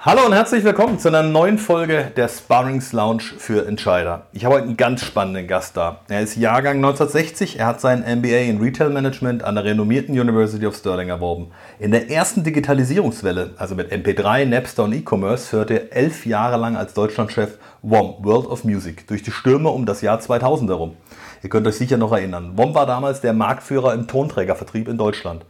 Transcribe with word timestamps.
Hallo 0.00 0.24
und 0.26 0.32
herzlich 0.32 0.62
willkommen 0.62 1.00
zu 1.00 1.08
einer 1.08 1.24
neuen 1.24 1.58
Folge 1.58 2.12
der 2.16 2.28
Sparrings 2.28 2.92
Lounge 2.92 3.24
für 3.36 3.66
Entscheider. 3.66 4.28
Ich 4.32 4.44
habe 4.44 4.54
heute 4.54 4.66
einen 4.66 4.76
ganz 4.76 5.02
spannenden 5.04 5.48
Gast 5.48 5.76
da. 5.76 6.02
Er 6.08 6.20
ist 6.20 6.36
Jahrgang 6.36 6.76
1960, 6.76 7.58
er 7.58 7.66
hat 7.66 7.80
seinen 7.80 8.02
MBA 8.20 8.42
in 8.48 8.60
Retail 8.60 8.90
Management 8.90 9.42
an 9.42 9.56
der 9.56 9.64
renommierten 9.64 10.16
University 10.16 10.64
of 10.66 10.76
Stirling 10.76 11.08
erworben. 11.08 11.50
In 11.80 11.90
der 11.90 12.12
ersten 12.12 12.44
Digitalisierungswelle, 12.44 13.54
also 13.56 13.74
mit 13.74 13.90
MP3, 13.90 14.44
Napster 14.44 14.84
und 14.84 14.92
E-Commerce, 14.92 15.48
führte 15.48 15.74
er 15.74 15.96
elf 15.96 16.26
Jahre 16.26 16.58
lang 16.58 16.76
als 16.76 16.94
Deutschlandchef 16.94 17.58
WOM, 17.82 18.24
World 18.24 18.46
of 18.46 18.62
Music, 18.62 19.04
durch 19.08 19.24
die 19.24 19.32
Stürme 19.32 19.70
um 19.70 19.84
das 19.84 20.00
Jahr 20.00 20.20
2000 20.20 20.70
herum. 20.70 20.96
Ihr 21.42 21.50
könnt 21.50 21.66
euch 21.66 21.76
sicher 21.76 21.96
noch 21.96 22.12
erinnern. 22.12 22.52
WOM 22.54 22.72
war 22.72 22.86
damals 22.86 23.20
der 23.20 23.32
Marktführer 23.32 23.94
im 23.94 24.06
Tonträgervertrieb 24.06 24.86
in 24.86 24.96
Deutschland. 24.96 25.44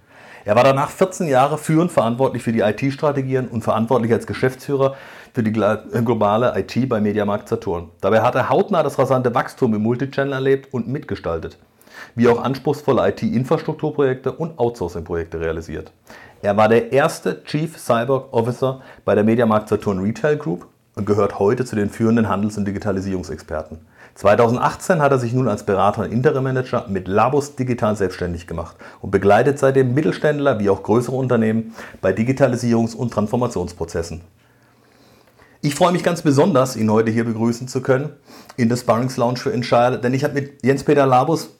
Er 0.48 0.56
war 0.56 0.64
danach 0.64 0.88
14 0.88 1.28
Jahre 1.28 1.58
führend 1.58 1.92
verantwortlich 1.92 2.42
für 2.42 2.52
die 2.52 2.60
IT-Strategien 2.60 3.48
und 3.48 3.64
verantwortlich 3.64 4.14
als 4.14 4.26
Geschäftsführer 4.26 4.96
für 5.34 5.42
die 5.42 5.50
äh, 5.60 6.02
globale 6.02 6.58
IT 6.58 6.88
bei 6.88 7.02
Mediamarkt 7.02 7.50
Saturn. 7.50 7.90
Dabei 8.00 8.22
hat 8.22 8.34
er 8.34 8.48
hautnah 8.48 8.82
das 8.82 8.98
rasante 8.98 9.34
Wachstum 9.34 9.74
im 9.74 9.82
Multichannel 9.82 10.32
erlebt 10.32 10.72
und 10.72 10.88
mitgestaltet, 10.88 11.58
wie 12.14 12.28
auch 12.28 12.42
anspruchsvolle 12.42 13.10
IT-Infrastrukturprojekte 13.10 14.32
und 14.32 14.58
Outsourcing-Projekte 14.58 15.38
realisiert. 15.38 15.92
Er 16.40 16.56
war 16.56 16.70
der 16.70 16.92
erste 16.92 17.44
Chief 17.44 17.76
Cyber 17.76 18.32
Officer 18.32 18.80
bei 19.04 19.14
der 19.14 19.24
Mediamarkt 19.24 19.68
Saturn 19.68 19.98
Retail 19.98 20.38
Group 20.38 20.66
und 20.94 21.04
gehört 21.04 21.38
heute 21.38 21.66
zu 21.66 21.76
den 21.76 21.90
führenden 21.90 22.26
Handels- 22.26 22.56
und 22.56 22.64
Digitalisierungsexperten. 22.64 23.80
2018 24.18 25.00
hat 25.00 25.12
er 25.12 25.20
sich 25.20 25.32
nun 25.32 25.46
als 25.46 25.62
Berater 25.62 26.02
und 26.02 26.10
Interim-Manager 26.10 26.86
mit 26.88 27.06
Labus 27.06 27.54
digital 27.54 27.94
selbstständig 27.94 28.48
gemacht 28.48 28.74
und 29.00 29.12
begleitet 29.12 29.60
seitdem 29.60 29.94
Mittelständler 29.94 30.58
wie 30.58 30.70
auch 30.70 30.82
größere 30.82 31.14
Unternehmen 31.14 31.72
bei 32.00 32.10
Digitalisierungs- 32.10 32.96
und 32.96 33.12
Transformationsprozessen. 33.12 34.22
Ich 35.62 35.76
freue 35.76 35.92
mich 35.92 36.02
ganz 36.02 36.22
besonders, 36.22 36.74
ihn 36.74 36.90
heute 36.90 37.12
hier 37.12 37.22
begrüßen 37.22 37.68
zu 37.68 37.80
können 37.80 38.10
in 38.56 38.68
der 38.68 38.76
Sparrings 38.76 39.16
Lounge 39.18 39.36
für 39.38 39.52
Entscheider, 39.52 39.98
denn 39.98 40.14
ich 40.14 40.24
habe 40.24 40.34
mit 40.34 40.64
Jens-Peter 40.64 41.06
Labus 41.06 41.50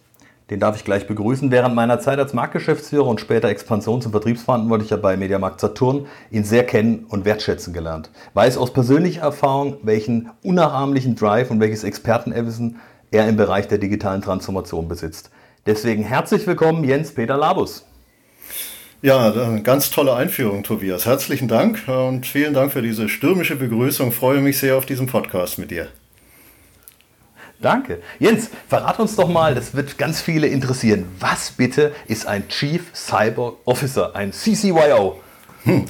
den 0.51 0.61
darf 0.61 0.77
ich 0.77 0.85
gleich 0.85 1.07
begrüßen. 1.07 1.51
Während 1.51 1.75
meiner 1.75 2.01
Zeit 2.01 2.19
als 2.19 2.33
Marktgeschäftsführer 2.33 3.07
und 3.07 3.21
später 3.21 3.49
Expansions- 3.49 4.07
und 4.07 4.13
Vertriebsverantwortlicher 4.13 4.97
bei 4.97 5.17
Mediamarkt 5.17 5.61
Saturn 5.61 6.07
ihn 6.31 6.45
sehr 6.45 6.65
kennen 6.65 7.05
und 7.09 7.25
wertschätzen 7.25 7.73
gelernt. 7.73 8.11
Weiß 8.35 8.57
aus 8.57 8.73
persönlicher 8.73 9.23
Erfahrung, 9.23 9.77
welchen 9.83 10.31
unnachahmlichen 10.43 11.17
Drive 11.17 11.51
und 11.51 11.61
welches 11.61 11.85
Expertenwissen 11.85 12.77
er 13.11 13.29
im 13.29 13.37
Bereich 13.37 13.69
der 13.69 13.79
digitalen 13.79 14.23
Transformation 14.23 14.89
besitzt. 14.89 15.31
Deswegen 15.67 16.03
herzlich 16.03 16.47
willkommen, 16.47 16.85
Jens 16.85 17.13
Peter 17.13 17.37
Labus. 17.37 17.85
Ja, 19.01 19.59
ganz 19.63 19.91
tolle 19.91 20.15
Einführung, 20.15 20.65
Tobias. 20.65 21.07
Herzlichen 21.07 21.47
Dank 21.47 21.87
und 21.87 22.27
vielen 22.27 22.53
Dank 22.53 22.73
für 22.73 22.83
diese 22.83 23.09
stürmische 23.09 23.55
Begrüßung. 23.55 24.09
Ich 24.09 24.15
freue 24.15 24.41
mich 24.41 24.59
sehr 24.59 24.77
auf 24.77 24.87
diesen 24.87 25.07
Podcast 25.07 25.59
mit 25.59 25.71
dir. 25.71 25.89
Danke. 27.61 28.01
Jens, 28.21 28.51
verrat 28.69 29.01
uns 29.01 29.17
doch 29.17 29.29
mal, 29.29 29.55
das 29.55 29.75
wird 29.75 29.99
ganz 29.99 30.21
viele 30.21 30.47
interessieren. 30.47 31.07
Was 31.19 31.51
bitte 31.51 31.93
ist 32.07 32.27
ein 32.27 32.47
Chief 32.49 32.83
Cyber 32.95 33.55
Officer, 33.65 34.15
ein 34.15 34.33
CCYO? 34.33 35.21
Hm. 35.65 35.85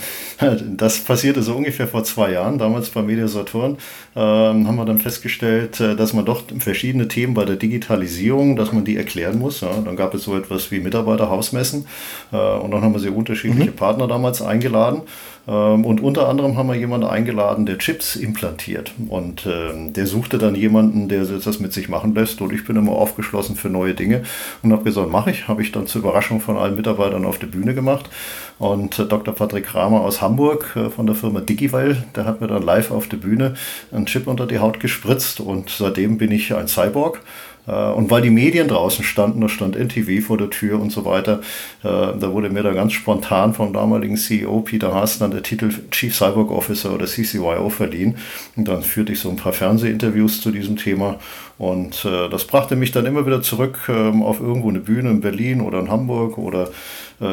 Das 0.76 0.98
passierte 1.00 1.42
so 1.42 1.54
ungefähr 1.54 1.86
vor 1.86 2.04
zwei 2.04 2.32
Jahren, 2.32 2.58
damals 2.58 2.88
bei 2.90 3.02
Media 3.02 3.28
Saturn, 3.28 3.76
ähm, 4.16 4.66
haben 4.66 4.76
wir 4.76 4.84
dann 4.84 4.98
festgestellt, 4.98 5.78
äh, 5.80 5.94
dass 5.94 6.14
man 6.14 6.24
doch 6.24 6.42
verschiedene 6.58 7.06
Themen 7.06 7.34
bei 7.34 7.44
der 7.44 7.56
Digitalisierung, 7.56 8.56
dass 8.56 8.72
man 8.72 8.84
die 8.84 8.96
erklären 8.96 9.38
muss. 9.38 9.60
Ja. 9.60 9.68
Dann 9.84 9.96
gab 9.96 10.14
es 10.14 10.22
so 10.22 10.36
etwas 10.36 10.70
wie 10.70 10.80
Mitarbeiterhausmessen 10.80 11.86
äh, 12.32 12.36
und 12.36 12.70
dann 12.70 12.82
haben 12.82 12.94
wir 12.94 13.00
sehr 13.00 13.14
unterschiedliche 13.14 13.70
mhm. 13.72 13.76
Partner 13.76 14.08
damals 14.08 14.40
eingeladen 14.40 15.02
und 15.48 16.02
unter 16.02 16.28
anderem 16.28 16.58
haben 16.58 16.68
wir 16.68 16.74
jemanden 16.74 17.06
eingeladen, 17.06 17.64
der 17.64 17.78
Chips 17.78 18.16
implantiert. 18.16 18.92
Und 19.08 19.46
äh, 19.46 19.90
der 19.90 20.06
suchte 20.06 20.36
dann 20.36 20.54
jemanden, 20.54 21.08
der 21.08 21.24
das 21.24 21.58
mit 21.58 21.72
sich 21.72 21.88
machen 21.88 22.14
lässt. 22.14 22.42
Und 22.42 22.52
ich 22.52 22.66
bin 22.66 22.76
immer 22.76 22.92
aufgeschlossen 22.92 23.56
für 23.56 23.70
neue 23.70 23.94
Dinge 23.94 24.24
und 24.62 24.72
habe 24.72 24.84
gesagt, 24.84 25.10
mache 25.10 25.30
ich. 25.30 25.48
Habe 25.48 25.62
ich 25.62 25.72
dann 25.72 25.86
zur 25.86 26.02
Überraschung 26.02 26.42
von 26.42 26.58
allen 26.58 26.76
Mitarbeitern 26.76 27.24
auf 27.24 27.38
der 27.38 27.46
Bühne 27.46 27.74
gemacht. 27.74 28.10
Und 28.58 28.98
äh, 28.98 29.06
Dr. 29.06 29.34
Patrick 29.34 29.64
Kramer 29.64 30.02
aus 30.02 30.20
Hamburg 30.20 30.76
äh, 30.76 30.90
von 30.90 31.06
der 31.06 31.14
Firma 31.14 31.40
Digival, 31.40 32.04
der 32.14 32.26
hat 32.26 32.42
mir 32.42 32.48
dann 32.48 32.62
live 32.62 32.90
auf 32.90 33.08
der 33.08 33.16
Bühne 33.16 33.54
einen 33.90 34.04
Chip 34.04 34.26
unter 34.26 34.46
die 34.46 34.58
Haut 34.58 34.80
gespritzt. 34.80 35.40
Und 35.40 35.70
seitdem 35.70 36.18
bin 36.18 36.30
ich 36.30 36.54
ein 36.54 36.68
Cyborg. 36.68 37.22
Äh, 37.68 37.92
und 37.92 38.10
weil 38.10 38.22
die 38.22 38.30
Medien 38.30 38.68
draußen 38.68 39.04
standen, 39.04 39.40
da 39.40 39.48
stand 39.48 39.76
NTV 39.76 40.26
vor 40.26 40.38
der 40.38 40.50
Tür 40.50 40.80
und 40.80 40.90
so 40.90 41.04
weiter, 41.04 41.40
äh, 41.82 41.88
da 41.88 42.32
wurde 42.32 42.50
mir 42.50 42.62
da 42.62 42.72
ganz 42.72 42.94
spontan 42.94 43.54
vom 43.54 43.72
damaligen 43.72 44.16
CEO 44.16 44.60
Peter 44.60 44.94
Haas 44.94 45.18
dann 45.18 45.30
der 45.30 45.42
Titel 45.42 45.70
Chief 45.90 46.14
Cyborg 46.14 46.50
Officer 46.50 46.94
oder 46.94 47.06
CCYO 47.06 47.68
verliehen. 47.68 48.16
Und 48.56 48.66
dann 48.66 48.82
führte 48.82 49.12
ich 49.12 49.20
so 49.20 49.28
ein 49.28 49.36
paar 49.36 49.52
Fernsehinterviews 49.52 50.40
zu 50.40 50.50
diesem 50.50 50.76
Thema. 50.76 51.18
Und 51.58 52.04
äh, 52.04 52.28
das 52.28 52.46
brachte 52.46 52.76
mich 52.76 52.92
dann 52.92 53.06
immer 53.06 53.26
wieder 53.26 53.42
zurück 53.42 53.80
ähm, 53.88 54.22
auf 54.22 54.40
irgendwo 54.40 54.70
eine 54.70 54.80
Bühne 54.80 55.10
in 55.10 55.20
Berlin 55.20 55.60
oder 55.60 55.80
in 55.80 55.90
Hamburg 55.90 56.38
oder 56.38 56.70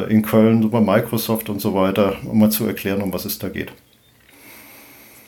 in 0.10 0.24
Köln 0.24 0.68
bei 0.72 0.82
Microsoft 0.82 1.48
und 1.48 1.62
so 1.62 1.76
weiter, 1.76 2.16
um 2.26 2.40
mal 2.40 2.50
zu 2.50 2.66
erklären, 2.66 3.04
um 3.04 3.14
was 3.14 3.26
es 3.26 3.38
da 3.38 3.50
geht. 3.50 3.72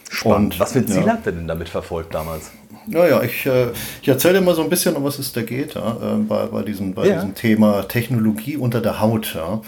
Spannend. 0.09 0.53
Und, 0.53 0.59
was 0.59 0.71
für 0.71 0.79
ein 0.79 0.87
Ziel 0.87 1.05
ja. 1.05 1.13
habt 1.13 1.27
ihr 1.27 1.33
denn 1.33 1.47
damit 1.47 1.69
verfolgt 1.69 2.15
damals? 2.15 2.51
Naja, 2.87 3.21
ich, 3.21 3.45
äh, 3.45 3.67
ich 4.01 4.07
erzähle 4.07 4.41
mal 4.41 4.55
so 4.55 4.63
ein 4.63 4.69
bisschen, 4.69 4.95
um 4.95 5.03
was 5.03 5.19
es 5.19 5.33
da 5.33 5.41
geht, 5.41 5.75
ja, 5.75 5.91
äh, 5.91 6.15
bei, 6.19 6.45
bei, 6.45 6.63
diesem, 6.63 6.93
bei 6.93 7.07
ja. 7.07 7.15
diesem 7.15 7.35
Thema 7.35 7.83
Technologie 7.83 8.57
unter 8.57 8.81
der 8.81 9.01
Haut. 9.01 9.35
Ja. 9.35 9.61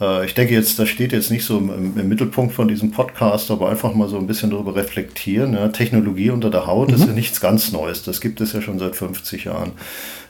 Äh, 0.00 0.26
ich 0.26 0.34
denke 0.34 0.54
jetzt, 0.54 0.78
das 0.78 0.88
steht 0.88 1.12
jetzt 1.12 1.30
nicht 1.30 1.44
so 1.44 1.58
im, 1.58 1.98
im, 1.98 2.08
Mittelpunkt 2.08 2.54
von 2.54 2.68
diesem 2.68 2.90
Podcast, 2.90 3.50
aber 3.50 3.68
einfach 3.68 3.94
mal 3.94 4.08
so 4.08 4.18
ein 4.18 4.26
bisschen 4.26 4.50
darüber 4.50 4.74
reflektieren. 4.74 5.54
Ja. 5.54 5.68
Technologie 5.68 6.30
unter 6.30 6.50
der 6.50 6.66
Haut 6.66 6.88
mhm. 6.88 6.94
ist 6.94 7.06
ja 7.06 7.12
nichts 7.12 7.40
ganz 7.40 7.72
Neues. 7.72 8.02
Das 8.02 8.20
gibt 8.20 8.40
es 8.40 8.52
ja 8.52 8.60
schon 8.60 8.78
seit 8.78 8.96
50 8.96 9.44
Jahren. 9.44 9.72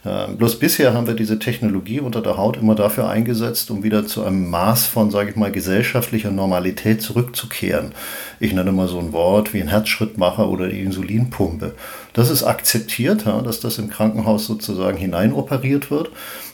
Äh, 0.05 0.29
bloß 0.33 0.59
bisher 0.59 0.95
haben 0.95 1.07
wir 1.07 1.15
diese 1.15 1.39
Technologie 1.39 2.01
unter 2.01 2.23
der 2.23 2.37
Haut 2.37 2.57
immer 2.57 2.75
dafür 2.75 3.09
eingesetzt, 3.09 3.71
um 3.71 3.83
wieder 3.83 4.07
zu 4.07 4.25
einem 4.25 4.49
Maß 4.51 4.87
von, 4.87 5.11
sage 5.11 5.31
ich 5.31 5.37
mal, 5.37 5.51
gesellschaftlicher 5.51 6.31
Normalität 6.31 7.03
zurückzukehren. 7.03 7.93
Ich 8.39 8.53
nenne 8.53 8.73
mal 8.73 8.89
so 8.89 8.99
ein 9.01 9.13
Wort 9.13 9.53
wie 9.53 9.61
ein 9.61 9.69
Herzschrittmacher 9.69 10.49
oder 10.49 10.69
die 10.69 10.81
Insulinpumpe. 10.81 11.75
Das 12.16 12.31
ist 12.31 12.44
akzeptiert, 12.44 13.27
ja, 13.27 13.43
dass 13.43 13.60
das 13.60 13.77
im 13.77 13.91
Krankenhaus 13.91 14.47
sozusagen 14.47 14.97
hineinoperiert 14.97 15.91
wird, 15.91 16.09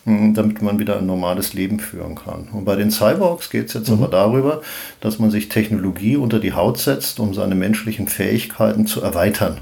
hm, 0.05 0.35
damit 0.35 0.61
man 0.61 0.81
wieder 0.81 0.99
ein 0.99 1.07
normales 1.07 1.55
Leben 1.55 1.79
führen 1.79 2.17
kann. 2.17 2.49
Und 2.53 2.65
bei 2.65 2.75
den 2.75 2.91
Cyborgs 2.91 3.49
geht 3.49 3.69
es 3.69 3.75
jetzt 3.75 3.89
mhm. 3.89 3.99
aber 3.99 4.09
darüber, 4.09 4.63
dass 5.01 5.21
man 5.21 5.31
sich 5.31 5.49
Technologie 5.49 6.17
unter 6.17 6.41
die 6.41 6.53
Haut 6.53 6.79
setzt, 6.79 7.21
um 7.21 7.33
seine 7.33 7.55
menschlichen 7.55 8.09
Fähigkeiten 8.09 8.89
zu 8.89 9.03
erweitern 9.03 9.59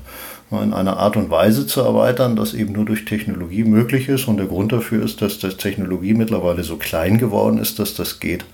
in 0.51 0.73
einer 0.73 0.97
Art 0.97 1.17
und 1.17 1.31
Weise 1.31 1.67
zu 1.67 1.81
erweitern, 1.83 2.35
das 2.35 2.55
eben 2.55 2.73
nur 2.73 2.85
durch 2.85 3.05
Technologie 3.05 3.63
möglich 3.63 4.09
ist. 4.09 4.27
Und 4.27 4.39
der 4.39 4.47
Grund 4.47 4.73
dafür 4.73 5.05
ist, 5.05 5.23
dass 5.23 5.39
das 5.39 5.59
Technologie 5.59 6.15
mittlerweile 6.15 6.65
so 6.65 6.77
klein 6.77 7.19
geworden 7.19 7.59
ist, 7.59 7.79
dass 7.79 7.95
das 7.95 8.19
geht. 8.19 8.45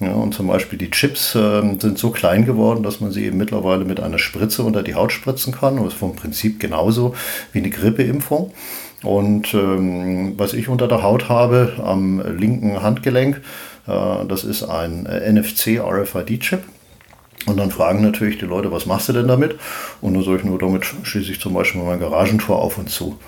Ja, 0.00 0.12
und 0.12 0.32
zum 0.32 0.46
Beispiel 0.46 0.78
die 0.78 0.90
Chips 0.90 1.34
äh, 1.34 1.60
sind 1.80 1.98
so 1.98 2.10
klein 2.10 2.44
geworden, 2.44 2.84
dass 2.84 3.00
man 3.00 3.10
sie 3.10 3.24
eben 3.24 3.36
mittlerweile 3.36 3.84
mit 3.84 3.98
einer 3.98 4.18
Spritze 4.18 4.62
unter 4.62 4.84
die 4.84 4.94
Haut 4.94 5.12
spritzen 5.12 5.52
kann. 5.52 5.76
Das 5.76 5.88
ist 5.88 5.94
vom 5.94 6.14
Prinzip 6.14 6.60
genauso 6.60 7.14
wie 7.52 7.58
eine 7.58 7.70
Grippeimpfung. 7.70 8.52
Und 9.02 9.54
ähm, 9.54 10.34
was 10.36 10.52
ich 10.52 10.68
unter 10.68 10.86
der 10.86 11.02
Haut 11.02 11.28
habe 11.28 11.74
am 11.84 12.20
linken 12.36 12.80
Handgelenk, 12.80 13.40
äh, 13.88 14.26
das 14.28 14.44
ist 14.44 14.62
ein 14.62 15.06
äh, 15.06 15.32
NFC 15.32 15.80
RFID-Chip. 15.80 16.62
Und 17.46 17.56
dann 17.56 17.70
fragen 17.70 18.02
natürlich 18.02 18.38
die 18.38 18.44
Leute, 18.44 18.70
was 18.70 18.86
machst 18.86 19.08
du 19.08 19.12
denn 19.12 19.26
damit? 19.26 19.58
Und 20.00 20.14
dann 20.14 20.22
sage 20.22 20.38
ich 20.38 20.44
nur, 20.44 20.58
damit 20.58 20.84
schließe 20.84 21.32
ich 21.32 21.40
zum 21.40 21.54
Beispiel 21.54 21.82
mein 21.82 21.98
Garagentor 21.98 22.60
auf 22.60 22.78
und 22.78 22.90
zu. 22.90 23.18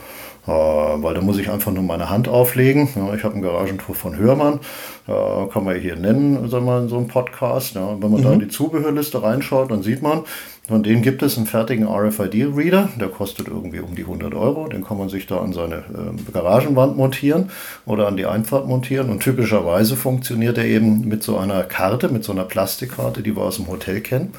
Äh, 0.46 0.50
weil 0.50 1.14
da 1.14 1.20
muss 1.20 1.38
ich 1.38 1.50
einfach 1.50 1.72
nur 1.72 1.82
meine 1.82 2.08
Hand 2.08 2.28
auflegen. 2.28 2.88
Ich 3.16 3.24
habe 3.24 3.34
ein 3.34 3.42
Garagentor 3.42 3.94
von 3.94 4.16
Hörmann, 4.16 4.60
äh, 5.06 5.46
kann 5.52 5.64
man 5.64 5.78
hier 5.78 5.96
nennen, 5.96 6.48
sagen 6.48 6.64
wir, 6.64 6.78
in 6.80 6.88
so 6.88 6.96
einem 6.96 7.08
Podcast. 7.08 7.74
Wenn 7.74 8.00
man 8.00 8.12
mhm. 8.12 8.22
da 8.22 8.32
in 8.32 8.40
die 8.40 8.48
Zubehörliste 8.48 9.22
reinschaut, 9.22 9.70
dann 9.70 9.82
sieht 9.82 10.02
man, 10.02 10.22
Von 10.70 10.84
denen 10.84 11.02
gibt 11.02 11.20
es 11.24 11.36
einen 11.36 11.48
fertigen 11.48 11.88
RFID-Reader, 11.88 12.90
der 13.00 13.08
kostet 13.08 13.48
irgendwie 13.48 13.80
um 13.80 13.96
die 13.96 14.02
100 14.02 14.34
Euro. 14.36 14.68
Den 14.68 14.84
kann 14.84 14.98
man 14.98 15.08
sich 15.08 15.26
da 15.26 15.38
an 15.38 15.52
seine 15.52 15.78
äh, 15.78 16.32
Garagenwand 16.32 16.96
montieren 16.96 17.50
oder 17.86 18.06
an 18.06 18.16
die 18.16 18.24
Einfahrt 18.24 18.68
montieren. 18.68 19.10
Und 19.10 19.20
typischerweise 19.20 19.96
funktioniert 19.96 20.58
er 20.58 20.66
eben 20.66 21.08
mit 21.08 21.24
so 21.24 21.38
einer 21.38 21.64
Karte, 21.64 22.08
mit 22.08 22.22
so 22.22 22.30
einer 22.30 22.44
Plastikkarte, 22.44 23.20
die 23.20 23.34
wir 23.34 23.42
aus 23.42 23.56
dem 23.56 23.66
Hotel 23.66 24.00
kennen. 24.00 24.32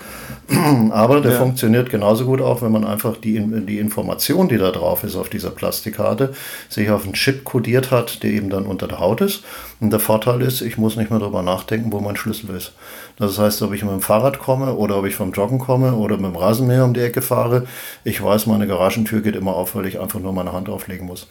Aber 0.91 1.19
der 1.19 1.33
ja. 1.33 1.37
funktioniert 1.37 1.89
genauso 1.89 2.23
gut 2.23 2.39
auch, 2.39 2.61
wenn 2.61 2.71
man 2.71 2.85
einfach 2.85 3.17
die, 3.17 3.37
die 3.67 3.79
Information, 3.79 4.47
die 4.47 4.57
da 4.57 4.71
drauf 4.71 5.03
ist 5.03 5.17
auf 5.17 5.27
dieser 5.27 5.49
Plastikkarte, 5.49 6.33
sich 6.69 6.91
auf 6.91 7.03
einen 7.03 7.11
Chip 7.11 7.43
kodiert 7.43 7.91
hat, 7.91 8.23
der 8.23 8.31
eben 8.31 8.49
dann 8.49 8.67
unter 8.67 8.87
der 8.87 9.01
Haut 9.01 9.19
ist. 9.19 9.43
Und 9.81 9.89
der 9.89 9.99
Vorteil 9.99 10.41
ist, 10.43 10.61
ich 10.61 10.77
muss 10.77 10.95
nicht 10.95 11.09
mehr 11.09 11.19
darüber 11.19 11.43
nachdenken, 11.43 11.91
wo 11.91 11.99
mein 11.99 12.15
Schlüssel 12.15 12.55
ist. 12.55 12.71
Das 13.21 13.37
heißt, 13.37 13.61
ob 13.61 13.71
ich 13.71 13.83
mit 13.83 13.91
dem 13.91 14.01
Fahrrad 14.01 14.39
komme 14.39 14.73
oder 14.73 14.97
ob 14.97 15.05
ich 15.05 15.13
vom 15.13 15.31
Joggen 15.31 15.59
komme 15.59 15.93
oder 15.93 16.17
mit 16.17 16.25
dem 16.25 16.35
Rasenmäher 16.35 16.83
um 16.83 16.95
die 16.95 17.01
Ecke 17.01 17.21
fahre, 17.21 17.67
ich 18.03 18.23
weiß, 18.23 18.47
meine 18.47 18.65
Garagentür 18.65 19.21
geht 19.21 19.35
immer 19.35 19.55
auf, 19.55 19.75
weil 19.75 19.85
ich 19.85 19.99
einfach 19.99 20.19
nur 20.19 20.33
meine 20.33 20.53
Hand 20.53 20.69
auflegen 20.69 21.05
muss. 21.05 21.27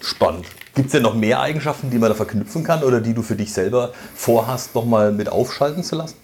Spannend. 0.00 0.46
Gibt 0.76 0.86
es 0.86 0.92
denn 0.92 1.02
noch 1.02 1.16
mehr 1.16 1.40
Eigenschaften, 1.40 1.90
die 1.90 1.98
man 1.98 2.10
da 2.10 2.14
verknüpfen 2.14 2.62
kann 2.62 2.84
oder 2.84 3.00
die 3.00 3.14
du 3.14 3.22
für 3.22 3.34
dich 3.34 3.52
selber 3.52 3.92
vorhast, 4.14 4.76
nochmal 4.76 5.10
mit 5.10 5.28
aufschalten 5.28 5.82
zu 5.82 5.96
lassen? 5.96 6.14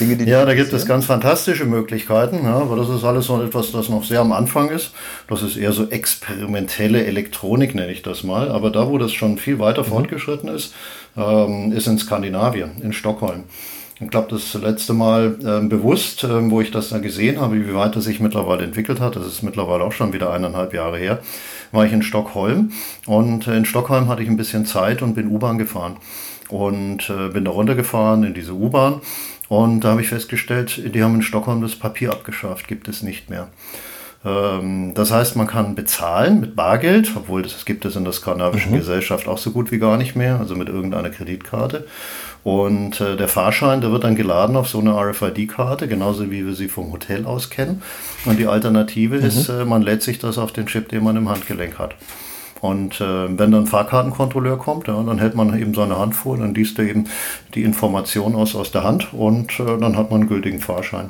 Dinge, 0.00 0.24
ja, 0.24 0.44
da 0.44 0.54
gibt 0.54 0.72
es 0.72 0.86
ganz 0.86 1.04
fantastische 1.04 1.64
Möglichkeiten, 1.64 2.44
ja, 2.44 2.56
aber 2.56 2.76
das 2.76 2.88
ist 2.88 3.04
alles 3.04 3.28
noch 3.28 3.42
etwas, 3.42 3.70
das 3.70 3.88
noch 3.88 4.04
sehr 4.04 4.20
am 4.20 4.32
Anfang 4.32 4.70
ist. 4.70 4.92
Das 5.28 5.42
ist 5.42 5.56
eher 5.56 5.72
so 5.72 5.88
experimentelle 5.88 7.04
Elektronik, 7.04 7.74
nenne 7.74 7.92
ich 7.92 8.02
das 8.02 8.24
mal. 8.24 8.50
Aber 8.50 8.70
da, 8.70 8.88
wo 8.88 8.98
das 8.98 9.12
schon 9.12 9.38
viel 9.38 9.58
weiter 9.58 9.82
mhm. 9.82 9.86
fortgeschritten 9.86 10.48
ist, 10.48 10.74
ähm, 11.16 11.72
ist 11.72 11.86
in 11.86 11.98
Skandinavien, 11.98 12.72
in 12.82 12.92
Stockholm. 12.92 13.44
Ich 14.00 14.08
glaube, 14.08 14.28
das 14.30 14.54
letzte 14.54 14.94
Mal 14.94 15.36
äh, 15.44 15.66
bewusst, 15.66 16.24
äh, 16.24 16.50
wo 16.50 16.60
ich 16.60 16.70
das 16.70 16.88
da 16.88 16.98
gesehen 16.98 17.40
habe, 17.40 17.56
wie 17.56 17.74
weit 17.74 17.96
das 17.96 18.04
sich 18.04 18.20
mittlerweile 18.20 18.64
entwickelt 18.64 18.98
hat, 18.98 19.16
das 19.16 19.26
ist 19.26 19.42
mittlerweile 19.42 19.84
auch 19.84 19.92
schon 19.92 20.14
wieder 20.14 20.32
eineinhalb 20.32 20.72
Jahre 20.72 20.96
her, 20.96 21.18
war 21.70 21.84
ich 21.84 21.92
in 21.92 22.02
Stockholm. 22.02 22.72
Und 23.06 23.46
äh, 23.46 23.56
in 23.56 23.66
Stockholm 23.66 24.08
hatte 24.08 24.22
ich 24.22 24.28
ein 24.28 24.38
bisschen 24.38 24.64
Zeit 24.64 25.02
und 25.02 25.14
bin 25.14 25.28
U-Bahn 25.28 25.58
gefahren. 25.58 25.96
Und 26.48 27.10
äh, 27.10 27.28
bin 27.28 27.44
da 27.44 27.50
runtergefahren 27.50 28.24
in 28.24 28.34
diese 28.34 28.54
U-Bahn 28.54 29.00
und 29.50 29.80
da 29.80 29.90
habe 29.90 30.00
ich 30.00 30.08
festgestellt, 30.08 30.80
die 30.94 31.02
haben 31.02 31.16
in 31.16 31.22
Stockholm 31.22 31.60
das 31.60 31.74
Papier 31.74 32.12
abgeschafft, 32.12 32.68
gibt 32.68 32.86
es 32.86 33.02
nicht 33.02 33.30
mehr. 33.30 33.48
Ähm, 34.24 34.92
das 34.94 35.10
heißt, 35.10 35.36
man 35.36 35.46
kann 35.46 35.74
bezahlen 35.74 36.40
mit 36.40 36.54
Bargeld, 36.54 37.12
obwohl 37.16 37.42
das 37.42 37.64
gibt 37.64 37.84
es 37.84 37.96
in 37.96 38.04
der 38.04 38.12
skandinavischen 38.12 38.72
mhm. 38.72 38.78
Gesellschaft 38.78 39.28
auch 39.28 39.38
so 39.38 39.50
gut 39.50 39.72
wie 39.72 39.78
gar 39.78 39.96
nicht 39.96 40.16
mehr, 40.16 40.38
also 40.38 40.56
mit 40.56 40.68
irgendeiner 40.68 41.10
Kreditkarte. 41.10 41.86
Und 42.42 43.00
äh, 43.00 43.16
der 43.16 43.28
Fahrschein, 43.28 43.80
der 43.80 43.92
wird 43.92 44.04
dann 44.04 44.16
geladen 44.16 44.56
auf 44.56 44.68
so 44.68 44.80
eine 44.80 44.94
RFID-Karte, 44.94 45.88
genauso 45.88 46.30
wie 46.30 46.46
wir 46.46 46.54
sie 46.54 46.68
vom 46.68 46.90
Hotel 46.90 47.26
aus 47.26 47.50
kennen. 47.50 47.82
Und 48.24 48.38
die 48.38 48.46
Alternative 48.46 49.16
mhm. 49.16 49.24
ist, 49.24 49.48
äh, 49.48 49.64
man 49.64 49.82
lädt 49.82 50.02
sich 50.02 50.18
das 50.18 50.38
auf 50.38 50.52
den 50.52 50.66
Chip, 50.66 50.88
den 50.88 51.04
man 51.04 51.16
im 51.16 51.28
Handgelenk 51.28 51.78
hat. 51.78 51.94
Und 52.60 53.00
äh, 53.00 53.38
wenn 53.38 53.50
dann 53.50 53.62
ein 53.62 53.66
Fahrkartenkontrolleur 53.66 54.58
kommt, 54.58 54.86
ja, 54.86 55.02
dann 55.02 55.18
hält 55.18 55.34
man 55.34 55.58
eben 55.58 55.72
seine 55.72 55.98
Hand 55.98 56.14
vor, 56.14 56.36
dann 56.36 56.54
liest 56.54 56.78
er 56.78 56.84
eben 56.84 57.04
die 57.54 57.62
Information 57.62 58.34
aus, 58.34 58.54
aus 58.54 58.70
der 58.70 58.84
Hand 58.84 59.14
und 59.14 59.58
äh, 59.60 59.78
dann 59.78 59.96
hat 59.96 60.10
man 60.10 60.20
einen 60.20 60.28
gültigen 60.28 60.60
Fahrschein. 60.60 61.08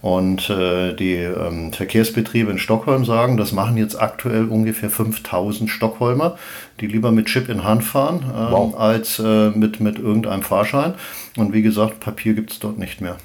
Und 0.00 0.48
äh, 0.48 0.94
die 0.94 1.14
ähm, 1.14 1.72
Verkehrsbetriebe 1.72 2.50
in 2.50 2.58
Stockholm 2.58 3.04
sagen, 3.04 3.36
das 3.36 3.52
machen 3.52 3.76
jetzt 3.76 4.00
aktuell 4.00 4.46
ungefähr 4.46 4.90
5000 4.90 5.68
Stockholmer, 5.68 6.38
die 6.80 6.86
lieber 6.86 7.10
mit 7.10 7.26
Chip 7.26 7.48
in 7.48 7.64
Hand 7.64 7.82
fahren, 7.82 8.22
äh, 8.22 8.52
wow. 8.52 8.78
als 8.78 9.18
äh, 9.18 9.50
mit, 9.50 9.80
mit 9.80 9.98
irgendeinem 9.98 10.42
Fahrschein. 10.42 10.94
Und 11.36 11.52
wie 11.52 11.62
gesagt, 11.62 11.98
Papier 11.98 12.34
gibt 12.34 12.52
es 12.52 12.60
dort 12.60 12.78
nicht 12.78 13.00
mehr. 13.00 13.16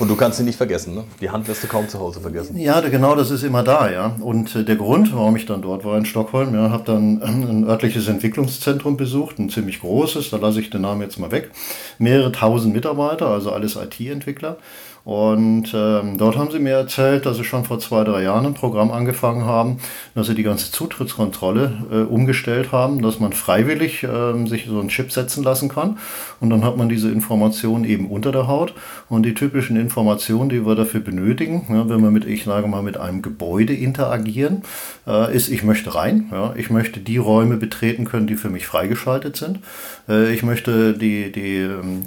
Und 0.00 0.08
du 0.08 0.16
kannst 0.16 0.38
sie 0.38 0.44
nicht 0.44 0.56
vergessen, 0.56 0.94
ne? 0.94 1.04
Die 1.20 1.28
Hand 1.28 1.46
wirst 1.46 1.62
du 1.62 1.66
kaum 1.66 1.86
zu 1.86 2.00
Hause 2.00 2.22
vergessen. 2.22 2.56
Ja, 2.56 2.80
genau, 2.80 3.14
das 3.14 3.30
ist 3.30 3.42
immer 3.42 3.62
da, 3.62 3.90
ja. 3.90 4.16
Und 4.20 4.56
äh, 4.56 4.64
der 4.64 4.76
Grund, 4.76 5.14
warum 5.14 5.36
ich 5.36 5.44
dann 5.44 5.60
dort 5.60 5.84
war 5.84 5.98
in 5.98 6.06
Stockholm, 6.06 6.54
ja, 6.54 6.70
habe 6.70 6.84
dann 6.84 7.22
ein 7.22 7.64
örtliches 7.68 8.08
Entwicklungszentrum 8.08 8.96
besucht, 8.96 9.38
ein 9.38 9.50
ziemlich 9.50 9.80
großes, 9.80 10.30
da 10.30 10.38
lasse 10.38 10.62
ich 10.62 10.70
den 10.70 10.80
Namen 10.80 11.02
jetzt 11.02 11.18
mal 11.18 11.30
weg. 11.30 11.50
Mehrere 11.98 12.32
tausend 12.32 12.72
Mitarbeiter, 12.72 13.26
also 13.26 13.52
alles 13.52 13.76
IT-Entwickler. 13.76 14.56
Und 15.04 15.72
ähm, 15.74 16.18
dort 16.18 16.36
haben 16.36 16.50
sie 16.50 16.58
mir 16.58 16.74
erzählt, 16.74 17.24
dass 17.24 17.38
sie 17.38 17.44
schon 17.44 17.64
vor 17.64 17.78
zwei, 17.78 18.04
drei 18.04 18.22
Jahren 18.22 18.44
ein 18.44 18.54
Programm 18.54 18.90
angefangen 18.90 19.46
haben, 19.46 19.78
dass 20.14 20.26
sie 20.26 20.34
die 20.34 20.42
ganze 20.42 20.70
Zutrittskontrolle 20.72 21.72
äh, 21.90 21.96
umgestellt 22.02 22.70
haben, 22.70 23.00
dass 23.00 23.18
man 23.18 23.32
freiwillig 23.32 24.02
äh, 24.02 24.46
sich 24.46 24.66
so 24.66 24.78
einen 24.78 24.90
Chip 24.90 25.10
setzen 25.10 25.42
lassen 25.42 25.70
kann. 25.70 25.98
Und 26.40 26.50
dann 26.50 26.64
hat 26.64 26.76
man 26.76 26.88
diese 26.88 27.10
Informationen 27.10 27.84
eben 27.84 28.10
unter 28.10 28.30
der 28.30 28.46
Haut. 28.46 28.74
Und 29.08 29.24
die 29.24 29.34
typischen 29.34 29.76
Informationen, 29.76 30.50
die 30.50 30.66
wir 30.66 30.74
dafür 30.74 31.00
benötigen, 31.00 31.66
ja, 31.70 31.88
wenn 31.88 32.02
wir 32.02 32.10
mit, 32.10 32.26
ich 32.26 32.44
sage 32.44 32.68
mal, 32.68 32.82
mit 32.82 32.98
einem 32.98 33.22
Gebäude 33.22 33.72
interagieren, 33.72 34.62
äh, 35.06 35.34
ist, 35.34 35.48
ich 35.48 35.62
möchte 35.62 35.94
rein. 35.94 36.28
Ja, 36.30 36.52
ich 36.56 36.68
möchte 36.68 37.00
die 37.00 37.16
Räume 37.16 37.56
betreten 37.56 38.04
können, 38.04 38.26
die 38.26 38.36
für 38.36 38.50
mich 38.50 38.66
freigeschaltet 38.66 39.36
sind. 39.36 39.60
Äh, 40.08 40.32
ich 40.34 40.42
möchte 40.42 40.92
die, 40.92 41.32
die 41.32 41.56
ähm, 41.56 42.06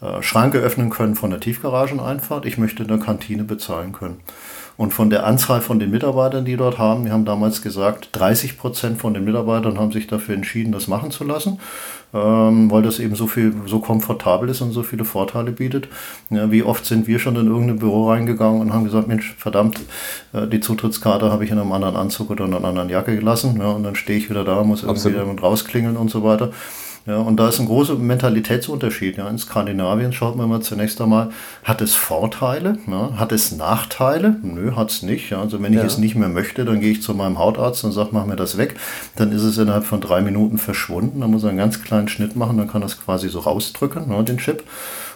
äh, 0.00 0.22
Schranke 0.22 0.58
öffnen 0.58 0.90
können 0.90 1.14
von 1.14 1.30
der 1.30 1.40
Tiefgarageneinfahrt. 1.40 2.46
Ich 2.46 2.58
möchte 2.58 2.84
eine 2.84 2.98
Kantine 2.98 3.44
bezahlen 3.44 3.92
können. 3.92 4.20
Und 4.76 4.92
von 4.92 5.08
der 5.08 5.24
Anzahl 5.24 5.60
von 5.60 5.78
den 5.78 5.90
Mitarbeitern, 5.92 6.44
die 6.44 6.56
dort 6.56 6.78
haben, 6.78 7.04
wir 7.04 7.12
haben 7.12 7.24
damals 7.24 7.62
gesagt, 7.62 8.08
30 8.12 8.58
Prozent 8.58 8.98
von 8.98 9.14
den 9.14 9.24
Mitarbeitern 9.24 9.78
haben 9.78 9.92
sich 9.92 10.08
dafür 10.08 10.34
entschieden, 10.34 10.72
das 10.72 10.88
machen 10.88 11.12
zu 11.12 11.22
lassen, 11.22 11.60
ähm, 12.12 12.72
weil 12.72 12.82
das 12.82 12.98
eben 12.98 13.14
so 13.14 13.28
viel, 13.28 13.54
so 13.66 13.78
komfortabel 13.78 14.48
ist 14.48 14.62
und 14.62 14.72
so 14.72 14.82
viele 14.82 15.04
Vorteile 15.04 15.52
bietet. 15.52 15.86
Ja, 16.28 16.50
wie 16.50 16.64
oft 16.64 16.84
sind 16.86 17.06
wir 17.06 17.20
schon 17.20 17.36
in 17.36 17.46
irgendein 17.46 17.78
Büro 17.78 18.10
reingegangen 18.10 18.60
und 18.60 18.72
haben 18.72 18.84
gesagt, 18.84 19.06
Mensch, 19.06 19.36
verdammt, 19.38 19.78
äh, 20.32 20.48
die 20.48 20.60
Zutrittskarte 20.60 21.30
habe 21.30 21.44
ich 21.44 21.52
in 21.52 21.58
einem 21.60 21.70
anderen 21.70 21.94
Anzug 21.94 22.30
oder 22.30 22.44
in 22.44 22.54
einer 22.54 22.66
anderen 22.66 22.88
Jacke 22.88 23.14
gelassen. 23.14 23.56
Ja, 23.60 23.70
und 23.70 23.84
dann 23.84 23.94
stehe 23.94 24.18
ich 24.18 24.28
wieder 24.28 24.42
da, 24.42 24.64
muss 24.64 24.82
irgendwie 24.82 25.16
Absolut. 25.16 25.42
rausklingeln 25.42 25.96
und 25.96 26.10
so 26.10 26.24
weiter. 26.24 26.50
Ja, 27.06 27.18
und 27.18 27.36
da 27.36 27.48
ist 27.48 27.60
ein 27.60 27.66
großer 27.66 27.96
Mentalitätsunterschied. 27.96 29.18
Ja. 29.18 29.28
In 29.28 29.38
Skandinavien 29.38 30.14
schaut 30.14 30.36
man 30.36 30.48
mal 30.48 30.62
zunächst 30.62 31.00
einmal, 31.02 31.30
hat 31.62 31.82
es 31.82 31.94
Vorteile, 31.94 32.78
ja, 32.86 33.16
hat 33.16 33.30
es 33.30 33.52
Nachteile? 33.52 34.36
Nö, 34.42 34.74
hat 34.74 34.90
es 34.90 35.02
nicht. 35.02 35.28
Ja. 35.28 35.40
Also 35.40 35.62
wenn 35.62 35.74
ich 35.74 35.80
ja. 35.80 35.84
es 35.84 35.98
nicht 35.98 36.14
mehr 36.14 36.30
möchte, 36.30 36.64
dann 36.64 36.80
gehe 36.80 36.92
ich 36.92 37.02
zu 37.02 37.12
meinem 37.14 37.38
Hautarzt 37.38 37.84
und 37.84 37.92
sage, 37.92 38.10
mach 38.12 38.24
mir 38.24 38.36
das 38.36 38.56
weg. 38.56 38.76
Dann 39.16 39.32
ist 39.32 39.42
es 39.42 39.58
innerhalb 39.58 39.84
von 39.84 40.00
drei 40.00 40.22
Minuten 40.22 40.56
verschwunden. 40.56 41.20
Dann 41.20 41.30
muss 41.30 41.42
er 41.42 41.50
einen 41.50 41.58
ganz 41.58 41.82
kleinen 41.82 42.08
Schnitt 42.08 42.36
machen, 42.36 42.56
dann 42.56 42.68
kann 42.68 42.80
das 42.80 42.98
quasi 42.98 43.28
so 43.28 43.40
rausdrücken, 43.40 44.08
ne, 44.08 44.24
den 44.24 44.38
Chip. 44.38 44.64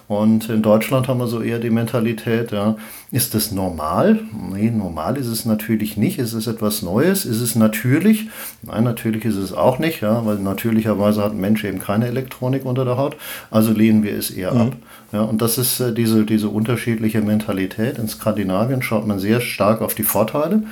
Und 0.09 0.49
in 0.49 0.63
Deutschland 0.63 1.07
haben 1.07 1.21
wir 1.21 1.27
so 1.27 1.43
eher 1.43 1.59
die 1.59 1.69
Mentalität, 1.69 2.51
ja, 2.51 2.77
ist 3.13 3.35
das 3.35 3.53
normal? 3.53 4.19
Nee, 4.51 4.71
normal 4.71 5.19
ist 5.19 5.27
es 5.27 5.45
natürlich 5.45 5.99
nicht. 5.99 6.19
Ist 6.19 6.33
es 6.33 6.47
etwas 6.47 6.81
Neues? 6.81 7.27
Ist 7.27 7.43
es 7.43 7.55
natürlich? 7.55 8.31
Nein, 8.63 8.85
natürlich 8.85 9.27
ist 9.27 9.37
es 9.37 9.53
auch 9.53 9.79
nicht, 9.79 10.01
ja, 10.01 10.25
weil 10.25 10.39
natürlicherweise 10.39 11.23
hat 11.23 11.33
ein 11.33 11.41
Mensch 11.41 11.63
eben 11.63 11.79
keine 11.79 12.07
Elektronik 12.07 12.65
unter 12.65 12.87
der 12.87 12.97
Haut. 12.97 13.17
Also 13.51 13.73
lehnen 13.73 14.03
wir 14.03 14.17
es 14.17 14.31
eher 14.31 14.55
mhm. 14.55 14.61
ab. 14.61 14.77
Ja, 15.13 15.23
und 15.23 15.43
das 15.43 15.59
ist 15.59 15.79
äh, 15.81 15.93
diese, 15.93 16.25
diese 16.25 16.49
unterschiedliche 16.49 17.21
Mentalität. 17.21 17.99
In 17.99 18.09
Skandinavien 18.09 18.81
schaut 18.81 19.07
man 19.07 19.19
sehr 19.19 19.43
stark 19.43 19.83
auf 19.83 19.95
die 19.95 20.05
Vorteile 20.05 20.63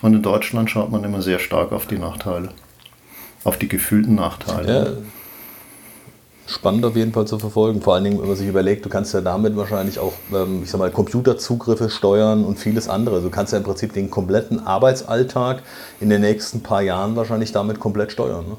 und 0.00 0.14
in 0.14 0.22
Deutschland 0.22 0.70
schaut 0.70 0.90
man 0.90 1.04
immer 1.04 1.20
sehr 1.20 1.38
stark 1.38 1.72
auf 1.72 1.86
die 1.86 1.98
Nachteile. 1.98 2.48
Auf 3.44 3.58
die 3.58 3.68
gefühlten 3.68 4.14
Nachteile. 4.14 4.74
Ja 4.74 5.15
spannend 6.46 6.84
auf 6.84 6.96
jeden 6.96 7.12
Fall 7.12 7.26
zu 7.26 7.38
verfolgen. 7.38 7.82
Vor 7.82 7.94
allen 7.94 8.04
Dingen, 8.04 8.20
wenn 8.20 8.28
man 8.28 8.36
sich 8.36 8.48
überlegt, 8.48 8.84
du 8.84 8.88
kannst 8.88 9.12
ja 9.12 9.20
damit 9.20 9.56
wahrscheinlich 9.56 9.98
auch, 9.98 10.12
ähm, 10.32 10.62
ich 10.62 10.70
sag 10.70 10.78
mal, 10.78 10.90
Computerzugriffe 10.90 11.90
steuern 11.90 12.44
und 12.44 12.58
vieles 12.58 12.88
andere. 12.88 13.20
Du 13.20 13.30
kannst 13.30 13.52
ja 13.52 13.58
im 13.58 13.64
Prinzip 13.64 13.92
den 13.92 14.10
kompletten 14.10 14.66
Arbeitsalltag 14.66 15.62
in 16.00 16.08
den 16.08 16.20
nächsten 16.20 16.62
paar 16.62 16.82
Jahren 16.82 17.16
wahrscheinlich 17.16 17.52
damit 17.52 17.80
komplett 17.80 18.12
steuern. 18.12 18.46
Ne? 18.46 18.56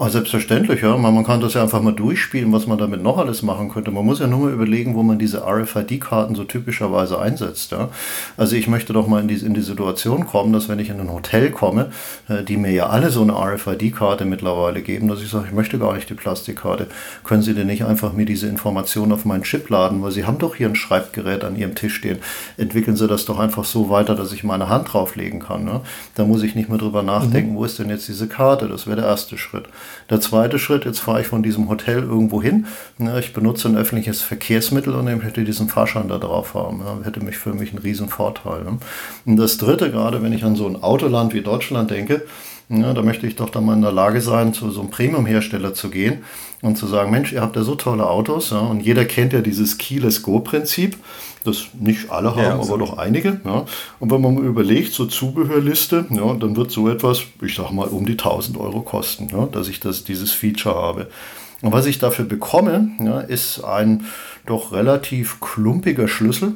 Oh, 0.00 0.08
selbstverständlich, 0.08 0.82
ja. 0.82 0.96
Man, 0.96 1.24
kann 1.24 1.40
das 1.40 1.54
ja 1.54 1.62
einfach 1.64 1.82
mal 1.82 1.90
durchspielen, 1.90 2.52
was 2.52 2.68
man 2.68 2.78
damit 2.78 3.02
noch 3.02 3.18
alles 3.18 3.42
machen 3.42 3.68
könnte. 3.68 3.90
Man 3.90 4.04
muss 4.04 4.20
ja 4.20 4.28
nur 4.28 4.38
mal 4.46 4.52
überlegen, 4.52 4.94
wo 4.94 5.02
man 5.02 5.18
diese 5.18 5.44
RFID-Karten 5.44 6.36
so 6.36 6.44
typischerweise 6.44 7.18
einsetzt. 7.18 7.72
Ja. 7.72 7.88
Also 8.36 8.54
ich 8.54 8.68
möchte 8.68 8.92
doch 8.92 9.08
mal 9.08 9.20
in 9.20 9.26
die, 9.26 9.34
in 9.34 9.54
die 9.54 9.60
Situation 9.60 10.24
kommen, 10.24 10.52
dass 10.52 10.68
wenn 10.68 10.78
ich 10.78 10.90
in 10.90 11.00
ein 11.00 11.12
Hotel 11.12 11.50
komme, 11.50 11.90
äh, 12.28 12.44
die 12.44 12.56
mir 12.56 12.70
ja 12.70 12.86
alle 12.86 13.10
so 13.10 13.22
eine 13.22 13.32
RFID-Karte 13.32 14.24
mittlerweile 14.24 14.82
geben, 14.82 15.08
dass 15.08 15.20
ich 15.20 15.30
sage, 15.30 15.46
ich 15.48 15.52
möchte 15.52 15.80
gar 15.80 15.94
nicht 15.96 16.08
die 16.08 16.14
Plastikkarte. 16.14 16.86
Können 17.24 17.42
Sie 17.42 17.54
denn 17.54 17.66
nicht 17.66 17.84
einfach 17.84 18.12
mir 18.12 18.24
diese 18.24 18.46
Information 18.46 19.10
auf 19.10 19.24
meinen 19.24 19.42
Chip 19.42 19.68
laden? 19.68 20.00
Weil 20.00 20.12
Sie 20.12 20.24
haben 20.24 20.38
doch 20.38 20.54
hier 20.54 20.68
ein 20.68 20.76
Schreibgerät 20.76 21.42
an 21.42 21.56
Ihrem 21.56 21.74
Tisch 21.74 21.96
stehen. 21.96 22.18
Entwickeln 22.56 22.96
Sie 22.96 23.08
das 23.08 23.24
doch 23.24 23.40
einfach 23.40 23.64
so 23.64 23.90
weiter, 23.90 24.14
dass 24.14 24.30
ich 24.30 24.44
meine 24.44 24.68
Hand 24.68 24.92
drauflegen 24.92 25.40
kann. 25.40 25.64
Ne? 25.64 25.80
Da 26.14 26.24
muss 26.24 26.44
ich 26.44 26.54
nicht 26.54 26.68
mehr 26.68 26.78
drüber 26.78 27.02
nachdenken, 27.02 27.54
mhm. 27.54 27.56
wo 27.56 27.64
ist 27.64 27.80
denn 27.80 27.90
jetzt 27.90 28.06
diese 28.06 28.28
Karte? 28.28 28.68
Das 28.68 28.86
wäre 28.86 29.00
der 29.00 29.06
erste 29.06 29.36
Schritt. 29.36 29.64
Der 30.10 30.20
zweite 30.20 30.58
Schritt, 30.58 30.84
jetzt 30.84 31.00
fahre 31.00 31.20
ich 31.20 31.26
von 31.26 31.42
diesem 31.42 31.68
Hotel 31.68 32.02
irgendwo 32.02 32.42
hin. 32.42 32.66
Ich 33.18 33.32
benutze 33.32 33.68
ein 33.68 33.76
öffentliches 33.76 34.22
Verkehrsmittel 34.22 34.94
und 34.94 35.08
ich 35.08 35.22
möchte 35.22 35.44
diesen 35.44 35.68
Fahrschein 35.68 36.08
da 36.08 36.18
drauf 36.18 36.54
haben. 36.54 36.80
Ja, 36.84 36.98
hätte 37.04 37.24
mich 37.24 37.36
für 37.36 37.54
mich 37.54 37.70
einen 37.70 37.82
riesen 37.82 38.08
Vorteil. 38.08 38.64
Ne? 38.64 38.78
Und 39.26 39.36
das 39.36 39.58
dritte, 39.58 39.90
gerade 39.90 40.22
wenn 40.22 40.32
ich 40.32 40.44
an 40.44 40.56
so 40.56 40.66
ein 40.66 40.82
Autoland 40.82 41.34
wie 41.34 41.42
Deutschland 41.42 41.90
denke, 41.90 42.22
Ja, 42.70 42.92
da 42.92 43.00
möchte 43.00 43.26
ich 43.26 43.34
doch 43.34 43.48
dann 43.48 43.64
mal 43.64 43.72
in 43.72 43.80
der 43.80 43.92
Lage 43.92 44.20
sein, 44.20 44.52
zu 44.52 44.70
so 44.70 44.82
einem 44.82 44.90
Premium-Hersteller 44.90 45.72
zu 45.72 45.88
gehen 45.88 46.18
und 46.60 46.76
zu 46.76 46.86
sagen, 46.86 47.10
Mensch, 47.10 47.32
ihr 47.32 47.40
habt 47.40 47.56
ja 47.56 47.62
so 47.62 47.74
tolle 47.76 48.06
Autos 48.06 48.50
ja, 48.50 48.58
und 48.58 48.80
jeder 48.80 49.06
kennt 49.06 49.32
ja 49.32 49.40
dieses 49.40 49.78
Keyless 49.78 50.22
Go-Prinzip, 50.22 50.98
das 51.48 51.66
nicht 51.78 52.10
alle 52.10 52.30
haben, 52.30 52.42
ja, 52.42 52.54
aber 52.54 52.78
doch 52.78 52.98
einige. 52.98 53.40
Ja. 53.44 53.64
Und 53.98 54.10
wenn 54.10 54.20
man 54.20 54.34
mal 54.34 54.44
überlegt, 54.44 54.92
so 54.92 55.06
Zubehörliste, 55.06 56.06
ja, 56.10 56.34
dann 56.34 56.56
wird 56.56 56.70
so 56.70 56.88
etwas, 56.88 57.22
ich 57.42 57.54
sag 57.54 57.70
mal, 57.72 57.88
um 57.88 58.06
die 58.06 58.12
1000 58.12 58.58
Euro 58.58 58.82
kosten, 58.82 59.28
ja, 59.32 59.46
dass 59.46 59.68
ich 59.68 59.80
das, 59.80 60.04
dieses 60.04 60.32
Feature 60.32 60.74
habe. 60.74 61.08
Und 61.62 61.72
was 61.72 61.86
ich 61.86 61.98
dafür 61.98 62.24
bekomme, 62.24 62.90
ja, 63.00 63.20
ist 63.20 63.64
ein 63.64 64.04
doch 64.46 64.72
relativ 64.72 65.40
klumpiger 65.40 66.08
Schlüssel, 66.08 66.54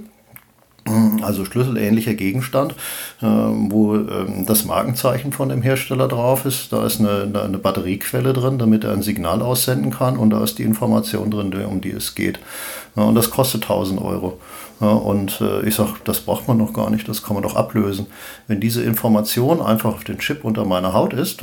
also 1.22 1.44
schlüsselähnlicher 1.44 2.14
Gegenstand, 2.14 2.72
äh, 3.20 3.26
wo 3.26 3.94
ähm, 3.94 4.46
das 4.46 4.64
Markenzeichen 4.64 5.32
von 5.32 5.48
dem 5.48 5.62
Hersteller 5.62 6.08
drauf 6.08 6.44
ist. 6.44 6.72
Da 6.72 6.84
ist 6.84 7.00
eine, 7.00 7.30
eine, 7.40 7.58
Batteriequelle 7.58 8.32
drin, 8.32 8.58
damit 8.58 8.84
er 8.84 8.92
ein 8.92 9.02
Signal 9.02 9.42
aussenden 9.42 9.92
kann 9.92 10.16
und 10.16 10.30
da 10.30 10.42
ist 10.42 10.58
die 10.58 10.64
Information 10.64 11.30
drin, 11.30 11.54
um 11.64 11.80
die 11.80 11.90
es 11.90 12.14
geht. 12.14 12.38
und 12.94 13.14
das 13.14 13.30
kostet 13.30 13.62
1000 13.62 14.00
Euro. 14.00 14.40
Und 14.86 15.40
äh, 15.40 15.62
ich 15.66 15.74
sage, 15.74 15.94
das 16.04 16.20
braucht 16.20 16.48
man 16.48 16.58
noch 16.58 16.72
gar 16.72 16.90
nicht, 16.90 17.08
das 17.08 17.22
kann 17.22 17.34
man 17.34 17.42
doch 17.42 17.56
ablösen. 17.56 18.06
Wenn 18.48 18.60
diese 18.60 18.82
Information 18.82 19.60
einfach 19.60 19.94
auf 19.94 20.04
den 20.04 20.18
Chip 20.18 20.44
unter 20.44 20.64
meiner 20.64 20.92
Haut 20.92 21.12
ist 21.12 21.42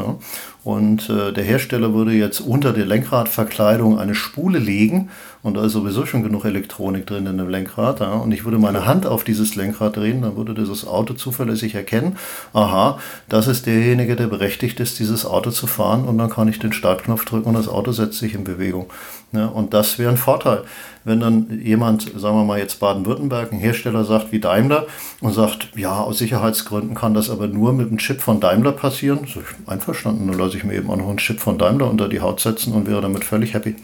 und 0.64 1.10
äh, 1.10 1.32
der 1.32 1.44
Hersteller 1.44 1.94
würde 1.94 2.12
jetzt 2.12 2.42
unter 2.42 2.74
der 2.74 2.86
Lenkradverkleidung 2.86 3.98
eine 3.98 4.16
Spule 4.16 4.60
legen 4.60 5.10
und 5.42 5.56
da 5.56 5.66
ist 5.66 5.74
sowieso 5.74 6.06
schon 6.06 6.24
genug 6.24 6.46
Elektronik 6.46 7.08
drin 7.08 7.26
in 7.26 7.38
dem 7.38 7.50
Lenkrad 7.50 8.02
ja, 8.02 8.12
und 8.14 8.32
ich 8.32 8.44
würde 8.44 8.58
meine 8.58 8.86
Hand 8.86 9.06
auf 9.06 9.24
dieses 9.24 9.56
Lenkrad 9.56 9.96
drehen, 9.96 10.22
dann 10.22 10.36
würde 10.36 10.54
dieses 10.54 10.86
Auto 10.86 11.14
zuverlässig 11.14 11.76
erkennen, 11.76 12.18
aha, 12.54 13.00
das 13.30 13.48
ist 13.48 13.66
derjenige, 13.66 14.16
der 14.16 14.28
berechtigt 14.28 14.80
ist, 14.80 15.00
dieses 15.00 15.26
Auto 15.26 15.52
zu 15.52 15.66
fahren 15.66 16.06
und 16.06 16.18
dann 16.18 16.30
kann 16.30 16.48
ich 16.48 16.60
den 16.60 16.74
Startknopf 16.74 17.26
drücken 17.26 17.50
und 17.50 17.56
das 17.56 17.68
Auto 17.68 17.92
setzt 17.92 18.20
sich 18.20 18.36
in 18.36 18.44
Bewegung. 18.44 18.88
Ja, 19.32 19.46
und 19.46 19.74
das 19.74 20.00
wäre 20.00 20.10
ein 20.10 20.18
Vorteil 20.18 20.64
wenn 21.10 21.20
dann 21.20 21.60
jemand, 21.62 22.04
sagen 22.04 22.38
wir 22.38 22.46
mal 22.46 22.60
jetzt 22.60 22.80
Baden-Württemberg, 22.80 23.52
ein 23.52 23.60
Hersteller 23.60 24.06
sagt 24.06 24.32
wie 24.32 24.40
Daimler 24.40 24.86
und 25.20 25.34
sagt, 25.34 25.70
ja, 25.76 26.00
aus 26.00 26.20
Sicherheitsgründen 26.20 26.96
kann 26.96 27.14
das 27.14 27.30
aber 27.30 27.48
nur 27.48 27.74
mit 27.74 27.88
einem 27.88 27.98
Chip 27.98 28.22
von 28.22 28.40
Daimler 28.40 28.72
passieren, 28.72 29.28
so 29.28 29.42
einverstanden, 29.66 30.28
dann 30.28 30.38
lasse 30.38 30.56
ich 30.56 30.64
mir 30.64 30.76
eben 30.76 30.90
auch 30.90 30.96
noch 30.96 31.10
einen 31.10 31.18
Chip 31.18 31.42
von 31.42 31.58
Daimler 31.58 31.90
unter 31.90 32.08
die 32.08 32.22
Haut 32.22 32.40
setzen 32.40 32.74
und 32.74 32.88
wäre 32.88 33.02
damit 33.02 33.26
völlig 33.26 33.54
happy. 33.54 33.76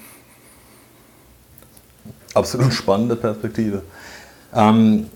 Absolut 2.34 2.74
spannende 2.74 3.15
Perspektive. 3.15 3.82
Ähm, 4.53 5.08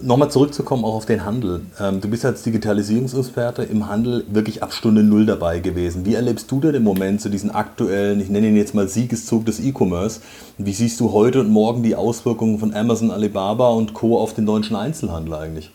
Nochmal 0.00 0.30
zurückzukommen 0.30 0.84
auch 0.84 0.94
auf 0.94 1.04
den 1.04 1.24
Handel. 1.26 1.60
Ähm, 1.78 2.00
du 2.00 2.08
bist 2.08 2.24
als 2.24 2.42
Digitalisierungsexperte 2.42 3.62
im 3.62 3.88
Handel 3.88 4.24
wirklich 4.30 4.62
ab 4.62 4.72
Stunde 4.72 5.02
Null 5.02 5.26
dabei 5.26 5.60
gewesen. 5.60 6.06
Wie 6.06 6.14
erlebst 6.14 6.50
du 6.50 6.60
denn 6.60 6.74
im 6.74 6.82
Moment 6.82 7.20
so 7.20 7.28
diesen 7.28 7.50
aktuellen, 7.50 8.20
ich 8.20 8.30
nenne 8.30 8.48
ihn 8.48 8.56
jetzt 8.56 8.74
mal 8.74 8.88
Siegeszug 8.88 9.44
des 9.44 9.60
E-Commerce? 9.60 10.20
Wie 10.56 10.72
siehst 10.72 10.98
du 11.00 11.12
heute 11.12 11.40
und 11.40 11.50
morgen 11.50 11.82
die 11.82 11.94
Auswirkungen 11.94 12.58
von 12.58 12.72
Amazon, 12.72 13.10
Alibaba 13.10 13.68
und 13.70 13.92
Co. 13.92 14.18
auf 14.18 14.32
den 14.32 14.46
deutschen 14.46 14.76
Einzelhandel 14.76 15.34
eigentlich? 15.34 15.70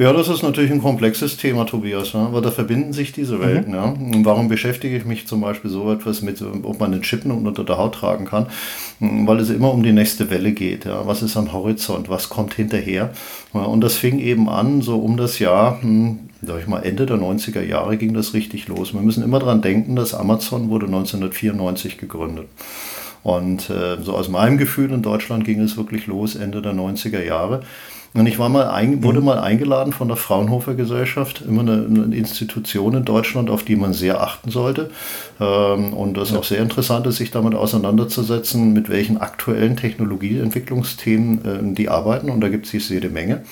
Ja, 0.00 0.14
das 0.14 0.28
ist 0.28 0.42
natürlich 0.42 0.70
ein 0.70 0.80
komplexes 0.80 1.36
Thema, 1.36 1.66
Tobias, 1.66 2.14
ja? 2.14 2.20
aber 2.20 2.40
da 2.40 2.50
verbinden 2.50 2.94
sich 2.94 3.12
diese 3.12 3.36
mhm. 3.36 3.42
Welten. 3.42 3.72
Mhm. 3.72 3.74
Ja? 3.74 3.84
Und 3.84 4.24
warum 4.24 4.48
beschäftige 4.48 4.96
ich 4.96 5.04
mich 5.04 5.26
zum 5.26 5.42
Beispiel 5.42 5.70
so 5.70 5.92
etwas 5.92 6.22
mit, 6.22 6.42
ob 6.62 6.80
man 6.80 6.94
einen 6.94 7.02
Chippen 7.02 7.30
unter 7.30 7.64
der 7.64 7.76
Haut 7.76 7.96
tragen 7.96 8.24
kann? 8.24 8.46
Hm, 9.00 9.26
weil 9.26 9.40
es 9.40 9.50
immer 9.50 9.74
um 9.74 9.82
die 9.82 9.92
nächste 9.92 10.30
Welle 10.30 10.52
geht. 10.52 10.86
Ja? 10.86 11.06
Was 11.06 11.20
ist 11.20 11.36
am 11.36 11.52
Horizont? 11.52 12.08
Was 12.08 12.30
kommt 12.30 12.54
hinterher? 12.54 13.12
Und 13.52 13.82
das 13.82 13.96
fing 13.96 14.20
eben 14.20 14.48
an, 14.48 14.80
so 14.80 14.98
um 15.00 15.18
das 15.18 15.38
Jahr, 15.38 15.82
hm, 15.82 16.20
sag 16.40 16.60
ich 16.60 16.66
mal, 16.66 16.80
Ende 16.80 17.04
der 17.04 17.18
90er 17.18 17.62
Jahre 17.62 17.98
ging 17.98 18.14
das 18.14 18.32
richtig 18.32 18.68
los. 18.68 18.94
Wir 18.94 19.02
müssen 19.02 19.22
immer 19.22 19.40
daran 19.40 19.60
denken, 19.60 19.96
dass 19.96 20.14
Amazon 20.14 20.70
wurde 20.70 20.86
1994 20.86 21.98
gegründet. 21.98 22.48
Und 23.22 23.68
äh, 23.68 24.00
so 24.02 24.14
aus 24.14 24.30
meinem 24.30 24.56
Gefühl 24.56 24.92
in 24.92 25.02
Deutschland 25.02 25.44
ging 25.44 25.60
es 25.60 25.76
wirklich 25.76 26.06
los 26.06 26.36
Ende 26.36 26.62
der 26.62 26.72
90er 26.72 27.22
Jahre. 27.22 27.60
Und 28.12 28.26
ich 28.26 28.40
war 28.40 28.48
mal 28.48 28.68
ein, 28.68 29.04
wurde 29.04 29.20
mhm. 29.20 29.26
mal 29.26 29.38
eingeladen 29.38 29.92
von 29.92 30.08
der 30.08 30.16
Fraunhofer 30.16 30.74
Gesellschaft, 30.74 31.42
immer 31.46 31.62
eine, 31.62 31.86
eine, 31.86 32.16
Institution 32.16 32.94
in 32.94 33.04
Deutschland, 33.04 33.50
auf 33.50 33.62
die 33.62 33.76
man 33.76 33.92
sehr 33.92 34.20
achten 34.20 34.50
sollte. 34.50 34.90
Ähm, 35.40 35.92
und 35.92 36.16
das 36.16 36.32
ja. 36.32 36.38
auch 36.38 36.44
sehr 36.44 36.60
interessant 36.60 37.06
ist, 37.06 37.16
sich 37.16 37.30
damit 37.30 37.54
auseinanderzusetzen, 37.54 38.72
mit 38.72 38.88
welchen 38.88 39.18
aktuellen 39.18 39.76
Technologieentwicklungsthemen 39.76 41.44
äh, 41.44 41.74
die 41.74 41.88
arbeiten. 41.88 42.30
Und 42.30 42.40
da 42.40 42.48
gibt 42.48 42.72
es 42.72 42.88
jede 42.88 43.10
Menge. 43.10 43.42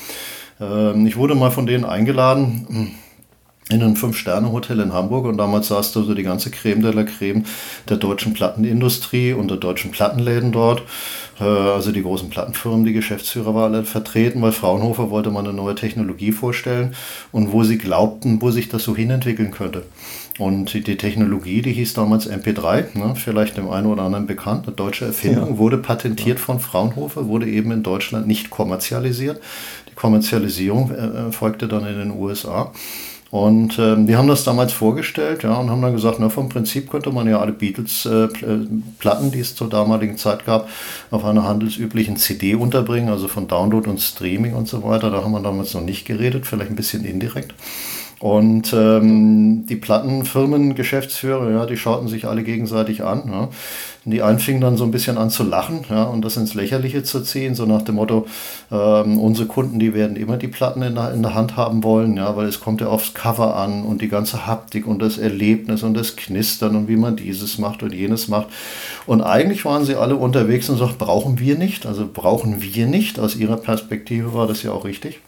Ähm, 0.61 1.07
ich 1.07 1.17
wurde 1.17 1.37
mal 1.37 1.51
von 1.51 1.67
denen 1.67 1.85
eingeladen 1.85 2.97
in 3.71 3.83
ein 3.83 3.97
Fünf-Sterne-Hotel 3.97 4.81
in 4.81 4.93
Hamburg 4.93 5.27
und 5.27 5.37
damals 5.37 5.69
saß 5.69 5.93
da 5.93 6.03
so 6.03 6.15
die 6.15 6.23
ganze 6.23 6.51
Creme 6.51 6.83
de 6.83 6.93
la 6.93 7.05
Creme 7.05 7.45
der 7.89 7.99
deutschen 7.99 8.33
Plattenindustrie 8.33 9.35
und 9.35 9.49
der 9.51 9.59
deutschen 9.59 9.91
Plattenläden 9.91 10.53
dort. 10.53 10.83
Äh, 11.41 11.45
also 11.45 11.93
die 11.93 12.03
großen 12.03 12.31
Plattenfirmen, 12.31 12.85
die 12.85 12.93
Geschäftsführer 12.93 13.55
waren 13.55 13.75
alle 13.75 13.85
vertreten, 13.85 14.43
weil 14.43 14.53
Fraunhofer 14.53 15.11
wollte 15.11 15.31
mal 15.31 15.41
eine 15.41 15.53
neue 15.53 15.75
Technologie 15.75 16.33
vorstellen 16.33 16.95
und 17.33 17.53
wo 17.53 17.63
sie 17.65 17.79
glaubten, 17.79 18.41
wo 18.43 18.51
sich 18.51 18.69
das 18.69 18.83
so 18.83 18.97
hinentwickeln 18.97 19.51
könnte. 19.51 19.85
Und 20.39 20.73
die 20.73 20.97
Technologie, 20.97 21.63
die 21.63 21.73
hieß 21.73 21.95
damals 21.95 22.31
MP3, 22.31 22.97
ne, 22.97 23.15
vielleicht 23.17 23.57
dem 23.57 23.69
einen 23.69 23.87
oder 23.87 24.03
anderen 24.03 24.27
bekannt, 24.27 24.67
eine 24.67 24.77
deutsche 24.77 25.07
Erfindung, 25.07 25.51
ja. 25.51 25.59
wurde 25.59 25.79
patentiert 25.79 26.39
von 26.39 26.61
Fraunhofer, 26.61 27.27
wurde 27.27 27.49
eben 27.49 27.73
in 27.73 27.83
Deutschland 27.83 28.29
nicht 28.29 28.49
kommerzialisiert. 28.49 29.41
Die 29.91 29.95
Kommerzialisierung 29.97 30.93
äh, 30.93 31.33
folgte 31.33 31.67
dann 31.67 31.87
in 31.87 31.99
den 31.99 32.11
USA. 32.13 32.73
Und 33.31 33.79
ähm, 33.79 34.07
die 34.07 34.17
haben 34.17 34.29
das 34.29 34.45
damals 34.45 34.73
vorgestellt, 34.73 35.43
ja, 35.43 35.55
und 35.55 35.69
haben 35.69 35.83
dann 35.83 35.93
gesagt, 35.93 36.17
na, 36.19 36.31
vom 36.31 36.49
Prinzip 36.49 36.91
könnte 36.91 37.11
man 37.13 37.29
ja 37.29 37.39
alle 37.41 37.53
Beatles-Platten, 37.53 39.25
äh, 39.25 39.29
äh 39.29 39.31
die 39.31 39.41
es 39.41 39.55
zur 39.55 39.69
damaligen 39.69 40.17
Zeit 40.17 40.47
gab, 40.47 40.69
auf 41.11 41.25
einer 41.25 41.45
handelsüblichen 41.45 42.17
CD 42.17 42.55
unterbringen, 42.55 43.11
also 43.11 43.29
von 43.29 43.47
Download 43.47 43.89
und 43.91 44.01
Streaming 44.01 44.55
und 44.55 44.67
so 44.67 44.83
weiter. 44.83 45.11
Da 45.11 45.23
haben 45.23 45.33
wir 45.33 45.41
damals 45.41 45.75
noch 45.75 45.83
nicht 45.83 46.07
geredet, 46.07 46.47
vielleicht 46.47 46.71
ein 46.71 46.77
bisschen 46.77 47.05
indirekt. 47.05 47.55
Und 48.21 48.73
ähm, 48.73 49.67
die 49.67 49.77
Plattenfirmen, 49.77 50.75
Geschäftsführer, 50.75 51.51
ja, 51.53 51.67
die 51.67 51.77
schauten 51.77 52.09
sich 52.09 52.27
alle 52.27 52.43
gegenseitig 52.43 53.05
an. 53.05 53.23
Ja. 53.31 53.49
Die 54.05 54.23
einen 54.23 54.39
fingen 54.39 54.61
dann 54.61 54.77
so 54.77 54.85
ein 54.85 54.91
bisschen 54.91 55.19
an 55.19 55.31
zu 55.31 55.45
lachen 55.45 55.85
ja, 55.91 56.05
und 56.05 56.25
das 56.25 56.37
ins 56.37 56.55
Lächerliche 56.55 57.03
zu 57.03 57.21
ziehen, 57.21 57.55
so 57.55 57.67
nach 57.67 57.83
dem 57.83 57.97
Motto, 57.97 58.27
ähm, 58.73 59.19
unsere 59.19 59.47
Kunden, 59.47 59.79
die 59.79 59.93
werden 59.93 60.17
immer 60.17 60.37
die 60.37 60.49
Platten 60.49 60.83
in 60.83 60.95
der, 60.95 61.13
in 61.13 61.23
der 61.23 61.35
Hand 61.35 61.57
haben 61.57 61.85
wollen, 61.85 62.17
ja, 62.17 62.35
weil 62.35 62.47
es 62.47 62.59
kommt 62.59 62.81
ja 62.81 62.89
aufs 62.89 63.15
Cover 63.15 63.55
an 63.55 63.85
und 63.85 64.01
die 64.01 64.09
ganze 64.09 64.47
Haptik 64.47 64.87
und 64.87 65.01
das 65.01 65.19
Erlebnis 65.19 65.83
und 65.83 65.95
das 65.95 66.17
Knistern 66.17 66.75
und 66.75 66.89
wie 66.89 66.97
man 66.97 67.17
dieses 67.17 67.59
macht 67.59 67.83
und 67.83 67.93
jenes 67.93 68.29
macht. 68.29 68.49
Und 69.07 69.21
eigentlich 69.21 69.65
waren 69.65 69.85
sie 69.85 69.95
alle 69.95 70.17
unterwegs 70.17 70.69
und 70.71 70.79
sagten, 70.79 70.99
brauchen 70.99 71.39
wir 71.39 71.59
nicht, 71.59 71.87
also 71.87 72.09
brauchen 72.11 72.63
wir 72.63 72.87
nicht. 72.87 73.21
Aus 73.21 73.37
ihrer 73.37 73.59
Perspektive 73.59 74.33
war 74.33 74.47
das 74.47 74.63
ja 74.63 74.73
auch 74.73 74.85
richtig. 74.85 75.21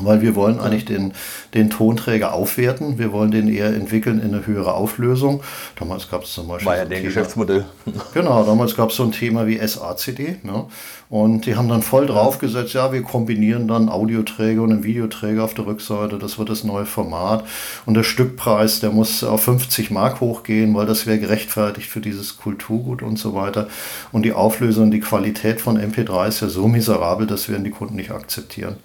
Weil 0.00 0.22
wir 0.22 0.34
wollen 0.34 0.58
eigentlich 0.58 0.86
den, 0.86 1.12
den 1.52 1.68
Tonträger 1.68 2.32
aufwerten. 2.32 2.98
Wir 2.98 3.12
wollen 3.12 3.30
den 3.30 3.46
eher 3.52 3.66
entwickeln 3.66 4.20
in 4.20 4.34
eine 4.34 4.46
höhere 4.46 4.72
Auflösung. 4.72 5.42
Damals 5.78 6.10
gab 6.10 6.22
es 6.22 6.32
zum 6.32 6.48
Beispiel. 6.48 6.66
War 6.66 6.76
ja 6.78 6.84
so 6.84 6.88
der 6.88 7.02
Geschäftsmodell. 7.02 7.66
Genau, 8.14 8.42
damals 8.44 8.74
gab 8.74 8.90
es 8.90 8.96
so 8.96 9.02
ein 9.02 9.12
Thema 9.12 9.46
wie 9.46 9.58
SACD. 9.58 10.36
Ja. 10.44 10.66
Und 11.10 11.44
die 11.44 11.56
haben 11.56 11.68
dann 11.68 11.82
voll 11.82 12.06
draufgesetzt, 12.06 12.72
ja, 12.72 12.90
wir 12.90 13.02
kombinieren 13.02 13.68
dann 13.68 13.90
Audioträger 13.90 14.62
und 14.62 14.72
einen 14.72 14.82
Videoträger 14.82 15.44
auf 15.44 15.52
der 15.52 15.66
Rückseite. 15.66 16.18
Das 16.18 16.38
wird 16.38 16.48
das 16.48 16.64
neue 16.64 16.86
Format. 16.86 17.44
Und 17.84 17.92
der 17.92 18.02
Stückpreis, 18.02 18.80
der 18.80 18.92
muss 18.92 19.22
auf 19.22 19.42
50 19.42 19.90
Mark 19.90 20.22
hochgehen, 20.22 20.74
weil 20.74 20.86
das 20.86 21.06
wäre 21.06 21.18
gerechtfertigt 21.18 21.90
für 21.90 22.00
dieses 22.00 22.38
Kulturgut 22.38 23.02
und 23.02 23.18
so 23.18 23.34
weiter. 23.34 23.68
Und 24.10 24.22
die 24.22 24.32
Auflösung, 24.32 24.90
die 24.90 25.00
Qualität 25.00 25.60
von 25.60 25.78
MP3 25.78 26.28
ist 26.28 26.40
ja 26.40 26.48
so 26.48 26.66
miserabel, 26.66 27.26
das 27.26 27.50
werden 27.50 27.64
die 27.64 27.70
Kunden 27.70 27.96
nicht 27.96 28.10
akzeptieren. 28.10 28.76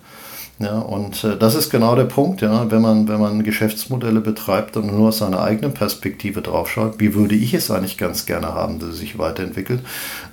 Ja, 0.59 0.79
und 0.79 1.23
äh, 1.23 1.37
das 1.37 1.53
ist 1.53 1.69
genau 1.69 1.95
der 1.95 2.05
Punkt, 2.05 2.41
ja, 2.41 2.71
wenn 2.71 2.81
man, 2.81 3.07
wenn 3.07 3.19
man 3.19 3.43
Geschäftsmodelle 3.43 4.21
betreibt 4.21 4.75
und 4.75 4.91
nur 4.91 5.09
aus 5.09 5.19
seiner 5.19 5.41
eigenen 5.41 5.73
Perspektive 5.73 6.41
draufschaut, 6.41 6.99
wie 6.99 7.13
würde 7.13 7.35
ich 7.35 7.53
es 7.53 7.69
eigentlich 7.69 7.99
ganz 7.99 8.25
gerne 8.25 8.47
haben, 8.55 8.79
dass 8.79 8.89
es 8.89 8.97
sich 8.97 9.19
weiterentwickelt. 9.19 9.81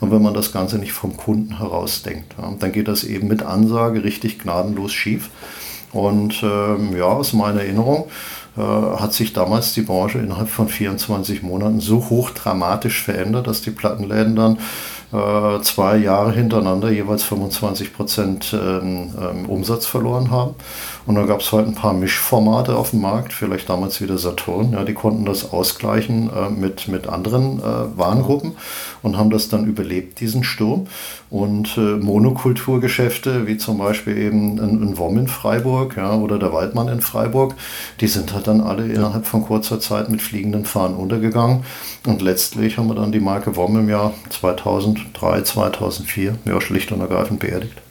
Und 0.01 0.13
wenn 0.13 0.23
man 0.23 0.33
das 0.33 0.51
Ganze 0.51 0.79
nicht 0.79 0.93
vom 0.93 1.19
Kunden 1.19 1.59
heraus 1.59 2.03
denkt, 2.03 2.37
ja, 2.39 2.55
dann 2.59 2.73
geht 2.73 2.89
das 2.89 3.05
eben 3.05 3.29
mit 3.29 3.43
Ansage 3.43 4.03
richtig 4.03 4.39
gnadenlos 4.39 4.93
schief. 4.95 5.29
Und 5.93 6.43
ähm, 6.43 6.97
ja, 6.97 7.05
aus 7.05 7.35
meiner 7.35 7.61
Erinnerung 7.61 8.09
äh, 8.57 8.61
hat 8.63 9.13
sich 9.13 9.35
damals 9.35 9.75
die 9.75 9.83
Branche 9.83 10.19
innerhalb 10.19 10.49
von 10.49 10.69
24 10.69 11.43
Monaten 11.43 11.81
so 11.81 12.09
hoch 12.09 12.31
dramatisch 12.31 13.03
verändert, 13.03 13.47
dass 13.47 13.61
die 13.61 13.71
Plattenläden 13.71 14.37
dann 14.37 14.59
äh, 15.15 15.63
zwei 15.63 15.97
Jahre 15.97 16.33
hintereinander 16.33 16.91
jeweils 16.91 17.23
25 17.23 17.95
Prozent 17.95 18.53
ähm, 18.53 19.15
ähm, 19.21 19.47
Umsatz 19.47 19.87
verloren 19.87 20.31
haben. 20.31 20.57
Und 21.07 21.17
dann 21.17 21.27
gab 21.27 21.41
es 21.41 21.53
halt 21.53 21.67
ein 21.67 21.75
paar 21.75 21.93
Mischformate 21.93 22.77
auf 22.77 22.91
dem 22.91 23.03
Markt, 23.03 23.33
vielleicht 23.33 23.69
damals 23.69 24.01
wieder 24.01 24.17
Saturn, 24.17 24.73
ja, 24.73 24.85
die 24.85 24.95
konnten 24.95 25.27
das 25.27 25.53
ausgleichen 25.53 26.31
äh, 26.35 26.49
mit, 26.49 26.89
mit 26.89 27.07
anderen 27.07 27.59
äh, 27.59 27.99
Warengruppen 27.99 28.53
und 29.03 29.19
haben 29.19 29.31
das 29.31 29.51
dann 29.51 29.67
überlebt, 29.67 30.21
diesen 30.21 30.45
Sturm. 30.45 30.87
Und 31.29 31.77
äh, 31.77 31.97
Monokulturgeschäfte, 31.97 33.47
wie 33.47 33.59
zum 33.59 33.79
Beispiel 33.79 34.17
eben 34.17 34.59
ein, 34.59 34.83
ein 34.83 34.99
WOM 34.99 35.19
in 35.19 35.29
Freiburg 35.29 35.97
ja, 35.97 36.15
oder 36.15 36.39
der 36.39 36.53
Waldmann 36.53 36.89
in 36.89 37.01
Freiburg, 37.01 37.55
die 38.01 38.07
sind 38.07 38.33
halt 38.33 38.47
dann 38.47 38.61
alle 38.63 38.87
innerhalb 38.87 39.27
von 39.27 39.43
kurzer 39.43 39.81
Zeit 39.81 40.09
mit 40.09 40.23
fliegenden 40.23 40.65
Fahnen 40.65 40.97
untergegangen. 40.97 41.65
Und 42.07 42.23
letztlich 42.23 42.79
haben 42.79 42.89
wir 42.89 42.95
dann 42.95 43.13
die 43.13 43.21
Marke 43.21 43.57
WOM 43.57 43.79
im 43.79 43.89
Jahr 43.89 44.15
2003, 44.31 45.43
2004 45.43 46.39
ja, 46.47 46.61
schlicht 46.61 46.93
und 46.93 47.01
ergreifend 47.01 47.41
beerdigt. 47.41 47.84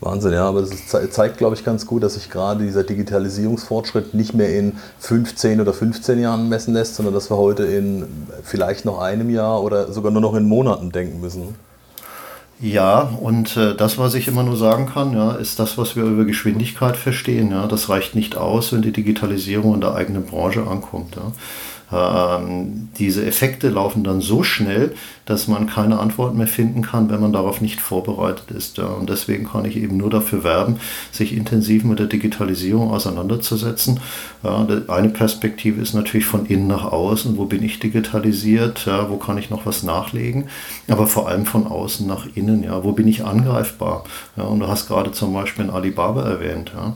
Wahnsinn, 0.00 0.32
ja, 0.32 0.48
aber 0.48 0.62
das 0.62 1.10
zeigt, 1.10 1.38
glaube 1.38 1.56
ich, 1.56 1.64
ganz 1.64 1.86
gut, 1.86 2.02
dass 2.02 2.14
sich 2.14 2.30
gerade 2.30 2.64
dieser 2.64 2.84
Digitalisierungsfortschritt 2.84 4.14
nicht 4.14 4.34
mehr 4.34 4.56
in 4.56 4.74
15 5.00 5.60
oder 5.60 5.72
15 5.72 6.20
Jahren 6.20 6.48
messen 6.48 6.74
lässt, 6.74 6.96
sondern 6.96 7.14
dass 7.14 7.30
wir 7.30 7.36
heute 7.36 7.64
in 7.64 8.06
vielleicht 8.42 8.84
noch 8.84 8.98
einem 9.00 9.30
Jahr 9.30 9.62
oder 9.62 9.92
sogar 9.92 10.12
nur 10.12 10.22
noch 10.22 10.34
in 10.34 10.44
Monaten 10.44 10.90
denken 10.90 11.20
müssen. 11.20 11.54
Ja, 12.60 13.02
und 13.20 13.56
äh, 13.56 13.76
das, 13.76 13.98
was 13.98 14.14
ich 14.14 14.26
immer 14.26 14.42
nur 14.42 14.56
sagen 14.56 14.86
kann, 14.86 15.12
ja, 15.12 15.32
ist 15.32 15.60
das, 15.60 15.78
was 15.78 15.94
wir 15.94 16.02
über 16.02 16.24
Geschwindigkeit 16.24 16.96
verstehen. 16.96 17.52
Ja, 17.52 17.68
das 17.68 17.88
reicht 17.88 18.16
nicht 18.16 18.36
aus, 18.36 18.72
wenn 18.72 18.82
die 18.82 18.92
Digitalisierung 18.92 19.74
in 19.74 19.80
der 19.80 19.94
eigenen 19.94 20.24
Branche 20.24 20.66
ankommt. 20.66 21.14
Ja. 21.14 21.32
Ähm, 21.90 22.88
diese 22.98 23.24
Effekte 23.24 23.70
laufen 23.70 24.04
dann 24.04 24.20
so 24.20 24.42
schnell, 24.42 24.94
dass 25.24 25.48
man 25.48 25.66
keine 25.66 25.98
Antwort 25.98 26.34
mehr 26.34 26.46
finden 26.46 26.82
kann, 26.82 27.10
wenn 27.10 27.20
man 27.20 27.32
darauf 27.32 27.60
nicht 27.60 27.80
vorbereitet 27.80 28.50
ist. 28.50 28.78
Ja. 28.78 28.86
Und 28.86 29.08
deswegen 29.08 29.48
kann 29.48 29.64
ich 29.64 29.76
eben 29.76 29.96
nur 29.96 30.10
dafür 30.10 30.44
werben, 30.44 30.80
sich 31.12 31.34
intensiv 31.34 31.84
mit 31.84 31.98
der 31.98 32.06
Digitalisierung 32.06 32.90
auseinanderzusetzen. 32.90 34.00
Ja, 34.42 34.66
eine 34.88 35.08
Perspektive 35.08 35.80
ist 35.80 35.94
natürlich 35.94 36.26
von 36.26 36.46
innen 36.46 36.68
nach 36.68 36.84
außen. 36.84 37.36
Wo 37.36 37.46
bin 37.46 37.62
ich 37.64 37.80
digitalisiert? 37.80 38.86
Ja, 38.86 39.10
wo 39.10 39.16
kann 39.16 39.36
ich 39.36 39.50
noch 39.50 39.66
was 39.66 39.82
nachlegen? 39.82 40.48
Aber 40.86 41.08
vor 41.08 41.28
allem 41.28 41.44
von 41.44 41.66
außen 41.66 42.06
nach 42.06 42.26
innen. 42.34 42.62
Ja, 42.62 42.84
wo 42.84 42.92
bin 42.92 43.08
ich 43.08 43.24
angreifbar? 43.24 44.04
Ja, 44.36 44.44
und 44.44 44.60
du 44.60 44.68
hast 44.68 44.86
gerade 44.86 45.10
zum 45.10 45.34
Beispiel 45.34 45.64
in 45.64 45.70
Alibaba 45.70 46.22
erwähnt. 46.22 46.72
Ja. 46.74 46.94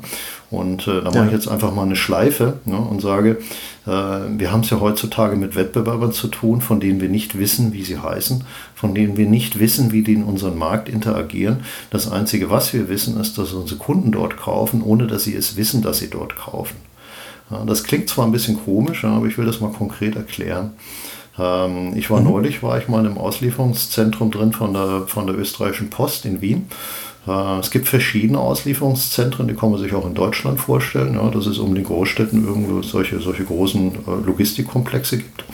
Und 0.52 0.86
äh, 0.86 1.00
da 1.00 1.10
mache 1.10 1.26
ich 1.26 1.32
jetzt 1.32 1.48
einfach 1.48 1.74
mal 1.74 1.84
eine 1.84 1.96
Schleife 1.96 2.58
ne, 2.66 2.76
und 2.76 3.00
sage, 3.00 3.38
äh, 3.86 3.90
wir 3.90 4.52
haben 4.52 4.60
es 4.60 4.68
ja 4.68 4.80
heutzutage 4.80 5.34
mit 5.34 5.56
Wettbewerbern 5.56 6.12
zu 6.12 6.28
tun, 6.28 6.60
von 6.60 6.78
denen 6.78 7.00
wir 7.00 7.08
nicht 7.08 7.38
wissen, 7.38 7.72
wie 7.72 7.82
sie 7.82 7.98
heißen, 7.98 8.44
von 8.74 8.94
denen 8.94 9.16
wir 9.16 9.26
nicht 9.26 9.58
wissen, 9.58 9.92
wie 9.92 10.02
die 10.02 10.12
in 10.12 10.24
unserem 10.24 10.58
Markt 10.58 10.90
interagieren. 10.90 11.60
Das 11.88 12.12
Einzige, 12.12 12.50
was 12.50 12.74
wir 12.74 12.90
wissen, 12.90 13.18
ist, 13.18 13.38
dass 13.38 13.54
unsere 13.54 13.80
Kunden 13.80 14.12
dort 14.12 14.36
kaufen, 14.36 14.82
ohne 14.82 15.06
dass 15.06 15.24
sie 15.24 15.34
es 15.34 15.56
wissen, 15.56 15.80
dass 15.80 15.98
sie 15.98 16.10
dort 16.10 16.36
kaufen. 16.36 16.76
Das 17.66 17.84
klingt 17.84 18.08
zwar 18.08 18.24
ein 18.26 18.32
bisschen 18.32 18.58
komisch, 18.64 19.04
aber 19.04 19.26
ich 19.26 19.36
will 19.36 19.44
das 19.44 19.60
mal 19.60 19.72
konkret 19.72 20.16
erklären. 20.16 20.72
Ähm, 21.38 21.96
ich 21.96 22.10
war 22.10 22.20
mhm. 22.20 22.30
neulich, 22.30 22.62
war 22.62 22.78
ich 22.78 22.88
mal 22.88 23.04
im 23.06 23.18
Auslieferungszentrum 23.18 24.30
drin 24.30 24.52
von 24.52 24.72
der, 24.72 25.04
von 25.06 25.26
der 25.26 25.36
österreichischen 25.36 25.90
Post 25.90 26.24
in 26.24 26.40
Wien. 26.40 26.66
Äh, 27.26 27.58
es 27.58 27.70
gibt 27.70 27.88
verschiedene 27.88 28.38
Auslieferungszentren, 28.38 29.48
die 29.48 29.54
kann 29.54 29.70
man 29.70 29.80
sich 29.80 29.94
auch 29.94 30.06
in 30.06 30.14
Deutschland 30.14 30.60
vorstellen, 30.60 31.14
ja, 31.14 31.28
dass 31.30 31.46
es 31.46 31.58
um 31.58 31.74
den 31.74 31.84
Großstädten 31.84 32.44
irgendwo 32.44 32.82
solche, 32.82 33.20
solche 33.20 33.44
großen 33.44 33.92
äh, 33.92 34.26
Logistikkomplexe 34.26 35.18
gibt. 35.18 35.44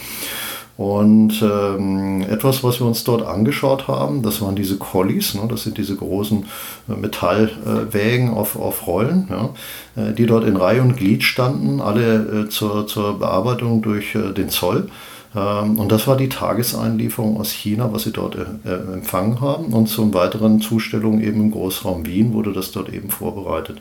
Und 0.78 1.42
ähm, 1.42 2.23
etwas, 2.23 2.62
was 2.62 2.78
wir 2.78 2.87
uns 2.87 3.02
dort 3.02 3.26
angeschaut 3.26 3.88
haben, 3.88 4.23
das 4.23 4.40
waren 4.40 4.54
diese 4.54 4.78
Collies, 4.78 5.35
ne, 5.35 5.42
das 5.49 5.64
sind 5.64 5.76
diese 5.76 5.97
großen 5.97 6.47
äh, 6.88 6.92
Metallwägen 6.92 8.28
äh, 8.28 8.30
auf, 8.30 8.54
auf 8.54 8.87
Rollen, 8.87 9.26
ja, 9.28 9.50
äh, 9.97 10.12
die 10.14 10.26
dort 10.26 10.44
in 10.44 10.56
Reihe 10.56 10.80
und 10.80 10.97
Glied 10.97 11.25
standen, 11.25 11.80
alle 11.80 12.44
äh, 12.44 12.49
zur, 12.49 12.87
zur 12.87 13.18
Bearbeitung 13.18 13.82
durch 13.82 14.16
den 14.37 14.50
Zoll. 14.50 14.88
Ähm, 15.35 15.78
und 15.78 15.92
das 15.92 16.06
war 16.06 16.16
die 16.16 16.28
Tageseinlieferung 16.28 17.38
aus 17.38 17.50
China, 17.50 17.92
was 17.92 18.02
sie 18.04 18.12
dort 18.12 18.37
äh, 18.37 18.44
äh, 18.68 18.92
empfangen 18.94 19.40
haben. 19.40 19.73
Und 19.73 19.88
zum 19.88 20.14
weiteren 20.14 20.61
Zustellung 20.61 21.20
eben 21.20 21.40
im 21.40 21.50
Großraum 21.50 22.06
Wien 22.06 22.32
wurde 22.32 22.52
das 22.52 22.73
dort 22.73 22.88
eben 22.92 23.11
vorbereitet. 23.11 23.80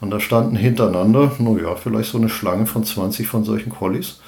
Und 0.00 0.10
da 0.10 0.20
standen 0.20 0.56
hintereinander, 0.56 1.32
naja, 1.38 1.76
vielleicht 1.76 2.10
so 2.10 2.18
eine 2.18 2.28
Schlange 2.28 2.66
von 2.66 2.84
20 2.84 3.26
von 3.28 3.44
solchen 3.44 3.70
Collies. 3.70 4.20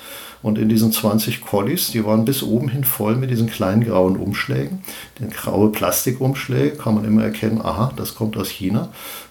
Und 0.42 0.58
in 0.58 0.68
diesen 0.68 0.90
20 0.90 1.40
Collies, 1.40 1.92
die 1.92 2.04
waren 2.04 2.24
bis 2.24 2.42
oben 2.42 2.68
hin 2.68 2.84
voll 2.84 3.16
mit 3.16 3.30
diesen 3.30 3.48
kleinen 3.48 3.84
grauen 3.84 4.16
Umschlägen. 4.16 4.82
Den 5.20 5.30
graue 5.30 5.70
Plastikumschläge 5.70 6.76
kann 6.76 6.96
man 6.96 7.04
immer 7.04 7.22
erkennen, 7.22 7.60
aha, 7.62 7.92
das 7.96 8.16
kommt 8.16 8.36
aus 8.36 8.48
China. 8.48 8.88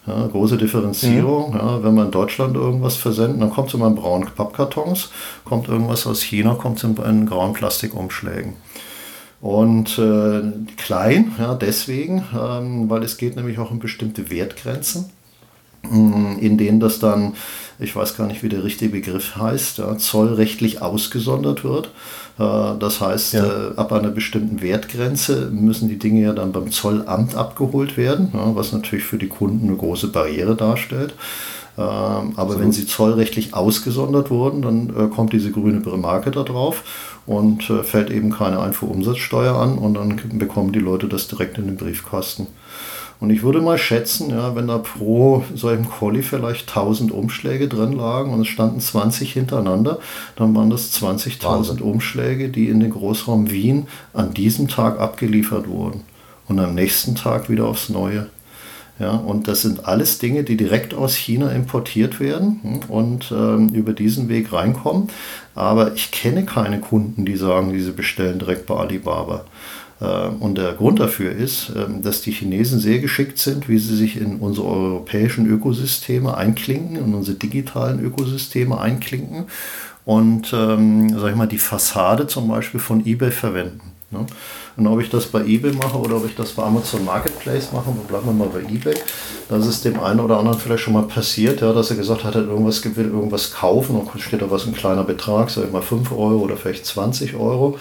Ja, 0.07 0.25
große 0.27 0.57
Differenzierung. 0.57 1.51
Mhm. 1.51 1.57
Ja, 1.57 1.83
wenn 1.83 1.95
wir 1.95 2.05
in 2.05 2.11
Deutschland 2.11 2.55
irgendwas 2.55 2.95
versenden, 2.95 3.41
dann 3.41 3.51
kommt 3.51 3.67
es 3.67 3.73
immer 3.73 3.87
in 3.87 3.95
braunen 3.95 4.29
Pappkartons. 4.33 5.11
Kommt 5.43 5.67
irgendwas 5.67 6.07
aus 6.07 6.21
China, 6.21 6.55
kommt 6.55 6.77
es 6.77 6.83
in, 6.85 6.95
in 6.95 7.25
grauen 7.25 7.53
Plastikumschlägen. 7.53 8.53
Und 9.41 9.97
äh, 9.97 10.43
klein, 10.77 11.31
ja, 11.39 11.55
deswegen, 11.55 12.23
ähm, 12.39 12.89
weil 12.89 13.03
es 13.03 13.17
geht 13.17 13.35
nämlich 13.35 13.57
auch 13.57 13.71
um 13.71 13.79
bestimmte 13.79 14.29
Wertgrenzen, 14.29 15.09
in 15.83 16.57
denen 16.57 16.79
das 16.79 17.00
dann 17.00 17.33
ich 17.81 17.95
weiß 17.95 18.15
gar 18.15 18.27
nicht, 18.27 18.43
wie 18.43 18.50
der 18.50 18.63
richtige 18.63 18.91
Begriff 18.91 19.35
heißt, 19.35 19.79
ja, 19.79 19.97
zollrechtlich 19.97 20.83
ausgesondert 20.83 21.63
wird. 21.63 21.87
Äh, 22.37 22.77
das 22.79 23.01
heißt, 23.01 23.33
ja. 23.33 23.44
Äh, 23.44 23.75
ab 23.75 23.91
einer 23.91 24.09
bestimmten 24.09 24.61
Wertgrenze 24.61 25.50
müssen 25.51 25.89
die 25.89 25.98
Dinge 25.98 26.22
ja 26.22 26.33
dann 26.33 26.51
beim 26.51 26.72
Zollamt 26.72 27.35
abgeholt 27.35 27.98
werden, 27.98 28.29
was 28.53 28.72
natürlich 28.72 29.05
für 29.05 29.17
die 29.17 29.27
Kunden 29.27 29.67
eine 29.67 29.77
große 29.77 30.09
Barriere 30.09 30.55
darstellt. 30.55 31.15
Ähm, 31.77 32.33
aber 32.35 32.53
so. 32.53 32.59
wenn 32.59 32.72
sie 32.72 32.85
zollrechtlich 32.85 33.55
ausgesondert 33.55 34.29
wurden, 34.29 34.61
dann 34.61 34.89
äh, 34.89 35.07
kommt 35.07 35.33
diese 35.33 35.51
grüne 35.51 35.79
Marke 35.98 36.29
da 36.29 36.44
drauf 36.44 36.83
und 37.25 37.63
fällt 37.63 38.09
eben 38.09 38.31
keine 38.31 38.59
Einfuhrumsatzsteuer 38.59 39.55
an 39.55 39.77
und 39.77 39.94
dann 39.94 40.20
bekommen 40.33 40.72
die 40.72 40.79
Leute 40.79 41.07
das 41.07 41.27
direkt 41.27 41.57
in 41.59 41.67
den 41.67 41.77
Briefkasten. 41.77 42.48
Und 43.22 43.29
ich 43.29 43.44
würde 43.44 43.62
mal 43.62 43.77
schätzen, 43.77 44.31
ja, 44.31 44.55
wenn 44.55 44.68
da 44.68 44.79
pro 44.79 45.46
solchem 45.53 45.88
Colli 45.88 46.24
vielleicht 46.24 46.68
1000 46.68 47.12
Umschläge 47.12 47.68
drin 47.68 47.94
lagen 47.94 48.34
und 48.34 48.42
es 48.42 48.48
standen 48.48 48.79
20 48.79 49.31
hintereinander, 49.31 50.00
dann 50.36 50.55
waren 50.55 50.72
das 50.72 50.92
20.000 51.00 51.81
Umschläge, 51.81 52.50
die 52.50 52.68
in 52.68 52.79
den 52.79 52.90
Großraum 52.90 53.51
Wien 53.51 53.86
an 54.14 54.34
diesem 54.34 54.68
Tag 54.68 55.00
abgeliefert 55.00 55.68
wurden. 55.68 56.01
Und 56.48 56.60
am 56.60 56.74
nächsten 56.74 57.14
Tag 57.14 57.48
wieder 57.48 57.68
aufs 57.68 57.90
Neue. 57.90 58.25
Ja, 58.98 59.12
und 59.12 59.48
das 59.48 59.62
sind 59.62 59.86
alles 59.86 60.18
Dinge, 60.18 60.44
die 60.44 60.57
direkt 60.57 60.96
aus 60.96 61.16
China 61.16 61.51
importiert 61.51 62.20
werden 62.20 62.60
hm, 62.64 62.79
und 62.90 63.31
ähm, 63.31 63.70
über 63.70 63.94
diesen 63.94 64.29
Weg 64.29 64.51
reinkommen. 64.51 65.10
Aber 65.53 65.94
ich 65.94 66.10
kenne 66.10 66.44
keine 66.44 66.79
Kunden, 66.79 67.25
die 67.25 67.36
sagen, 67.36 67.72
diese 67.72 67.92
bestellen 67.92 68.40
direkt 68.40 68.66
bei 68.66 68.75
Alibaba. 68.75 69.46
Äh, 70.01 70.27
und 70.40 70.57
der 70.57 70.74
Grund 70.74 71.00
dafür 71.00 71.31
ist, 71.31 71.72
ähm, 71.75 72.01
dass 72.01 72.22
die 72.22 72.31
Chinesen 72.31 72.79
sehr 72.79 73.00
geschickt 73.00 73.37
sind, 73.37 73.70
wie 73.70 73.77
sie 73.77 73.96
sich 73.96 74.20
in 74.20 74.37
unsere 74.37 74.68
europäischen 74.68 75.46
Ökosysteme 75.48 76.35
einklinken, 76.35 76.98
in 76.98 77.14
unsere 77.14 77.37
digitalen 77.37 78.03
Ökosysteme 78.03 78.79
einklinken 78.79 79.46
und, 80.03 80.51
ähm, 80.53 81.18
sag 81.18 81.29
ich 81.29 81.35
mal, 81.35 81.48
die 81.48 81.59
Fassade 81.59 82.27
zum 82.27 82.48
Beispiel 82.48 82.79
von 82.79 83.05
eBay 83.05 83.31
verwenden. 83.31 83.92
Ne? 84.09 84.25
Und 84.77 84.87
ob 84.87 85.00
ich 85.00 85.09
das 85.09 85.25
bei 85.25 85.42
eBay 85.42 85.74
mache 85.74 85.98
oder 85.98 86.18
ob 86.18 86.25
ich 86.25 86.35
das 86.35 86.51
bei 86.51 86.64
Amazon 86.64 87.05
Marketplace 87.05 87.72
mache, 87.72 87.92
bleiben 88.07 88.25
wir 88.25 88.33
mal 88.33 88.50
bei 88.50 88.61
eBay, 88.61 88.96
das 89.48 89.68
ist 89.68 89.85
dem 89.85 90.00
einen 90.00 90.20
oder 90.20 90.37
anderen 90.40 90.59
vielleicht 90.59 90.83
schon 90.83 90.94
mal 90.94 91.03
passiert, 91.03 91.61
ja, 91.61 91.72
dass 91.72 91.92
er 91.92 91.98
gesagt 91.98 92.24
hat, 92.24 92.35
er 92.35 92.42
irgendwas 92.42 92.83
will 92.96 93.05
irgendwas 93.05 93.51
kaufen 93.51 93.96
und 93.96 94.22
steht 94.22 94.42
da 94.42 94.50
was 94.50 94.66
ein 94.66 94.74
kleiner 94.74 95.03
Betrag, 95.03 95.50
sag 95.50 95.66
ich 95.66 95.72
mal 95.72 95.81
5 95.81 96.11
Euro 96.11 96.40
oder 96.40 96.57
vielleicht 96.57 96.85
20 96.85 97.35
Euro. 97.35 97.77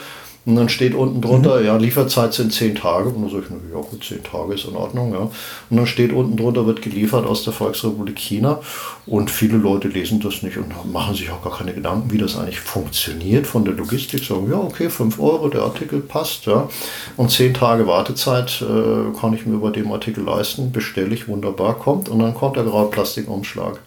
Und 0.51 0.57
dann 0.57 0.69
steht 0.69 0.97
unten 0.97 1.21
drunter, 1.21 1.61
mhm. 1.61 1.67
ja, 1.67 1.77
Lieferzeit 1.77 2.35
sind 2.35 2.53
zehn 2.53 2.75
Tage. 2.75 3.11
Und 3.11 3.23
dann 3.23 3.31
sage 3.31 3.45
ich, 3.45 3.73
ja 3.73 3.81
gut, 3.81 4.05
zehn 4.05 4.25
Tage 4.25 4.55
ist 4.55 4.65
in 4.65 4.75
Ordnung. 4.75 5.13
Ja. 5.13 5.21
Und 5.21 5.77
dann 5.77 5.87
steht 5.87 6.13
unten 6.13 6.37
drunter, 6.37 6.67
wird 6.67 6.83
geliefert 6.83 7.25
aus 7.25 7.45
der 7.45 7.53
Volksrepublik 7.53 8.19
China. 8.19 8.59
Und 9.07 9.31
viele 9.31 9.59
Leute 9.59 9.87
lesen 9.87 10.19
das 10.19 10.43
nicht 10.43 10.57
und 10.57 10.93
machen 10.93 11.15
sich 11.15 11.31
auch 11.31 11.41
gar 11.45 11.57
keine 11.57 11.73
Gedanken, 11.73 12.11
wie 12.11 12.19
das 12.19 12.37
eigentlich 12.37 12.59
funktioniert 12.59 13.47
von 13.47 13.65
der 13.65 13.75
Logistik. 13.75 14.25
Sagen, 14.25 14.51
ja, 14.51 14.59
okay, 14.59 14.91
5 14.91 15.21
Euro, 15.21 15.49
der 15.49 15.63
Artikel 15.63 16.01
passt. 16.01 16.47
Ja. 16.47 16.69
Und 17.17 17.31
zehn 17.31 17.55
Tage 17.55 17.87
Wartezeit 17.87 18.61
äh, 18.61 19.17
kann 19.21 19.33
ich 19.33 19.47
mir 19.47 19.55
über 19.55 19.71
dem 19.71 19.93
Artikel 19.93 20.25
leisten, 20.25 20.73
bestelle 20.73 21.15
ich, 21.15 21.29
wunderbar, 21.29 21.79
kommt. 21.79 22.09
Und 22.09 22.19
dann 22.19 22.35
kommt 22.35 22.57
der 22.57 22.65
graue 22.65 22.91
Plastikumschlag. 22.91 23.79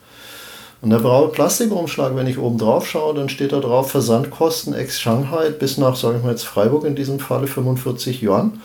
Und 0.83 0.89
der 0.89 0.99
blaue 0.99 1.29
Plastikumschlag, 1.29 2.13
wenn 2.17 2.27
ich 2.27 2.37
oben 2.37 2.57
drauf 2.57 2.85
schaue, 2.85 3.15
dann 3.15 3.29
steht 3.29 3.53
da 3.53 3.61
drauf 3.61 3.89
Versandkosten 3.91 4.73
ex 4.73 4.99
Shanghai 4.99 5.49
bis 5.49 5.77
nach, 5.77 5.95
sage 5.95 6.17
ich 6.17 6.23
mal 6.25 6.31
jetzt 6.31 6.43
Freiburg 6.43 6.83
in 6.83 6.93
diesem 6.93 7.21
Falle, 7.21 7.47
45 7.47 8.21
Yuan. 8.21 8.59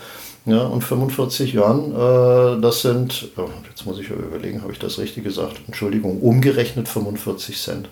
Ja, 0.44 0.62
und 0.62 0.82
45 0.82 1.54
Yuan, 1.54 1.92
äh, 1.92 2.60
das 2.60 2.82
sind, 2.82 3.28
oh, 3.36 3.48
jetzt 3.68 3.86
muss 3.86 4.00
ich 4.00 4.10
überlegen, 4.10 4.62
habe 4.62 4.72
ich 4.72 4.80
das 4.80 4.98
richtig 4.98 5.22
gesagt? 5.22 5.60
Entschuldigung, 5.68 6.20
umgerechnet 6.20 6.88
45 6.88 7.62
Cent. 7.62 7.88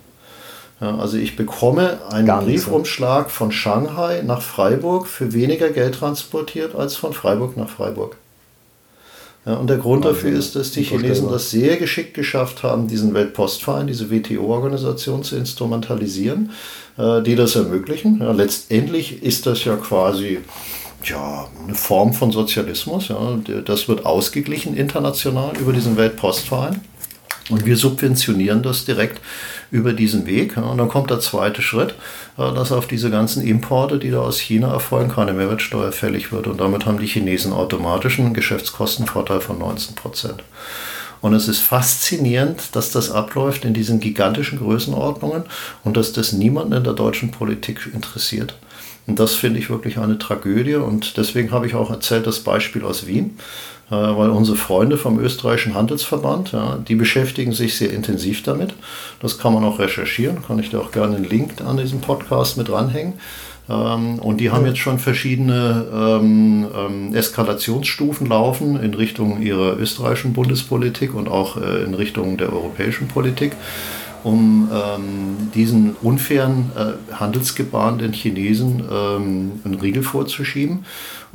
Ja, 0.81 0.99
also 0.99 1.19
ich 1.19 1.37
bekomme 1.37 1.99
einen 2.11 2.27
Briefumschlag 2.27 3.31
von 3.31 3.53
Shanghai 3.53 4.23
nach 4.27 4.43
Freiburg 4.43 5.07
für 5.07 5.35
weniger 5.35 5.69
Geld 5.69 5.95
transportiert 5.95 6.75
als 6.75 6.97
von 6.97 7.12
Freiburg 7.12 7.57
nach 7.57 7.69
Freiburg. 7.69 8.17
Ja, 9.47 9.55
und 9.55 9.71
der 9.71 9.77
Grund 9.77 10.05
dafür 10.05 10.37
ist, 10.37 10.57
dass 10.57 10.73
die 10.73 10.83
Chinesen 10.83 11.31
das 11.31 11.53
sehr 11.53 11.77
geschickt 11.77 12.15
geschafft 12.15 12.65
haben, 12.65 12.89
diesen 12.89 13.15
Weltpostverein, 13.15 13.87
diese 13.87 14.11
WTO-Organisation 14.11 15.23
zu 15.23 15.37
instrumentalisieren, 15.37 16.51
äh, 16.99 17.23
die 17.23 17.37
das 17.37 17.55
ermöglichen. 17.55 18.19
Ja, 18.21 18.33
letztendlich 18.33 19.23
ist 19.23 19.47
das 19.47 19.65
ja 19.65 19.77
quasi 19.77 20.39
ja, 21.05 21.47
eine 21.65 21.77
Form 21.77 22.13
von 22.13 22.33
Sozialismus. 22.33 23.07
Ja. 23.07 23.39
Das 23.65 23.89
wird 23.89 24.05
ausgeglichen 24.05 24.77
international 24.77 25.57
über 25.57 25.73
diesen 25.73 25.97
Weltpostverein. 25.97 26.81
Und 27.49 27.65
wir 27.65 27.77
subventionieren 27.77 28.63
das 28.63 28.85
direkt 28.85 29.21
über 29.71 29.93
diesen 29.93 30.27
Weg. 30.27 30.57
Und 30.57 30.79
dann 30.79 30.89
kommt 30.89 31.11
der 31.11 31.21
zweite 31.21 31.63
Schritt, 31.63 31.95
äh, 32.39 32.53
dass 32.53 32.73
auf 32.73 32.87
diese 32.87 33.11
ganzen 33.11 33.43
Importe, 33.43 33.99
die 33.99 34.11
da 34.11 34.21
aus 34.21 34.39
China 34.39 34.73
erfolgen, 34.73 35.11
keine 35.11 35.33
Mehrwertsteuer 35.33 35.93
fällig 35.93 36.33
wird. 36.33 36.47
Und 36.47 36.61
damit 36.61 36.87
haben 36.87 36.99
die 36.99 37.07
Chinesen 37.07 37.53
automatisch 37.53 38.19
einen 38.19 38.35
Geschäftskostenvorteil 38.35 39.41
von 39.41 39.59
19 39.59 39.95
Prozent. 39.95 40.43
Und 41.21 41.35
es 41.35 41.49
ist 41.49 41.61
faszinierend, 41.61 42.77
dass 42.77 42.91
das 42.91 43.11
abläuft 43.11 43.65
in 43.65 43.75
diesen 43.75 44.01
gigantischen 44.01 44.59
Größenordnungen 44.59 45.45
und 45.83 45.97
dass 45.97 46.13
das 46.13 46.33
niemanden 46.33 46.75
in 46.75 46.85
der 46.85 46.93
deutschen 46.93 47.31
Politik 47.31 47.89
interessiert. 47.93 48.55
Und 49.07 49.19
das 49.21 49.35
finde 49.35 49.61
ich 49.61 49.71
wirklich 49.71 49.99
eine 49.99 50.19
Tragödie. 50.19 50.77
Und 50.77 51.16
deswegen 51.16 51.53
habe 51.53 51.66
ich 51.66 51.75
auch 51.75 51.90
erzählt 51.90 52.27
das 52.27 52.40
Beispiel 52.40 52.85
aus 52.85 53.07
Wien. 53.07 53.38
Äh, 53.88 53.95
weil 53.95 54.31
unsere 54.31 54.57
Freunde 54.57 54.99
vom 54.99 55.21
österreichischen 55.21 55.75
Handelsverband, 55.75 56.51
ja, 56.51 56.77
die 56.77 56.97
beschäftigen 56.97 57.53
sich 57.53 57.77
sehr 57.77 57.92
intensiv 57.92 58.42
damit. 58.42 58.75
Das 59.21 59.38
kann 59.38 59.55
man 59.55 59.64
auch 59.64 59.79
recherchieren, 59.79 60.42
kann 60.45 60.59
ich 60.59 60.71
da 60.71 60.81
auch 60.81 60.90
gerne 60.90 61.16
einen 61.16 61.25
Link 61.25 61.61
an 61.64 61.77
diesem 61.77 62.01
Podcast 62.01 62.57
mit 62.57 62.69
ranhängen. 62.69 63.14
Ähm, 63.69 64.19
und 64.19 64.38
die 64.38 64.51
haben 64.51 64.66
jetzt 64.66 64.79
schon 64.79 64.99
verschiedene 64.99 65.87
ähm, 65.95 66.66
ähm, 66.77 67.14
Eskalationsstufen 67.14 68.27
laufen 68.27 68.81
in 68.81 68.92
Richtung 68.95 69.40
ihrer 69.40 69.77
österreichischen 69.79 70.33
Bundespolitik 70.33 71.14
und 71.14 71.29
auch 71.29 71.57
äh, 71.57 71.85
in 71.85 71.95
Richtung 71.95 72.38
der 72.38 72.53
europäischen 72.53 73.07
Politik 73.07 73.53
um 74.27 74.69
ähm, 74.73 75.53
diesen 75.55 75.95
unfairen 76.03 76.73
äh, 76.75 77.15
Handelsgebaren 77.15 77.99
den 77.99 78.12
Chinesen 78.12 78.83
ähm, 78.91 79.61
einen 79.65 79.75
Riegel 79.75 80.03
vorzuschieben 80.03 80.85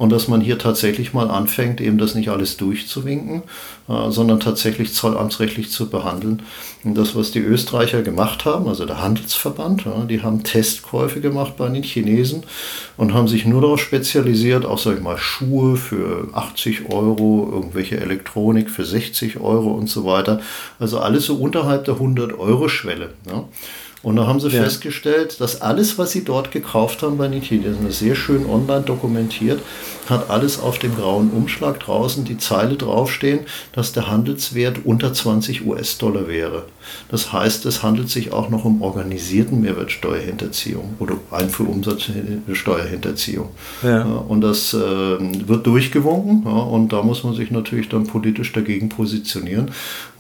und 0.01 0.11
dass 0.11 0.27
man 0.27 0.41
hier 0.41 0.57
tatsächlich 0.57 1.13
mal 1.13 1.29
anfängt, 1.29 1.79
eben 1.79 1.99
das 1.99 2.15
nicht 2.15 2.29
alles 2.29 2.57
durchzuwinken, 2.57 3.43
äh, 3.87 4.09
sondern 4.09 4.39
tatsächlich 4.39 4.95
zollamtsrechtlich 4.95 5.69
zu 5.69 5.91
behandeln. 5.91 6.41
Und 6.83 6.97
das, 6.97 7.15
was 7.15 7.29
die 7.29 7.37
Österreicher 7.37 8.01
gemacht 8.01 8.45
haben, 8.45 8.67
also 8.67 8.87
der 8.87 8.99
Handelsverband, 8.99 9.85
die 10.09 10.23
haben 10.23 10.41
Testkäufe 10.41 11.21
gemacht 11.21 11.53
bei 11.55 11.69
den 11.69 11.83
Chinesen 11.83 12.41
und 12.97 13.13
haben 13.13 13.27
sich 13.27 13.45
nur 13.45 13.61
darauf 13.61 13.79
spezialisiert, 13.79 14.65
auch 14.65 14.79
sag 14.79 14.95
ich 14.95 15.03
mal 15.03 15.19
Schuhe 15.19 15.77
für 15.77 16.29
80 16.33 16.91
Euro, 16.91 17.47
irgendwelche 17.51 17.99
Elektronik 17.99 18.71
für 18.71 18.85
60 18.85 19.39
Euro 19.39 19.69
und 19.69 19.87
so 19.87 20.03
weiter. 20.03 20.41
Also 20.79 20.99
alles 20.99 21.27
so 21.27 21.35
unterhalb 21.35 21.85
der 21.85 21.93
100 21.93 22.39
Euro 22.39 22.69
Schwelle. 22.69 23.11
Ja. 23.27 23.45
Und 24.03 24.15
da 24.15 24.25
haben 24.25 24.39
sie 24.39 24.49
ja. 24.49 24.63
festgestellt, 24.63 25.41
dass 25.41 25.61
alles, 25.61 25.97
was 25.97 26.11
sie 26.11 26.23
dort 26.23 26.51
gekauft 26.51 27.01
haben 27.03 27.17
bei 27.17 27.27
Niki, 27.27 27.61
das 27.61 27.75
ist 27.87 27.99
sehr 27.99 28.15
schön 28.15 28.47
online 28.47 28.81
dokumentiert, 28.81 29.59
hat 30.09 30.29
alles 30.29 30.59
auf 30.59 30.79
dem 30.79 30.95
grauen 30.95 31.29
Umschlag 31.31 31.79
draußen 31.79 32.25
die 32.25 32.37
Zeile 32.37 32.75
draufstehen, 32.75 33.39
dass 33.73 33.93
der 33.93 34.09
Handelswert 34.09 34.79
unter 34.83 35.13
20 35.13 35.65
US-Dollar 35.65 36.27
wäre. 36.27 36.65
Das 37.09 37.31
heißt, 37.31 37.65
es 37.65 37.81
handelt 37.83 38.09
sich 38.09 38.33
auch 38.33 38.49
noch 38.49 38.65
um 38.65 38.81
organisierten 38.81 39.61
Mehrwertsteuerhinterziehung 39.61 40.95
oder 40.99 41.15
Einfuhrumsatzsteuerhinterziehung. 41.29 43.49
Ja. 43.83 44.01
Und 44.03 44.41
das 44.41 44.73
äh, 44.73 44.79
wird 44.79 45.67
durchgewunken 45.67 46.41
ja, 46.45 46.51
und 46.51 46.91
da 46.91 47.03
muss 47.03 47.23
man 47.23 47.35
sich 47.35 47.51
natürlich 47.51 47.87
dann 47.89 48.07
politisch 48.07 48.51
dagegen 48.51 48.89
positionieren, 48.89 49.69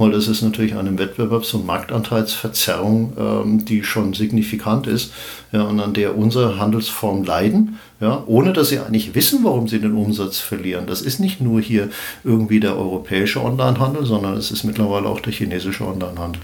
weil 0.01 0.11
das 0.11 0.27
ist 0.27 0.41
natürlich 0.41 0.75
eine 0.75 0.91
Wettbewerbs- 0.91 1.53
und 1.53 1.65
Marktanteilsverzerrung, 1.65 3.13
ähm, 3.17 3.65
die 3.65 3.83
schon 3.83 4.13
signifikant 4.13 4.87
ist 4.87 5.13
ja, 5.51 5.63
und 5.63 5.79
an 5.79 5.93
der 5.93 6.17
unsere 6.17 6.59
Handelsformen 6.59 7.23
leiden 7.23 7.79
ja, 8.01 8.23
ohne 8.25 8.51
dass 8.51 8.69
sie 8.69 8.79
eigentlich 8.79 9.13
wissen, 9.13 9.43
warum 9.43 9.67
sie 9.67 9.79
den 9.79 9.93
Umsatz 9.93 10.39
verlieren. 10.39 10.87
Das 10.87 11.01
ist 11.01 11.19
nicht 11.19 11.39
nur 11.39 11.61
hier 11.61 11.89
irgendwie 12.23 12.59
der 12.59 12.75
europäische 12.75 13.41
Onlinehandel, 13.43 14.05
sondern 14.05 14.33
es 14.33 14.49
ist 14.49 14.63
mittlerweile 14.63 15.07
auch 15.07 15.21
der 15.21 15.31
chinesische 15.31 15.85
Onlinehandel. 15.85 16.41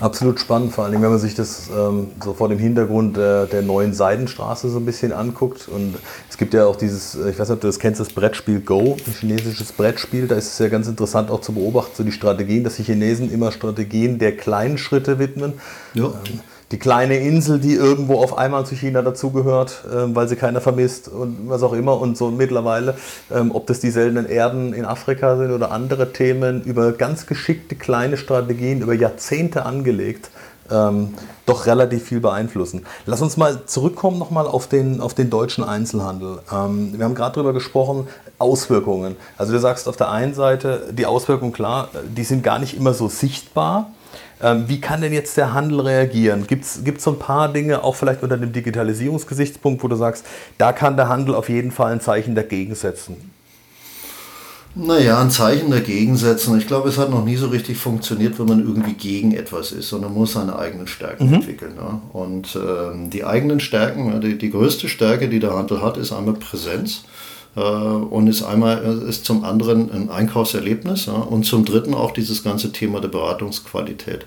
Absolut 0.00 0.40
spannend, 0.40 0.72
vor 0.72 0.84
allem 0.84 1.02
wenn 1.02 1.10
man 1.10 1.18
sich 1.18 1.34
das 1.34 1.68
ähm, 1.76 2.08
so 2.22 2.34
vor 2.34 2.48
dem 2.48 2.58
Hintergrund 2.58 3.16
der, 3.16 3.46
der, 3.46 3.62
neuen 3.62 3.94
Seidenstraße 3.94 4.68
so 4.68 4.78
ein 4.78 4.84
bisschen 4.84 5.12
anguckt. 5.12 5.68
Und 5.68 5.96
es 6.28 6.36
gibt 6.36 6.54
ja 6.54 6.66
auch 6.66 6.76
dieses, 6.76 7.14
ich 7.14 7.38
weiß 7.38 7.48
nicht, 7.48 7.56
ob 7.56 7.60
du 7.60 7.66
das 7.66 7.78
kennst, 7.78 8.00
das 8.00 8.12
Brettspiel 8.12 8.60
Go, 8.60 8.96
ein 9.06 9.12
chinesisches 9.12 9.72
Brettspiel. 9.72 10.26
Da 10.26 10.36
ist 10.36 10.52
es 10.52 10.58
ja 10.58 10.68
ganz 10.68 10.88
interessant 10.88 11.30
auch 11.30 11.40
zu 11.40 11.52
beobachten, 11.52 11.92
so 11.94 12.04
die 12.04 12.12
Strategien, 12.12 12.64
dass 12.64 12.76
die 12.76 12.84
Chinesen 12.84 13.32
immer 13.32 13.52
Strategien 13.52 14.18
der 14.18 14.36
kleinen 14.36 14.78
Schritte 14.78 15.18
widmen. 15.18 15.54
Ja. 15.94 16.06
Ähm, 16.06 16.40
die 16.70 16.78
kleine 16.78 17.16
Insel, 17.18 17.58
die 17.58 17.74
irgendwo 17.74 18.16
auf 18.16 18.36
einmal 18.36 18.66
zu 18.66 18.74
China 18.74 19.02
dazugehört, 19.02 19.84
äh, 19.86 20.14
weil 20.14 20.28
sie 20.28 20.36
keiner 20.36 20.60
vermisst 20.60 21.08
und 21.08 21.48
was 21.48 21.62
auch 21.62 21.72
immer. 21.72 22.00
Und 22.00 22.16
so 22.16 22.30
mittlerweile, 22.30 22.96
ähm, 23.34 23.54
ob 23.54 23.66
das 23.66 23.80
die 23.80 23.90
seltenen 23.90 24.26
Erden 24.26 24.74
in 24.74 24.84
Afrika 24.84 25.36
sind 25.36 25.50
oder 25.50 25.70
andere 25.70 26.12
Themen, 26.12 26.62
über 26.62 26.92
ganz 26.92 27.26
geschickte 27.26 27.74
kleine 27.74 28.16
Strategien, 28.16 28.82
über 28.82 28.94
Jahrzehnte 28.94 29.64
angelegt, 29.64 30.30
ähm, 30.70 31.14
doch 31.46 31.64
relativ 31.64 32.04
viel 32.04 32.20
beeinflussen. 32.20 32.84
Lass 33.06 33.22
uns 33.22 33.38
mal 33.38 33.64
zurückkommen 33.64 34.18
nochmal 34.18 34.46
auf 34.46 34.66
den, 34.66 35.00
auf 35.00 35.14
den 35.14 35.30
deutschen 35.30 35.64
Einzelhandel. 35.64 36.40
Ähm, 36.52 36.92
wir 36.98 37.04
haben 37.04 37.14
gerade 37.14 37.36
darüber 37.36 37.54
gesprochen, 37.54 38.08
Auswirkungen. 38.38 39.16
Also 39.38 39.52
du 39.52 39.58
sagst 39.58 39.88
auf 39.88 39.96
der 39.96 40.10
einen 40.10 40.34
Seite, 40.34 40.88
die 40.92 41.06
Auswirkungen, 41.06 41.52
klar, 41.52 41.88
die 42.14 42.24
sind 42.24 42.42
gar 42.42 42.58
nicht 42.58 42.76
immer 42.76 42.92
so 42.92 43.08
sichtbar. 43.08 43.90
Ähm, 44.42 44.64
wie 44.68 44.80
kann 44.80 45.00
denn 45.00 45.12
jetzt 45.12 45.36
der 45.36 45.52
Handel 45.52 45.80
reagieren? 45.80 46.46
Gibt 46.46 46.64
es 46.64 47.02
so 47.02 47.10
ein 47.10 47.18
paar 47.18 47.52
Dinge, 47.52 47.82
auch 47.82 47.96
vielleicht 47.96 48.22
unter 48.22 48.36
dem 48.36 48.52
Digitalisierungsgesichtspunkt, 48.52 49.82
wo 49.82 49.88
du 49.88 49.96
sagst, 49.96 50.24
da 50.58 50.72
kann 50.72 50.96
der 50.96 51.08
Handel 51.08 51.34
auf 51.34 51.48
jeden 51.48 51.72
Fall 51.72 51.92
ein 51.92 52.00
Zeichen 52.00 52.34
dagegen 52.34 52.74
setzen? 52.74 53.30
Naja, 54.74 55.20
ein 55.20 55.30
Zeichen 55.30 55.70
dagegen 55.70 56.16
setzen. 56.16 56.56
Ich 56.56 56.68
glaube, 56.68 56.88
es 56.88 56.98
hat 56.98 57.10
noch 57.10 57.24
nie 57.24 57.36
so 57.36 57.48
richtig 57.48 57.78
funktioniert, 57.78 58.38
wenn 58.38 58.46
man 58.46 58.60
irgendwie 58.60 58.92
gegen 58.92 59.32
etwas 59.32 59.72
ist, 59.72 59.88
sondern 59.88 60.14
muss 60.14 60.34
seine 60.34 60.56
eigenen 60.56 60.86
Stärken 60.86 61.28
mhm. 61.28 61.34
entwickeln. 61.34 61.72
Ja. 61.76 62.00
Und 62.12 62.56
ähm, 62.56 63.10
die 63.10 63.24
eigenen 63.24 63.58
Stärken, 63.58 64.20
die, 64.20 64.38
die 64.38 64.50
größte 64.50 64.88
Stärke, 64.88 65.28
die 65.28 65.40
der 65.40 65.54
Handel 65.54 65.82
hat, 65.82 65.96
ist 65.96 66.12
einmal 66.12 66.34
Präsenz. 66.34 67.02
Äh, 67.56 67.60
und 67.60 68.26
ist 68.26 68.42
einmal 68.42 68.82
ist 69.08 69.24
zum 69.24 69.44
anderen 69.44 69.90
ein 69.90 70.10
Einkaufserlebnis 70.10 71.06
ja, 71.06 71.14
und 71.14 71.44
zum 71.44 71.64
dritten 71.64 71.94
auch 71.94 72.12
dieses 72.12 72.44
ganze 72.44 72.72
Thema 72.72 73.00
der 73.00 73.08
Beratungsqualität. 73.08 74.26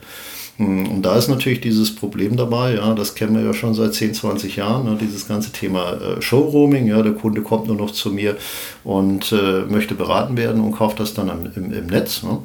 Hm, 0.58 0.88
und 0.88 1.02
da 1.02 1.16
ist 1.16 1.28
natürlich 1.28 1.62
dieses 1.62 1.96
Problem 1.96 2.36
dabei, 2.36 2.76
ja, 2.76 2.94
das 2.94 3.16
kennen 3.16 3.36
wir 3.36 3.44
ja 3.44 3.54
schon 3.54 3.74
seit 3.74 3.94
10, 3.94 4.14
20 4.14 4.58
Jahren, 4.58 4.86
ne, 4.86 4.98
dieses 5.00 5.28
ganze 5.28 5.52
Thema 5.52 5.94
äh, 5.94 6.22
Showrooming, 6.22 6.88
ja, 6.88 7.02
der 7.02 7.14
Kunde 7.14 7.42
kommt 7.42 7.68
nur 7.68 7.78
noch 7.78 7.92
zu 7.92 8.12
mir 8.12 8.38
und 8.84 9.32
äh, 9.32 9.62
möchte 9.62 9.96
beraten 9.96 10.38
werden 10.38 10.62
und 10.62 10.74
kauft 10.74 11.00
das 11.00 11.14
dann 11.14 11.30
im, 11.30 11.52
im, 11.56 11.74
im 11.74 11.88
Netz. 11.88 12.24
Ne? 12.24 12.40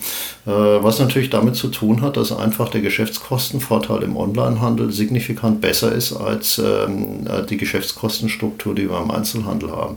Äh, 0.46 0.50
was 0.50 0.98
natürlich 0.98 1.30
damit 1.30 1.56
zu 1.56 1.68
tun 1.68 2.00
hat, 2.00 2.16
dass 2.16 2.32
einfach 2.32 2.68
der 2.70 2.80
Geschäftskostenvorteil 2.80 4.02
im 4.02 4.16
Onlinehandel 4.16 4.92
signifikant 4.92 5.60
besser 5.60 5.92
ist 5.92 6.12
als 6.14 6.58
ähm, 6.58 7.26
äh, 7.26 7.44
die 7.44 7.56
Geschäftskostenstruktur, 7.56 8.74
die 8.74 8.88
wir 8.88 9.00
im 9.02 9.10
Einzelhandel 9.10 9.72
haben. 9.72 9.96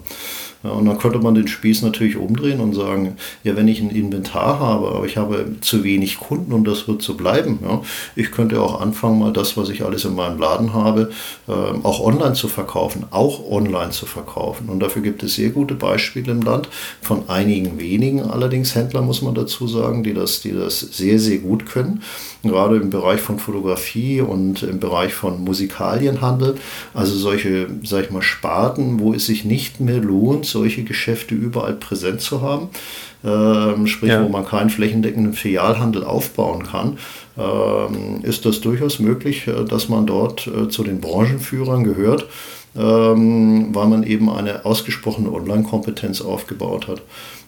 Ja, 0.61 0.71
und 0.71 0.85
dann 0.85 0.97
könnte 0.97 1.19
man 1.19 1.35
den 1.35 1.47
Spieß 1.47 1.83
natürlich 1.83 2.17
umdrehen 2.17 2.59
und 2.59 2.73
sagen, 2.73 3.15
ja, 3.45 3.55
wenn 3.55 3.69
ich 3.69 3.79
ein 3.79 3.91
Inventar 3.91 4.59
habe, 4.59 4.89
aber 4.89 5.05
ich 5.05 5.15
habe 5.15 5.55
zu 5.61 5.85
wenig 5.85 6.19
Kunden 6.19 6.51
und 6.51 6.65
das 6.65 6.85
wird 6.85 7.01
so 7.01 7.13
bleiben, 7.13 7.59
ja, 7.61 7.81
ich 8.17 8.31
könnte 8.31 8.61
auch 8.61 8.81
anfangen, 8.81 9.19
mal 9.19 9.31
das, 9.31 9.55
was 9.55 9.69
ich 9.69 9.85
alles 9.85 10.03
in 10.03 10.15
meinem 10.15 10.37
Laden 10.37 10.73
habe, 10.73 11.11
äh, 11.47 11.51
auch 11.51 12.01
online 12.01 12.33
zu 12.33 12.49
verkaufen, 12.49 13.05
auch 13.11 13.49
online 13.49 13.91
zu 13.91 14.05
verkaufen. 14.05 14.67
Und 14.67 14.81
dafür 14.81 15.01
gibt 15.01 15.23
es 15.23 15.35
sehr 15.35 15.51
gute 15.51 15.75
Beispiele 15.75 16.33
im 16.33 16.41
Land, 16.41 16.67
von 17.01 17.29
einigen 17.29 17.79
wenigen. 17.79 18.21
Allerdings 18.21 18.75
Händler, 18.75 19.01
muss 19.01 19.21
man 19.21 19.35
dazu 19.35 19.65
sagen, 19.65 20.03
die 20.03 20.13
das, 20.13 20.41
die 20.41 20.51
das 20.51 20.79
sehr, 20.79 21.19
sehr 21.19 21.37
gut 21.37 21.67
können 21.67 22.01
gerade 22.43 22.77
im 22.77 22.89
Bereich 22.89 23.19
von 23.19 23.39
Fotografie 23.39 24.21
und 24.21 24.63
im 24.63 24.79
Bereich 24.79 25.13
von 25.13 25.43
Musikalienhandel, 25.43 26.55
also 26.93 27.15
solche, 27.15 27.67
sag 27.83 28.05
ich 28.05 28.11
mal, 28.11 28.21
Sparten, 28.21 28.99
wo 28.99 29.13
es 29.13 29.25
sich 29.25 29.45
nicht 29.45 29.79
mehr 29.79 29.99
lohnt, 29.99 30.45
solche 30.45 30.83
Geschäfte 30.83 31.35
überall 31.35 31.73
präsent 31.73 32.21
zu 32.21 32.41
haben, 32.41 32.69
ähm, 33.23 33.87
sprich, 33.87 34.11
ja. 34.11 34.23
wo 34.23 34.29
man 34.29 34.45
keinen 34.45 34.69
flächendeckenden 34.69 35.33
Filialhandel 35.33 36.03
aufbauen 36.03 36.63
kann, 36.63 36.97
ähm, 37.37 38.21
ist 38.23 38.45
das 38.45 38.61
durchaus 38.61 38.99
möglich, 38.99 39.47
äh, 39.47 39.65
dass 39.65 39.89
man 39.89 40.05
dort 40.05 40.47
äh, 40.47 40.69
zu 40.69 40.83
den 40.83 41.01
Branchenführern 41.01 41.83
gehört, 41.83 42.27
ähm, 42.77 43.75
weil 43.75 43.87
man 43.87 44.03
eben 44.03 44.29
eine 44.29 44.65
ausgesprochene 44.65 45.31
Online-Kompetenz 45.31 46.21
aufgebaut 46.21 46.87
hat. 46.87 47.01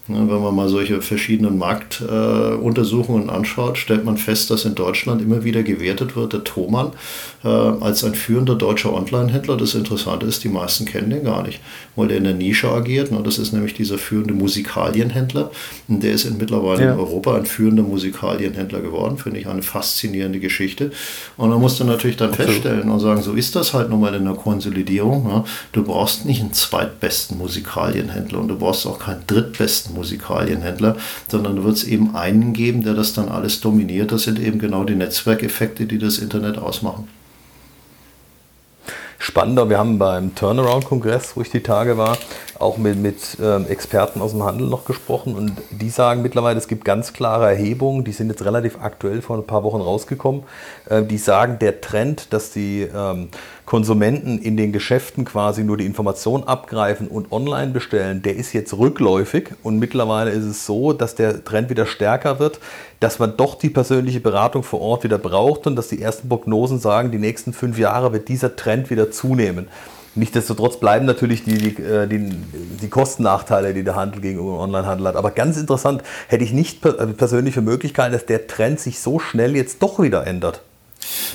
Wenn 0.07 0.27
man 0.27 0.55
mal 0.55 0.67
solche 0.67 1.01
verschiedenen 1.01 1.57
Marktuntersuchungen 1.59 3.29
äh, 3.29 3.31
anschaut, 3.31 3.77
stellt 3.77 4.03
man 4.03 4.17
fest, 4.17 4.49
dass 4.49 4.65
in 4.65 4.73
Deutschland 4.73 5.21
immer 5.21 5.43
wieder 5.43 5.61
gewertet 5.61 6.15
wird, 6.15 6.33
der 6.33 6.43
Thomann 6.43 6.91
äh, 7.43 7.47
als 7.47 8.03
ein 8.03 8.15
führender 8.15 8.55
deutscher 8.55 8.93
Online-Händler. 8.93 9.57
Das 9.57 9.75
Interessante 9.75 10.25
ist, 10.25 10.43
die 10.43 10.49
meisten 10.49 10.85
kennen 10.85 11.11
den 11.11 11.23
gar 11.23 11.43
nicht, 11.43 11.59
weil 11.95 12.07
der 12.07 12.17
in 12.17 12.23
der 12.23 12.33
Nische 12.33 12.69
agiert. 12.69 13.11
Ne? 13.11 13.21
Das 13.23 13.37
ist 13.37 13.53
nämlich 13.53 13.75
dieser 13.75 13.99
führende 13.99 14.33
Musikalienhändler. 14.33 15.51
Und 15.87 16.03
der 16.03 16.13
ist 16.13 16.25
in 16.25 16.37
mittlerweile 16.37 16.83
ja. 16.83 16.93
in 16.93 16.99
Europa 16.99 17.35
ein 17.35 17.45
führender 17.45 17.83
Musikalienhändler 17.83 18.81
geworden. 18.81 19.17
Finde 19.17 19.39
ich 19.39 19.47
eine 19.47 19.61
faszinierende 19.61 20.39
Geschichte. 20.39 20.91
Und 21.37 21.51
da 21.51 21.57
musst 21.57 21.79
du 21.79 21.83
natürlich 21.83 22.17
dann 22.17 22.29
Absolut. 22.29 22.53
feststellen 22.53 22.89
und 22.89 22.99
sagen, 22.99 23.21
so 23.21 23.33
ist 23.33 23.55
das 23.55 23.73
halt 23.73 23.89
nun 23.89 24.01
mal 24.01 24.15
in 24.15 24.25
der 24.25 24.33
Konsolidierung. 24.33 25.27
Ne? 25.27 25.43
Du 25.73 25.83
brauchst 25.83 26.25
nicht 26.25 26.41
einen 26.41 26.53
zweitbesten 26.53 27.37
Musikalienhändler 27.37 28.39
und 28.39 28.47
du 28.47 28.57
brauchst 28.57 28.87
auch 28.87 28.97
keinen 28.97 29.21
drittbesten 29.27 29.91
Musikalienhändler, 29.93 30.00
sondern 31.27 31.57
du 31.57 31.63
wirst 31.63 31.87
eben 31.87 32.15
einen 32.15 32.53
geben, 32.53 32.83
der 32.83 32.93
das 32.93 33.13
dann 33.13 33.29
alles 33.29 33.61
dominiert. 33.61 34.11
Das 34.11 34.23
sind 34.23 34.39
eben 34.39 34.59
genau 34.59 34.83
die 34.83 34.95
Netzwerkeffekte, 34.95 35.85
die 35.85 35.97
das 35.97 36.17
Internet 36.17 36.57
ausmachen 36.57 37.07
spannender. 39.21 39.69
Wir 39.69 39.77
haben 39.77 39.99
beim 39.99 40.35
Turnaround-Kongress, 40.35 41.35
wo 41.35 41.41
ich 41.41 41.49
die 41.49 41.61
Tage 41.61 41.97
war, 41.97 42.17
auch 42.61 42.77
mit, 42.77 42.97
mit 42.97 43.37
ähm, 43.41 43.65
Experten 43.67 44.21
aus 44.21 44.31
dem 44.31 44.43
Handel 44.43 44.67
noch 44.67 44.85
gesprochen 44.85 45.35
und 45.35 45.53
die 45.71 45.89
sagen 45.89 46.21
mittlerweile, 46.21 46.57
es 46.57 46.67
gibt 46.67 46.85
ganz 46.85 47.13
klare 47.13 47.47
Erhebungen, 47.47 48.03
die 48.03 48.11
sind 48.11 48.29
jetzt 48.29 48.45
relativ 48.45 48.77
aktuell 48.81 49.21
vor 49.21 49.37
ein 49.37 49.45
paar 49.45 49.63
Wochen 49.63 49.81
rausgekommen, 49.81 50.43
äh, 50.89 51.03
die 51.03 51.17
sagen, 51.17 51.57
der 51.59 51.81
Trend, 51.81 52.33
dass 52.33 52.51
die 52.51 52.81
ähm, 52.83 53.29
Konsumenten 53.65 54.37
in 54.37 54.57
den 54.57 54.71
Geschäften 54.71 55.25
quasi 55.25 55.63
nur 55.63 55.77
die 55.77 55.85
Information 55.85 56.43
abgreifen 56.43 57.07
und 57.07 57.31
online 57.31 57.71
bestellen, 57.71 58.21
der 58.21 58.35
ist 58.35 58.53
jetzt 58.53 58.77
rückläufig 58.77 59.49
und 59.63 59.79
mittlerweile 59.79 60.31
ist 60.31 60.45
es 60.45 60.65
so, 60.65 60.93
dass 60.93 61.15
der 61.15 61.43
Trend 61.43 61.69
wieder 61.69 61.85
stärker 61.85 62.39
wird, 62.39 62.59
dass 62.99 63.17
man 63.17 63.37
doch 63.37 63.55
die 63.55 63.69
persönliche 63.69 64.19
Beratung 64.19 64.63
vor 64.63 64.81
Ort 64.81 65.03
wieder 65.03 65.17
braucht 65.17 65.67
und 65.67 65.75
dass 65.75 65.87
die 65.87 66.01
ersten 66.01 66.29
Prognosen 66.29 66.79
sagen, 66.79 67.11
die 67.11 67.17
nächsten 67.17 67.53
fünf 67.53 67.79
Jahre 67.79 68.13
wird 68.13 68.27
dieser 68.27 68.55
Trend 68.55 68.89
wieder 68.89 69.09
zunehmen. 69.09 69.67
Nichtsdestotrotz 70.15 70.77
bleiben 70.77 71.05
natürlich 71.05 71.43
die, 71.43 71.57
die, 71.57 71.81
äh, 71.81 72.07
die, 72.07 72.29
die 72.81 72.89
Kostennachteile, 72.89 73.73
die 73.73 73.83
der 73.83 73.95
Handel 73.95 74.21
gegenüber 74.21 74.51
dem 74.51 74.59
Onlinehandel 74.59 75.07
hat. 75.07 75.15
Aber 75.15 75.31
ganz 75.31 75.57
interessant, 75.57 76.03
hätte 76.27 76.43
ich 76.43 76.51
nicht 76.51 76.81
persönlich 76.81 77.53
für 77.53 77.61
Möglichkeiten, 77.61 78.11
dass 78.11 78.25
der 78.25 78.47
Trend 78.47 78.79
sich 78.79 78.99
so 78.99 79.19
schnell 79.19 79.55
jetzt 79.55 79.81
doch 79.81 79.99
wieder 80.01 80.27
ändert. 80.27 80.61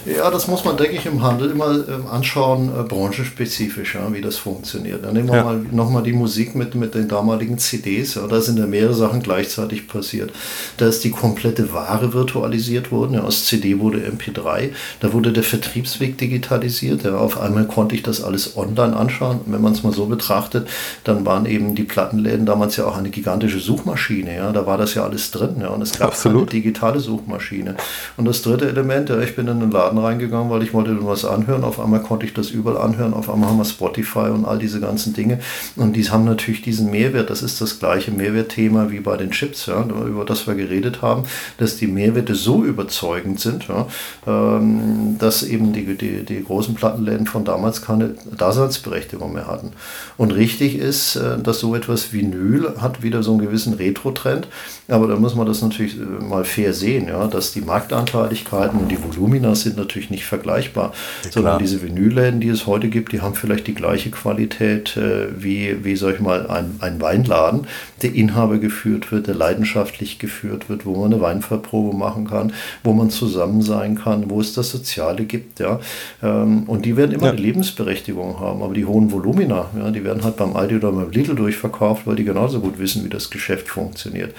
Ja, 0.06 0.30
das 0.30 0.46
muss 0.46 0.64
man, 0.64 0.76
denke 0.76 0.96
ich, 0.96 1.06
im 1.06 1.22
Handel 1.22 1.50
immer 1.50 1.72
äh, 1.72 2.08
anschauen, 2.10 2.68
äh, 2.68 2.84
branchenspezifisch, 2.84 3.96
ja, 3.96 4.12
wie 4.12 4.20
das 4.20 4.36
funktioniert. 4.36 5.04
Dann 5.04 5.14
nehmen 5.14 5.28
wir 5.28 5.36
ja. 5.36 5.44
mal 5.44 5.58
nochmal 5.72 6.04
die 6.04 6.12
Musik 6.12 6.54
mit, 6.54 6.76
mit 6.76 6.94
den 6.94 7.08
damaligen 7.08 7.58
CDs. 7.58 8.14
Ja, 8.14 8.26
da 8.28 8.40
sind 8.40 8.58
ja 8.58 8.66
mehrere 8.66 8.94
Sachen 8.94 9.20
gleichzeitig 9.20 9.88
passiert. 9.88 10.30
Da 10.76 10.86
ist 10.86 11.02
die 11.02 11.10
komplette 11.10 11.72
Ware 11.72 12.12
virtualisiert 12.12 12.92
worden. 12.92 13.14
Ja, 13.14 13.22
aus 13.22 13.46
CD 13.46 13.80
wurde 13.80 13.98
MP3. 13.98 14.70
Da 15.00 15.12
wurde 15.12 15.32
der 15.32 15.42
Vertriebsweg 15.42 16.18
digitalisiert. 16.18 17.02
Ja, 17.02 17.16
auf 17.16 17.40
einmal 17.40 17.66
konnte 17.66 17.96
ich 17.96 18.04
das 18.04 18.22
alles 18.22 18.56
online 18.56 18.94
anschauen. 18.94 19.40
wenn 19.46 19.60
man 19.60 19.72
es 19.72 19.82
mal 19.82 19.92
so 19.92 20.06
betrachtet, 20.06 20.68
dann 21.02 21.26
waren 21.26 21.46
eben 21.46 21.74
die 21.74 21.84
Plattenläden 21.84 22.46
damals 22.46 22.76
ja 22.76 22.86
auch 22.86 22.96
eine 22.96 23.10
gigantische 23.10 23.58
Suchmaschine. 23.58 24.36
Ja, 24.36 24.52
da 24.52 24.66
war 24.66 24.78
das 24.78 24.94
ja 24.94 25.02
alles 25.02 25.32
drin. 25.32 25.56
Ja, 25.60 25.68
und 25.68 25.82
es 25.82 25.98
gab 25.98 26.10
Absolut. 26.10 26.42
eine 26.42 26.50
digitale 26.50 27.00
Suchmaschine. 27.00 27.74
Und 28.16 28.26
das 28.26 28.42
dritte 28.42 28.68
Element, 28.68 29.08
ja, 29.08 29.18
ich 29.18 29.34
bin 29.34 29.48
in 29.48 29.55
den 29.60 29.70
Laden 29.70 29.98
reingegangen, 29.98 30.50
weil 30.50 30.62
ich 30.62 30.74
wollte 30.74 30.96
was 31.04 31.24
anhören. 31.24 31.64
Auf 31.64 31.80
einmal 31.80 32.00
konnte 32.00 32.26
ich 32.26 32.34
das 32.34 32.50
überall 32.50 32.78
anhören. 32.78 33.14
Auf 33.14 33.30
einmal 33.30 33.50
haben 33.50 33.58
wir 33.58 33.64
Spotify 33.64 34.30
und 34.30 34.44
all 34.44 34.58
diese 34.58 34.80
ganzen 34.80 35.14
Dinge. 35.14 35.40
Und 35.76 35.94
die 35.94 36.08
haben 36.08 36.24
natürlich 36.24 36.62
diesen 36.62 36.90
Mehrwert. 36.90 37.30
Das 37.30 37.42
ist 37.42 37.60
das 37.60 37.78
gleiche 37.78 38.10
Mehrwertthema 38.10 38.90
wie 38.90 39.00
bei 39.00 39.16
den 39.16 39.30
Chips, 39.30 39.66
ja, 39.66 39.82
über 39.82 40.24
das 40.24 40.46
wir 40.46 40.54
geredet 40.54 41.02
haben, 41.02 41.24
dass 41.58 41.76
die 41.76 41.86
Mehrwerte 41.86 42.34
so 42.34 42.64
überzeugend 42.64 43.40
sind, 43.40 43.68
ja, 43.68 43.86
ähm, 44.26 45.16
dass 45.18 45.42
eben 45.42 45.72
die, 45.72 45.96
die, 45.96 46.24
die 46.24 46.44
großen 46.44 46.74
Plattenläden 46.74 47.26
von 47.26 47.44
damals 47.44 47.82
keine 47.82 48.14
Daseinsberechtigung 48.36 49.32
mehr 49.32 49.46
hatten. 49.46 49.72
Und 50.16 50.34
richtig 50.34 50.76
ist, 50.76 51.16
äh, 51.16 51.38
dass 51.38 51.60
so 51.60 51.74
etwas 51.74 52.12
Vinyl 52.12 52.74
hat 52.78 53.02
wieder 53.02 53.22
so 53.22 53.32
einen 53.32 53.40
gewissen 53.40 53.74
Retro-Trend. 53.74 54.48
Aber 54.88 55.08
da 55.08 55.16
muss 55.16 55.34
man 55.34 55.46
das 55.46 55.62
natürlich 55.62 55.98
äh, 55.98 56.24
mal 56.24 56.44
fair 56.44 56.72
sehen, 56.72 57.08
ja, 57.08 57.26
dass 57.26 57.52
die 57.52 57.60
Marktanteiligkeiten 57.60 58.78
und 58.78 58.88
die 58.88 59.02
Volumina 59.02 59.54
sind 59.54 59.76
natürlich 59.76 60.10
nicht 60.10 60.24
vergleichbar, 60.24 60.92
ja, 61.24 61.32
sondern 61.32 61.58
diese 61.58 61.82
Vinylläden, 61.82 62.40
die 62.40 62.48
es 62.48 62.66
heute 62.66 62.88
gibt, 62.88 63.12
die 63.12 63.20
haben 63.20 63.34
vielleicht 63.34 63.66
die 63.66 63.74
gleiche 63.74 64.10
Qualität 64.10 64.96
äh, 64.96 65.26
wie, 65.36 65.84
wie 65.84 65.96
sag 65.96 66.14
ich 66.14 66.20
mal, 66.20 66.48
ein, 66.48 66.76
ein 66.80 67.00
Weinladen, 67.00 67.66
der 68.02 68.14
Inhaber 68.14 68.58
geführt 68.58 69.10
wird, 69.10 69.26
der 69.26 69.34
leidenschaftlich 69.34 70.20
geführt 70.20 70.68
wird, 70.68 70.86
wo 70.86 70.94
man 70.94 71.12
eine 71.12 71.20
Weinverprobe 71.20 71.96
machen 71.96 72.28
kann, 72.28 72.52
wo 72.84 72.92
man 72.92 73.10
zusammen 73.10 73.62
sein 73.62 73.96
kann, 73.96 74.30
wo 74.30 74.40
es 74.40 74.54
das 74.54 74.70
Soziale 74.70 75.24
gibt, 75.24 75.58
ja. 75.58 75.80
Ähm, 76.22 76.64
und 76.68 76.84
die 76.84 76.96
werden 76.96 77.12
immer 77.12 77.26
ja. 77.26 77.32
eine 77.32 77.40
Lebensberechtigung 77.40 78.38
haben, 78.38 78.62
aber 78.62 78.74
die 78.74 78.84
hohen 78.84 79.10
Volumina, 79.10 79.70
ja, 79.76 79.90
die 79.90 80.04
werden 80.04 80.22
halt 80.22 80.36
beim 80.36 80.54
Aldi 80.54 80.76
oder 80.76 80.92
beim 80.92 81.10
Lidl 81.10 81.34
durchverkauft, 81.34 82.06
weil 82.06 82.14
die 82.14 82.24
genauso 82.24 82.60
gut 82.60 82.78
wissen, 82.78 83.04
wie 83.04 83.08
das 83.08 83.30
Geschäft 83.30 83.68
funktioniert 83.68 84.32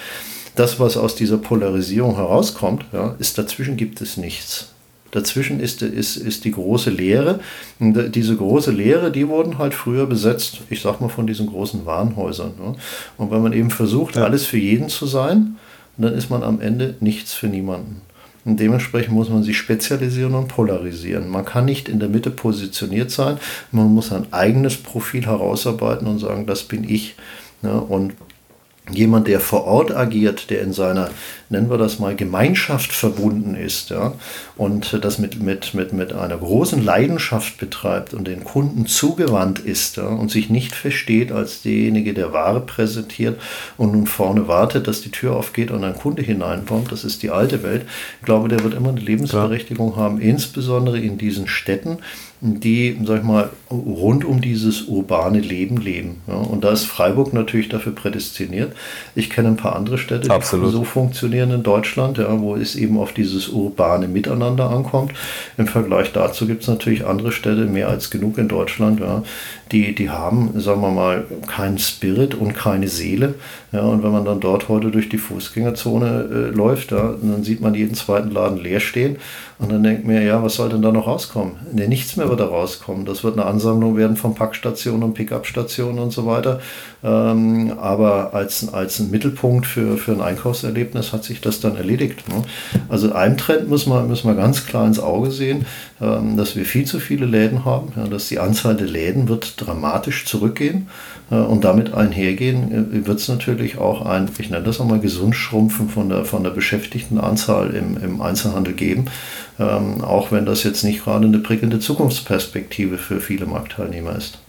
das, 0.59 0.79
was 0.79 0.97
aus 0.97 1.15
dieser 1.15 1.37
Polarisierung 1.37 2.15
herauskommt, 2.15 2.85
ja, 2.91 3.15
ist 3.19 3.37
dazwischen 3.37 3.77
gibt 3.77 4.01
es 4.01 4.17
nichts. 4.17 4.69
Dazwischen 5.11 5.59
ist, 5.59 5.81
ist, 5.81 6.17
ist 6.17 6.43
die 6.43 6.51
große 6.51 6.89
Leere. 6.89 7.39
Und 7.79 8.15
diese 8.15 8.35
große 8.35 8.71
Leere, 8.71 9.11
die 9.11 9.27
wurden 9.27 9.57
halt 9.57 9.73
früher 9.73 10.05
besetzt, 10.05 10.59
ich 10.69 10.81
sag 10.81 10.99
mal, 10.99 11.09
von 11.09 11.27
diesen 11.27 11.47
großen 11.47 11.85
Warenhäusern. 11.85 12.51
Ne? 12.59 12.75
Und 13.17 13.31
wenn 13.31 13.41
man 13.41 13.53
eben 13.53 13.71
versucht, 13.71 14.15
ja. 14.15 14.23
alles 14.23 14.45
für 14.45 14.57
jeden 14.57 14.89
zu 14.89 15.05
sein, 15.05 15.55
dann 15.97 16.13
ist 16.13 16.29
man 16.29 16.43
am 16.43 16.59
Ende 16.59 16.95
nichts 16.99 17.33
für 17.33 17.47
niemanden. 17.47 18.01
Und 18.43 18.59
dementsprechend 18.59 19.13
muss 19.13 19.29
man 19.29 19.43
sich 19.43 19.57
spezialisieren 19.57 20.35
und 20.35 20.47
polarisieren. 20.47 21.29
Man 21.29 21.45
kann 21.45 21.65
nicht 21.65 21.89
in 21.89 21.99
der 21.99 22.09
Mitte 22.09 22.29
positioniert 22.29 23.11
sein, 23.11 23.37
man 23.71 23.93
muss 23.93 24.11
ein 24.11 24.31
eigenes 24.31 24.77
Profil 24.77 25.25
herausarbeiten 25.25 26.07
und 26.07 26.19
sagen, 26.19 26.45
das 26.45 26.63
bin 26.63 26.87
ich. 26.87 27.15
Ne? 27.63 27.81
und 27.81 28.13
jemand, 28.89 29.27
der 29.27 29.39
vor 29.39 29.65
Ort 29.65 29.95
agiert, 29.95 30.49
der 30.49 30.61
in 30.61 30.73
seiner, 30.73 31.09
nennen 31.49 31.69
wir 31.69 31.77
das 31.77 31.99
mal, 31.99 32.15
Gemeinschaft 32.15 32.91
verbunden 32.93 33.55
ist 33.55 33.89
ja, 33.89 34.13
und 34.55 35.03
das 35.03 35.19
mit, 35.19 35.41
mit, 35.41 35.73
mit, 35.73 35.93
mit 35.93 36.13
einer 36.13 36.37
großen 36.37 36.83
Leidenschaft 36.83 37.57
betreibt 37.57 38.13
und 38.13 38.27
den 38.27 38.43
Kunden 38.43 38.85
zugewandt 38.85 39.59
ist 39.59 39.97
ja, 39.97 40.07
und 40.07 40.31
sich 40.31 40.49
nicht 40.49 40.75
versteht 40.75 41.31
als 41.31 41.61
derjenige, 41.61 42.13
der 42.13 42.33
Ware 42.33 42.61
präsentiert 42.61 43.39
und 43.77 43.91
nun 43.93 44.07
vorne 44.07 44.47
wartet, 44.47 44.87
dass 44.87 45.01
die 45.01 45.11
Tür 45.11 45.35
aufgeht 45.35 45.71
und 45.71 45.83
ein 45.83 45.95
Kunde 45.95 46.21
hineinkommt, 46.21 46.91
das 46.91 47.03
ist 47.03 47.23
die 47.23 47.29
alte 47.29 47.63
Welt. 47.63 47.85
Ich 48.19 48.25
glaube, 48.25 48.47
der 48.47 48.63
wird 48.63 48.73
immer 48.73 48.89
eine 48.89 48.99
Lebensberechtigung 48.99 49.91
ja. 49.91 49.97
haben, 49.97 50.21
insbesondere 50.21 50.99
in 50.99 51.17
diesen 51.17 51.47
Städten, 51.47 51.99
die, 52.39 52.95
sag 53.03 53.19
ich 53.19 53.23
mal, 53.23 53.49
rund 53.71 54.23
um 54.23 54.41
dieses 54.41 54.83
urbane 54.83 55.39
Leben 55.39 55.77
leben. 55.77 56.21
Ja, 56.27 56.35
und 56.35 56.63
da 56.63 56.71
ist 56.71 56.85
Freiburg 56.85 57.33
natürlich 57.33 57.67
dafür 57.67 57.95
prädestiniert. 57.95 58.73
Ich 59.15 59.31
kenne 59.31 59.49
ein 59.49 59.57
paar 59.57 59.75
andere 59.75 59.97
Städte, 59.97 60.29
Absolut. 60.29 60.67
die 60.67 60.71
so 60.71 60.83
funktionieren 60.83 61.49
in 61.51 61.63
Deutschland, 61.63 62.19
ja, 62.19 62.39
wo 62.39 62.55
es 62.55 62.75
eben 62.75 62.99
auf 62.99 63.11
dieses 63.11 63.49
urbane 63.49 64.07
Miteinander 64.07 64.69
ankommt. 64.69 65.13
Im 65.57 65.67
Vergleich 65.67 66.11
dazu 66.11 66.45
gibt 66.45 66.61
es 66.61 66.67
natürlich 66.67 67.05
andere 67.07 67.31
Städte, 67.31 67.65
mehr 67.65 67.89
als 67.89 68.11
genug 68.11 68.37
in 68.37 68.47
Deutschland, 68.47 68.99
ja, 68.99 69.23
die, 69.71 69.95
die 69.95 70.09
haben, 70.09 70.59
sagen 70.59 70.81
wir 70.81 70.91
mal, 70.91 71.25
keinen 71.47 71.79
Spirit 71.79 72.35
und 72.35 72.53
keine 72.53 72.87
Seele. 72.87 73.35
Ja, 73.71 73.81
und 73.81 74.03
wenn 74.03 74.11
man 74.11 74.25
dann 74.25 74.39
dort 74.39 74.69
heute 74.69 74.91
durch 74.91 75.09
die 75.09 75.17
Fußgängerzone 75.17 76.51
äh, 76.51 76.55
läuft, 76.55 76.91
ja, 76.91 77.15
dann 77.21 77.43
sieht 77.43 77.61
man 77.61 77.73
jeden 77.73 77.95
zweiten 77.95 78.31
Laden 78.31 78.57
leer 78.57 78.79
stehen. 78.79 79.17
Und 79.59 79.71
dann 79.71 79.81
denkt 79.81 80.05
man, 80.05 80.21
ja, 80.21 80.43
was 80.43 80.55
soll 80.55 80.69
denn 80.69 80.83
da 80.83 80.91
noch 80.91 81.07
rauskommen? 81.07 81.55
Nee, 81.73 81.87
nichts 81.87 82.15
mehr 82.15 82.29
wird 82.29 82.39
da 82.39 82.45
rauskommen. 82.45 83.05
Das 83.05 83.23
wird 83.23 83.33
eine 83.33 83.47
Ansammlung 83.47 83.97
werden 83.97 84.15
von 84.15 84.35
Packstationen 84.35 85.01
und 85.01 85.13
Pickup-Stationen 85.15 85.97
und 85.97 86.11
so 86.11 86.27
weiter. 86.27 86.59
Ähm, 87.03 87.73
aber 87.79 88.35
als, 88.35 88.71
als 88.71 88.99
ein 88.99 89.09
Mittelpunkt 89.09 89.65
für, 89.65 89.97
für 89.97 90.11
ein 90.11 90.21
Einkaufserlebnis 90.21 91.11
hat 91.11 91.23
sich 91.23 91.41
das 91.41 91.59
dann 91.59 91.75
erledigt. 91.75 92.29
Ne? 92.29 92.43
Also 92.87 93.11
einem 93.13 93.37
Trend 93.37 93.67
müssen 93.67 93.91
wir, 93.91 94.03
müssen 94.03 94.27
wir 94.27 94.35
ganz 94.35 94.67
klar 94.67 94.85
ins 94.85 94.99
Auge 94.99 95.31
sehen, 95.31 95.65
ähm, 95.99 96.37
dass 96.37 96.55
wir 96.55 96.63
viel 96.63 96.85
zu 96.85 96.99
viele 96.99 97.25
Läden 97.25 97.65
haben, 97.65 97.93
ja, 97.95 98.05
dass 98.05 98.27
die 98.27 98.37
Anzahl 98.37 98.75
der 98.75 98.87
Läden 98.87 99.27
wird 99.27 99.59
dramatisch 99.59 100.25
zurückgehen 100.25 100.87
und 101.35 101.63
damit 101.63 101.93
einhergehen 101.93 102.71
äh, 102.71 103.05
wird 103.05 103.19
es 103.19 103.27
natürlich 103.27 103.77
auch 103.77 104.05
ein, 104.05 104.29
ich 104.37 104.49
nenne 104.49 104.63
das 104.63 104.79
einmal 104.79 104.99
Gesundschrumpfen 104.99 105.89
von 105.89 106.09
der, 106.09 106.25
von 106.25 106.43
der 106.43 106.51
Beschäftigtenanzahl 106.51 107.71
im, 107.71 107.97
im 107.97 108.21
Einzelhandel 108.21 108.73
geben, 108.73 109.05
ähm, 109.59 110.03
auch 110.03 110.31
wenn 110.31 110.45
das 110.45 110.63
jetzt 110.63 110.83
nicht 110.83 111.03
gerade 111.03 111.27
eine 111.27 111.39
prickelnde 111.39 111.79
Zukunftsperspektive 111.79 112.97
für 112.97 113.19
viele 113.19 113.45
Marktteilnehmer 113.45 114.15
ist. 114.15 114.39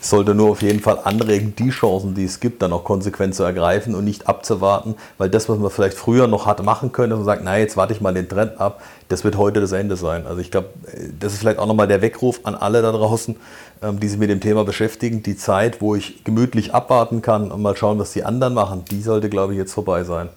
Sollte 0.00 0.34
nur 0.34 0.50
auf 0.50 0.62
jeden 0.62 0.80
Fall 0.80 0.98
anregen, 1.04 1.54
die 1.56 1.70
Chancen, 1.70 2.14
die 2.14 2.24
es 2.24 2.40
gibt, 2.40 2.62
dann 2.62 2.72
auch 2.72 2.84
konsequent 2.84 3.34
zu 3.34 3.42
ergreifen 3.42 3.94
und 3.94 4.04
nicht 4.04 4.28
abzuwarten, 4.28 4.94
weil 5.18 5.30
das, 5.30 5.48
was 5.48 5.58
man 5.58 5.70
vielleicht 5.70 5.96
früher 5.96 6.26
noch 6.26 6.46
hatte 6.46 6.62
machen 6.62 6.92
können, 6.92 7.10
dass 7.10 7.18
man 7.18 7.26
sagt, 7.26 7.42
na, 7.44 7.58
jetzt 7.58 7.76
warte 7.76 7.92
ich 7.92 8.00
mal 8.00 8.14
den 8.14 8.28
Trend 8.28 8.60
ab, 8.60 8.82
das 9.08 9.24
wird 9.24 9.36
heute 9.36 9.60
das 9.60 9.72
Ende 9.72 9.96
sein. 9.96 10.26
Also 10.26 10.40
ich 10.40 10.50
glaube, 10.50 10.68
das 11.18 11.32
ist 11.32 11.40
vielleicht 11.40 11.58
auch 11.58 11.66
nochmal 11.66 11.88
der 11.88 12.02
Weckruf 12.02 12.40
an 12.44 12.54
alle 12.54 12.82
da 12.82 12.92
draußen, 12.92 13.36
ähm, 13.82 14.00
die 14.00 14.08
sich 14.08 14.18
mit 14.18 14.30
dem 14.30 14.40
Thema 14.40 14.64
beschäftigen. 14.64 15.22
Die 15.22 15.36
Zeit, 15.36 15.80
wo 15.80 15.94
ich 15.94 16.24
gemütlich 16.24 16.74
abwarten 16.74 17.22
kann 17.22 17.50
und 17.50 17.62
mal 17.62 17.76
schauen, 17.76 17.98
was 17.98 18.12
die 18.12 18.24
anderen 18.24 18.54
machen, 18.54 18.84
die 18.90 19.02
sollte, 19.02 19.28
glaube 19.28 19.54
ich, 19.54 19.58
jetzt 19.58 19.72
vorbei 19.72 20.04
sein. 20.04 20.28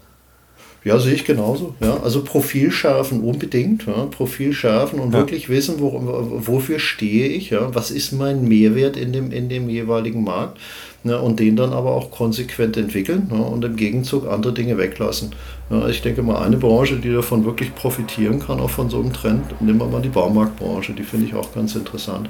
Ja, 0.84 0.98
sehe 0.98 1.13
ich 1.13 1.26
genauso. 1.26 1.76
Ja. 1.80 2.02
Also 2.02 2.24
Profil 2.24 2.72
schärfen 2.72 3.22
unbedingt. 3.22 3.86
Ja. 3.86 4.08
Profil 4.10 4.52
schärfen 4.52 5.00
und 5.00 5.13
ja. 5.13 5.20
wirklich 5.20 5.48
wissen, 5.48 5.76
wo, 5.80 5.91
wofür 6.48 6.80
stehe 6.80 7.28
ich, 7.28 7.52
ja. 7.52 7.74
was 7.74 7.91
ist 7.91 8.13
mein 8.13 8.48
Mehrwert 8.48 8.98
in 8.98 9.13
dem, 9.13 9.32
in 9.32 9.48
dem 9.48 9.70
jeweiligen 9.70 10.24
Markt. 10.24 10.58
Ja, 11.04 11.17
und 11.17 11.39
den 11.39 11.56
dann 11.56 11.74
aber 11.74 11.91
auch 11.91 12.12
konsequent 12.12 12.78
entwickeln 12.78 13.32
ja, 13.32 13.39
und 13.39 13.65
im 13.65 13.76
Gegenzug 13.76 14.28
andere 14.28 14.54
Dinge 14.54 14.78
weglassen. 14.78 15.32
Ja, 15.71 15.88
ich 15.88 16.01
denke 16.01 16.21
mal, 16.21 16.41
eine 16.41 16.57
Branche, 16.57 16.97
die 16.97 17.13
davon 17.13 17.45
wirklich 17.45 17.73
profitieren 17.73 18.39
kann, 18.39 18.60
auch 18.60 18.69
von 18.69 18.89
so 18.89 18.99
einem 18.99 19.13
Trend, 19.13 19.62
nehmen 19.62 19.79
wir 19.79 19.88
mal 19.88 20.01
die 20.01 20.10
Baumarktbranche, 20.10 20.91
die 20.91 21.03
finde 21.03 21.27
ich 21.27 21.36
auch 21.36 21.53
ganz 21.53 21.75
interessant. 21.75 22.29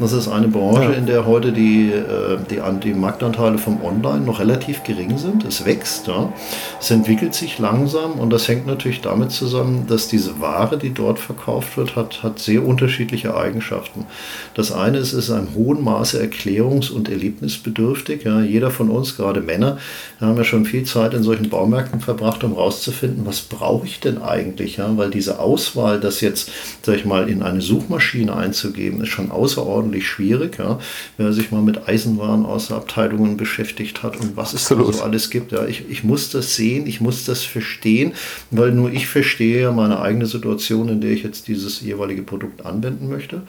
Das 0.00 0.14
ist 0.14 0.28
eine 0.28 0.48
Branche, 0.48 0.84
ja. 0.84 0.92
in 0.92 1.04
der 1.04 1.26
heute 1.26 1.52
die, 1.52 1.90
äh, 1.92 2.38
die, 2.50 2.60
die 2.82 2.94
Marktanteile 2.94 3.58
vom 3.58 3.84
Online 3.84 4.24
noch 4.24 4.40
relativ 4.40 4.82
gering 4.82 5.18
sind. 5.18 5.44
Es 5.44 5.66
wächst, 5.66 6.06
ja. 6.06 6.32
es 6.80 6.90
entwickelt 6.90 7.34
sich 7.34 7.58
langsam 7.58 8.12
und 8.12 8.30
das 8.30 8.48
hängt 8.48 8.66
natürlich 8.66 9.02
damit 9.02 9.30
zusammen, 9.30 9.86
dass 9.86 10.08
diese 10.08 10.40
Ware, 10.40 10.78
die 10.78 10.94
dort 10.94 11.18
verkauft 11.18 11.76
wird, 11.76 11.96
hat, 11.96 12.22
hat 12.22 12.38
sehr 12.38 12.64
unterschiedliche 12.64 13.36
Eigenschaften. 13.36 14.06
Das 14.54 14.72
eine 14.72 14.96
ist, 14.96 15.12
es 15.12 15.28
ist 15.28 15.30
ein 15.30 15.48
hohen 15.54 15.84
Maße 15.84 16.18
erklärungs- 16.18 16.90
und 16.90 17.10
erlebnisbedürftig. 17.10 18.24
Ja. 18.24 18.40
Jeder 18.40 18.70
von 18.70 18.88
uns, 18.88 19.18
gerade 19.18 19.42
Männer, 19.42 19.76
haben 20.18 20.38
ja 20.38 20.44
schon 20.44 20.64
viel 20.64 20.84
Zeit 20.84 21.12
in 21.12 21.22
solchen 21.22 21.50
Baumärkten 21.50 22.00
verbracht, 22.00 22.42
um 22.42 22.54
herauszufinden, 22.70 23.26
was 23.26 23.40
brauche 23.40 23.86
ich 23.86 24.00
denn 24.00 24.22
eigentlich? 24.22 24.76
Ja? 24.76 24.96
Weil 24.96 25.10
diese 25.10 25.40
Auswahl, 25.40 25.98
das 25.98 26.20
jetzt, 26.20 26.50
sag 26.82 26.96
ich 26.96 27.04
mal, 27.04 27.28
in 27.28 27.42
eine 27.42 27.60
Suchmaschine 27.60 28.34
einzugeben, 28.34 29.02
ist 29.02 29.08
schon 29.08 29.30
außerordentlich 29.30 30.06
schwierig, 30.06 30.58
ja, 30.58 30.78
wer 31.16 31.32
sich 31.32 31.50
mal 31.50 31.62
mit 31.62 31.88
Eisenwaren 31.88 32.46
aus 32.46 32.70
Abteilungen 32.70 33.36
beschäftigt 33.36 34.02
hat 34.02 34.16
und 34.20 34.36
was 34.36 34.54
es 34.54 34.68
da 34.68 34.76
so 34.76 35.02
alles 35.02 35.30
gibt. 35.30 35.52
Ja, 35.52 35.66
ich, 35.66 35.84
ich 35.88 36.04
muss 36.04 36.30
das 36.30 36.54
sehen, 36.54 36.86
ich 36.86 37.00
muss 37.00 37.24
das 37.24 37.42
verstehen, 37.42 38.12
weil 38.50 38.70
nur 38.72 38.92
ich 38.92 39.06
verstehe 39.08 39.62
ja 39.62 39.72
meine 39.72 40.00
eigene 40.00 40.26
Situation, 40.26 40.88
in 40.88 41.00
der 41.00 41.10
ich 41.10 41.22
jetzt 41.22 41.48
dieses 41.48 41.80
jeweilige 41.80 42.22
Produkt 42.22 42.64
anwenden 42.64 43.08
möchte. 43.08 43.42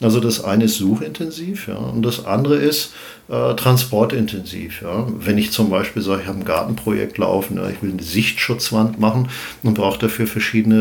Also 0.00 0.18
das 0.18 0.42
eine 0.42 0.64
ist 0.64 0.76
suchintensiv 0.76 1.68
ja, 1.68 1.76
und 1.76 2.02
das 2.02 2.24
andere 2.24 2.56
ist 2.56 2.92
äh, 3.32 3.56
transportintensiv. 3.56 4.82
Ja. 4.82 5.06
Wenn 5.08 5.38
ich 5.38 5.52
zum 5.52 5.70
Beispiel 5.70 6.02
sage, 6.02 6.20
ich 6.22 6.28
habe 6.28 6.40
ein 6.40 6.44
Gartenprojekt 6.44 7.16
laufen, 7.16 7.56
ja, 7.56 7.66
ich 7.70 7.82
will 7.82 7.90
eine 7.90 8.02
Sichtschutzwand 8.02 9.00
machen 9.00 9.30
und 9.62 9.72
brauche 9.72 9.98
dafür 9.98 10.26
verschiedene 10.26 10.80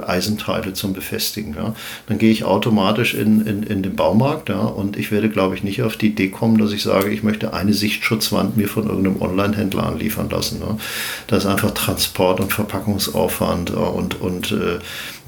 äh, 0.00 0.04
Eisenteile 0.04 0.74
zum 0.74 0.92
Befestigen, 0.92 1.54
ja, 1.54 1.74
dann 2.06 2.18
gehe 2.18 2.30
ich 2.30 2.44
automatisch 2.44 3.14
in, 3.14 3.44
in, 3.44 3.64
in 3.64 3.82
den 3.82 3.96
Baumarkt 3.96 4.48
ja, 4.48 4.60
und 4.60 4.96
ich 4.96 5.10
werde, 5.10 5.28
glaube 5.28 5.56
ich, 5.56 5.64
nicht 5.64 5.82
auf 5.82 5.96
die 5.96 6.06
Idee 6.06 6.28
kommen, 6.28 6.58
dass 6.58 6.70
ich 6.70 6.84
sage, 6.84 7.10
ich 7.10 7.24
möchte 7.24 7.52
eine 7.52 7.72
Sichtschutzwand 7.72 8.56
mir 8.56 8.68
von 8.68 8.86
irgendeinem 8.86 9.20
Online-Händler 9.20 9.84
anliefern 9.84 10.30
lassen. 10.30 10.60
Ja. 10.60 10.76
Da 11.26 11.36
ist 11.36 11.46
einfach 11.46 11.72
Transport 11.72 12.38
und 12.38 12.52
Verpackungsaufwand 12.52 13.70
und, 13.72 14.20
und 14.20 14.52
äh, 14.52 14.78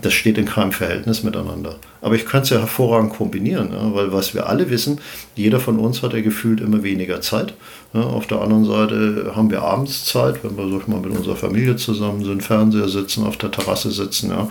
das 0.02 0.12
steht 0.12 0.38
in 0.38 0.46
keinem 0.46 0.72
Verhältnis 0.72 1.22
miteinander. 1.22 1.76
Aber 2.00 2.14
ich 2.14 2.26
kann 2.26 2.42
es 2.42 2.50
ja 2.50 2.58
hervorragend 2.58 3.12
kombinieren, 3.12 3.70
ja, 3.72 3.94
weil 3.94 4.12
was 4.12 4.34
wir 4.34 4.48
alle 4.48 4.70
wissen, 4.70 5.00
jeder 5.34 5.60
von 5.60 5.78
uns 5.78 6.02
hat 6.02 6.12
ja 6.12 6.20
gefühlt 6.20 6.59
immer 6.60 6.82
weniger 6.82 7.20
Zeit. 7.20 7.54
Ja, 7.92 8.02
auf 8.02 8.26
der 8.26 8.40
anderen 8.40 8.64
Seite 8.64 9.32
haben 9.34 9.50
wir 9.50 9.62
abends 9.62 10.04
Zeit, 10.04 10.44
wenn 10.44 10.56
wir 10.56 10.68
so 10.68 10.80
mal 10.86 11.00
mit 11.00 11.16
unserer 11.16 11.36
Familie 11.36 11.76
zusammen 11.76 12.24
sind, 12.24 12.42
Fernseher 12.42 12.88
sitzen, 12.88 13.26
auf 13.26 13.36
der 13.36 13.50
Terrasse 13.50 13.90
sitzen. 13.90 14.30
Ja. 14.30 14.48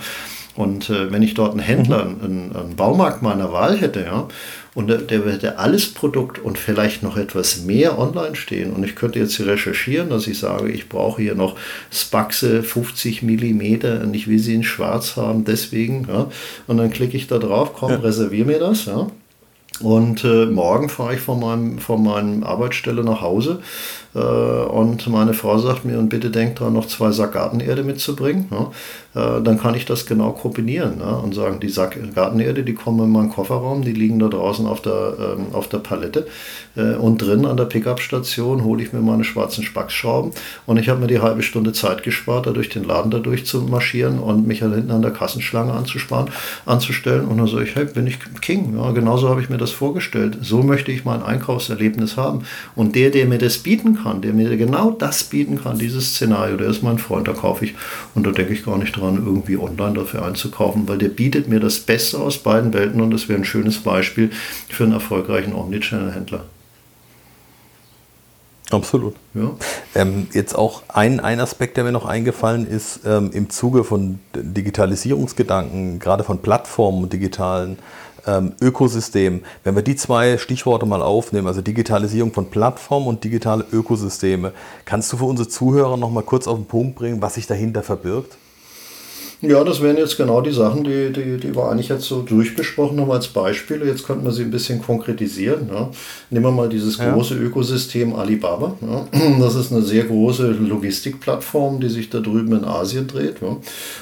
Und 0.56 0.90
äh, 0.90 1.12
wenn 1.12 1.22
ich 1.22 1.34
dort 1.34 1.52
einen 1.52 1.60
Händler, 1.60 2.04
mhm. 2.04 2.24
einen, 2.24 2.56
einen, 2.56 2.76
Baumarkt 2.76 3.22
meiner 3.22 3.52
Wahl 3.52 3.78
hätte, 3.78 4.00
ja, 4.02 4.28
und 4.74 4.88
der, 4.88 4.98
der 4.98 5.24
hätte 5.24 5.58
alles 5.58 5.92
Produkt 5.92 6.38
und 6.38 6.58
vielleicht 6.58 7.02
noch 7.02 7.16
etwas 7.16 7.62
mehr 7.62 7.98
online 7.98 8.36
stehen 8.36 8.72
und 8.72 8.84
ich 8.84 8.94
könnte 8.94 9.18
jetzt 9.18 9.36
hier 9.36 9.46
recherchieren, 9.46 10.10
dass 10.10 10.26
ich 10.26 10.38
sage, 10.38 10.70
ich 10.70 10.88
brauche 10.88 11.22
hier 11.22 11.34
noch 11.34 11.56
Spaxe 11.90 12.62
50 12.62 13.22
mm 13.22 14.02
und 14.02 14.14
ich 14.14 14.28
will 14.28 14.38
sie 14.38 14.54
in 14.54 14.62
schwarz 14.62 15.16
haben, 15.16 15.44
deswegen, 15.44 16.06
ja, 16.08 16.28
und 16.66 16.76
dann 16.76 16.90
klicke 16.90 17.16
ich 17.16 17.26
da 17.26 17.38
drauf, 17.38 17.72
komm, 17.72 17.90
ja. 17.90 17.96
reserviere 17.96 18.46
mir 18.46 18.58
das, 18.58 18.86
ja, 18.86 19.08
und 19.80 20.24
äh, 20.24 20.46
morgen 20.46 20.88
fahre 20.88 21.14
ich 21.14 21.20
von 21.20 21.40
meinem, 21.40 21.78
von 21.78 22.02
meinem 22.02 22.42
Arbeitsstelle 22.44 23.02
nach 23.02 23.20
Hause 23.20 23.60
und 24.18 25.06
meine 25.08 25.34
Frau 25.34 25.58
sagt 25.58 25.84
mir, 25.84 25.98
und 25.98 26.08
bitte 26.08 26.30
denk 26.30 26.56
dran, 26.56 26.72
noch 26.72 26.86
zwei 26.86 27.12
Sack 27.12 27.34
Gartenerde 27.34 27.84
mitzubringen. 27.84 28.46
Ja? 28.50 28.70
Äh, 29.14 29.42
dann 29.42 29.58
kann 29.58 29.74
ich 29.74 29.84
das 29.84 30.06
genau 30.06 30.30
kombinieren 30.30 30.98
ja? 31.00 31.10
und 31.10 31.34
sagen, 31.34 31.58
die 31.60 31.68
Sack 31.68 31.96
Gartenerde, 32.14 32.62
die 32.62 32.74
kommen 32.74 33.04
in 33.04 33.10
meinen 33.10 33.30
Kofferraum, 33.30 33.82
die 33.82 33.92
liegen 33.92 34.18
da 34.18 34.28
draußen 34.28 34.66
auf 34.66 34.82
der, 34.82 35.14
ähm, 35.18 35.46
auf 35.52 35.68
der 35.68 35.78
Palette. 35.78 36.26
Äh, 36.76 36.94
und 36.94 37.18
drin 37.18 37.46
an 37.46 37.56
der 37.56 37.64
Pickup-Station 37.64 38.64
hole 38.64 38.82
ich 38.82 38.92
mir 38.92 39.00
meine 39.00 39.24
schwarzen 39.24 39.64
Spackschrauben. 39.64 40.32
Und 40.66 40.76
ich 40.78 40.88
habe 40.88 41.00
mir 41.00 41.06
die 41.06 41.20
halbe 41.20 41.42
Stunde 41.42 41.72
Zeit 41.72 42.02
gespart, 42.02 42.46
da 42.46 42.50
durch 42.50 42.68
den 42.68 42.84
Laden 42.84 43.10
dadurch 43.10 43.46
zu 43.46 43.62
marschieren 43.62 44.18
und 44.18 44.46
mich 44.46 44.62
halt 44.62 44.74
hinten 44.74 44.90
an 44.90 45.02
der 45.02 45.12
Kassenschlange 45.12 45.72
anzusparen, 45.72 46.30
anzustellen. 46.66 47.26
Und 47.26 47.38
dann 47.38 47.48
sage 47.48 47.64
ich, 47.64 47.74
hey, 47.74 47.84
bin 47.84 48.06
ich 48.06 48.18
King. 48.40 48.76
Ja, 48.76 48.90
genauso 48.92 49.28
habe 49.28 49.40
ich 49.40 49.50
mir 49.50 49.58
das 49.58 49.70
vorgestellt. 49.70 50.38
So 50.42 50.62
möchte 50.62 50.92
ich 50.92 51.04
mein 51.04 51.22
Einkaufserlebnis 51.22 52.16
haben. 52.16 52.42
Und 52.74 52.94
der, 52.94 53.10
der 53.10 53.26
mir 53.26 53.38
das 53.38 53.58
bieten 53.58 53.94
kann, 53.94 53.99
der 54.22 54.32
mir 54.32 54.56
genau 54.56 54.90
das 54.90 55.24
bieten 55.24 55.62
kann, 55.62 55.78
dieses 55.78 56.14
Szenario, 56.14 56.56
der 56.56 56.68
ist 56.68 56.82
mein 56.82 56.98
Freund, 56.98 57.28
da 57.28 57.32
kaufe 57.32 57.64
ich. 57.64 57.74
Und 58.14 58.26
da 58.26 58.32
denke 58.32 58.52
ich 58.52 58.64
gar 58.64 58.78
nicht 58.78 58.96
dran, 58.96 59.16
irgendwie 59.16 59.56
online 59.56 59.94
dafür 59.94 60.24
einzukaufen, 60.24 60.88
weil 60.88 60.98
der 60.98 61.08
bietet 61.08 61.48
mir 61.48 61.60
das 61.60 61.80
Beste 61.80 62.18
aus 62.18 62.38
beiden 62.38 62.72
Welten 62.72 63.00
und 63.00 63.10
das 63.10 63.28
wäre 63.28 63.38
ein 63.38 63.44
schönes 63.44 63.78
Beispiel 63.78 64.30
für 64.68 64.84
einen 64.84 64.92
erfolgreichen 64.92 65.54
Omnichannel-Händler. 65.54 66.44
Absolut. 68.70 69.14
Ja. 69.34 69.50
Ähm, 69.96 70.28
jetzt 70.32 70.54
auch 70.54 70.82
ein, 70.88 71.18
ein 71.18 71.40
Aspekt, 71.40 71.76
der 71.76 71.84
mir 71.84 71.92
noch 71.92 72.06
eingefallen 72.06 72.66
ist, 72.66 73.00
ähm, 73.04 73.30
im 73.32 73.50
Zuge 73.50 73.82
von 73.82 74.20
Digitalisierungsgedanken, 74.34 75.98
gerade 75.98 76.22
von 76.22 76.38
Plattformen 76.38 77.02
und 77.02 77.12
digitalen 77.12 77.78
ähm, 78.26 78.52
Ökosystem. 78.60 79.42
Wenn 79.64 79.74
wir 79.74 79.82
die 79.82 79.96
zwei 79.96 80.38
Stichworte 80.38 80.86
mal 80.86 81.02
aufnehmen, 81.02 81.46
also 81.46 81.60
Digitalisierung 81.60 82.32
von 82.32 82.50
Plattformen 82.50 83.06
und 83.06 83.24
digitale 83.24 83.64
Ökosysteme, 83.72 84.52
kannst 84.84 85.12
du 85.12 85.16
für 85.16 85.24
unsere 85.24 85.48
Zuhörer 85.48 85.96
noch 85.96 86.10
mal 86.10 86.22
kurz 86.22 86.46
auf 86.46 86.56
den 86.56 86.66
Punkt 86.66 86.96
bringen, 86.96 87.22
was 87.22 87.34
sich 87.34 87.46
dahinter 87.46 87.82
verbirgt? 87.82 88.36
Ja, 89.42 89.64
das 89.64 89.80
wären 89.80 89.96
jetzt 89.96 90.18
genau 90.18 90.42
die 90.42 90.52
Sachen, 90.52 90.84
die, 90.84 91.10
die, 91.12 91.38
die 91.38 91.56
wir 91.56 91.70
eigentlich 91.70 91.88
jetzt 91.88 92.04
so 92.04 92.20
durchbesprochen 92.20 93.00
haben 93.00 93.10
als 93.10 93.28
Beispiele. 93.28 93.86
Jetzt 93.86 94.06
könnten 94.06 94.24
wir 94.24 94.32
sie 94.32 94.42
ein 94.42 94.50
bisschen 94.50 94.82
konkretisieren. 94.82 95.70
Ja. 95.72 95.90
Nehmen 96.28 96.44
wir 96.44 96.50
mal 96.50 96.68
dieses 96.68 96.98
große 96.98 97.36
ja. 97.36 97.40
Ökosystem 97.40 98.14
Alibaba. 98.14 98.76
Ja. 98.80 99.06
Das 99.40 99.54
ist 99.54 99.72
eine 99.72 99.82
sehr 99.82 100.04
große 100.04 100.50
Logistikplattform, 100.50 101.80
die 101.80 101.88
sich 101.88 102.10
da 102.10 102.20
drüben 102.20 102.52
in 102.52 102.64
Asien 102.64 103.06
dreht. 103.06 103.36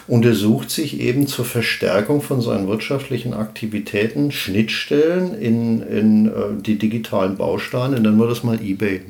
Und 0.09 0.25
er 0.25 0.35
sucht 0.35 0.71
sich 0.71 1.01
eben 1.01 1.27
zur 1.29 1.45
Verstärkung 1.45 2.21
von 2.21 2.41
seinen 2.41 2.67
wirtschaftlichen 2.67 3.35
Aktivitäten 3.35 4.33
Schnittstellen 4.33 5.35
in, 5.35 5.81
in 5.83 6.27
äh, 6.27 6.31
die 6.61 6.79
digitalen 6.79 7.37
Bausteine, 7.37 8.01
nennen 8.01 8.19
wir 8.19 8.27
das 8.27 8.43
mal 8.43 8.59
eBay. 8.61 9.03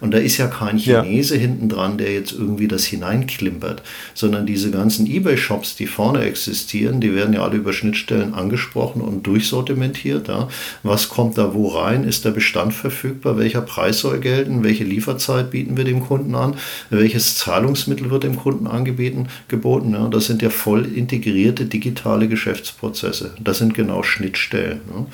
Und 0.00 0.12
da 0.12 0.18
ist 0.18 0.38
ja 0.38 0.48
kein 0.48 0.78
Chinese 0.78 1.36
hinten 1.36 1.68
dran, 1.68 1.98
der 1.98 2.12
jetzt 2.12 2.32
irgendwie 2.32 2.66
das 2.66 2.84
hineinklimpert, 2.84 3.82
sondern 4.14 4.46
diese 4.46 4.70
ganzen 4.70 5.06
eBay 5.06 5.36
Shops, 5.44 5.76
die 5.76 5.86
vorne 5.86 6.22
existieren, 6.22 7.00
die 7.00 7.14
werden 7.14 7.34
ja 7.34 7.42
alle 7.42 7.56
über 7.56 7.72
Schnittstellen 7.72 8.34
angesprochen 8.34 9.02
und 9.02 9.26
durchsortimentiert. 9.26 10.28
Ja. 10.28 10.48
Was 10.82 11.08
kommt 11.08 11.36
da 11.38 11.54
wo 11.54 11.68
rein? 11.68 12.04
Ist 12.04 12.24
der 12.24 12.30
Bestand 12.30 12.72
verfügbar? 12.72 13.38
Welcher 13.38 13.60
Preis 13.60 14.00
soll 14.00 14.20
gelten? 14.20 14.64
Welche 14.64 14.84
Lieferzeit 14.84 15.50
bieten 15.50 15.76
wir 15.76 15.84
dem 15.84 16.00
Kunden 16.00 16.34
an? 16.34 16.56
Welches 16.90 17.36
Zahlungsmittel 17.36 18.10
wird 18.10 18.24
dem 18.24 18.36
Kunden 18.36 18.66
angeboten? 18.66 19.28
Geboten, 19.48 19.92
ja. 19.92 20.08
Das 20.08 20.26
sind 20.26 20.42
ja 20.42 20.50
voll 20.50 20.86
integrierte 20.86 21.66
digitale 21.66 22.28
Geschäftsprozesse. 22.28 23.34
Das 23.38 23.58
sind 23.58 23.74
genau 23.74 24.02
Schnittstellen. 24.02 24.80
Ja. 24.92 25.06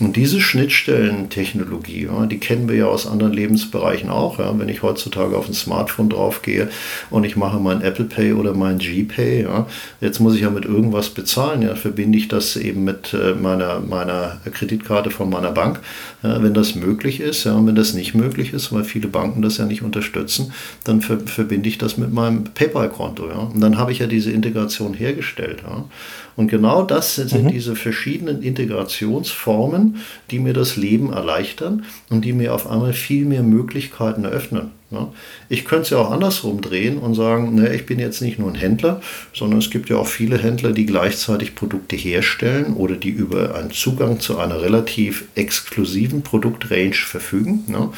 Und 0.00 0.16
diese 0.16 0.40
Schnittstellentechnologie, 0.40 2.06
ja, 2.06 2.26
die 2.26 2.38
kennen 2.38 2.68
wir 2.68 2.74
ja 2.74 2.86
aus 2.86 3.06
anderen 3.06 3.32
Lebensbereichen 3.32 4.10
auch. 4.10 4.40
Ja. 4.40 4.58
Wenn 4.58 4.68
ich 4.68 4.82
heutzutage 4.82 5.36
auf 5.36 5.48
ein 5.48 5.54
Smartphone 5.54 6.08
draufgehe 6.08 6.68
und 7.10 7.22
ich 7.22 7.36
mache 7.36 7.60
mein 7.60 7.80
Apple 7.80 8.06
Pay 8.06 8.32
oder 8.32 8.54
mein 8.54 8.78
GPay, 8.78 9.42
ja, 9.42 9.68
jetzt 10.00 10.18
muss 10.18 10.34
ich 10.34 10.40
ja 10.40 10.50
mit 10.50 10.64
irgendwas 10.64 11.10
bezahlen. 11.10 11.62
Ja, 11.62 11.76
verbinde 11.76 12.18
ich 12.18 12.26
das 12.26 12.56
eben 12.56 12.82
mit 12.82 13.14
äh, 13.14 13.34
meiner, 13.34 13.78
meiner 13.78 14.40
Kreditkarte 14.52 15.10
von 15.10 15.30
meiner 15.30 15.52
Bank, 15.52 15.80
ja, 16.24 16.42
wenn 16.42 16.54
das 16.54 16.74
möglich 16.74 17.20
ist. 17.20 17.44
Ja, 17.44 17.54
und 17.54 17.68
wenn 17.68 17.76
das 17.76 17.94
nicht 17.94 18.14
möglich 18.14 18.52
ist, 18.52 18.72
weil 18.72 18.82
viele 18.82 19.06
Banken 19.06 19.42
das 19.42 19.58
ja 19.58 19.64
nicht 19.64 19.82
unterstützen, 19.82 20.52
dann 20.82 21.02
ver 21.02 21.20
verbinde 21.20 21.68
ich 21.68 21.78
das 21.78 21.96
mit 21.98 22.12
meinem 22.12 22.44
PayPal-Konto. 22.44 23.28
Ja. 23.28 23.50
Und 23.54 23.60
dann 23.60 23.78
habe 23.78 23.92
ich 23.92 24.00
ja 24.00 24.08
diese 24.08 24.32
Integration 24.32 24.92
hergestellt. 24.92 25.62
Ja. 25.64 25.84
Und 26.36 26.48
genau 26.48 26.82
das 26.82 27.14
sind 27.14 27.44
mhm. 27.44 27.48
diese 27.48 27.76
verschiedenen 27.76 28.42
Integrationsformen, 28.42 29.83
die 30.30 30.38
mir 30.38 30.52
das 30.52 30.76
Leben 30.76 31.12
erleichtern 31.12 31.84
und 32.10 32.24
die 32.24 32.32
mir 32.32 32.54
auf 32.54 32.66
einmal 32.66 32.92
viel 32.92 33.24
mehr 33.24 33.42
Möglichkeiten 33.42 34.24
eröffnen. 34.24 34.70
Ja. 34.94 35.12
Ich 35.48 35.64
könnte 35.64 35.82
es 35.82 35.90
ja 35.90 35.98
auch 35.98 36.10
andersrum 36.10 36.60
drehen 36.60 36.98
und 36.98 37.14
sagen, 37.14 37.54
ne, 37.54 37.74
ich 37.74 37.86
bin 37.86 37.98
jetzt 37.98 38.22
nicht 38.22 38.38
nur 38.38 38.48
ein 38.48 38.54
Händler, 38.54 39.00
sondern 39.32 39.58
es 39.58 39.70
gibt 39.70 39.90
ja 39.90 39.96
auch 39.96 40.06
viele 40.06 40.38
Händler, 40.38 40.72
die 40.72 40.86
gleichzeitig 40.86 41.54
Produkte 41.54 41.96
herstellen 41.96 42.74
oder 42.74 42.94
die 42.96 43.10
über 43.10 43.54
einen 43.54 43.70
Zugang 43.70 44.20
zu 44.20 44.38
einer 44.38 44.62
relativ 44.62 45.24
exklusiven 45.34 46.22
Produktrange 46.22 46.94
verfügen. 46.94 47.64
Ja. 47.68 47.90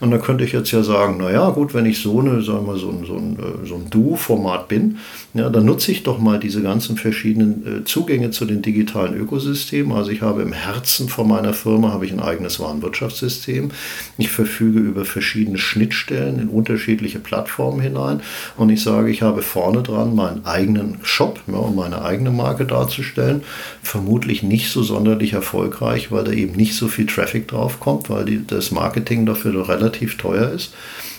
Und 0.00 0.10
da 0.10 0.18
könnte 0.18 0.44
ich 0.44 0.52
jetzt 0.52 0.70
ja 0.72 0.82
sagen, 0.82 1.18
naja, 1.18 1.50
gut, 1.50 1.74
wenn 1.74 1.86
ich 1.86 2.00
so, 2.00 2.20
eine, 2.20 2.42
sagen 2.42 2.66
wir, 2.66 2.76
so 2.76 2.90
ein, 2.90 3.04
so 3.06 3.16
ein, 3.16 3.38
äh, 3.38 3.66
so 3.66 3.76
ein 3.76 3.90
Duo-Format 3.90 4.68
bin, 4.68 4.98
ja, 5.34 5.48
dann 5.48 5.64
nutze 5.64 5.92
ich 5.92 6.02
doch 6.02 6.18
mal 6.18 6.40
diese 6.40 6.62
ganzen 6.62 6.96
verschiedenen 6.96 7.82
äh, 7.82 7.84
Zugänge 7.84 8.30
zu 8.30 8.44
den 8.44 8.62
digitalen 8.62 9.14
Ökosystemen. 9.14 9.92
Also 9.92 10.10
ich 10.10 10.22
habe 10.22 10.42
im 10.42 10.52
Herzen 10.52 11.08
von 11.08 11.28
meiner 11.28 11.54
Firma 11.54 11.92
habe 11.92 12.04
ich 12.04 12.12
ein 12.12 12.20
eigenes 12.20 12.58
Warenwirtschaftssystem. 12.58 13.70
Ich 14.18 14.30
verfüge 14.30 14.80
über 14.80 15.04
verschiedene 15.04 15.58
Schnittstellen 15.58 16.39
in 16.40 16.48
unterschiedliche 16.48 17.18
Plattformen 17.18 17.80
hinein 17.80 18.20
und 18.56 18.70
ich 18.70 18.82
sage, 18.82 19.10
ich 19.10 19.22
habe 19.22 19.42
vorne 19.42 19.82
dran 19.82 20.14
meinen 20.14 20.44
eigenen 20.44 20.98
Shop, 21.02 21.40
ja, 21.46 21.54
um 21.54 21.76
meine 21.76 22.02
eigene 22.02 22.30
Marke 22.30 22.64
darzustellen. 22.64 23.42
Vermutlich 23.82 24.42
nicht 24.42 24.70
so 24.70 24.82
sonderlich 24.82 25.32
erfolgreich, 25.32 26.10
weil 26.10 26.24
da 26.24 26.32
eben 26.32 26.56
nicht 26.56 26.74
so 26.74 26.88
viel 26.88 27.06
Traffic 27.06 27.48
drauf 27.48 27.80
kommt, 27.80 28.10
weil 28.10 28.24
die, 28.24 28.46
das 28.46 28.70
Marketing 28.70 29.26
dafür 29.26 29.68
relativ 29.68 30.16
teuer 30.16 30.50
ist. 30.50 30.72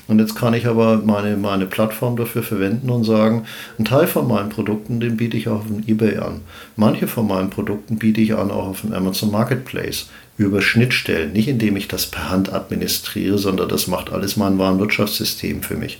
Und 0.07 0.19
jetzt 0.19 0.35
kann 0.35 0.53
ich 0.53 0.67
aber 0.67 0.97
meine, 0.97 1.37
meine 1.37 1.65
Plattform 1.65 2.17
dafür 2.17 2.43
verwenden 2.43 2.89
und 2.89 3.05
sagen, 3.05 3.45
ein 3.79 3.85
Teil 3.85 4.07
von 4.07 4.27
meinen 4.27 4.49
Produkten, 4.49 4.99
den 4.99 5.15
biete 5.15 5.37
ich 5.37 5.47
auch 5.47 5.59
auf 5.59 5.67
dem 5.67 5.83
eBay 5.87 6.17
an. 6.17 6.41
Manche 6.75 7.07
von 7.07 7.27
meinen 7.27 7.49
Produkten 7.49 7.97
biete 7.97 8.19
ich 8.19 8.35
an 8.35 8.51
auch 8.51 8.67
auf 8.67 8.81
dem 8.81 8.91
Amazon 8.91 9.31
Marketplace 9.31 10.09
über 10.45 10.61
Schnittstellen, 10.61 11.33
nicht 11.33 11.47
indem 11.47 11.75
ich 11.75 11.87
das 11.87 12.05
per 12.05 12.29
Hand 12.29 12.51
administriere, 12.51 13.37
sondern 13.37 13.69
das 13.69 13.87
macht 13.87 14.11
alles 14.11 14.37
mein 14.37 14.57
Warenwirtschaftssystem 14.57 15.63
für 15.63 15.75
mich. 15.75 15.99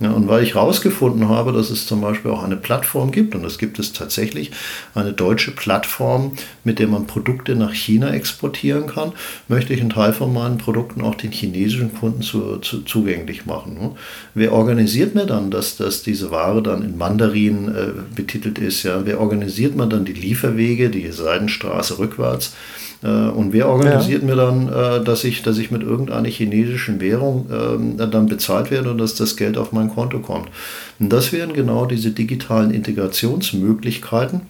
Ja, 0.00 0.12
und 0.12 0.28
weil 0.28 0.42
ich 0.42 0.54
herausgefunden 0.54 1.28
habe, 1.28 1.52
dass 1.52 1.68
es 1.68 1.86
zum 1.86 2.00
Beispiel 2.00 2.30
auch 2.30 2.42
eine 2.42 2.56
Plattform 2.56 3.12
gibt, 3.12 3.34
und 3.34 3.44
es 3.44 3.58
gibt 3.58 3.78
es 3.78 3.92
tatsächlich, 3.92 4.50
eine 4.94 5.12
deutsche 5.12 5.50
Plattform, 5.50 6.36
mit 6.64 6.78
der 6.78 6.88
man 6.88 7.06
Produkte 7.06 7.54
nach 7.54 7.74
China 7.74 8.10
exportieren 8.10 8.86
kann, 8.86 9.12
möchte 9.48 9.74
ich 9.74 9.80
einen 9.82 9.90
Teil 9.90 10.14
von 10.14 10.32
meinen 10.32 10.56
Produkten 10.56 11.02
auch 11.02 11.16
den 11.16 11.32
chinesischen 11.32 11.94
Kunden 11.94 12.22
zu, 12.22 12.56
zu, 12.58 12.80
zugänglich 12.80 13.44
machen. 13.44 13.74
Ne? 13.74 13.90
Wer 14.32 14.52
organisiert 14.52 15.14
mir 15.14 15.26
dann, 15.26 15.50
dass, 15.50 15.76
dass 15.76 16.02
diese 16.02 16.30
Ware 16.30 16.62
dann 16.62 16.82
in 16.82 16.96
Mandarin 16.96 17.68
äh, 17.68 17.88
betitelt 18.14 18.58
ist? 18.58 18.84
Ja? 18.84 19.04
Wer 19.04 19.20
organisiert 19.20 19.76
mir 19.76 19.86
dann 19.86 20.06
die 20.06 20.14
Lieferwege, 20.14 20.88
die 20.88 21.12
Seidenstraße 21.12 21.98
rückwärts? 21.98 22.54
Äh, 23.02 23.06
und 23.06 23.52
wer 23.52 23.68
organisiert 23.68 24.22
ja. 24.22 24.28
mir 24.28 24.36
dann, 24.36 24.68
äh, 24.68 25.04
dass 25.04 25.24
ich, 25.24 25.42
dass 25.42 25.58
ich 25.58 25.70
mit 25.70 25.82
irgendeiner 25.82 26.28
chinesischen 26.28 27.00
Währung 27.00 27.46
ähm, 27.50 27.96
dann 27.96 28.26
bezahlt 28.26 28.70
werde 28.70 28.90
und 28.90 28.98
dass 28.98 29.14
das 29.14 29.36
Geld 29.36 29.56
auf 29.56 29.72
mein 29.72 29.88
Konto 29.90 30.18
kommt? 30.18 30.48
Und 30.98 31.10
das 31.10 31.32
wären 31.32 31.52
genau 31.52 31.86
diese 31.86 32.10
digitalen 32.10 32.70
Integrationsmöglichkeiten, 32.70 34.42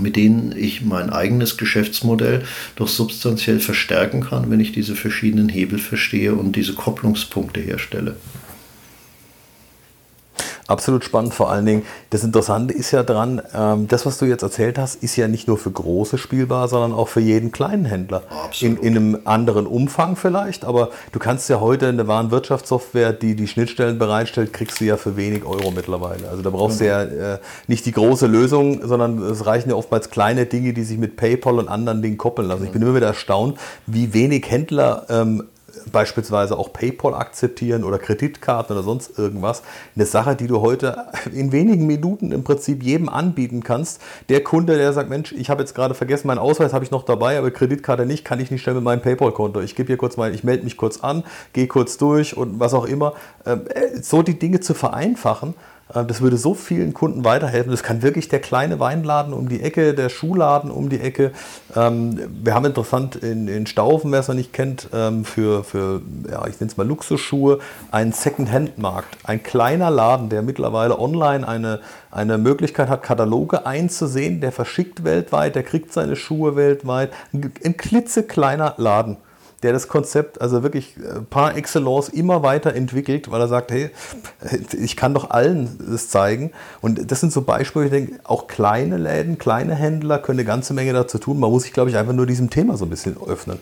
mit 0.00 0.16
denen 0.16 0.54
ich 0.56 0.84
mein 0.84 1.10
eigenes 1.10 1.56
Geschäftsmodell 1.56 2.42
doch 2.76 2.88
substanziell 2.88 3.60
verstärken 3.60 4.20
kann, 4.20 4.50
wenn 4.50 4.60
ich 4.60 4.72
diese 4.72 4.94
verschiedenen 4.94 5.48
Hebel 5.48 5.78
verstehe 5.78 6.34
und 6.34 6.56
diese 6.56 6.74
Kopplungspunkte 6.74 7.60
herstelle. 7.60 8.16
Absolut 10.68 11.02
spannend, 11.02 11.32
vor 11.32 11.50
allen 11.50 11.64
Dingen. 11.64 11.82
Das 12.10 12.22
Interessante 12.22 12.74
ist 12.74 12.90
ja 12.90 13.02
dran, 13.02 13.40
ähm, 13.54 13.88
das, 13.88 14.04
was 14.04 14.18
du 14.18 14.26
jetzt 14.26 14.42
erzählt 14.42 14.78
hast, 14.78 15.02
ist 15.02 15.16
ja 15.16 15.26
nicht 15.26 15.48
nur 15.48 15.56
für 15.56 15.70
große 15.70 16.18
spielbar, 16.18 16.68
sondern 16.68 16.92
auch 16.92 17.08
für 17.08 17.20
jeden 17.20 17.52
kleinen 17.52 17.86
Händler. 17.86 18.22
In, 18.60 18.76
in, 18.76 18.94
einem 18.94 19.18
anderen 19.24 19.66
Umfang 19.66 20.14
vielleicht, 20.14 20.66
aber 20.66 20.90
du 21.12 21.18
kannst 21.18 21.48
ja 21.48 21.60
heute 21.60 21.88
eine 21.88 22.06
Warenwirtschaftssoftware, 22.06 23.14
die 23.14 23.34
die 23.34 23.48
Schnittstellen 23.48 23.98
bereitstellt, 23.98 24.52
kriegst 24.52 24.78
du 24.78 24.84
ja 24.84 24.98
für 24.98 25.16
wenig 25.16 25.46
Euro 25.46 25.70
mittlerweile. 25.70 26.28
Also 26.28 26.42
da 26.42 26.50
brauchst 26.50 26.80
mhm. 26.80 26.84
du 26.84 26.86
ja 26.86 27.02
äh, 27.02 27.38
nicht 27.66 27.86
die 27.86 27.92
große 27.92 28.26
Lösung, 28.26 28.86
sondern 28.86 29.22
es 29.22 29.46
reichen 29.46 29.70
ja 29.70 29.74
oftmals 29.74 30.10
kleine 30.10 30.44
Dinge, 30.44 30.74
die 30.74 30.84
sich 30.84 30.98
mit 30.98 31.16
PayPal 31.16 31.58
und 31.58 31.68
anderen 31.68 32.02
Dingen 32.02 32.18
koppeln 32.18 32.46
lassen. 32.46 32.64
Ich 32.64 32.72
bin 32.72 32.82
immer 32.82 32.94
wieder 32.94 33.06
erstaunt, 33.06 33.58
wie 33.86 34.12
wenig 34.12 34.44
Händler 34.50 35.06
ähm, 35.08 35.44
beispielsweise 35.92 36.58
auch 36.58 36.72
PayPal 36.72 37.14
akzeptieren 37.14 37.84
oder 37.84 37.98
Kreditkarten 37.98 38.74
oder 38.74 38.82
sonst 38.82 39.18
irgendwas. 39.18 39.62
Eine 39.94 40.06
Sache, 40.06 40.36
die 40.36 40.46
du 40.46 40.60
heute 40.60 41.06
in 41.32 41.52
wenigen 41.52 41.86
Minuten 41.86 42.32
im 42.32 42.44
Prinzip 42.44 42.82
jedem 42.82 43.08
anbieten 43.08 43.62
kannst. 43.62 44.00
Der 44.28 44.42
Kunde, 44.42 44.76
der 44.76 44.92
sagt, 44.92 45.10
Mensch, 45.10 45.32
ich 45.32 45.50
habe 45.50 45.62
jetzt 45.62 45.74
gerade 45.74 45.94
vergessen, 45.94 46.26
meinen 46.26 46.38
Ausweis 46.38 46.72
habe 46.72 46.84
ich 46.84 46.90
noch 46.90 47.04
dabei, 47.04 47.38
aber 47.38 47.50
Kreditkarte 47.50 48.06
nicht, 48.06 48.24
kann 48.24 48.40
ich 48.40 48.50
nicht 48.50 48.62
schnell 48.62 48.74
mit 48.74 48.84
meinem 48.84 49.02
PayPal-Konto. 49.02 49.60
Ich 49.60 49.74
gebe 49.74 49.88
hier 49.88 49.96
kurz 49.96 50.16
mal, 50.16 50.34
ich 50.34 50.44
melde 50.44 50.64
mich 50.64 50.76
kurz 50.76 51.00
an, 51.00 51.24
gehe 51.52 51.66
kurz 51.66 51.98
durch 51.98 52.36
und 52.36 52.60
was 52.60 52.74
auch 52.74 52.84
immer. 52.84 53.14
Ähm, 53.46 53.62
äh, 53.68 54.00
so 54.00 54.22
die 54.22 54.38
Dinge 54.38 54.60
zu 54.60 54.74
vereinfachen 54.74 55.54
das 55.94 56.20
würde 56.20 56.36
so 56.36 56.54
vielen 56.54 56.92
Kunden 56.92 57.24
weiterhelfen. 57.24 57.70
Das 57.70 57.82
kann 57.82 58.02
wirklich 58.02 58.28
der 58.28 58.40
kleine 58.40 58.78
Weinladen 58.78 59.32
um 59.32 59.48
die 59.48 59.62
Ecke, 59.62 59.94
der 59.94 60.08
Schuhladen 60.08 60.70
um 60.70 60.88
die 60.88 61.00
Ecke. 61.00 61.32
Ähm, 61.74 62.20
wir 62.42 62.54
haben 62.54 62.66
interessant 62.66 63.16
in, 63.16 63.48
in 63.48 63.66
Staufen, 63.66 64.12
wer 64.12 64.20
es 64.20 64.28
noch 64.28 64.34
nicht 64.34 64.52
kennt, 64.52 64.88
ähm, 64.92 65.24
für, 65.24 65.64
für 65.64 66.02
ja, 66.30 66.46
ich 66.46 66.60
nenne 66.60 66.70
es 66.70 66.76
mal 66.76 66.86
Luxusschuhe, 66.86 67.58
einen 67.90 68.12
Second-Hand-Markt. 68.12 69.16
Ein 69.24 69.42
kleiner 69.42 69.90
Laden, 69.90 70.28
der 70.28 70.42
mittlerweile 70.42 70.98
online 70.98 71.46
eine, 71.46 71.80
eine 72.10 72.36
Möglichkeit 72.36 72.88
hat, 72.88 73.02
Kataloge 73.02 73.64
einzusehen. 73.66 74.40
Der 74.40 74.52
verschickt 74.52 75.04
weltweit, 75.04 75.54
der 75.54 75.62
kriegt 75.62 75.92
seine 75.92 76.16
Schuhe 76.16 76.56
weltweit. 76.56 77.12
Ein 77.32 77.76
klitzekleiner 77.76 78.74
Laden 78.76 79.16
der 79.62 79.72
das 79.72 79.88
Konzept 79.88 80.40
also 80.40 80.62
wirklich 80.62 80.96
äh, 80.96 81.20
par 81.28 81.56
excellence 81.56 82.08
immer 82.08 82.42
weiter 82.42 82.74
entwickelt, 82.74 83.30
weil 83.30 83.40
er 83.40 83.48
sagt, 83.48 83.70
hey, 83.70 83.90
ich 84.78 84.96
kann 84.96 85.14
doch 85.14 85.30
allen 85.30 85.78
das 85.90 86.08
zeigen. 86.08 86.52
Und 86.80 87.10
das 87.10 87.20
sind 87.20 87.32
so 87.32 87.42
Beispiele, 87.42 87.86
ich 87.86 87.90
denke, 87.90 88.20
auch 88.24 88.46
kleine 88.46 88.96
Läden, 88.98 89.38
kleine 89.38 89.74
Händler 89.74 90.18
können 90.18 90.38
eine 90.38 90.46
ganze 90.46 90.74
Menge 90.74 90.92
dazu 90.92 91.18
tun. 91.18 91.40
Man 91.40 91.50
muss 91.50 91.64
sich, 91.64 91.72
glaube 91.72 91.90
ich, 91.90 91.96
einfach 91.96 92.12
nur 92.12 92.26
diesem 92.26 92.50
Thema 92.50 92.76
so 92.76 92.84
ein 92.84 92.90
bisschen 92.90 93.16
öffnen. 93.26 93.58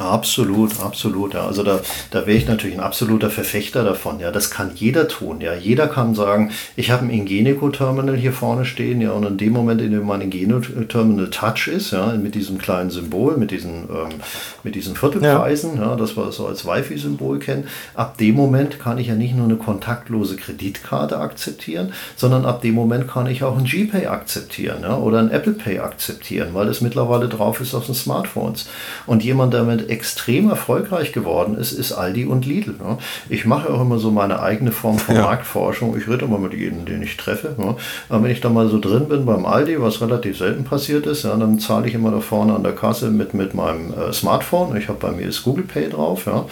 Absolut, 0.00 0.80
absolut. 0.80 1.34
Ja. 1.34 1.46
Also 1.46 1.62
da, 1.62 1.80
da 2.10 2.26
wäre 2.26 2.38
ich 2.38 2.48
natürlich 2.48 2.74
ein 2.74 2.82
absoluter 2.82 3.28
Verfechter 3.28 3.84
davon. 3.84 4.18
Ja, 4.18 4.30
das 4.30 4.50
kann 4.50 4.70
jeder 4.74 5.08
tun. 5.08 5.42
Ja, 5.42 5.54
jeder 5.54 5.88
kann 5.88 6.14
sagen, 6.14 6.52
ich 6.74 6.90
habe 6.90 7.04
ein 7.04 7.10
Ingenico-Terminal 7.10 8.16
hier 8.16 8.32
vorne 8.32 8.64
stehen. 8.64 9.02
Ja, 9.02 9.12
und 9.12 9.26
in 9.26 9.36
dem 9.36 9.52
Moment, 9.52 9.82
in 9.82 9.90
dem 9.92 10.06
mein 10.06 10.22
Ingenico-Terminal 10.22 11.28
Touch 11.28 11.68
ist, 11.68 11.90
ja, 11.90 12.14
mit 12.14 12.34
diesem 12.34 12.56
kleinen 12.56 12.88
Symbol, 12.88 13.36
mit 13.36 13.50
diesen, 13.50 13.90
ähm, 13.90 14.20
mit 14.62 14.74
diesen 14.74 14.96
Viertelkreisen, 14.96 15.76
ja. 15.76 15.90
ja. 15.90 15.96
das 15.96 16.16
wir 16.16 16.32
so 16.32 16.46
als 16.46 16.64
Wi-Fi-Symbol 16.64 17.38
kennen, 17.38 17.68
ab 17.94 18.16
dem 18.16 18.36
Moment 18.36 18.78
kann 18.78 18.96
ich 18.96 19.08
ja 19.08 19.14
nicht 19.14 19.36
nur 19.36 19.44
eine 19.44 19.56
kontaktlose 19.56 20.36
Kreditkarte 20.36 21.18
akzeptieren, 21.18 21.92
sondern 22.16 22.46
ab 22.46 22.62
dem 22.62 22.74
Moment 22.74 23.06
kann 23.06 23.26
ich 23.26 23.44
auch 23.44 23.58
ein 23.58 23.64
GPay 23.64 24.06
akzeptieren, 24.06 24.78
ja, 24.82 24.96
oder 24.96 25.18
ein 25.18 25.30
Apple 25.30 25.52
Pay 25.52 25.80
akzeptieren, 25.80 26.48
weil 26.54 26.68
es 26.68 26.80
mittlerweile 26.80 27.28
drauf 27.28 27.60
ist 27.60 27.74
auf 27.74 27.84
den 27.84 27.94
Smartphones. 27.94 28.66
Und 29.06 29.22
jemand, 29.22 29.52
der 29.52 29.64
mit 29.64 29.89
extrem 29.90 30.48
erfolgreich 30.48 31.12
geworden 31.12 31.56
ist, 31.56 31.72
ist 31.72 31.92
Aldi 31.92 32.26
und 32.26 32.46
Lidl. 32.46 32.72
Ne? 32.72 32.98
Ich 33.28 33.44
mache 33.44 33.72
auch 33.72 33.80
immer 33.80 33.98
so 33.98 34.10
meine 34.10 34.40
eigene 34.40 34.72
Form 34.72 34.98
von 34.98 35.14
ja. 35.14 35.22
Marktforschung. 35.22 35.96
Ich 35.98 36.08
rede 36.08 36.24
immer 36.24 36.38
mit 36.38 36.54
jedem, 36.54 36.84
den 36.84 37.02
ich 37.02 37.16
treffe. 37.16 37.54
Ne? 37.58 37.76
Aber 38.08 38.24
wenn 38.24 38.30
ich 38.30 38.40
da 38.40 38.48
mal 38.48 38.68
so 38.68 38.78
drin 38.78 39.08
bin 39.08 39.26
beim 39.26 39.44
Aldi, 39.44 39.80
was 39.80 40.00
relativ 40.00 40.38
selten 40.38 40.64
passiert 40.64 41.06
ist, 41.06 41.24
ja, 41.24 41.36
dann 41.36 41.58
zahle 41.58 41.88
ich 41.88 41.94
immer 41.94 42.10
da 42.10 42.20
vorne 42.20 42.54
an 42.54 42.62
der 42.62 42.74
Kasse 42.74 43.10
mit, 43.10 43.34
mit 43.34 43.54
meinem 43.54 43.92
äh, 43.92 44.12
Smartphone. 44.12 44.76
Ich 44.76 44.88
habe 44.88 44.98
bei 44.98 45.10
mir 45.10 45.26
das 45.26 45.42
Google 45.42 45.64
Pay 45.64 45.90
drauf. 45.90 46.26
Ja? 46.26 46.46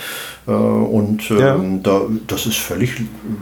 Äh, 0.46 0.52
und 0.52 1.30
ähm, 1.30 1.38
ja. 1.38 1.58
da, 1.82 2.00
das 2.26 2.46
ist 2.46 2.58
völlig 2.58 2.94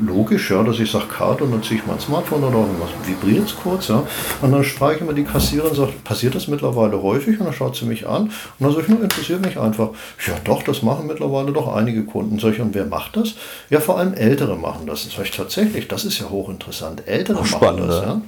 logisch, 0.05 0.51
ja, 0.51 0.63
dass 0.63 0.79
ich 0.79 0.91
sage 0.91 1.07
Karte 1.07 1.45
und 1.45 1.53
dann 1.53 1.63
ziehe 1.63 1.81
ich 1.81 1.87
mein 1.87 2.01
Smartphone 2.01 2.45
oder 2.45 2.59
irgendwas 2.59 2.91
vibriert 3.07 3.47
es 3.47 3.57
kurz. 3.57 3.89
Ja? 3.89 4.03
Und 4.43 4.53
dann 4.53 4.65
frage 4.65 4.97
ich 4.97 5.01
immer 5.01 5.13
die 5.13 5.25
Kassiererin 5.25 5.71
und 5.71 5.77
sage, 5.77 5.93
passiert 6.05 6.35
das 6.35 6.49
mittlerweile 6.49 7.03
häufig? 7.03 7.39
Und 7.41 7.47
dann 7.47 7.55
schaut 7.55 7.77
sie 7.77 7.87
mich 7.87 8.07
an 8.07 8.25
und 8.25 8.33
dann 8.59 8.73
sage 8.73 8.83
ich, 8.83 8.89
nur 8.89 9.03
interessiert 9.03 9.45
mich 9.45 9.59
einfach 9.59 9.86
einfach, 9.89 10.27
ja 10.27 10.35
doch, 10.45 10.63
das 10.63 10.83
machen 10.83 11.07
mittlerweile 11.07 11.53
doch 11.53 11.75
einige 11.75 12.05
Kunden. 12.05 12.39
Solche, 12.39 12.63
und 12.63 12.75
wer 12.75 12.87
macht 12.87 13.17
das? 13.17 13.35
Ja, 13.71 13.81
vor 13.81 13.99
allem 13.99 14.15
Ältere 14.15 14.57
machen 14.57 14.87
das. 14.87 15.05
Das 15.05 15.25
ich 15.25 15.31
tatsächlich, 15.31 15.89
das 15.89 16.05
ist 16.05 16.19
ja 16.19 16.29
hochinteressant. 16.29 17.07
Ältere 17.07 17.41
Ach, 17.43 17.61
machen 17.61 17.87
das. 17.87 18.03
Ja. 18.03 18.21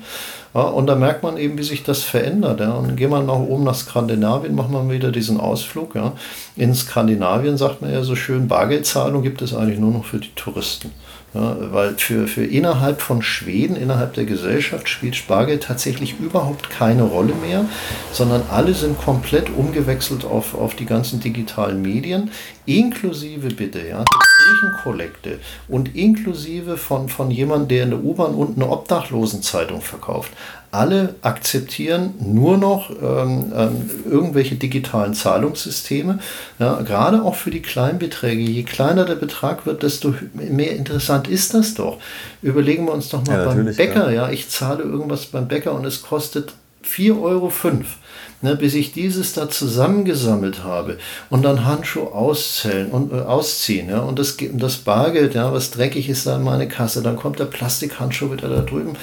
Ja, 0.54 0.62
und 0.62 0.86
da 0.86 0.94
merkt 0.94 1.22
man 1.22 1.36
eben, 1.36 1.58
wie 1.58 1.62
sich 1.62 1.82
das 1.82 2.02
verändert. 2.02 2.60
Ja. 2.60 2.72
Und 2.72 2.96
gehen 2.96 3.10
wir 3.10 3.22
nach 3.22 3.38
oben 3.38 3.64
nach 3.64 3.74
Skandinavien, 3.74 4.54
machen 4.54 4.72
wir 4.72 4.90
wieder 4.94 5.12
diesen 5.12 5.38
Ausflug. 5.38 5.94
Ja. 5.94 6.12
In 6.56 6.74
Skandinavien 6.74 7.56
sagt 7.56 7.82
man 7.82 7.92
ja 7.92 8.02
so 8.02 8.16
schön, 8.16 8.48
Bargeldzahlung 8.48 9.22
gibt 9.22 9.42
es 9.42 9.54
eigentlich 9.54 9.78
nur 9.78 9.92
noch 9.92 10.04
für 10.04 10.18
die 10.18 10.34
Touristen. 10.34 10.92
Ja, 11.34 11.56
weil 11.72 11.94
für, 11.98 12.26
für 12.26 12.44
innerhalb 12.44 13.02
von 13.02 13.20
Schweden, 13.20 13.76
innerhalb 13.76 14.14
der 14.14 14.24
Gesellschaft 14.24 14.88
spielt 14.88 15.14
Spargeld 15.14 15.64
tatsächlich 15.64 16.18
überhaupt 16.18 16.70
keine 16.70 17.02
Rolle 17.02 17.34
mehr, 17.34 17.66
sondern 18.12 18.42
alle 18.50 18.72
sind 18.72 18.98
komplett 18.98 19.50
umgewechselt 19.50 20.24
auf, 20.24 20.54
auf 20.54 20.74
die 20.74 20.86
ganzen 20.86 21.20
digitalen 21.20 21.82
Medien, 21.82 22.30
inklusive 22.64 23.48
bitte, 23.48 23.86
ja, 23.86 24.04
Kirchenkollekte 24.48 25.38
und 25.68 25.94
inklusive 25.94 26.76
von, 26.76 27.08
von 27.08 27.30
jemandem, 27.30 27.68
der 27.68 27.84
in 27.84 27.90
der 27.90 28.04
U-Bahn 28.04 28.34
unten 28.34 28.62
eine 28.62 28.70
Obdachlosenzeitung 28.70 29.80
verkauft, 29.80 30.32
alle 30.70 31.14
akzeptieren 31.22 32.14
nur 32.20 32.58
noch 32.58 32.90
ähm, 32.90 33.52
ähm, 33.54 33.90
irgendwelche 34.04 34.56
digitalen 34.56 35.14
Zahlungssysteme. 35.14 36.18
Ja, 36.58 36.82
gerade 36.82 37.22
auch 37.22 37.36
für 37.36 37.50
die 37.50 37.62
Kleinbeträge. 37.62 38.42
Je 38.42 38.64
kleiner 38.64 39.06
der 39.06 39.14
Betrag 39.14 39.64
wird, 39.64 39.82
desto 39.82 40.14
mehr 40.34 40.76
interessant 40.76 41.26
ist 41.26 41.54
das 41.54 41.74
doch. 41.74 41.98
Überlegen 42.42 42.84
wir 42.84 42.92
uns 42.92 43.08
doch 43.08 43.24
mal 43.26 43.38
ja, 43.38 43.44
beim 43.46 43.64
Bäcker. 43.64 44.10
Ja. 44.10 44.26
ja, 44.26 44.30
ich 44.30 44.50
zahle 44.50 44.82
irgendwas 44.82 45.26
beim 45.26 45.48
Bäcker 45.48 45.72
und 45.72 45.86
es 45.86 46.02
kostet 46.02 46.52
4,05 46.84 47.22
Euro 47.22 47.52
ne, 48.42 48.56
bis 48.56 48.74
ich 48.74 48.92
dieses 48.92 49.32
da 49.32 49.48
zusammengesammelt 49.48 50.64
habe 50.64 50.98
und 51.30 51.42
dann 51.42 51.64
Handschuh 51.64 52.04
auszählen 52.04 52.90
und 52.90 53.12
äh, 53.12 53.20
ausziehen 53.20 53.88
ja, 53.88 54.00
und 54.00 54.18
das, 54.18 54.36
das 54.52 54.76
Bargeld, 54.78 55.34
ja, 55.34 55.52
was 55.52 55.70
dreckig 55.70 56.08
ist 56.08 56.26
da 56.26 56.36
in 56.36 56.44
meine 56.44 56.68
Kasse, 56.68 57.02
dann 57.02 57.16
kommt 57.16 57.38
der 57.38 57.46
Plastikhandschuh 57.46 58.32
wieder 58.32 58.48
da 58.48 58.62
drüben. 58.62 58.96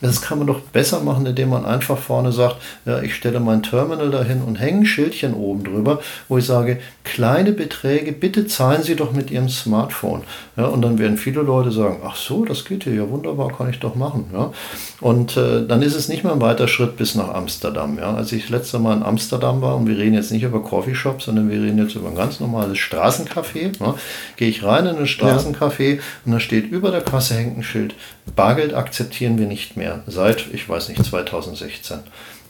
Das 0.00 0.22
kann 0.22 0.38
man 0.38 0.46
doch 0.46 0.60
besser 0.60 1.00
machen, 1.00 1.26
indem 1.26 1.50
man 1.50 1.64
einfach 1.64 1.98
vorne 1.98 2.30
sagt, 2.30 2.56
ja, 2.84 3.00
ich 3.00 3.14
stelle 3.14 3.40
mein 3.40 3.62
Terminal 3.62 4.10
dahin 4.10 4.42
und 4.42 4.56
hänge 4.56 4.80
ein 4.80 4.86
Schildchen 4.86 5.34
oben 5.34 5.64
drüber, 5.64 6.00
wo 6.28 6.38
ich 6.38 6.46
sage, 6.46 6.78
kleine 7.02 7.52
Beträge, 7.52 8.12
bitte 8.12 8.46
zahlen 8.46 8.82
Sie 8.82 8.94
doch 8.94 9.12
mit 9.12 9.30
Ihrem 9.30 9.48
Smartphone. 9.48 10.22
Ja, 10.56 10.66
und 10.66 10.82
dann 10.82 10.98
werden 10.98 11.16
viele 11.16 11.42
Leute 11.42 11.72
sagen, 11.72 12.00
ach 12.04 12.16
so, 12.16 12.44
das 12.44 12.64
geht 12.64 12.84
hier, 12.84 12.94
ja 12.94 13.10
wunderbar, 13.10 13.52
kann 13.56 13.70
ich 13.70 13.80
doch 13.80 13.96
machen. 13.96 14.26
Ja. 14.32 14.52
Und 15.00 15.36
äh, 15.36 15.66
dann 15.66 15.82
ist 15.82 15.96
es 15.96 16.08
nicht 16.08 16.22
mehr 16.22 16.32
ein 16.32 16.40
weiter 16.40 16.68
Schritt 16.68 16.96
bis 16.96 17.14
nach 17.14 17.34
Amsterdam. 17.34 17.98
Ja. 17.98 18.14
Als 18.14 18.30
ich 18.32 18.48
letzte 18.50 18.78
Mal 18.78 18.96
in 18.96 19.02
Amsterdam 19.02 19.60
war, 19.62 19.76
und 19.76 19.88
wir 19.88 19.98
reden 19.98 20.14
jetzt 20.14 20.30
nicht 20.30 20.44
über 20.44 20.62
Coffeeshops, 20.62 21.24
sondern 21.24 21.50
wir 21.50 21.60
reden 21.60 21.78
jetzt 21.78 21.96
über 21.96 22.08
ein 22.08 22.14
ganz 22.14 22.38
normales 22.38 22.78
Straßencafé, 22.78 23.72
ja, 23.80 23.94
gehe 24.36 24.48
ich 24.48 24.62
rein 24.62 24.86
in 24.86 24.96
ein 24.96 25.06
Straßencafé 25.06 25.98
und 26.24 26.32
da 26.32 26.40
steht 26.40 26.70
über 26.70 26.90
der 26.90 27.00
Kasse 27.00 27.34
hängt 27.34 27.58
ein 27.58 27.62
Schild, 27.62 27.94
Bargeld 28.34 28.74
akzeptieren 28.74 29.38
wir 29.38 29.46
nicht 29.46 29.76
mehr, 29.76 30.02
seit, 30.06 30.46
ich 30.52 30.68
weiß 30.68 30.88
nicht, 30.88 31.04
2016. 31.04 32.00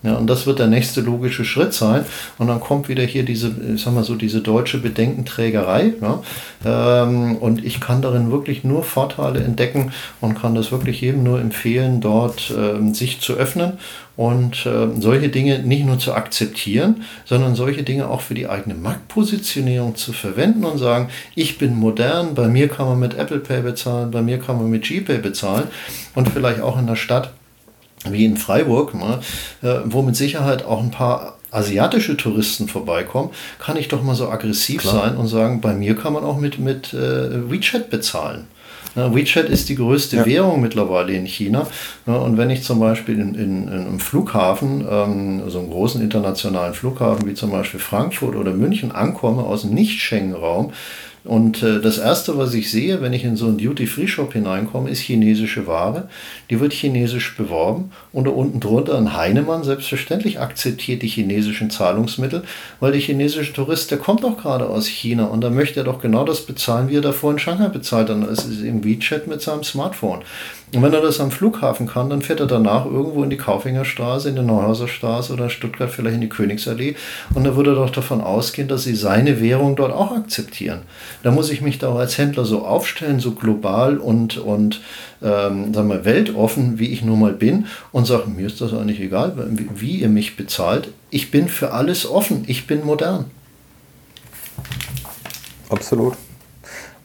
Ja, 0.03 0.15
und 0.15 0.29
das 0.29 0.47
wird 0.47 0.61
der 0.61 0.69
nächste 0.69 1.01
logische 1.01 1.45
Schritt 1.45 1.75
sein. 1.75 2.05
Und 2.39 2.47
dann 2.47 2.61
kommt 2.61 2.89
wieder 2.89 3.03
hier 3.03 3.25
diese, 3.25 3.51
ich 3.75 3.83
sag 3.83 3.95
mal 3.95 4.05
so, 4.05 4.15
diese 4.15 4.41
deutsche 4.41 4.79
Bedenkenträgerei. 4.79 5.95
Ja, 6.01 6.23
ähm, 6.65 7.37
und 7.37 7.65
ich 7.65 7.81
kann 7.81 8.01
darin 8.01 8.31
wirklich 8.31 8.63
nur 8.63 8.85
Vorteile 8.85 9.43
entdecken 9.43 9.93
und 10.21 10.41
kann 10.41 10.55
das 10.55 10.71
wirklich 10.71 11.01
jedem 11.01 11.25
nur 11.25 11.41
empfehlen, 11.41 12.01
dort 12.01 12.53
ähm, 12.57 12.95
sich 12.95 13.21
zu 13.21 13.35
öffnen 13.35 13.79
und 14.19 14.67
äh, 14.67 14.89
solche 15.01 15.29
Dinge 15.29 15.61
nicht 15.61 15.85
nur 15.85 15.99
zu 15.99 16.13
akzeptieren, 16.13 17.05
sondern 17.25 17.55
solche 17.55 17.85
Dinge 17.85 18.09
auch 18.09 18.21
für 18.21 18.35
die 18.35 18.49
eigene 18.49 18.75
Marktpositionierung 18.75 19.95
zu 19.95 20.13
verwenden 20.13 20.65
und 20.65 20.79
sagen, 20.79 21.09
ich 21.37 21.57
bin 21.57 21.77
modern, 21.77 22.35
bei 22.35 22.49
mir 22.49 22.69
kann 22.69 22.87
man 22.87 22.99
mit 22.99 23.15
Apple 23.15 23.39
Pay 23.39 23.63
bezahlen, 23.63 24.11
bei 24.11 24.21
mir 24.21 24.39
kann 24.39 24.57
man 24.57 24.71
mit 24.71 24.83
GPay 24.83 25.19
bezahlen 25.19 25.69
und 26.17 26.29
vielleicht 26.29 26.61
auch 26.61 26.77
in 26.79 26.89
der 26.89 26.97
Stadt 26.97 27.33
wie 28.09 28.25
in 28.25 28.37
Freiburg, 28.37 28.95
mal, 28.95 29.21
äh, 29.63 29.77
wo 29.85 30.03
mit 30.03 30.17
Sicherheit 30.17 30.65
auch 30.65 30.83
ein 30.83 30.91
paar 30.91 31.39
asiatische 31.51 32.17
Touristen 32.17 32.69
vorbeikommen, 32.69 33.31
kann 33.59 33.77
ich 33.77 33.89
doch 33.89 34.03
mal 34.03 34.15
so 34.15 34.29
aggressiv 34.29 34.83
Klar. 34.83 34.95
sein 34.95 35.17
und 35.17 35.29
sagen, 35.29 35.61
bei 35.61 35.75
mir 35.75 35.97
kann 35.97 36.13
man 36.13 36.25
auch 36.25 36.39
mit, 36.39 36.59
mit 36.59 36.93
äh, 36.93 37.51
WeChat 37.51 37.91
bezahlen. 37.91 38.47
Ja, 38.97 39.15
WeChat 39.15 39.49
ist 39.49 39.69
die 39.69 39.77
größte 39.77 40.17
ja. 40.17 40.27
Währung 40.27 40.61
mittlerweile 40.61 41.13
in 41.13 41.25
China. 41.27 41.67
Ja, 42.07 42.17
und 42.17 42.37
wenn 42.37 42.51
ich 42.51 42.65
zum 42.65 42.81
Beispiel 42.81 43.19
in, 43.21 43.35
in, 43.35 43.69
in 43.69 43.69
einem 43.69 44.01
Flughafen, 44.01 44.85
ähm, 44.91 45.43
so 45.49 45.61
einem 45.61 45.71
großen 45.71 46.03
internationalen 46.03 46.75
Flughafen 46.75 47.29
wie 47.29 47.35
zum 47.35 47.51
Beispiel 47.51 47.81
Frankfurt 47.81 48.35
oder 48.35 48.53
München 48.53 48.91
ankomme 48.91 49.43
aus 49.43 49.63
dem 49.63 49.75
Nicht-Schengen-Raum, 49.75 50.73
und 51.29 51.63
äh, 51.63 51.81
das 51.83 51.99
Erste, 51.99 52.39
was 52.39 52.55
ich 52.55 52.71
sehe, 52.71 53.03
wenn 53.03 53.13
ich 53.13 53.23
in 53.23 53.37
so 53.37 53.49
einen 53.49 53.59
Duty-Free-Shop 53.59 54.33
hineinkomme, 54.33 54.89
ist 54.89 55.01
chinesische 55.01 55.67
Ware. 55.67 56.09
Die 56.49 56.59
wird 56.59 56.73
chinesisch 56.73 57.37
beworben 57.37 57.93
und 58.15 58.27
da 58.27 58.31
unten 58.31 58.61
drunter 58.61 58.97
ein 58.97 59.15
Heinemann 59.15 59.63
selbstverständlich 59.63 60.41
akzeptiert 60.41 61.03
die 61.03 61.07
chinesischen 61.07 61.69
Zahlungsmittel, 61.69 62.45
weil 62.81 62.93
der 62.93 63.03
chinesische 63.03 63.53
Tourist, 63.53 63.91
der 63.91 63.99
kommt 63.99 64.25
doch 64.25 64.39
gerade 64.39 64.71
aus 64.71 64.87
China 64.87 65.27
und 65.27 65.43
da 65.43 65.51
möchte 65.51 65.81
er 65.81 65.85
doch 65.85 66.01
genau 66.01 66.25
das 66.25 66.47
bezahlen, 66.47 66.89
wie 66.89 66.97
er 66.97 67.03
davor 67.03 67.33
in 67.33 67.39
Shanghai 67.39 67.69
bezahlt. 67.69 68.09
Dann 68.09 68.27
ist 68.27 68.47
es 68.47 68.63
im 68.63 68.83
WeChat 68.83 69.27
mit 69.27 69.43
seinem 69.43 69.65
Smartphone. 69.65 70.23
Und 70.75 70.83
wenn 70.83 70.93
er 70.93 71.01
das 71.01 71.19
am 71.19 71.31
Flughafen 71.31 71.87
kann, 71.87 72.11
dann 72.11 72.21
fährt 72.21 72.41
er 72.41 72.47
danach 72.47 72.85
irgendwo 72.85 73.25
in 73.25 73.31
die 73.31 73.39
Kaufingerstraße, 73.39 74.29
in 74.29 74.37
die 74.37 74.43
Neuhauser 74.43 74.87
Straße 74.87 75.33
oder 75.33 75.45
in 75.45 75.51
Stuttgart 75.51 75.91
vielleicht 75.91 76.17
in 76.17 76.21
die 76.21 76.29
Königsallee. 76.29 76.95
Und 77.35 77.45
da 77.45 77.57
würde 77.57 77.71
er 77.71 77.77
doch 77.77 77.91
davon 77.91 78.21
ausgehen, 78.21 78.69
dass 78.69 78.85
sie 78.85 78.95
seine 78.95 79.41
Währung 79.41 79.77
dort 79.77 79.93
auch 79.93 80.13
akzeptieren. 80.13 80.81
Da 81.23 81.31
muss 81.31 81.51
ich 81.51 81.63
mich 81.63 81.79
da 81.79 81.89
auch 81.89 81.99
als 81.99 82.19
Händler 82.19 82.45
so 82.45 82.67
aufstellen, 82.67 83.19
so 83.19 83.33
global 83.33 83.97
und, 83.97 84.37
und 84.37 84.83
ähm, 85.23 85.73
sagen 85.73 85.89
wir, 85.89 86.05
weltoffen, 86.05 86.79
wie 86.79 86.89
ich 86.89 87.03
nun 87.03 87.21
mal 87.21 87.33
bin 87.33 87.67
und 87.91 88.07
sage, 88.07 88.29
mir 88.29 88.47
ist 88.47 88.61
das 88.61 88.75
eigentlich 88.75 89.01
egal, 89.01 89.33
wie, 89.51 89.69
wie 89.75 90.01
ihr 90.01 90.11
mich 90.11 90.37
bezahlt. 90.37 90.89
Ich 91.11 91.31
bin 91.31 91.49
für 91.49 91.73
alles 91.73 92.09
offen. 92.09 92.45
Ich 92.47 92.67
bin 92.67 92.85
modern. 92.85 93.25
Absolut. 95.71 96.15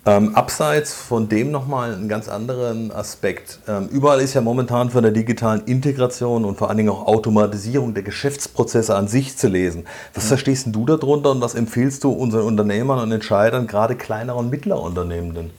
Ähm, 0.06 0.36
abseits 0.36 0.93
von 0.93 1.30
dem 1.30 1.49
nochmal 1.49 1.93
einen 1.93 2.10
ganz 2.10 2.28
anderen 2.28 2.91
Aspekt. 2.91 3.60
Ähm, 3.70 3.88
überall 3.88 4.20
ist 4.20 4.34
ja 4.34 4.41
momentan 4.41 4.89
von 4.89 5.01
der 5.01 5.14
digitalen 5.14 5.64
Integration 5.66 6.43
und 6.43 6.58
vor 6.58 6.68
allen 6.68 6.78
Dingen 6.78 6.89
auch 6.89 7.08
Automatisierung 7.08 7.93
der 7.93 8.04
Geschäftsprozesse 8.04 8.95
an 8.95 9.08
sich 9.08 9.38
zu 9.38 9.47
lesen. 9.47 9.86
Was 10.14 10.26
ja. 10.26 10.30
verstehst 10.30 10.68
du 10.72 10.86
darunter 10.86 11.32
und 11.32 11.39
was 11.39 11.56
empfiehlst 11.56 12.04
du 12.04 12.12
unseren 12.12 12.45
Unternehmern 12.45 12.99
und 12.99 13.14
Entscheidern, 13.14 13.66
gerade 13.66 13.95
kleiner 13.95 14.36
und 14.36 14.49
mittlerer 14.49 14.82
Unternehmen? 14.82 15.51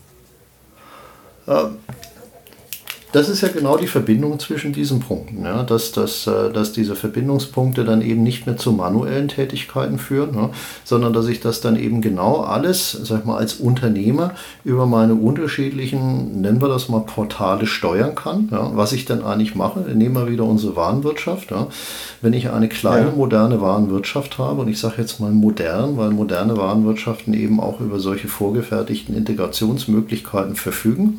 Ähm, 1.49 1.79
das 3.15 3.29
ist 3.29 3.43
ja 3.43 3.49
genau 3.49 3.77
die 3.77 3.87
Verbindung 3.87 4.41
zwischen 4.41 4.73
diesen 4.73 4.99
Punkten, 4.99 5.45
ja, 5.45 5.63
dass, 5.63 5.93
dass, 5.93 6.27
äh, 6.27 6.51
dass 6.53 6.73
diese 6.73 6.97
Verbindungspunkte 6.97 7.85
dann 7.85 8.03
eben 8.03 8.25
nicht 8.25 8.45
mehr 8.47 8.57
zu 8.57 8.73
manuellen 8.73 9.29
Tätigkeiten 9.29 10.01
führen, 10.01 10.35
ja, 10.35 10.51
sondern 10.83 11.13
dass 11.13 11.29
ich 11.29 11.39
das 11.39 11.61
dann 11.61 11.77
eben 11.77 12.01
genau 12.01 12.41
alles, 12.41 12.91
sag 12.91 13.21
ich 13.21 13.25
mal, 13.25 13.37
als 13.37 13.55
Unternehmer 13.55 14.33
über 14.65 14.87
meine 14.87 15.15
unterschiedlichen, 15.15 16.41
nennen 16.41 16.61
wir 16.61 16.67
das 16.67 16.89
mal, 16.89 17.03
Portale 17.03 17.67
steuern 17.67 18.17
kann. 18.17 18.49
Ja, 18.51 18.73
was 18.75 18.93
ich 18.93 19.05
dann 19.05 19.23
eigentlich 19.23 19.55
mache, 19.55 19.81
nehmen 19.95 20.17
wir 20.17 20.29
wieder 20.29 20.45
unsere 20.45 20.75
Warenwirtschaft. 20.75 21.55
Wenn 22.21 22.33
ich 22.33 22.51
eine 22.51 22.69
kleine, 22.69 23.13
moderne 23.13 23.61
Warenwirtschaft 23.61 24.39
habe, 24.39 24.63
und 24.63 24.69
ich 24.69 24.81
sage 24.81 24.97
jetzt 24.99 25.21
mal 25.21 25.31
modern, 25.31 25.97
weil 25.97 26.11
moderne 26.11 26.57
Warenwirtschaften 26.57 27.33
eben 27.33 27.61
auch 27.61 27.81
über 27.81 28.01
solche 28.01 28.27
vorgefertigten 28.27 29.17
Integrationsmöglichkeiten 29.17 30.57
verfügen, 30.57 31.17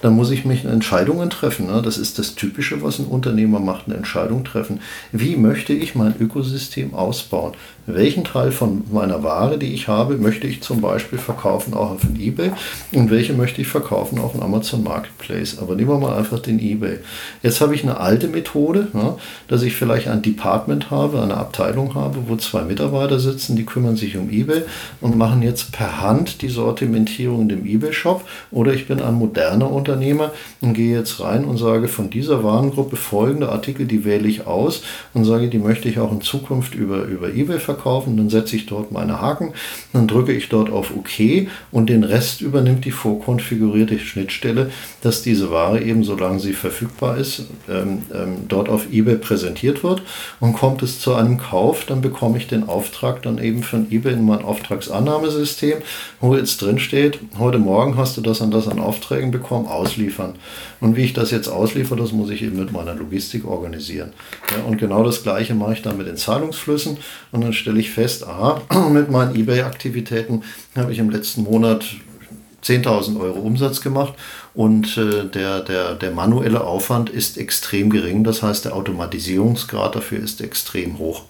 dann 0.00 0.14
muss 0.14 0.30
ich 0.30 0.44
mich 0.44 0.64
Entscheidungen 0.64 1.23
Entscheidungen 1.24 1.30
treffen. 1.30 1.66
Ne? 1.66 1.82
Das 1.82 1.98
ist 1.98 2.18
das 2.18 2.34
Typische, 2.34 2.82
was 2.82 2.98
ein 2.98 3.06
Unternehmer 3.06 3.60
macht, 3.60 3.86
eine 3.86 3.96
Entscheidung 3.96 4.44
treffen. 4.44 4.80
Wie 5.12 5.36
möchte 5.36 5.72
ich 5.72 5.94
mein 5.94 6.14
Ökosystem 6.18 6.94
ausbauen? 6.94 7.54
Welchen 7.86 8.24
Teil 8.24 8.50
von 8.50 8.82
meiner 8.90 9.22
Ware, 9.22 9.58
die 9.58 9.74
ich 9.74 9.88
habe, 9.88 10.16
möchte 10.16 10.46
ich 10.46 10.62
zum 10.62 10.80
Beispiel 10.80 11.18
verkaufen 11.18 11.74
auch 11.74 11.90
auf 11.90 12.00
dem 12.00 12.18
eBay 12.18 12.52
und 12.92 13.10
welche 13.10 13.34
möchte 13.34 13.60
ich 13.60 13.68
verkaufen 13.68 14.18
auf 14.18 14.32
dem 14.32 14.42
Amazon 14.42 14.82
Marketplace. 14.82 15.58
Aber 15.60 15.74
nehmen 15.74 15.90
wir 15.90 15.98
mal 15.98 16.16
einfach 16.16 16.38
den 16.38 16.58
eBay. 16.58 16.98
Jetzt 17.42 17.60
habe 17.60 17.74
ich 17.74 17.82
eine 17.82 18.00
alte 18.00 18.28
Methode, 18.28 18.88
ja, 18.94 19.16
dass 19.48 19.62
ich 19.62 19.76
vielleicht 19.76 20.08
ein 20.08 20.22
Department 20.22 20.90
habe, 20.90 21.20
eine 21.20 21.36
Abteilung 21.36 21.94
habe, 21.94 22.20
wo 22.26 22.36
zwei 22.36 22.62
Mitarbeiter 22.62 23.20
sitzen, 23.20 23.54
die 23.54 23.66
kümmern 23.66 23.96
sich 23.96 24.16
um 24.16 24.30
eBay 24.30 24.62
und 25.02 25.18
machen 25.18 25.42
jetzt 25.42 25.72
per 25.72 26.00
Hand 26.00 26.40
die 26.40 26.48
Sortimentierung 26.48 27.42
in 27.42 27.48
dem 27.50 27.66
eBay-Shop. 27.66 28.24
Oder 28.50 28.72
ich 28.72 28.88
bin 28.88 29.02
ein 29.02 29.14
moderner 29.14 29.70
Unternehmer 29.70 30.32
und 30.62 30.72
gehe 30.72 30.96
jetzt 30.96 31.20
rein 31.20 31.44
und 31.44 31.58
sage, 31.58 31.88
von 31.88 32.08
dieser 32.08 32.42
Warengruppe 32.42 32.96
folgende 32.96 33.50
Artikel, 33.50 33.86
die 33.86 34.06
wähle 34.06 34.26
ich 34.26 34.46
aus 34.46 34.82
und 35.12 35.24
sage, 35.24 35.48
die 35.48 35.58
möchte 35.58 35.88
ich 35.88 35.98
auch 35.98 36.12
in 36.12 36.22
Zukunft 36.22 36.74
über, 36.74 37.04
über 37.04 37.28
eBay 37.28 37.58
verkaufen 37.58 37.73
verkaufen. 37.74 38.16
Dann 38.16 38.30
setze 38.30 38.56
ich 38.56 38.66
dort 38.66 38.92
meine 38.92 39.20
Haken, 39.20 39.52
dann 39.92 40.06
drücke 40.06 40.32
ich 40.32 40.48
dort 40.48 40.70
auf 40.70 40.92
OK 40.96 41.48
und 41.70 41.88
den 41.88 42.04
Rest 42.04 42.40
übernimmt 42.40 42.84
die 42.84 42.90
vorkonfigurierte 42.90 43.98
Schnittstelle, 43.98 44.70
dass 45.02 45.22
diese 45.22 45.50
Ware 45.50 45.82
eben, 45.82 46.04
solange 46.04 46.40
sie 46.40 46.52
verfügbar 46.52 47.18
ist, 47.18 47.46
ähm, 47.68 48.02
ähm, 48.14 48.36
dort 48.48 48.68
auf 48.68 48.86
eBay 48.92 49.16
präsentiert 49.16 49.82
wird. 49.82 50.02
Und 50.40 50.54
kommt 50.54 50.82
es 50.82 51.00
zu 51.00 51.14
einem 51.14 51.38
Kauf, 51.38 51.84
dann 51.86 52.00
bekomme 52.00 52.38
ich 52.38 52.46
den 52.46 52.68
Auftrag 52.68 53.22
dann 53.22 53.38
eben 53.38 53.62
von 53.62 53.90
eBay 53.90 54.14
in 54.14 54.24
mein 54.24 54.44
Auftragsannahmesystem, 54.44 55.78
wo 56.20 56.34
jetzt 56.36 56.62
drin 56.62 56.78
steht, 56.78 57.18
heute 57.38 57.58
Morgen 57.58 57.96
hast 57.96 58.16
du 58.16 58.20
das 58.20 58.40
und 58.40 58.52
das 58.52 58.68
an 58.68 58.78
Aufträgen 58.78 59.30
bekommen, 59.30 59.66
ausliefern. 59.66 60.34
Und 60.80 60.96
wie 60.96 61.02
ich 61.02 61.12
das 61.12 61.30
jetzt 61.30 61.48
ausliefere, 61.48 61.98
das 61.98 62.12
muss 62.12 62.30
ich 62.30 62.42
eben 62.42 62.58
mit 62.58 62.72
meiner 62.72 62.94
Logistik 62.94 63.46
organisieren. 63.46 64.12
Ja, 64.50 64.64
und 64.64 64.78
genau 64.78 65.02
das 65.02 65.22
gleiche 65.22 65.54
mache 65.54 65.72
ich 65.72 65.82
dann 65.82 65.96
mit 65.96 66.06
den 66.06 66.16
Zahlungsflüssen 66.16 66.98
und 67.32 67.40
dann 67.42 67.52
stelle 67.64 67.80
ich 67.80 67.92
fest, 67.92 68.26
aha, 68.26 68.60
mit 68.92 69.10
meinen 69.10 69.34
eBay-Aktivitäten 69.34 70.42
habe 70.76 70.92
ich 70.92 70.98
im 70.98 71.08
letzten 71.08 71.44
Monat 71.44 71.86
10.000 72.62 73.18
Euro 73.18 73.40
Umsatz 73.40 73.80
gemacht 73.80 74.12
und 74.52 74.98
äh, 74.98 75.24
der, 75.24 75.60
der, 75.60 75.94
der 75.94 76.10
manuelle 76.10 76.62
Aufwand 76.62 77.08
ist 77.08 77.38
extrem 77.38 77.88
gering. 77.88 78.22
Das 78.22 78.42
heißt, 78.42 78.66
der 78.66 78.74
Automatisierungsgrad 78.76 79.96
dafür 79.96 80.18
ist 80.18 80.42
extrem 80.42 80.98
hoch. 80.98 81.22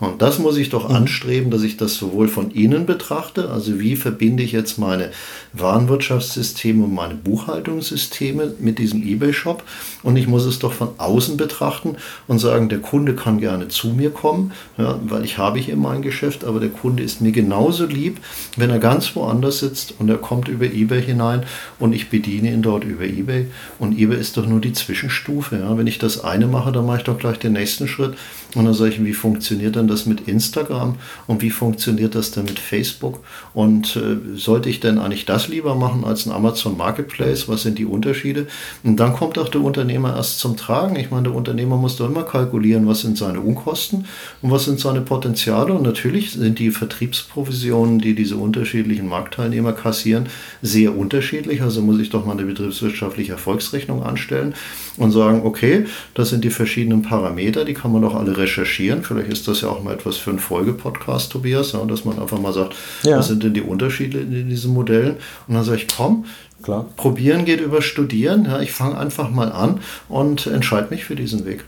Und 0.00 0.22
das 0.22 0.38
muss 0.38 0.56
ich 0.56 0.70
doch 0.70 0.88
mhm. 0.88 0.96
anstreben, 0.96 1.50
dass 1.50 1.62
ich 1.62 1.76
das 1.76 1.94
sowohl 1.94 2.28
von 2.28 2.50
innen 2.50 2.86
betrachte, 2.86 3.50
also 3.50 3.78
wie 3.78 3.96
verbinde 3.96 4.42
ich 4.42 4.52
jetzt 4.52 4.78
meine 4.78 5.10
Warenwirtschaftssysteme 5.52 6.84
und 6.84 6.94
meine 6.94 7.14
Buchhaltungssysteme 7.14 8.54
mit 8.58 8.78
diesem 8.78 9.02
eBay-Shop. 9.02 9.62
Und 10.02 10.16
ich 10.16 10.26
muss 10.26 10.44
es 10.44 10.58
doch 10.58 10.72
von 10.72 10.90
außen 10.98 11.36
betrachten 11.36 11.96
und 12.26 12.38
sagen, 12.38 12.68
der 12.68 12.80
Kunde 12.80 13.14
kann 13.14 13.40
gerne 13.40 13.68
zu 13.68 13.88
mir 13.88 14.10
kommen, 14.10 14.52
ja, 14.76 14.98
weil 15.04 15.24
ich 15.24 15.38
habe 15.38 15.58
hier 15.58 15.76
mein 15.76 16.02
Geschäft, 16.02 16.44
aber 16.44 16.60
der 16.60 16.70
Kunde 16.70 17.02
ist 17.02 17.20
mir 17.20 17.32
genauso 17.32 17.86
lieb, 17.86 18.18
wenn 18.56 18.70
er 18.70 18.78
ganz 18.78 19.14
woanders 19.14 19.60
sitzt 19.60 19.94
und 19.98 20.08
er 20.08 20.18
kommt 20.18 20.48
über 20.48 20.66
eBay 20.66 21.02
hinein 21.02 21.44
und 21.78 21.92
ich 21.92 22.10
bediene 22.10 22.52
ihn 22.52 22.62
dort 22.62 22.84
über 22.84 23.04
eBay. 23.04 23.46
Und 23.78 23.98
eBay 23.98 24.18
ist 24.18 24.36
doch 24.36 24.46
nur 24.46 24.60
die 24.60 24.72
Zwischenstufe. 24.72 25.58
Ja. 25.58 25.76
Wenn 25.78 25.86
ich 25.86 25.98
das 25.98 26.24
eine 26.24 26.46
mache, 26.46 26.72
dann 26.72 26.86
mache 26.86 26.98
ich 26.98 27.04
doch 27.04 27.18
gleich 27.18 27.38
den 27.38 27.52
nächsten 27.52 27.88
Schritt. 27.88 28.14
Und 28.54 28.66
dann 28.66 28.74
sage 28.74 28.90
ich, 28.90 29.04
wie 29.04 29.12
funktioniert 29.12 29.76
denn 29.76 29.88
das 29.88 30.06
mit 30.06 30.28
Instagram 30.28 30.96
und 31.26 31.42
wie 31.42 31.50
funktioniert 31.50 32.14
das 32.14 32.30
denn 32.30 32.44
mit 32.44 32.58
Facebook? 32.58 33.20
Und 33.52 33.96
äh, 33.96 34.36
sollte 34.36 34.68
ich 34.68 34.80
denn 34.80 34.98
eigentlich 34.98 35.26
das 35.26 35.48
lieber 35.48 35.74
machen 35.74 36.04
als 36.04 36.26
ein 36.26 36.32
Amazon 36.32 36.76
Marketplace? 36.76 37.48
Was 37.48 37.62
sind 37.62 37.78
die 37.78 37.84
Unterschiede? 37.84 38.46
Und 38.82 38.96
dann 39.00 39.12
kommt 39.12 39.38
auch 39.38 39.48
der 39.48 39.62
Unternehmer 39.62 40.16
erst 40.16 40.38
zum 40.38 40.56
Tragen. 40.56 40.96
Ich 40.96 41.10
meine, 41.10 41.24
der 41.24 41.34
Unternehmer 41.34 41.76
muss 41.76 41.96
doch 41.96 42.08
immer 42.08 42.22
kalkulieren, 42.22 42.86
was 42.86 43.00
sind 43.00 43.18
seine 43.18 43.40
Unkosten 43.40 44.06
und 44.42 44.50
was 44.50 44.64
sind 44.64 44.78
seine 44.78 45.00
Potenziale. 45.00 45.72
Und 45.72 45.82
natürlich 45.82 46.32
sind 46.32 46.58
die 46.58 46.70
Vertriebsprovisionen, 46.70 47.98
die 47.98 48.14
diese 48.14 48.36
unterschiedlichen 48.36 49.08
Marktteilnehmer 49.08 49.72
kassieren, 49.72 50.28
sehr 50.62 50.96
unterschiedlich. 50.96 51.62
Also 51.62 51.82
muss 51.82 51.98
ich 51.98 52.10
doch 52.10 52.24
mal 52.24 52.32
eine 52.32 52.44
betriebswirtschaftliche 52.44 53.32
Erfolgsrechnung 53.32 54.02
anstellen 54.02 54.54
und 54.96 55.10
sagen, 55.10 55.42
okay, 55.44 55.86
das 56.14 56.30
sind 56.30 56.44
die 56.44 56.50
verschiedenen 56.50 57.02
Parameter, 57.02 57.64
die 57.64 57.74
kann 57.74 57.92
man 57.92 58.02
doch 58.02 58.14
alle 58.14 58.36
recherchieren. 58.44 59.02
Vielleicht 59.02 59.30
ist 59.30 59.48
das 59.48 59.62
ja 59.62 59.68
auch 59.68 59.82
mal 59.82 59.94
etwas 59.94 60.16
für 60.16 60.30
einen 60.30 60.38
Folgepodcast, 60.38 61.32
Tobias, 61.32 61.72
ja, 61.72 61.84
dass 61.84 62.04
man 62.04 62.18
einfach 62.18 62.38
mal 62.38 62.52
sagt, 62.52 62.74
ja. 63.02 63.18
was 63.18 63.28
sind 63.28 63.42
denn 63.42 63.54
die 63.54 63.62
Unterschiede 63.62 64.20
in 64.20 64.48
diesen 64.48 64.72
Modellen? 64.72 65.16
Und 65.48 65.54
dann 65.54 65.64
sage 65.64 65.78
ich, 65.78 65.88
komm, 65.88 66.26
Klar. 66.62 66.86
probieren 66.96 67.44
geht 67.44 67.60
über 67.60 67.82
studieren. 67.82 68.44
Ja, 68.44 68.60
ich 68.60 68.72
fange 68.72 68.98
einfach 68.98 69.30
mal 69.30 69.50
an 69.50 69.80
und 70.08 70.46
entscheide 70.46 70.88
mich 70.90 71.04
für 71.04 71.16
diesen 71.16 71.44
Weg. 71.44 71.64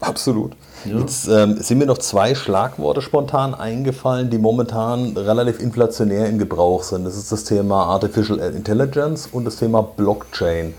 Absolut. 0.00 0.52
Ja. 0.84 0.98
Jetzt 0.98 1.26
ähm, 1.26 1.60
sind 1.60 1.78
mir 1.78 1.86
noch 1.86 1.98
zwei 1.98 2.36
Schlagworte 2.36 3.02
spontan 3.02 3.52
eingefallen, 3.54 4.30
die 4.30 4.38
momentan 4.38 5.16
relativ 5.16 5.58
inflationär 5.58 6.28
im 6.28 6.38
Gebrauch 6.38 6.84
sind. 6.84 7.04
Das 7.04 7.16
ist 7.16 7.32
das 7.32 7.42
Thema 7.44 7.86
Artificial 7.86 8.38
Intelligence 8.38 9.28
und 9.30 9.44
das 9.44 9.56
Thema 9.56 9.82
Blockchain. 9.82 10.74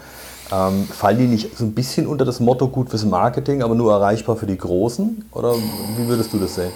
Ähm, 0.51 0.85
fallen 0.85 1.17
die 1.19 1.27
nicht 1.27 1.57
so 1.57 1.63
ein 1.63 1.73
bisschen 1.73 2.07
unter 2.07 2.25
das 2.25 2.39
Motto 2.39 2.67
gut 2.67 2.89
fürs 2.89 3.05
Marketing, 3.05 3.61
aber 3.61 3.75
nur 3.75 3.91
erreichbar 3.93 4.35
für 4.35 4.47
die 4.47 4.57
Großen? 4.57 5.25
Oder 5.31 5.53
wie 5.55 6.07
würdest 6.07 6.33
du 6.33 6.39
das 6.39 6.55
sehen? 6.55 6.71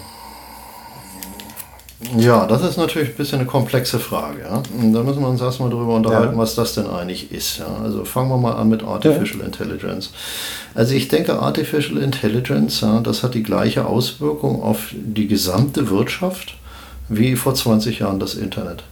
Ja, 2.18 2.46
das 2.46 2.64
ist 2.64 2.78
natürlich 2.78 3.10
ein 3.10 3.16
bisschen 3.16 3.40
eine 3.40 3.48
komplexe 3.48 4.00
Frage. 4.00 4.42
Ja? 4.42 4.62
Da 4.92 5.04
müssen 5.04 5.22
wir 5.22 5.28
uns 5.28 5.42
erstmal 5.42 5.70
darüber 5.70 5.96
unterhalten, 5.96 6.34
ja. 6.34 6.38
was 6.38 6.56
das 6.56 6.74
denn 6.74 6.88
eigentlich 6.88 7.32
ist. 7.32 7.60
Ja? 7.60 7.68
Also 7.84 8.06
fangen 8.06 8.30
wir 8.30 8.38
mal 8.38 8.54
an 8.54 8.70
mit 8.70 8.84
Artificial 8.84 9.40
ja. 9.40 9.46
Intelligence. 9.46 10.12
Also 10.76 10.94
ich 10.94 11.08
denke, 11.08 11.40
Artificial 11.40 11.98
Intelligence, 11.98 12.86
das 13.04 13.24
hat 13.24 13.34
die 13.34 13.44
gleiche 13.44 13.86
Auswirkung 13.86 14.62
auf 14.62 14.94
die 14.94 15.28
gesamte 15.28 15.90
Wirtschaft 15.90 16.56
wie 17.10 17.36
vor 17.36 17.56
20 17.56 18.00
Jahren 18.00 18.20
das 18.20 18.36
Internet. 18.36 18.84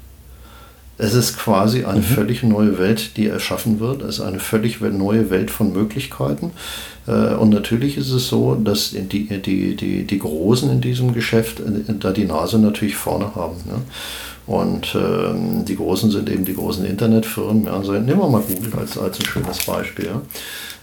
Es 1.01 1.15
ist 1.15 1.35
quasi 1.35 1.83
eine 1.83 2.01
mhm. 2.01 2.03
völlig 2.03 2.43
neue 2.43 2.77
Welt, 2.77 3.17
die 3.17 3.25
erschaffen 3.25 3.79
wird. 3.79 4.03
Es 4.03 4.19
ist 4.19 4.21
eine 4.21 4.39
völlig 4.39 4.81
neue 4.81 5.31
Welt 5.31 5.49
von 5.49 5.73
Möglichkeiten. 5.73 6.51
Äh, 7.07 7.33
und 7.33 7.49
natürlich 7.49 7.97
ist 7.97 8.11
es 8.11 8.27
so, 8.27 8.53
dass 8.53 8.91
die, 8.91 9.27
die, 9.27 9.75
die, 9.75 10.03
die 10.03 10.19
Großen 10.19 10.69
in 10.69 10.79
diesem 10.79 11.15
Geschäft 11.15 11.59
äh, 11.59 11.93
da 11.99 12.11
die 12.11 12.25
Nase 12.25 12.59
natürlich 12.59 12.95
vorne 12.95 13.33
haben. 13.33 13.55
Ne? 13.65 13.81
Und 14.45 14.95
ähm, 14.95 15.65
die 15.65 15.75
Großen 15.75 16.11
sind 16.11 16.29
eben 16.29 16.45
die 16.45 16.53
großen 16.53 16.85
Internetfirmen. 16.85 17.65
Ja. 17.65 17.77
Also 17.77 17.93
nehmen 17.93 18.19
wir 18.19 18.29
mal 18.29 18.43
Google 18.47 18.73
als, 18.79 18.95
als 18.95 19.19
ein 19.19 19.25
schönes 19.25 19.65
Beispiel. 19.65 20.05
Ja. 20.05 20.21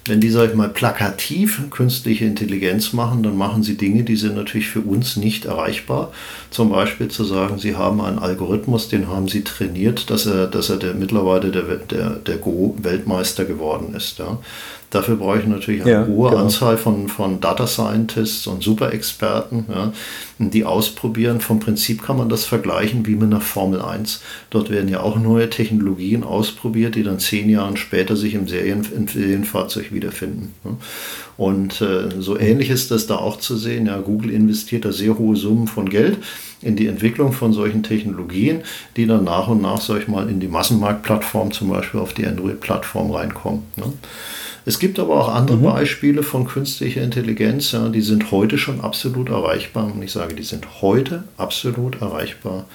Wenn 0.08 0.20
die, 0.20 0.30
sag 0.30 0.50
ich 0.50 0.54
mal, 0.54 0.68
plakativ 0.68 1.70
künstliche 1.70 2.24
Intelligenz 2.24 2.92
machen, 2.92 3.22
dann 3.22 3.36
machen 3.36 3.62
sie 3.62 3.76
Dinge, 3.76 4.04
die 4.04 4.16
sind 4.16 4.34
natürlich 4.34 4.68
für 4.68 4.80
uns 4.80 5.16
nicht 5.16 5.44
erreichbar. 5.44 6.12
Zum 6.50 6.70
Beispiel 6.70 7.08
zu 7.08 7.24
sagen, 7.24 7.58
sie 7.58 7.76
haben 7.76 8.00
einen 8.00 8.18
Algorithmus, 8.18 8.88
den 8.88 9.08
haben 9.08 9.28
sie 9.28 9.44
trainiert, 9.44 10.10
dass 10.10 10.26
er, 10.26 10.46
dass 10.46 10.70
er 10.70 10.76
der, 10.76 10.94
mittlerweile 10.94 11.50
der, 11.50 11.62
der, 11.62 12.10
der 12.10 12.36
Go-Weltmeister 12.38 13.44
geworden 13.44 13.94
ist. 13.94 14.18
Ja. 14.18 14.38
Dafür 14.90 15.16
brauche 15.16 15.38
ich 15.40 15.46
natürlich 15.46 15.82
eine 15.82 15.90
ja, 15.90 16.06
hohe 16.06 16.30
genau. 16.30 16.42
Anzahl 16.42 16.78
von, 16.78 17.08
von 17.08 17.40
Data 17.40 17.66
Scientists 17.66 18.46
und 18.46 18.62
Superexperten, 18.62 19.66
ja, 19.68 19.92
die 20.38 20.64
ausprobieren. 20.64 21.40
Vom 21.40 21.60
Prinzip 21.60 22.02
kann 22.02 22.16
man 22.16 22.30
das 22.30 22.46
vergleichen 22.46 23.06
wie 23.06 23.14
mit 23.14 23.24
einer 23.24 23.42
Formel 23.42 23.82
1. 23.82 24.22
Dort 24.48 24.70
werden 24.70 24.88
ja 24.88 25.00
auch 25.00 25.18
neue 25.18 25.50
Technologien 25.50 26.24
ausprobiert, 26.24 26.94
die 26.94 27.02
dann 27.02 27.18
zehn 27.18 27.50
Jahre 27.50 27.76
später 27.76 28.16
sich 28.16 28.32
im 28.32 28.48
Serien, 28.48 28.86
im 28.96 29.06
Serienfahrzeug 29.08 29.92
wiederfinden. 29.92 30.54
Ja. 30.64 30.70
Und 31.36 31.82
äh, 31.82 32.08
so 32.18 32.38
ähnlich 32.38 32.70
ist 32.70 32.90
das 32.90 33.06
da 33.06 33.16
auch 33.16 33.38
zu 33.38 33.56
sehen. 33.56 33.86
Ja, 33.86 33.98
Google 33.98 34.30
investiert 34.30 34.84
da 34.84 34.92
sehr 34.92 35.18
hohe 35.18 35.36
Summen 35.36 35.68
von 35.68 35.88
Geld 35.88 36.18
in 36.62 36.76
die 36.76 36.86
Entwicklung 36.86 37.32
von 37.32 37.52
solchen 37.52 37.82
Technologien, 37.82 38.62
die 38.96 39.06
dann 39.06 39.24
nach 39.24 39.48
und 39.48 39.62
nach, 39.62 39.80
sag 39.80 40.00
ich 40.00 40.08
mal, 40.08 40.28
in 40.28 40.40
die 40.40 40.48
Massenmarktplattform, 40.48 41.52
zum 41.52 41.68
Beispiel 41.68 42.00
auf 42.00 42.14
die 42.14 42.26
Android-Plattform 42.26 43.10
reinkommen. 43.10 43.62
Ne? 43.76 43.92
Es 44.68 44.78
gibt 44.78 44.98
aber 44.98 45.18
auch 45.18 45.34
andere 45.34 45.56
mhm. 45.56 45.62
Beispiele 45.62 46.22
von 46.22 46.46
künstlicher 46.46 47.00
Intelligenz, 47.00 47.72
ja, 47.72 47.88
die 47.88 48.02
sind 48.02 48.30
heute 48.30 48.58
schon 48.58 48.82
absolut 48.82 49.30
erreichbar. 49.30 49.90
Und 49.90 50.02
ich 50.02 50.12
sage, 50.12 50.34
die 50.34 50.42
sind 50.42 50.82
heute 50.82 51.24
absolut 51.38 52.02
erreichbar. 52.02 52.66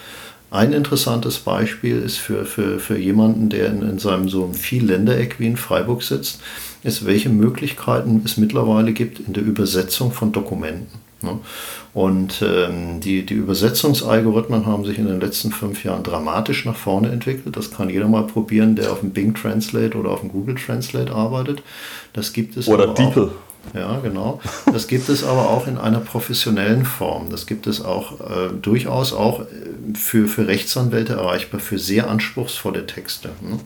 Ein 0.50 0.74
interessantes 0.74 1.38
Beispiel 1.38 2.00
ist 2.00 2.18
für, 2.18 2.46
für, 2.46 2.80
für 2.80 2.98
jemanden, 2.98 3.50
der 3.50 3.68
in, 3.68 3.84
in 3.84 4.00
seinem 4.00 4.28
so 4.28 4.44
einem 4.44 4.56
Vielländereck 4.56 5.40
wie 5.40 5.46
in 5.46 5.56
Freiburg 5.56 6.02
sitzt, 6.02 6.42
ist, 6.84 7.06
welche 7.06 7.30
Möglichkeiten 7.30 8.24
es 8.26 8.38
mittlerweile 8.38 8.92
gibt 8.92 9.20
in 9.20 9.34
der 9.34 9.44
Übersetzung 9.44 10.12
von 10.12 10.32
Dokumenten. 10.32 11.03
Ne? 11.24 11.40
Und 11.94 12.42
ähm, 12.42 13.00
die, 13.00 13.26
die 13.26 13.34
Übersetzungsalgorithmen 13.34 14.66
haben 14.66 14.86
sich 14.86 14.98
in 14.98 15.08
den 15.08 15.20
letzten 15.20 15.52
fünf 15.52 15.84
Jahren 15.84 16.04
dramatisch 16.04 16.66
nach 16.66 16.76
vorne 16.76 17.10
entwickelt. 17.10 17.56
Das 17.56 17.72
kann 17.72 17.90
jeder 17.90 18.08
mal 18.08 18.24
probieren, 18.24 18.76
der 18.76 18.92
auf 18.92 19.00
dem 19.00 19.12
Bing 19.12 19.34
Translate 19.34 19.98
oder 19.98 20.12
auf 20.12 20.22
dem 20.22 20.30
Google 20.30 20.56
Translate 20.56 21.14
arbeitet. 21.14 21.64
Das 22.14 22.34
gibt 22.34 22.58
es. 22.58 22.68
Oder 22.68 22.94
DeepL. 22.94 23.32
Ja, 23.74 24.00
genau. 24.00 24.42
Das 24.72 24.88
gibt 24.88 25.08
es 25.08 25.24
aber 25.24 25.50
auch 25.50 25.68
in 25.68 25.78
einer 25.78 26.00
professionellen 26.00 26.86
Form. 26.86 27.30
Das 27.30 27.48
gibt 27.48 27.66
es 27.66 27.84
auch 27.84 28.20
äh, 28.20 28.50
durchaus 28.62 29.14
auch 29.14 29.40
äh, 29.42 29.46
für, 29.96 30.28
für 30.28 30.48
Rechtsanwälte 30.48 31.14
erreichbar, 31.14 31.62
für 31.62 31.80
sehr 31.80 32.10
anspruchsvolle 32.10 32.86
Texte. 32.86 33.30
Ne? 33.42 33.60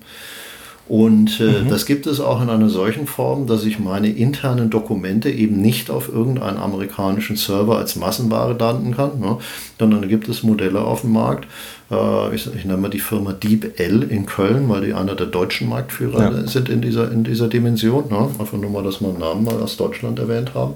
Und 0.88 1.42
äh, 1.42 1.64
mhm. 1.64 1.70
das 1.70 1.86
gibt 1.86 2.08
es 2.08 2.22
auch 2.22 2.42
in 2.42 2.50
einer 2.50 2.70
solchen 2.70 3.08
Form, 3.08 3.46
dass 3.46 3.66
ich 3.66 3.78
meine 3.78 4.10
internen 4.10 4.70
Dokumente 4.70 5.30
eben 5.30 5.62
nicht 5.62 5.90
auf 5.90 6.08
irgendeinen 6.08 6.58
amerikanischen 6.58 7.36
Server 7.36 7.78
als 7.78 7.98
Massenware 7.98 8.56
landen 8.58 8.96
kann, 8.96 9.20
ne? 9.20 9.38
sondern 9.78 10.08
gibt 10.08 10.30
es 10.30 10.44
Modelle 10.44 10.80
auf 10.80 11.02
dem 11.02 11.12
Markt. 11.12 11.46
Äh, 11.92 12.34
ich, 12.34 12.48
ich, 12.56 12.64
nenne 12.64 12.78
mal 12.78 12.90
die 12.90 13.00
Firma 13.00 13.34
DeepL 13.34 14.04
in 14.04 14.26
Köln, 14.26 14.70
weil 14.70 14.86
die 14.86 14.94
einer 14.94 15.16
der 15.16 15.28
deutschen 15.28 15.68
Marktführer 15.68 16.32
ja. 16.32 16.48
sind 16.48 16.70
in 16.70 16.82
dieser, 16.82 17.12
in 17.12 17.26
dieser 17.26 17.50
Dimension. 17.50 18.06
Ne? 18.10 18.30
Einfach 18.40 18.58
nur 18.58 18.70
mal, 18.70 18.84
dass 18.84 19.02
wir 19.02 19.10
einen 19.10 19.20
Namen 19.20 19.44
mal 19.44 19.62
aus 19.62 19.76
Deutschland 19.76 20.20
erwähnt 20.20 20.54
haben. 20.54 20.76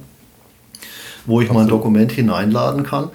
Wo 1.26 1.40
ich 1.40 1.48
Absolut. 1.48 1.64
mein 1.64 1.70
Dokument 1.70 2.12
hineinladen 2.12 2.84
kann 2.84 3.12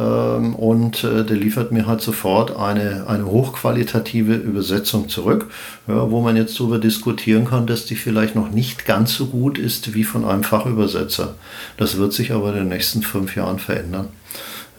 ähm, 0.00 0.54
und 0.54 1.04
äh, 1.04 1.24
der 1.24 1.36
liefert 1.36 1.72
mir 1.72 1.86
halt 1.86 2.00
sofort 2.00 2.56
eine, 2.56 3.06
eine 3.06 3.26
hochqualitative 3.26 4.34
Übersetzung 4.34 5.08
zurück, 5.10 5.50
ja, 5.86 6.10
wo 6.10 6.22
man 6.22 6.36
jetzt 6.36 6.58
darüber 6.58 6.78
diskutieren 6.78 7.44
kann, 7.44 7.66
dass 7.66 7.84
die 7.84 7.96
vielleicht 7.96 8.34
noch 8.34 8.50
nicht 8.50 8.86
ganz 8.86 9.14
so 9.14 9.26
gut 9.26 9.58
ist 9.58 9.92
wie 9.92 10.04
von 10.04 10.24
einem 10.24 10.42
Fachübersetzer. 10.42 11.34
Das 11.76 11.98
wird 11.98 12.14
sich 12.14 12.32
aber 12.32 12.50
in 12.50 12.56
den 12.56 12.68
nächsten 12.68 13.02
fünf 13.02 13.36
Jahren 13.36 13.58
verändern. 13.58 14.08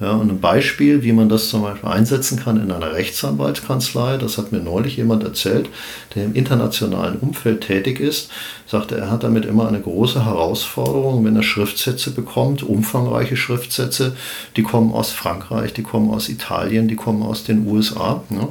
Ja, 0.01 0.13
und 0.13 0.31
ein 0.31 0.41
Beispiel, 0.41 1.03
wie 1.03 1.11
man 1.11 1.29
das 1.29 1.49
zum 1.49 1.61
Beispiel 1.61 1.87
einsetzen 1.87 2.39
kann 2.39 2.59
in 2.59 2.71
einer 2.71 2.93
Rechtsanwaltskanzlei, 2.93 4.17
das 4.17 4.39
hat 4.39 4.51
mir 4.51 4.57
neulich 4.57 4.97
jemand 4.97 5.23
erzählt, 5.23 5.69
der 6.15 6.25
im 6.25 6.33
internationalen 6.33 7.19
Umfeld 7.19 7.61
tätig 7.61 7.99
ist, 7.99 8.31
sagte, 8.65 8.97
er 8.97 9.11
hat 9.11 9.23
damit 9.23 9.45
immer 9.45 9.67
eine 9.67 9.79
große 9.79 10.25
Herausforderung, 10.25 11.23
wenn 11.23 11.35
er 11.35 11.43
Schriftsätze 11.43 12.09
bekommt, 12.09 12.63
umfangreiche 12.63 13.37
Schriftsätze, 13.37 14.15
die 14.55 14.63
kommen 14.63 14.91
aus 14.91 15.11
Frankreich, 15.11 15.71
die 15.73 15.83
kommen 15.83 16.09
aus 16.09 16.29
Italien, 16.29 16.87
die 16.87 16.95
kommen 16.95 17.21
aus 17.21 17.43
den 17.43 17.67
USA. 17.67 18.23
Ne? 18.29 18.47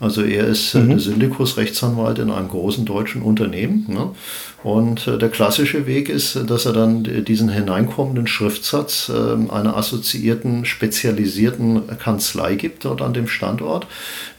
Also 0.00 0.22
er 0.22 0.46
ist 0.46 0.74
äh, 0.74 0.78
mhm. 0.78 0.98
Syndikus-Rechtsanwalt 0.98 2.18
in 2.18 2.30
einem 2.30 2.48
großen 2.48 2.86
deutschen 2.86 3.20
Unternehmen. 3.20 3.84
Ne? 3.88 4.10
Und 4.62 5.06
äh, 5.06 5.18
der 5.18 5.28
klassische 5.28 5.86
Weg 5.86 6.08
ist, 6.08 6.38
dass 6.48 6.64
er 6.64 6.72
dann 6.72 7.04
diesen 7.24 7.50
hineinkommenden 7.50 8.26
Schriftsatz 8.26 9.10
äh, 9.10 9.52
einer 9.52 9.76
assoziierten, 9.76 10.64
spezialisierten 10.64 11.82
Kanzlei 11.98 12.54
gibt 12.54 12.86
dort 12.86 13.02
an 13.02 13.12
dem 13.12 13.28
Standort, 13.28 13.86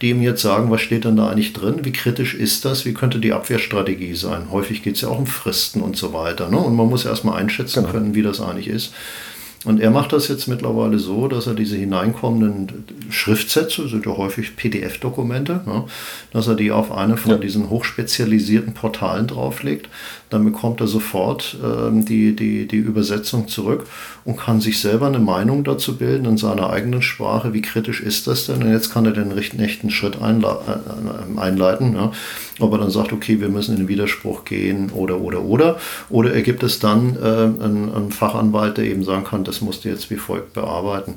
die 0.02 0.10
ihm 0.10 0.24
jetzt 0.24 0.42
sagen, 0.42 0.72
was 0.72 0.82
steht 0.82 1.06
denn 1.06 1.16
da 1.16 1.30
eigentlich 1.30 1.54
drin, 1.54 1.82
wie 1.86 1.92
kritisch 1.92 2.34
ist 2.34 2.66
das, 2.66 2.86
wie 2.86 2.94
könnte 2.94 3.20
die 3.20 3.34
Abwehrstrategie 3.34 4.16
sein. 4.16 4.52
Häufig 4.52 4.82
geht 4.82 4.96
es 4.96 5.02
ja 5.02 5.10
auch 5.10 5.20
um 5.20 5.28
Fristen 5.28 5.82
und 5.82 5.96
so 5.96 6.12
weiter. 6.12 6.50
Ne? 6.50 6.58
Und 6.58 6.76
man 6.76 6.90
muss 6.90 7.06
erstmal 7.06 7.40
einschätzen 7.40 7.82
genau. 7.82 7.94
können, 7.94 8.16
wie 8.16 8.24
das 8.24 8.42
eigentlich 8.42 8.68
ist. 8.68 8.94
Und 9.64 9.80
er 9.80 9.92
macht 9.92 10.12
das 10.12 10.28
jetzt 10.28 10.48
mittlerweile 10.48 10.98
so, 10.98 11.28
dass 11.28 11.46
er 11.46 11.54
diese 11.54 11.76
hineinkommenden 11.76 12.84
Schriftsätze, 13.12 13.88
sind 13.88 14.08
ja 14.08 14.18
häufig 14.18 14.56
PDF-Dokumente, 14.56 15.62
ja, 15.68 15.86
dass 16.34 16.48
er 16.48 16.56
die 16.56 16.72
auf 16.72 16.92
eine 16.92 17.16
von 17.16 17.34
ja. 17.34 17.38
diesen 17.38 17.70
hochspezialisierten 17.70 18.74
Portalen 18.74 19.28
drauflegt. 19.28 19.88
Dann 20.32 20.46
bekommt 20.46 20.82
er 20.82 20.88
sofort 20.88 21.58
ähm, 21.64 22.06
die, 22.06 22.36
die, 22.36 22.68
die 22.68 22.78
Übersetzung 22.78 23.48
zurück 23.48 23.86
und 24.26 24.38
kann 24.38 24.62
sich 24.62 24.80
selber 24.80 25.06
eine 25.06 25.20
Meinung 25.20 25.64
dazu 25.64 25.98
bilden 25.98 26.26
in 26.26 26.38
seiner 26.38 26.72
eigenen 26.72 27.04
Sprache. 27.04 27.54
Wie 27.54 27.62
kritisch 27.62 28.02
ist 28.02 28.26
das 28.26 28.48
denn? 28.48 28.64
Und 28.64 28.72
jetzt 28.72 28.92
kann 28.92 29.06
er 29.06 29.12
den 29.12 29.38
echten 29.38 29.92
Schritt 29.92 30.20
einle 30.20 30.48
äh, 30.48 31.40
einleiten. 31.40 31.94
Ja. 31.94 32.12
Ob 32.62 32.74
er 32.74 32.80
dann 32.80 32.92
sagt, 32.92 33.14
okay, 33.14 33.40
wir 33.40 33.50
müssen 33.50 33.74
in 33.74 33.84
den 33.84 33.88
Widerspruch 33.88 34.46
gehen 34.46 34.92
oder, 34.92 35.20
oder, 35.20 35.44
oder. 35.44 35.80
Oder 36.10 36.34
er 36.34 36.42
gibt 36.42 36.64
es 36.64 36.80
dann 36.80 37.16
äh, 37.16 37.64
einen, 37.64 37.92
einen 37.94 38.12
Fachanwalt, 38.12 38.78
der 38.78 38.86
eben 38.86 39.04
sagen 39.04 39.24
kann, 39.24 39.44
das 39.44 39.62
musst 39.62 39.86
du 39.86 39.90
jetzt 39.90 40.10
wie 40.10 40.16
folgt 40.16 40.54
bearbeiten. 40.54 41.16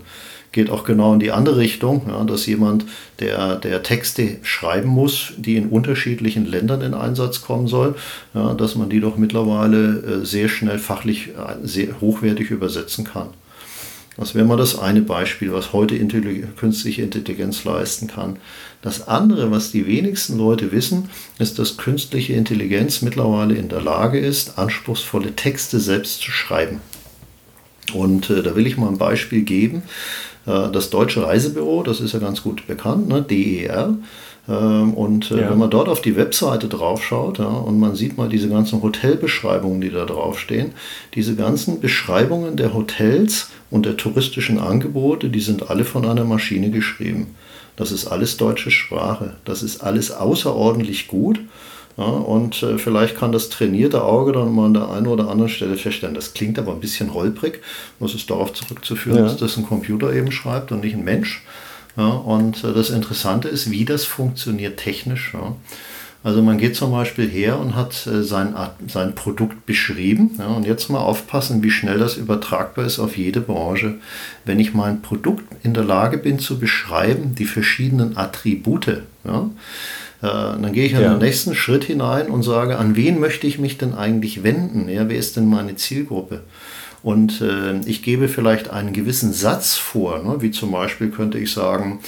Geht 0.52 0.70
auch 0.70 0.84
genau 0.84 1.14
in 1.14 1.18
die 1.18 1.32
andere 1.32 1.56
Richtung, 1.56 2.02
ja, 2.08 2.22
dass 2.22 2.46
jemand, 2.46 2.84
der, 3.18 3.56
der 3.56 3.82
Texte 3.82 4.36
schreiben 4.42 4.88
muss, 4.88 5.32
die 5.36 5.56
in 5.56 5.68
unterschiedlichen 5.68 6.46
Ländern 6.46 6.80
in 6.80 6.94
Einsatz 6.94 7.42
kommen 7.42 7.66
soll, 7.66 7.96
ja, 8.34 8.54
dass 8.54 8.76
man 8.76 8.88
die 8.88 9.00
doch 9.00 9.16
mittlerweile 9.16 10.20
äh, 10.22 10.24
sehr 10.24 10.48
schnell 10.48 10.78
fachlich 10.78 11.30
äh, 11.30 11.66
sehr 11.66 12.00
hochwertig 12.00 12.50
übersetzen 12.50 13.04
kann. 13.04 13.28
Das 14.16 14.34
wäre 14.34 14.44
mal 14.44 14.56
das 14.56 14.78
eine 14.78 15.02
Beispiel, 15.02 15.52
was 15.52 15.72
heute 15.72 15.96
Intelligenz, 15.96 16.56
künstliche 16.56 17.02
Intelligenz 17.02 17.64
leisten 17.64 18.06
kann. 18.06 18.36
Das 18.80 19.08
andere, 19.08 19.50
was 19.50 19.72
die 19.72 19.86
wenigsten 19.86 20.38
Leute 20.38 20.70
wissen, 20.70 21.08
ist, 21.38 21.58
dass 21.58 21.76
künstliche 21.76 22.34
Intelligenz 22.34 23.02
mittlerweile 23.02 23.54
in 23.54 23.68
der 23.68 23.80
Lage 23.80 24.18
ist, 24.18 24.58
anspruchsvolle 24.58 25.34
Texte 25.34 25.80
selbst 25.80 26.20
zu 26.20 26.30
schreiben. 26.30 26.80
Und 27.92 28.30
äh, 28.30 28.42
da 28.42 28.54
will 28.56 28.66
ich 28.66 28.76
mal 28.76 28.88
ein 28.88 28.98
Beispiel 28.98 29.42
geben. 29.42 29.82
Äh, 30.46 30.70
das 30.70 30.90
Deutsche 30.90 31.26
Reisebüro, 31.26 31.82
das 31.82 32.00
ist 32.00 32.12
ja 32.12 32.20
ganz 32.20 32.42
gut 32.42 32.66
bekannt, 32.66 33.08
ne? 33.08 33.22
DER. 33.22 33.96
Ähm, 34.48 34.94
und 34.94 35.30
äh, 35.30 35.40
ja. 35.40 35.50
wenn 35.50 35.58
man 35.58 35.70
dort 35.70 35.88
auf 35.88 36.02
die 36.02 36.16
Webseite 36.16 36.68
draufschaut 36.68 37.38
ja, 37.38 37.46
und 37.46 37.78
man 37.78 37.94
sieht 37.94 38.18
mal 38.18 38.28
diese 38.28 38.48
ganzen 38.48 38.82
Hotelbeschreibungen, 38.82 39.80
die 39.80 39.90
da 39.90 40.04
draufstehen, 40.04 40.72
diese 41.14 41.34
ganzen 41.34 41.80
Beschreibungen 41.80 42.56
der 42.56 42.74
Hotels 42.74 43.50
und 43.70 43.86
der 43.86 43.96
touristischen 43.96 44.58
Angebote, 44.58 45.30
die 45.30 45.40
sind 45.40 45.70
alle 45.70 45.84
von 45.84 46.04
einer 46.04 46.24
Maschine 46.24 46.70
geschrieben. 46.70 47.34
Das 47.76 47.90
ist 47.90 48.06
alles 48.06 48.36
deutsche 48.36 48.70
Sprache. 48.70 49.34
Das 49.44 49.62
ist 49.62 49.82
alles 49.82 50.12
außerordentlich 50.12 51.08
gut. 51.08 51.40
Ja, 51.96 52.04
und 52.04 52.60
äh, 52.62 52.76
vielleicht 52.78 53.16
kann 53.16 53.30
das 53.30 53.50
trainierte 53.50 54.02
Auge 54.02 54.32
dann 54.32 54.52
mal 54.52 54.66
an 54.66 54.74
der 54.74 54.90
einen 54.90 55.06
oder 55.06 55.28
anderen 55.28 55.48
Stelle 55.48 55.76
feststellen, 55.76 56.16
das 56.16 56.34
klingt 56.34 56.58
aber 56.58 56.72
ein 56.72 56.80
bisschen 56.80 57.14
holprig. 57.14 57.62
Das 58.00 58.14
ist 58.14 58.28
darauf 58.30 58.52
zurückzuführen, 58.52 59.18
ja. 59.18 59.24
dass 59.24 59.36
das 59.36 59.56
ein 59.56 59.64
Computer 59.64 60.12
eben 60.12 60.32
schreibt 60.32 60.72
und 60.72 60.82
nicht 60.82 60.94
ein 60.94 61.04
Mensch. 61.04 61.44
Ja, 61.96 62.08
und 62.08 62.64
äh, 62.64 62.72
das 62.72 62.90
Interessante 62.90 63.48
ist, 63.48 63.70
wie 63.70 63.84
das 63.84 64.04
funktioniert 64.04 64.78
technisch. 64.78 65.32
Ja. 65.34 65.54
Also 66.24 66.40
man 66.40 66.56
geht 66.56 66.74
zum 66.74 66.90
Beispiel 66.90 67.28
her 67.28 67.58
und 67.58 67.76
hat 67.76 68.06
äh, 68.06 68.22
sein, 68.22 68.54
sein 68.88 69.14
Produkt 69.14 69.66
beschrieben. 69.66 70.30
Ja, 70.38 70.46
und 70.46 70.66
jetzt 70.66 70.88
mal 70.88 71.00
aufpassen, 71.00 71.62
wie 71.62 71.70
schnell 71.70 71.98
das 71.98 72.16
übertragbar 72.16 72.86
ist 72.86 72.98
auf 72.98 73.16
jede 73.16 73.42
Branche. 73.42 73.96
Wenn 74.46 74.58
ich 74.58 74.72
mein 74.72 75.02
Produkt 75.02 75.44
in 75.62 75.74
der 75.74 75.84
Lage 75.84 76.16
bin 76.16 76.38
zu 76.38 76.58
beschreiben, 76.58 77.34
die 77.34 77.44
verschiedenen 77.44 78.16
Attribute, 78.16 79.02
ja, 79.24 79.50
äh, 80.22 80.26
dann 80.62 80.72
gehe 80.72 80.86
ich 80.86 80.94
in 80.94 81.02
ja. 81.02 81.10
den 81.10 81.18
nächsten 81.18 81.54
Schritt 81.54 81.84
hinein 81.84 82.28
und 82.28 82.42
sage, 82.42 82.78
an 82.78 82.96
wen 82.96 83.20
möchte 83.20 83.46
ich 83.46 83.58
mich 83.58 83.76
denn 83.76 83.92
eigentlich 83.92 84.42
wenden? 84.42 84.88
Ja, 84.88 85.08
wer 85.10 85.18
ist 85.18 85.36
denn 85.36 85.50
meine 85.50 85.76
Zielgruppe? 85.76 86.40
Und 87.04 87.42
äh, 87.42 87.80
ich 87.80 88.02
gebe 88.02 88.28
vielleicht 88.28 88.70
einen 88.70 88.94
gewissen 88.94 89.34
Satz 89.34 89.76
vor, 89.76 90.22
ne? 90.22 90.40
wie 90.40 90.50
zum 90.50 90.72
Beispiel 90.72 91.10
könnte 91.10 91.38
ich 91.38 91.52
sagen, 91.52 92.00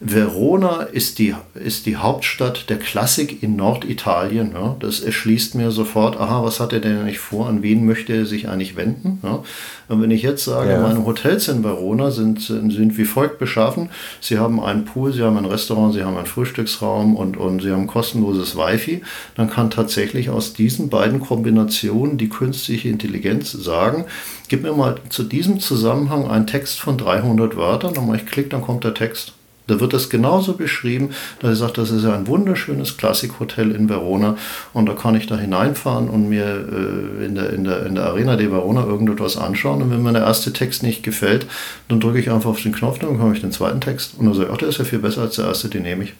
Verona 0.00 0.82
ist 0.82 1.18
die, 1.18 1.34
ist 1.54 1.86
die 1.86 1.96
Hauptstadt 1.96 2.70
der 2.70 2.78
Klassik 2.78 3.42
in 3.42 3.56
Norditalien. 3.56 4.52
Ja. 4.52 4.76
Das 4.78 5.00
erschließt 5.00 5.56
mir 5.56 5.72
sofort, 5.72 6.18
aha, 6.20 6.44
was 6.44 6.60
hat 6.60 6.72
er 6.72 6.78
denn 6.78 7.00
eigentlich 7.00 7.18
vor, 7.18 7.48
an 7.48 7.62
wen 7.62 7.84
möchte 7.84 8.12
er 8.12 8.26
sich 8.26 8.48
eigentlich 8.48 8.76
wenden? 8.76 9.18
Ja. 9.24 9.42
Und 9.88 10.00
wenn 10.00 10.12
ich 10.12 10.22
jetzt 10.22 10.44
sage, 10.44 10.70
ja. 10.70 10.80
meine 10.80 11.04
Hotels 11.04 11.48
in 11.48 11.64
Verona 11.64 12.12
sind, 12.12 12.40
sind 12.40 12.96
wie 12.96 13.04
folgt 13.04 13.38
beschaffen, 13.38 13.90
sie 14.20 14.38
haben 14.38 14.60
einen 14.60 14.84
Pool, 14.84 15.12
sie 15.12 15.22
haben 15.22 15.36
ein 15.36 15.46
Restaurant, 15.46 15.94
sie 15.94 16.04
haben 16.04 16.16
einen 16.16 16.26
Frühstücksraum 16.26 17.16
und, 17.16 17.36
und 17.36 17.62
sie 17.62 17.72
haben 17.72 17.88
kostenloses 17.88 18.56
Wi-Fi, 18.56 19.02
dann 19.34 19.50
kann 19.50 19.70
tatsächlich 19.70 20.30
aus 20.30 20.52
diesen 20.52 20.90
beiden 20.90 21.20
Kombinationen 21.20 22.18
die 22.18 22.28
künstliche 22.28 22.88
Intelligenz 22.88 23.50
sagen, 23.50 24.04
gib 24.48 24.62
mir 24.62 24.72
mal 24.72 24.96
zu 25.08 25.24
diesem 25.24 25.58
Zusammenhang 25.58 26.28
einen 26.28 26.46
Text 26.46 26.78
von 26.80 26.96
300 26.98 27.56
Wörtern, 27.56 27.94
dann 27.94 28.06
mache 28.06 28.18
ich 28.18 28.26
Klick, 28.26 28.50
dann 28.50 28.62
kommt 28.62 28.84
der 28.84 28.94
Text. 28.94 29.32
Da 29.68 29.78
wird 29.80 29.92
das 29.92 30.10
genauso 30.10 30.54
beschrieben, 30.54 31.10
dass 31.40 31.50
er 31.50 31.56
sagt, 31.56 31.78
das 31.78 31.90
ist 31.90 32.02
ja 32.02 32.14
ein 32.14 32.26
wunderschönes 32.26 32.96
Klassikhotel 32.96 33.70
in 33.70 33.88
Verona 33.88 34.36
und 34.72 34.86
da 34.86 34.94
kann 34.94 35.14
ich 35.14 35.26
da 35.26 35.36
hineinfahren 35.36 36.08
und 36.08 36.28
mir 36.28 36.44
äh, 36.46 37.24
in, 37.26 37.34
der, 37.34 37.50
in, 37.50 37.64
der, 37.64 37.86
in 37.86 37.94
der 37.94 38.06
Arena 38.06 38.36
de 38.36 38.50
Verona 38.50 38.84
irgendetwas 38.84 39.36
anschauen 39.36 39.82
und 39.82 39.90
wenn 39.90 40.02
mir 40.02 40.12
der 40.12 40.22
erste 40.22 40.52
Text 40.52 40.82
nicht 40.82 41.02
gefällt, 41.02 41.46
dann 41.88 42.00
drücke 42.00 42.18
ich 42.18 42.30
einfach 42.30 42.50
auf 42.50 42.62
den 42.62 42.72
Knopf, 42.72 42.98
dann 42.98 43.12
bekomme 43.12 43.34
ich 43.34 43.40
den 43.40 43.52
zweiten 43.52 43.80
Text 43.80 44.14
und 44.18 44.24
dann 44.24 44.34
sage 44.34 44.46
ich, 44.46 44.52
ach, 44.54 44.58
der 44.58 44.68
ist 44.68 44.78
ja 44.78 44.84
viel 44.84 44.98
besser 44.98 45.22
als 45.22 45.36
der 45.36 45.46
erste, 45.46 45.68
den 45.68 45.82
nehme 45.82 46.04
ich. 46.04 46.14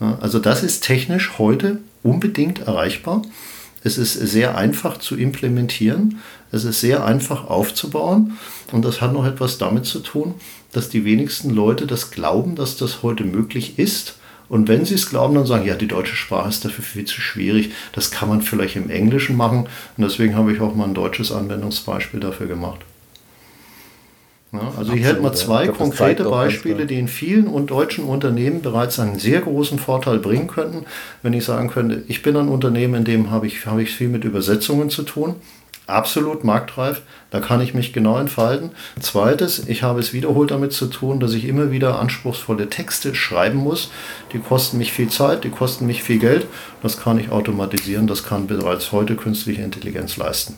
Ja, 0.00 0.18
also 0.20 0.38
das 0.38 0.62
ist 0.62 0.82
technisch 0.82 1.38
heute 1.38 1.78
unbedingt 2.02 2.66
erreichbar. 2.66 3.22
Es 3.84 3.98
ist 3.98 4.14
sehr 4.14 4.56
einfach 4.56 4.98
zu 4.98 5.16
implementieren. 5.16 6.18
Es 6.50 6.64
ist 6.64 6.80
sehr 6.80 7.04
einfach 7.04 7.48
aufzubauen. 7.48 8.38
Und 8.70 8.84
das 8.84 9.00
hat 9.00 9.12
noch 9.12 9.26
etwas 9.26 9.58
damit 9.58 9.84
zu 9.86 10.00
tun, 10.00 10.34
dass 10.72 10.88
die 10.88 11.04
wenigsten 11.04 11.50
Leute 11.50 11.86
das 11.86 12.10
glauben, 12.10 12.54
dass 12.54 12.76
das 12.76 13.02
heute 13.02 13.24
möglich 13.24 13.78
ist. 13.78 14.16
Und 14.48 14.68
wenn 14.68 14.84
sie 14.84 14.94
es 14.94 15.08
glauben, 15.08 15.34
dann 15.34 15.46
sagen, 15.46 15.66
ja, 15.66 15.74
die 15.76 15.88
deutsche 15.88 16.14
Sprache 16.14 16.48
ist 16.48 16.64
dafür 16.64 16.84
viel 16.84 17.04
zu 17.06 17.20
schwierig. 17.20 17.72
Das 17.92 18.10
kann 18.10 18.28
man 18.28 18.42
vielleicht 18.42 18.76
im 18.76 18.90
Englischen 18.90 19.36
machen. 19.36 19.68
Und 19.96 20.04
deswegen 20.04 20.36
habe 20.36 20.52
ich 20.52 20.60
auch 20.60 20.74
mal 20.74 20.84
ein 20.84 20.94
deutsches 20.94 21.32
Anwendungsbeispiel 21.32 22.20
dafür 22.20 22.46
gemacht. 22.46 22.80
Ja, 24.52 24.70
also 24.76 24.92
ich 24.92 25.02
hätte 25.02 25.22
mal 25.22 25.32
zwei 25.32 25.64
ja. 25.64 25.72
konkrete 25.72 26.24
Beispiele, 26.24 26.84
die 26.84 26.98
in 26.98 27.08
vielen 27.08 27.66
deutschen 27.66 28.04
Unternehmen 28.04 28.60
bereits 28.60 28.98
einen 29.00 29.18
sehr 29.18 29.40
großen 29.40 29.78
Vorteil 29.78 30.18
bringen 30.18 30.46
könnten, 30.46 30.84
wenn 31.22 31.32
ich 31.32 31.44
sagen 31.44 31.70
könnte, 31.70 32.02
ich 32.06 32.22
bin 32.22 32.36
ein 32.36 32.48
Unternehmen, 32.48 32.96
in 32.96 33.04
dem 33.04 33.30
habe 33.30 33.46
ich, 33.46 33.64
habe 33.64 33.82
ich 33.82 33.90
viel 33.90 34.08
mit 34.08 34.24
Übersetzungen 34.24 34.90
zu 34.90 35.04
tun 35.04 35.36
absolut 35.86 36.44
marktreif. 36.44 37.02
Da 37.30 37.40
kann 37.40 37.60
ich 37.60 37.74
mich 37.74 37.92
genau 37.92 38.18
entfalten. 38.18 38.70
Zweites, 39.00 39.68
ich 39.68 39.82
habe 39.82 40.00
es 40.00 40.12
wiederholt 40.12 40.50
damit 40.50 40.72
zu 40.72 40.86
tun, 40.86 41.20
dass 41.20 41.34
ich 41.34 41.46
immer 41.46 41.70
wieder 41.70 41.98
anspruchsvolle 41.98 42.68
Texte 42.68 43.14
schreiben 43.14 43.58
muss. 43.58 43.90
Die 44.32 44.38
kosten 44.38 44.78
mich 44.78 44.92
viel 44.92 45.08
Zeit, 45.08 45.44
die 45.44 45.50
kosten 45.50 45.86
mich 45.86 46.02
viel 46.02 46.18
Geld. 46.18 46.46
Das 46.82 46.98
kann 46.98 47.18
ich 47.18 47.30
automatisieren, 47.30 48.06
das 48.06 48.24
kann 48.24 48.46
bereits 48.46 48.92
heute 48.92 49.16
künstliche 49.16 49.62
Intelligenz 49.62 50.16
leisten. 50.16 50.54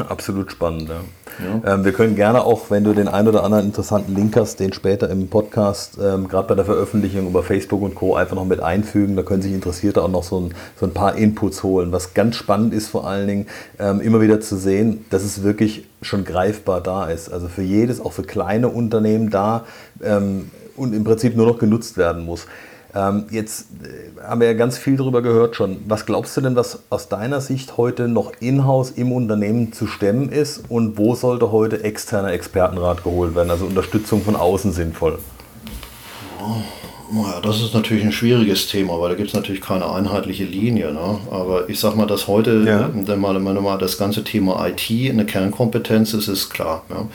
Absolut 0.00 0.50
spannend. 0.50 0.88
Ja. 0.88 1.00
Ja. 1.38 1.74
Ähm, 1.74 1.84
wir 1.84 1.92
können 1.92 2.14
gerne 2.14 2.44
auch, 2.44 2.70
wenn 2.70 2.84
du 2.84 2.92
den 2.92 3.08
einen 3.08 3.28
oder 3.28 3.44
anderen 3.44 3.66
interessanten 3.66 4.14
Link 4.14 4.36
hast, 4.36 4.60
den 4.60 4.72
später 4.72 5.08
im 5.08 5.28
Podcast, 5.28 5.98
ähm, 6.02 6.28
gerade 6.28 6.48
bei 6.48 6.54
der 6.54 6.64
Veröffentlichung 6.64 7.26
über 7.26 7.42
Facebook 7.42 7.82
und 7.82 7.94
Co. 7.94 8.14
einfach 8.14 8.36
noch 8.36 8.44
mit 8.44 8.60
einfügen. 8.60 9.16
Da 9.16 9.22
können 9.22 9.42
sich 9.42 9.52
Interessierte 9.52 10.02
auch 10.02 10.10
noch 10.10 10.24
so 10.24 10.40
ein, 10.40 10.54
so 10.78 10.86
ein 10.86 10.92
paar 10.92 11.16
Inputs 11.16 11.62
holen. 11.62 11.92
Was 11.92 12.14
ganz 12.14 12.36
spannend 12.36 12.74
ist 12.74 12.88
vor 12.88 13.06
allen 13.06 13.26
Dingen, 13.26 13.46
ähm, 13.78 14.00
immer 14.00 14.20
wieder 14.20 14.40
zu 14.40 14.56
sehen, 14.56 15.04
dass 15.10 15.22
es 15.22 15.42
wirklich 15.42 15.86
schon 16.02 16.24
greifbar 16.24 16.80
da 16.80 17.06
ist. 17.06 17.32
Also 17.32 17.48
für 17.48 17.62
jedes, 17.62 18.00
auch 18.00 18.12
für 18.12 18.24
kleine 18.24 18.68
Unternehmen 18.68 19.30
da 19.30 19.64
ähm, 20.02 20.50
und 20.76 20.94
im 20.94 21.04
Prinzip 21.04 21.36
nur 21.36 21.46
noch 21.46 21.58
genutzt 21.58 21.96
werden 21.96 22.24
muss. 22.24 22.46
Ähm, 22.94 23.24
jetzt 23.30 23.66
äh, 23.82 24.20
haben 24.22 24.40
wir 24.40 24.48
ja 24.48 24.54
ganz 24.54 24.76
viel 24.76 24.96
darüber 24.96 25.22
gehört 25.22 25.56
schon. 25.56 25.78
Was 25.88 26.04
glaubst 26.04 26.36
du 26.36 26.42
denn, 26.42 26.56
was 26.56 26.80
aus 26.90 27.08
deiner 27.08 27.40
Sicht 27.40 27.76
heute 27.78 28.06
noch 28.06 28.32
in-house 28.40 28.90
im 28.90 29.12
Unternehmen 29.12 29.72
zu 29.72 29.86
stemmen 29.86 30.28
ist 30.28 30.64
und 30.68 30.98
wo 30.98 31.14
sollte 31.14 31.52
heute 31.52 31.82
externer 31.84 32.32
Expertenrat 32.32 33.02
geholt 33.02 33.34
werden, 33.34 33.50
also 33.50 33.64
Unterstützung 33.64 34.22
von 34.22 34.36
außen 34.36 34.72
sinnvoll? 34.72 35.18
Oh, 36.38 36.62
ja, 37.14 37.40
das 37.42 37.60
ist 37.60 37.74
natürlich 37.74 38.04
ein 38.04 38.12
schwieriges 38.12 38.68
Thema, 38.68 38.98
weil 39.00 39.10
da 39.10 39.16
gibt 39.16 39.28
es 39.28 39.34
natürlich 39.34 39.60
keine 39.60 39.90
einheitliche 39.90 40.44
Linie. 40.44 40.92
Ne? 40.92 41.18
Aber 41.30 41.68
ich 41.68 41.78
sag 41.78 41.94
mal, 41.94 42.06
dass 42.06 42.26
heute, 42.26 42.64
ja. 42.66 42.90
wenn 42.92 43.20
mal 43.20 43.78
das 43.78 43.98
ganze 43.98 44.24
Thema 44.24 44.66
IT 44.66 45.10
eine 45.10 45.26
Kernkompetenz 45.26 46.14
ist, 46.14 46.28
ist 46.28 46.50
klar. 46.50 46.84
Ja? 46.88 47.06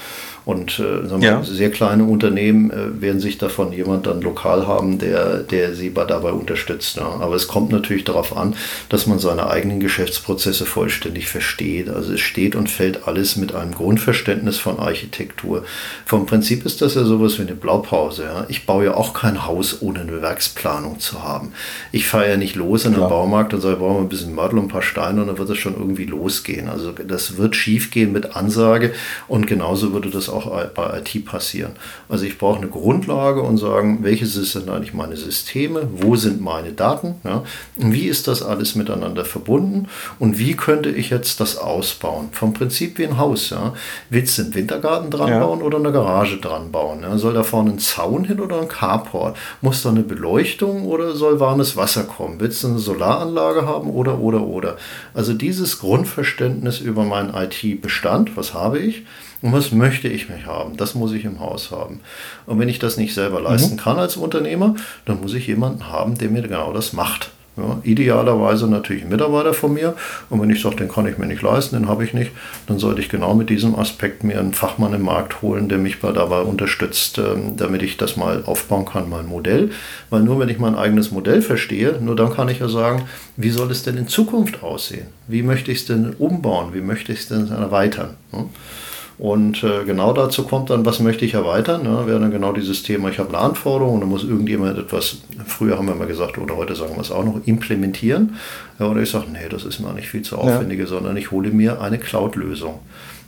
Und 0.47 0.79
äh, 0.79 1.05
ja. 1.19 1.43
sehr 1.43 1.71
kleine 1.71 2.05
Unternehmen 2.05 2.71
äh, 2.71 3.01
werden 3.01 3.19
sich 3.19 3.37
davon 3.37 3.73
jemand 3.73 4.07
dann 4.07 4.21
lokal 4.21 4.65
haben, 4.65 4.97
der, 4.97 5.39
der 5.39 5.75
sie 5.75 5.93
dabei 5.93 6.31
unterstützt. 6.31 6.95
Ja. 6.95 7.17
Aber 7.19 7.35
es 7.35 7.49
kommt 7.49 7.69
natürlich 7.69 8.05
darauf 8.05 8.37
an, 8.37 8.55
dass 8.87 9.07
man 9.07 9.19
seine 9.19 9.49
eigenen 9.49 9.81
Geschäftsprozesse 9.81 10.65
vollständig 10.65 11.27
versteht. 11.27 11.89
Also 11.89 12.13
es 12.13 12.21
steht 12.21 12.55
und 12.55 12.69
fällt 12.69 13.09
alles 13.09 13.35
mit 13.35 13.53
einem 13.53 13.73
Grundverständnis 13.73 14.57
von 14.57 14.79
Architektur. 14.79 15.65
Vom 16.05 16.25
Prinzip 16.25 16.65
ist 16.65 16.81
das 16.81 16.95
ja 16.95 17.03
sowas 17.03 17.37
wie 17.39 17.41
eine 17.41 17.55
Blaupause. 17.55 18.23
Ja. 18.23 18.45
Ich 18.47 18.65
baue 18.65 18.85
ja 18.85 18.93
auch 18.93 19.13
kein 19.13 19.45
Haus 19.45 19.81
ohne 19.81 19.99
eine 19.99 20.21
Werksplanung 20.21 21.01
zu 21.01 21.23
haben. 21.23 21.51
Ich 21.91 22.07
fahre 22.07 22.29
ja 22.29 22.37
nicht 22.37 22.55
los 22.55 22.85
in 22.85 22.93
den. 22.93 23.07
Baumarkt 23.07 23.53
und 23.53 23.61
sage, 23.61 23.77
brauchen 23.77 23.95
wir 23.95 24.01
ein 24.01 24.09
bisschen 24.09 24.35
Mörtel 24.35 24.59
und 24.59 24.65
ein 24.65 24.69
paar 24.69 24.81
Steine 24.81 25.21
und 25.21 25.27
dann 25.27 25.37
wird 25.37 25.49
es 25.49 25.57
schon 25.57 25.75
irgendwie 25.75 26.05
losgehen. 26.05 26.69
Also 26.69 26.91
das 26.91 27.37
wird 27.37 27.55
schief 27.55 27.91
gehen 27.91 28.11
mit 28.11 28.35
Ansage 28.35 28.93
und 29.27 29.47
genauso 29.47 29.93
würde 29.93 30.09
das 30.09 30.29
auch 30.29 30.36
bei 30.45 30.99
IT 30.99 31.25
passieren. 31.25 31.71
Also 32.09 32.25
ich 32.25 32.37
brauche 32.37 32.57
eine 32.57 32.67
Grundlage 32.67 33.41
und 33.41 33.57
sagen, 33.57 33.99
welches 34.03 34.33
sind 34.33 34.69
eigentlich 34.69 34.93
meine 34.93 35.17
Systeme, 35.17 35.87
wo 35.91 36.15
sind 36.15 36.41
meine 36.41 36.71
Daten, 36.71 37.15
ja? 37.23 37.43
wie 37.75 38.07
ist 38.07 38.27
das 38.27 38.43
alles 38.43 38.75
miteinander 38.75 39.25
verbunden 39.25 39.87
und 40.19 40.37
wie 40.37 40.55
könnte 40.55 40.89
ich 40.89 41.09
jetzt 41.09 41.39
das 41.39 41.57
ausbauen. 41.57 42.29
Vom 42.31 42.53
Prinzip 42.53 42.97
wie 42.97 43.07
ein 43.07 43.17
Haus. 43.17 43.49
Ja? 43.49 43.73
Willst 44.09 44.37
du 44.37 44.43
einen 44.43 44.55
Wintergarten 44.55 45.11
dran 45.11 45.29
ja. 45.29 45.39
bauen 45.39 45.61
oder 45.61 45.77
eine 45.77 45.91
Garage 45.91 46.37
dran 46.37 46.71
bauen? 46.71 47.01
Ja? 47.01 47.17
Soll 47.17 47.33
da 47.33 47.43
vorne 47.43 47.71
ein 47.71 47.79
Zaun 47.79 48.25
hin 48.25 48.39
oder 48.39 48.61
ein 48.61 48.67
Carport? 48.67 49.37
Muss 49.61 49.83
da 49.83 49.89
eine 49.89 50.03
Beleuchtung 50.03 50.85
oder 50.85 51.15
soll 51.15 51.39
warmes 51.39 51.75
Wasser 51.75 52.03
kommen? 52.03 52.39
Willst 52.39 52.63
du 52.63 52.67
eine 52.67 52.79
Solaranlage 52.79 53.65
haben 53.65 53.89
oder, 53.89 54.19
oder, 54.19 54.41
oder? 54.41 54.77
Also 55.13 55.33
dieses 55.33 55.79
Grundverständnis 55.79 56.79
über 56.79 57.03
meinen 57.03 57.33
IT-Bestand, 57.33 58.35
was 58.37 58.53
habe 58.53 58.79
ich? 58.79 59.05
Und 59.41 59.53
was 59.53 59.71
möchte 59.71 60.07
ich 60.07 60.29
mich 60.29 60.45
haben? 60.45 60.77
Das 60.77 60.95
muss 60.95 61.11
ich 61.13 61.25
im 61.25 61.39
Haus 61.39 61.71
haben. 61.71 61.99
Und 62.45 62.59
wenn 62.59 62.69
ich 62.69 62.79
das 62.79 62.97
nicht 62.97 63.13
selber 63.13 63.39
leisten 63.39 63.75
mhm. 63.75 63.79
kann 63.79 63.99
als 63.99 64.17
Unternehmer, 64.17 64.75
dann 65.05 65.21
muss 65.21 65.33
ich 65.33 65.47
jemanden 65.47 65.89
haben, 65.89 66.17
der 66.17 66.29
mir 66.29 66.41
genau 66.41 66.73
das 66.73 66.93
macht. 66.93 67.31
Ja, 67.57 67.79
idealerweise 67.81 68.67
natürlich 68.67 69.03
ein 69.03 69.09
Mitarbeiter 69.09 69.51
von 69.51 69.73
mir. 69.73 69.95
Und 70.29 70.39
wenn 70.39 70.49
ich 70.51 70.61
sage, 70.61 70.75
den 70.75 70.89
kann 70.89 71.07
ich 71.07 71.17
mir 71.17 71.25
nicht 71.25 71.41
leisten, 71.41 71.75
den 71.75 71.89
habe 71.89 72.03
ich 72.03 72.13
nicht, 72.13 72.31
dann 72.67 72.77
sollte 72.77 73.01
ich 73.01 73.09
genau 73.09 73.33
mit 73.33 73.49
diesem 73.49 73.75
Aspekt 73.75 74.23
mir 74.23 74.39
einen 74.39 74.53
Fachmann 74.53 74.93
im 74.93 75.01
Markt 75.01 75.41
holen, 75.41 75.67
der 75.67 75.79
mich 75.79 75.99
dabei 75.99 76.41
unterstützt, 76.41 77.17
ähm, 77.17 77.57
damit 77.57 77.81
ich 77.81 77.97
das 77.97 78.15
mal 78.15 78.43
aufbauen 78.45 78.85
kann, 78.85 79.09
mein 79.09 79.25
Modell. 79.25 79.71
Weil 80.11 80.21
nur 80.21 80.39
wenn 80.39 80.49
ich 80.49 80.59
mein 80.59 80.75
eigenes 80.75 81.09
Modell 81.09 81.41
verstehe, 81.41 81.99
nur 81.99 82.15
dann 82.15 82.31
kann 82.31 82.47
ich 82.47 82.59
ja 82.59 82.69
sagen, 82.69 83.05
wie 83.37 83.49
soll 83.49 83.71
es 83.71 83.81
denn 83.81 83.97
in 83.97 84.07
Zukunft 84.07 84.61
aussehen? 84.61 85.07
Wie 85.27 85.41
möchte 85.41 85.71
ich 85.71 85.79
es 85.79 85.85
denn 85.85 86.13
umbauen? 86.19 86.75
Wie 86.75 86.81
möchte 86.81 87.11
ich 87.11 87.21
es 87.21 87.27
denn 87.27 87.49
erweitern? 87.49 88.17
Und 89.19 89.63
äh, 89.63 89.83
genau 89.83 90.13
dazu 90.13 90.43
kommt 90.43 90.69
dann, 90.69 90.85
was 90.85 90.99
möchte 90.99 91.25
ich 91.25 91.33
erweitern? 91.33 91.81
Ne? 91.83 92.05
Wäre 92.05 92.19
dann 92.19 92.29
genau 92.29 92.51
dieses 92.51 92.83
Thema, 92.83 93.09
ich 93.09 93.17
habe 93.17 93.29
eine 93.29 93.39
Anforderung 93.39 93.95
und 93.95 94.01
dann 94.01 94.09
muss 94.09 94.23
irgendjemand 94.23 94.77
etwas, 94.77 95.17
früher 95.47 95.77
haben 95.77 95.87
wir 95.87 95.95
mal 95.95 96.05
gesagt, 96.05 96.37
oder 96.37 96.55
heute 96.55 96.75
sagen 96.75 96.93
wir 96.95 97.01
es 97.01 97.11
auch 97.11 97.25
noch, 97.25 97.41
implementieren. 97.45 98.35
Ja, 98.79 98.87
oder 98.87 99.01
ich 99.01 99.09
sage, 99.09 99.25
nee, 99.31 99.49
das 99.49 99.65
ist 99.65 99.79
mir 99.79 99.91
nicht 99.93 100.07
viel 100.07 100.21
zu 100.21 100.37
aufwendig, 100.37 100.79
ja. 100.79 100.85
sondern 100.85 101.17
ich 101.17 101.31
hole 101.31 101.49
mir 101.49 101.81
eine 101.81 101.97
Cloud-Lösung. 101.97 102.79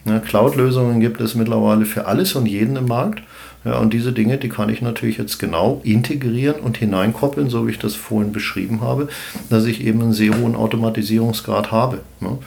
Ja, 0.06 0.20
Cloud-Lösungen 0.20 1.00
gibt 1.00 1.22
es 1.22 1.34
mittlerweile 1.34 1.86
für 1.86 2.06
alles 2.06 2.36
und 2.36 2.46
jeden 2.46 2.76
im 2.76 2.86
Markt. 2.86 3.24
Ja, 3.66 3.78
und 3.80 3.92
diese 3.92 4.14
Dinge, 4.14 4.38
die 4.38 4.48
kann 4.48 4.70
ich 4.70 4.82
natürlich 4.82 5.18
jetzt 5.18 5.38
genau 5.38 5.82
integrieren 5.84 6.62
und 6.62 6.78
hineinkoppeln, 6.78 7.50
so 7.50 7.68
wie 7.68 7.72
ich 7.72 7.80
das 7.80 7.96
vorhin 7.96 8.32
beschrieben 8.32 8.82
habe, 8.82 9.10
dass 9.50 9.66
ich 9.66 9.84
eben 9.84 10.02
einen 10.02 10.14
sehr 10.14 10.38
hohen 10.40 10.56
Automatisierungsgrad 10.56 11.72
habe. 11.72 12.00
Ne? 12.22 12.38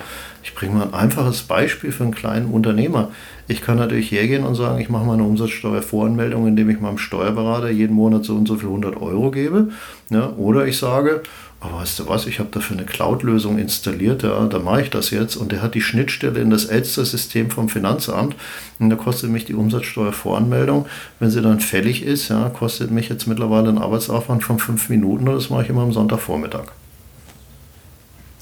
Ich 0.43 0.55
bringe 0.55 0.74
mal 0.74 0.86
ein 0.86 0.95
einfaches 0.95 1.43
Beispiel 1.43 1.93
für 1.93 2.03
einen 2.03 2.14
kleinen 2.14 2.47
Unternehmer. 2.47 3.11
Ich 3.49 3.62
kann 3.62 3.76
natürlich 3.76 4.11
hergehen 4.11 4.45
und 4.45 4.55
sagen, 4.55 4.80
ich 4.80 4.88
mache 4.88 5.05
meine 5.05 5.22
Umsatzsteuervoranmeldung, 5.22 6.47
indem 6.47 6.70
ich 6.70 6.80
meinem 6.80 6.99
Steuerberater 6.99 7.70
jeden 7.70 7.95
Monat 7.95 8.24
so 8.24 8.34
und 8.34 8.49
so 8.49 8.57
viel 8.57 8.68
100 8.68 8.97
Euro 9.01 9.30
gebe. 9.30 9.68
Ja, 10.11 10.32
oder 10.36 10.66
ich 10.66 10.78
sage, 10.78 11.22
aber 11.62 11.78
weißt 11.78 12.01
du 12.01 12.09
was, 12.09 12.26
ich 12.26 12.40
habe 12.40 12.49
dafür 12.51 12.76
eine 12.76 12.86
Cloud-Lösung 12.86 13.57
installiert, 13.57 14.24
ja, 14.24 14.47
da 14.47 14.59
mache 14.59 14.82
ich 14.82 14.90
das 14.90 15.11
jetzt 15.11 15.36
und 15.36 15.53
der 15.53 15.62
hat 15.62 15.76
die 15.76 15.80
Schnittstelle 15.80 16.40
in 16.40 16.51
das 16.51 16.64
Elster-System 16.64 17.51
vom 17.51 17.68
Finanzamt 17.68 18.34
und 18.80 18.90
da 18.90 18.97
kostet 18.97 19.30
mich 19.30 19.45
die 19.45 19.55
Umsatzsteuervoranmeldung, 19.55 20.86
wenn 21.20 21.30
sie 21.30 21.40
dann 21.40 21.61
fällig 21.61 22.03
ist, 22.03 22.30
ja, 22.30 22.49
kostet 22.49 22.90
mich 22.90 23.09
jetzt 23.09 23.28
mittlerweile 23.28 23.68
einen 23.68 23.78
Arbeitsaufwand 23.78 24.43
von 24.43 24.59
fünf 24.59 24.88
Minuten 24.88 25.28
und 25.28 25.36
das 25.36 25.51
mache 25.51 25.62
ich 25.62 25.68
immer 25.68 25.82
am 25.82 25.93
Sonntagvormittag. 25.93 26.72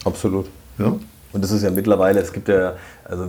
Absolut. 0.05 0.47
Ja. 0.79 0.97
Und 1.33 1.45
das 1.45 1.53
ist 1.53 1.63
ja 1.63 1.71
mittlerweile, 1.71 2.21
es 2.21 2.33
gibt 2.33 2.49
ja 2.49 2.75
also 3.11 3.27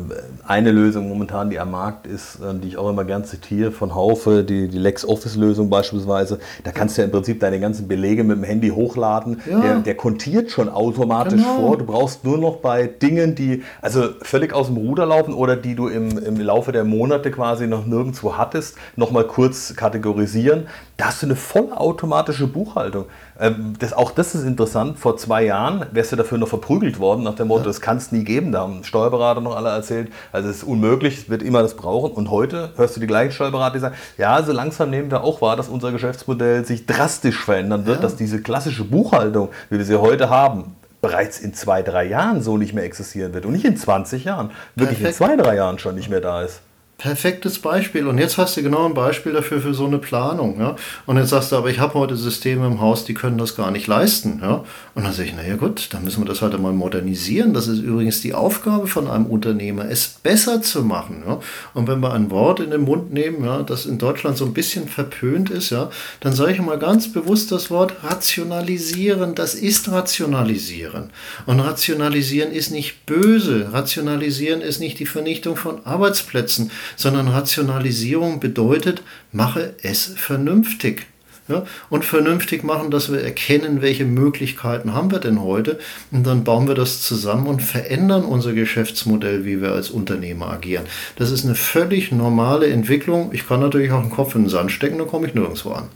eine 0.47 0.71
Lösung 0.71 1.09
momentan, 1.09 1.49
die 1.49 1.59
am 1.59 1.71
Markt 1.71 2.05
ist, 2.05 2.35
äh, 2.35 2.53
die 2.53 2.67
ich 2.69 2.77
auch 2.77 2.89
immer 2.89 3.03
gern 3.03 3.25
zitiere, 3.25 3.71
von 3.71 3.95
Haufe, 3.95 4.43
die, 4.43 4.67
die 4.67 4.77
LexOffice-Lösung 4.77 5.69
beispielsweise. 5.69 6.39
Da 6.63 6.71
kannst 6.71 6.97
du 6.97 7.01
ja 7.01 7.05
im 7.05 7.11
Prinzip 7.11 7.39
deine 7.39 7.59
ganzen 7.59 7.87
Belege 7.87 8.23
mit 8.23 8.37
dem 8.37 8.43
Handy 8.43 8.69
hochladen. 8.69 9.41
Ja. 9.49 9.61
Der, 9.61 9.79
der 9.79 9.95
kontiert 9.95 10.51
schon 10.51 10.69
automatisch 10.69 11.41
genau. 11.41 11.55
vor. 11.55 11.77
Du 11.77 11.85
brauchst 11.85 12.23
nur 12.23 12.37
noch 12.37 12.57
bei 12.57 12.85
Dingen, 12.87 13.33
die 13.33 13.63
also 13.81 14.09
völlig 14.21 14.53
aus 14.53 14.67
dem 14.67 14.77
Ruder 14.77 15.07
laufen 15.07 15.33
oder 15.33 15.55
die 15.55 15.73
du 15.73 15.87
im, 15.87 16.17
im 16.17 16.39
Laufe 16.39 16.71
der 16.71 16.83
Monate 16.83 17.31
quasi 17.31 17.65
noch 17.65 17.85
nirgendwo 17.85 18.37
hattest, 18.37 18.77
nochmal 18.95 19.25
kurz 19.25 19.75
kategorisieren. 19.75 20.67
Da 20.97 21.07
hast 21.07 21.23
du 21.23 21.27
eine 21.27 21.35
vollautomatische 21.35 22.45
Buchhaltung. 22.45 23.05
Ähm, 23.41 23.73
das, 23.79 23.91
auch 23.91 24.11
das 24.11 24.35
ist 24.35 24.43
interessant. 24.43 24.99
Vor 24.99 25.17
zwei 25.17 25.43
Jahren 25.43 25.87
wärst 25.91 26.11
du 26.11 26.15
dafür 26.15 26.37
noch 26.37 26.47
verprügelt 26.47 26.99
worden, 26.99 27.23
nach 27.23 27.33
dem 27.33 27.47
Motto, 27.47 27.63
ja. 27.63 27.67
das 27.67 27.81
kann 27.81 27.97
es 27.97 28.11
nie 28.11 28.23
geben. 28.23 28.51
Da 28.51 28.59
haben 28.61 28.83
Steuerberater 28.83 29.41
noch 29.41 29.55
alle 29.55 29.69
erzählt. 29.69 30.11
Also 30.31 30.47
es 30.47 30.57
ist 30.57 30.63
unmöglich, 30.63 31.17
es 31.17 31.29
wird 31.29 31.41
immer 31.41 31.63
das 31.63 31.73
brauchen. 31.73 32.11
Und 32.11 32.29
heute 32.29 32.69
hörst 32.75 32.95
du 32.95 32.99
die 32.99 33.07
gleichen 33.07 33.31
Steuerberater, 33.31 33.73
die 33.73 33.79
sagen, 33.79 33.95
ja, 34.19 34.43
so 34.43 34.51
langsam 34.51 34.91
nehmen 34.91 35.09
wir 35.09 35.23
auch 35.23 35.41
wahr, 35.41 35.55
dass 35.55 35.69
unser 35.69 35.91
Geschäftsmodell 35.91 36.65
sich 36.65 36.85
drastisch 36.85 37.43
verändern 37.43 37.87
wird, 37.87 37.97
ja. 37.97 38.01
dass 38.03 38.15
diese 38.15 38.41
klassische 38.41 38.83
Buchhaltung, 38.83 39.49
wie 39.71 39.79
wir 39.79 39.85
sie 39.85 39.99
heute 39.99 40.29
haben, 40.29 40.75
bereits 41.01 41.39
in 41.39 41.55
zwei, 41.55 41.81
drei 41.81 42.05
Jahren 42.05 42.43
so 42.43 42.57
nicht 42.57 42.73
mehr 42.73 42.83
existieren 42.83 43.33
wird. 43.33 43.47
Und 43.47 43.53
nicht 43.53 43.65
in 43.65 43.75
20 43.75 44.23
Jahren, 44.23 44.51
wirklich 44.75 44.99
Perfekt. 44.99 45.19
in 45.19 45.27
zwei, 45.27 45.35
drei 45.35 45.55
Jahren 45.55 45.79
schon 45.79 45.95
nicht 45.95 46.11
mehr 46.11 46.21
da 46.21 46.43
ist 46.43 46.61
perfektes 47.01 47.57
Beispiel. 47.57 48.05
Und 48.05 48.19
jetzt 48.19 48.37
hast 48.37 48.55
du 48.55 48.61
genau 48.61 48.85
ein 48.85 48.93
Beispiel 48.93 49.33
dafür 49.33 49.59
für 49.59 49.73
so 49.73 49.87
eine 49.87 49.97
Planung. 49.97 50.59
Ja? 50.59 50.75
Und 51.07 51.17
jetzt 51.17 51.29
sagst 51.29 51.51
du, 51.51 51.55
aber 51.55 51.71
ich 51.71 51.79
habe 51.79 51.95
heute 51.95 52.15
Systeme 52.15 52.67
im 52.67 52.79
Haus, 52.79 53.05
die 53.05 53.15
können 53.15 53.39
das 53.39 53.55
gar 53.55 53.71
nicht 53.71 53.87
leisten. 53.87 54.39
Ja? 54.39 54.63
Und 54.93 55.03
dann 55.03 55.11
sage 55.11 55.29
ich, 55.29 55.35
naja 55.35 55.55
gut, 55.55 55.89
dann 55.93 56.03
müssen 56.03 56.21
wir 56.21 56.27
das 56.27 56.43
halt 56.43 56.53
einmal 56.53 56.73
modernisieren. 56.73 57.55
Das 57.55 57.67
ist 57.67 57.79
übrigens 57.79 58.21
die 58.21 58.35
Aufgabe 58.35 58.85
von 58.85 59.07
einem 59.07 59.25
Unternehmer, 59.25 59.89
es 59.89 60.09
besser 60.21 60.61
zu 60.61 60.83
machen. 60.83 61.23
Ja? 61.25 61.39
Und 61.73 61.87
wenn 61.87 62.01
wir 62.01 62.13
ein 62.13 62.29
Wort 62.29 62.59
in 62.59 62.69
den 62.69 62.81
Mund 62.81 63.11
nehmen, 63.11 63.43
ja, 63.45 63.63
das 63.63 63.87
in 63.87 63.97
Deutschland 63.97 64.37
so 64.37 64.45
ein 64.45 64.53
bisschen 64.53 64.87
verpönt 64.87 65.49
ist, 65.49 65.71
ja, 65.71 65.89
dann 66.19 66.33
sage 66.33 66.51
ich 66.51 66.61
mal 66.61 66.77
ganz 66.77 67.11
bewusst 67.11 67.51
das 67.51 67.71
Wort 67.71 68.03
rationalisieren. 68.03 69.33
Das 69.33 69.55
ist 69.55 69.91
rationalisieren. 69.91 71.09
Und 71.47 71.61
rationalisieren 71.61 72.51
ist 72.51 72.69
nicht 72.69 73.07
böse. 73.07 73.73
Rationalisieren 73.73 74.61
ist 74.61 74.79
nicht 74.79 74.99
die 74.99 75.07
Vernichtung 75.07 75.55
von 75.55 75.83
Arbeitsplätzen 75.83 76.69
sondern 76.95 77.27
Rationalisierung 77.27 78.39
bedeutet, 78.39 79.03
mache 79.31 79.73
es 79.81 80.13
vernünftig. 80.15 81.07
Ja, 81.47 81.65
und 81.89 82.05
vernünftig 82.05 82.63
machen, 82.63 82.91
dass 82.91 83.11
wir 83.11 83.19
erkennen, 83.19 83.81
welche 83.81 84.05
Möglichkeiten 84.05 84.93
haben 84.93 85.11
wir 85.11 85.19
denn 85.19 85.41
heute. 85.41 85.79
Und 86.11 86.25
dann 86.25 86.43
bauen 86.43 86.67
wir 86.67 86.75
das 86.75 87.01
zusammen 87.01 87.47
und 87.47 87.61
verändern 87.61 88.23
unser 88.23 88.53
Geschäftsmodell, 88.53 89.43
wie 89.43 89.59
wir 89.59 89.71
als 89.71 89.89
Unternehmer 89.89 90.49
agieren. 90.49 90.85
Das 91.17 91.31
ist 91.31 91.43
eine 91.43 91.55
völlig 91.55 92.11
normale 92.11 92.67
Entwicklung. 92.67 93.31
Ich 93.33 93.47
kann 93.47 93.59
natürlich 93.59 93.91
auch 93.91 94.01
den 94.01 94.11
Kopf 94.11 94.35
in 94.35 94.43
den 94.43 94.49
Sand 94.49 94.71
stecken, 94.71 94.99
dann 94.99 95.07
komme 95.07 95.27
ich 95.27 95.33
nirgendwo 95.33 95.71
an. 95.71 95.89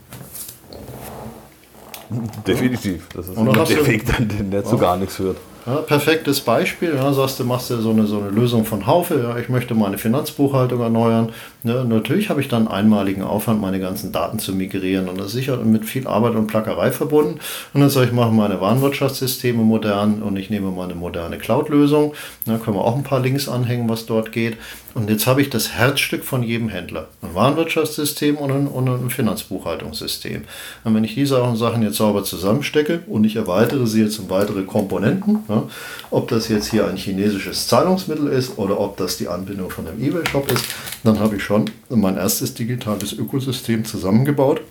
Definitiv. 2.46 3.06
Das 3.14 3.28
ist 3.28 3.36
der 3.36 3.86
Weg, 3.86 4.04
der 4.50 4.64
zu 4.64 4.78
gar 4.78 4.96
nichts 4.96 5.16
führt. 5.16 5.38
Ja, 5.66 5.78
perfektes 5.78 6.42
Beispiel. 6.42 6.94
Ja, 6.94 7.12
sagst 7.12 7.40
du, 7.40 7.44
machst 7.44 7.70
du 7.70 7.78
so 7.78 7.90
eine, 7.90 8.06
so 8.06 8.20
eine 8.20 8.30
Lösung 8.30 8.64
von 8.64 8.86
Haufe. 8.86 9.20
Ja, 9.20 9.36
ich 9.36 9.48
möchte 9.48 9.74
meine 9.74 9.98
Finanzbuchhaltung 9.98 10.80
erneuern. 10.80 11.32
Ja, 11.64 11.82
natürlich 11.82 12.30
habe 12.30 12.40
ich 12.40 12.46
dann 12.46 12.68
einmaligen 12.68 13.22
Aufwand, 13.22 13.60
meine 13.60 13.80
ganzen 13.80 14.12
Daten 14.12 14.38
zu 14.38 14.54
migrieren. 14.54 15.08
Und 15.08 15.18
das 15.18 15.26
ist 15.26 15.32
sicher 15.32 15.56
mit 15.56 15.84
viel 15.84 16.06
Arbeit 16.06 16.36
und 16.36 16.46
Plackerei 16.46 16.92
verbunden. 16.92 17.40
Und 17.74 17.80
dann 17.80 17.90
sage 17.90 18.06
ich, 18.06 18.12
mache 18.12 18.30
meine 18.30 18.60
Warenwirtschaftssysteme 18.60 19.64
modern 19.64 20.22
und 20.22 20.36
ich 20.36 20.50
nehme 20.50 20.70
meine 20.70 20.94
moderne 20.94 21.36
Cloud-Lösung. 21.36 22.14
Da 22.44 22.58
können 22.58 22.76
wir 22.76 22.84
auch 22.84 22.94
ein 22.94 23.02
paar 23.02 23.18
Links 23.18 23.48
anhängen, 23.48 23.88
was 23.88 24.06
dort 24.06 24.30
geht. 24.30 24.58
Und 24.96 25.10
jetzt 25.10 25.26
habe 25.26 25.42
ich 25.42 25.50
das 25.50 25.72
Herzstück 25.72 26.24
von 26.24 26.42
jedem 26.42 26.70
Händler. 26.70 27.08
Ein 27.20 27.34
Warenwirtschaftssystem 27.34 28.38
und 28.38 28.50
ein, 28.50 28.66
und 28.66 28.88
ein 28.88 29.10
Finanzbuchhaltungssystem. 29.10 30.44
Und 30.84 30.94
wenn 30.94 31.04
ich 31.04 31.14
diese 31.14 31.54
Sachen 31.54 31.82
jetzt 31.82 31.96
sauber 31.96 32.24
zusammenstecke 32.24 33.02
und 33.06 33.24
ich 33.24 33.36
erweitere 33.36 33.86
sie 33.86 34.00
jetzt 34.00 34.18
um 34.18 34.30
weitere 34.30 34.62
Komponenten, 34.62 35.40
ja, 35.50 35.64
ob 36.10 36.28
das 36.28 36.48
jetzt 36.48 36.70
hier 36.70 36.88
ein 36.88 36.96
chinesisches 36.96 37.68
Zahlungsmittel 37.68 38.28
ist 38.28 38.56
oder 38.56 38.80
ob 38.80 38.96
das 38.96 39.18
die 39.18 39.28
Anbindung 39.28 39.68
von 39.68 39.86
einem 39.86 40.02
eBay-Shop 40.02 40.50
ist, 40.50 40.64
dann 41.04 41.20
habe 41.20 41.36
ich 41.36 41.42
schon 41.42 41.66
mein 41.90 42.16
erstes 42.16 42.54
digitales 42.54 43.12
Ökosystem 43.12 43.84
zusammengebaut 43.84 44.62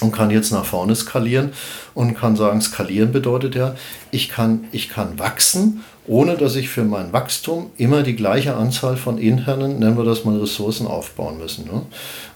und 0.00 0.10
kann 0.10 0.30
jetzt 0.30 0.50
nach 0.50 0.64
vorne 0.64 0.96
skalieren 0.96 1.52
und 1.94 2.14
kann 2.14 2.34
sagen, 2.34 2.60
skalieren 2.60 3.12
bedeutet 3.12 3.54
ja, 3.54 3.76
ich 4.10 4.28
kann, 4.28 4.64
ich 4.72 4.88
kann 4.88 5.20
wachsen 5.20 5.84
ohne 6.08 6.36
dass 6.36 6.56
ich 6.56 6.68
für 6.68 6.84
mein 6.84 7.12
Wachstum 7.12 7.70
immer 7.76 8.02
die 8.02 8.14
gleiche 8.14 8.54
Anzahl 8.54 8.96
von 8.96 9.18
internen, 9.18 9.78
nennen 9.78 9.96
wir 9.96 10.04
das 10.04 10.24
mal, 10.24 10.38
Ressourcen 10.38 10.86
aufbauen 10.86 11.38
müssen. 11.38 11.64
Ne? 11.64 11.82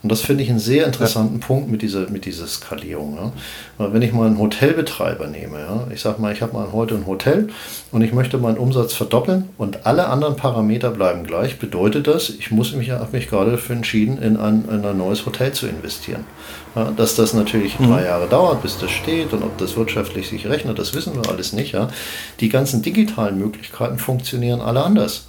Und 0.02 0.10
das 0.10 0.22
finde 0.22 0.42
ich 0.42 0.50
einen 0.50 0.58
sehr 0.58 0.86
interessanten 0.86 1.40
ja. 1.40 1.46
Punkt 1.46 1.70
mit 1.70 1.82
dieser, 1.82 2.08
mit 2.10 2.24
dieser 2.24 2.46
Skalierung. 2.46 3.14
Ne? 3.14 3.32
Weil 3.78 3.92
wenn 3.92 4.02
ich 4.02 4.12
mal 4.12 4.26
einen 4.26 4.38
Hotelbetreiber 4.38 5.26
nehme, 5.28 5.60
ja, 5.60 5.86
ich 5.92 6.00
sage 6.00 6.20
mal, 6.20 6.32
ich 6.32 6.42
habe 6.42 6.54
mal 6.54 6.72
heute 6.72 6.94
ein 6.96 7.06
Hotel 7.06 7.48
und 7.92 8.02
ich 8.02 8.12
möchte 8.12 8.38
meinen 8.38 8.58
Umsatz 8.58 8.94
verdoppeln 8.94 9.50
und 9.56 9.86
alle 9.86 10.08
anderen 10.08 10.36
Parameter 10.36 10.90
bleiben 10.90 11.24
gleich, 11.24 11.58
bedeutet 11.58 12.06
das, 12.06 12.30
ich 12.30 12.50
muss 12.50 12.72
mich, 12.72 12.90
habe 12.90 13.16
mich 13.16 13.28
gerade 13.28 13.52
dafür 13.52 13.76
entschieden, 13.76 14.20
in 14.20 14.36
ein, 14.36 14.64
in 14.68 14.84
ein 14.84 14.98
neues 14.98 15.26
Hotel 15.26 15.52
zu 15.52 15.66
investieren. 15.66 16.24
Ja, 16.74 16.92
dass 16.96 17.16
das 17.16 17.34
natürlich 17.34 17.80
mhm. 17.80 17.88
drei 17.88 18.04
Jahre 18.04 18.28
dauert, 18.28 18.62
bis 18.62 18.78
das 18.78 18.92
steht 18.92 19.32
und 19.32 19.42
ob 19.42 19.58
das 19.58 19.76
wirtschaftlich 19.76 20.28
sich 20.28 20.46
rechnet, 20.46 20.78
das 20.78 20.94
wissen 20.94 21.14
wir 21.16 21.28
alles 21.28 21.52
nicht. 21.52 21.72
Ja. 21.72 21.88
Die 22.38 22.48
ganzen 22.48 22.80
digitalen 22.80 23.38
Möglichkeiten 23.38 23.59
funktionieren 23.68 24.60
alle 24.60 24.82
anders. 24.82 25.26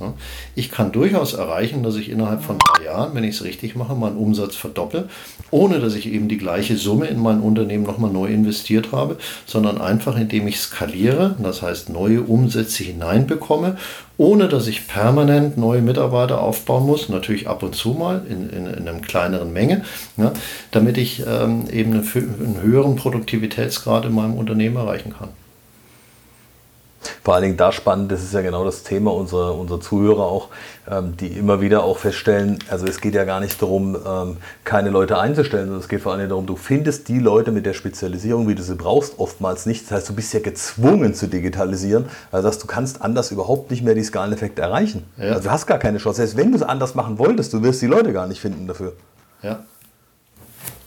Ich 0.55 0.71
kann 0.71 0.91
durchaus 0.91 1.33
erreichen, 1.33 1.83
dass 1.83 1.95
ich 1.95 2.09
innerhalb 2.09 2.43
von 2.43 2.57
drei 2.59 2.85
Jahren, 2.85 3.13
wenn 3.13 3.23
ich 3.23 3.35
es 3.35 3.43
richtig 3.43 3.75
mache, 3.75 3.95
meinen 3.95 4.17
Umsatz 4.17 4.55
verdoppel, 4.55 5.09
ohne 5.51 5.79
dass 5.79 5.95
ich 5.95 6.07
eben 6.07 6.27
die 6.27 6.37
gleiche 6.37 6.77
Summe 6.77 7.07
in 7.07 7.19
mein 7.19 7.41
Unternehmen 7.41 7.83
nochmal 7.83 8.11
neu 8.11 8.27
investiert 8.27 8.91
habe, 8.91 9.17
sondern 9.45 9.79
einfach 9.81 10.17
indem 10.17 10.47
ich 10.47 10.59
skaliere, 10.59 11.35
das 11.39 11.61
heißt 11.61 11.89
neue 11.89 12.21
Umsätze 12.21 12.83
hineinbekomme 12.83 13.77
ohne 14.21 14.47
dass 14.47 14.67
ich 14.67 14.87
permanent 14.87 15.57
neue 15.57 15.81
Mitarbeiter 15.81 16.41
aufbauen 16.41 16.85
muss, 16.85 17.09
natürlich 17.09 17.49
ab 17.49 17.63
und 17.63 17.73
zu 17.73 17.89
mal 17.93 18.23
in, 18.29 18.51
in, 18.51 18.67
in 18.67 18.87
einer 18.87 18.99
kleineren 18.99 19.51
Menge, 19.51 19.83
damit 20.69 20.99
ich 20.99 21.23
ähm, 21.25 21.67
eben 21.71 21.93
einen, 21.93 22.07
einen 22.13 22.61
höheren 22.61 22.95
Produktivitätsgrad 22.97 24.05
in 24.05 24.13
meinem 24.13 24.35
Unternehmen 24.35 24.75
erreichen 24.75 25.15
kann. 25.17 25.29
Vor 27.23 27.33
allen 27.33 27.43
Dingen 27.43 27.57
da 27.57 27.71
spannend, 27.71 28.11
das 28.11 28.23
ist 28.23 28.33
ja 28.33 28.41
genau 28.41 28.65
das 28.65 28.83
Thema 28.83 29.13
unserer, 29.13 29.57
unserer 29.57 29.79
Zuhörer 29.79 30.23
auch, 30.23 30.49
ähm, 30.89 31.15
die 31.17 31.27
immer 31.27 31.61
wieder 31.61 31.83
auch 31.83 31.97
feststellen, 31.97 32.59
also 32.69 32.85
es 32.85 33.01
geht 33.01 33.15
ja 33.15 33.23
gar 33.23 33.39
nicht 33.39 33.61
darum, 33.61 33.95
ähm, 33.95 34.37
keine 34.63 34.89
Leute 34.89 35.17
einzustellen, 35.17 35.65
sondern 35.65 35.81
es 35.81 35.89
geht 35.89 36.01
vor 36.01 36.11
allen 36.11 36.19
Dingen 36.19 36.29
darum, 36.29 36.45
du 36.45 36.55
findest 36.55 37.07
die 37.07 37.19
Leute 37.19 37.51
mit 37.51 37.65
der 37.65 37.73
Spezialisierung, 37.73 38.47
wie 38.47 38.55
du 38.55 38.63
sie 38.63 38.75
brauchst, 38.75 39.19
oftmals 39.19 39.65
nicht. 39.65 39.85
Das 39.85 39.91
heißt, 39.91 40.09
du 40.09 40.15
bist 40.15 40.33
ja 40.33 40.39
gezwungen 40.39 41.13
zu 41.13 41.27
digitalisieren, 41.27 42.05
also 42.31 42.47
dass 42.47 42.59
du 42.59 42.67
kannst 42.67 43.01
anders 43.01 43.31
überhaupt 43.31 43.71
nicht 43.71 43.83
mehr 43.83 43.95
die 43.95 44.03
Skaleneffekte 44.03 44.61
erreichen. 44.61 45.03
Ja. 45.17 45.33
Also 45.33 45.43
du 45.43 45.51
hast 45.51 45.67
gar 45.67 45.79
keine 45.79 45.97
Chance. 45.97 46.17
Selbst 46.17 46.37
wenn 46.37 46.51
du 46.51 46.57
es 46.57 46.63
anders 46.63 46.95
machen 46.95 47.19
wolltest, 47.19 47.53
du 47.53 47.63
wirst 47.63 47.81
die 47.81 47.87
Leute 47.87 48.13
gar 48.13 48.27
nicht 48.27 48.41
finden 48.41 48.67
dafür. 48.67 48.93
Ja. 49.41 49.59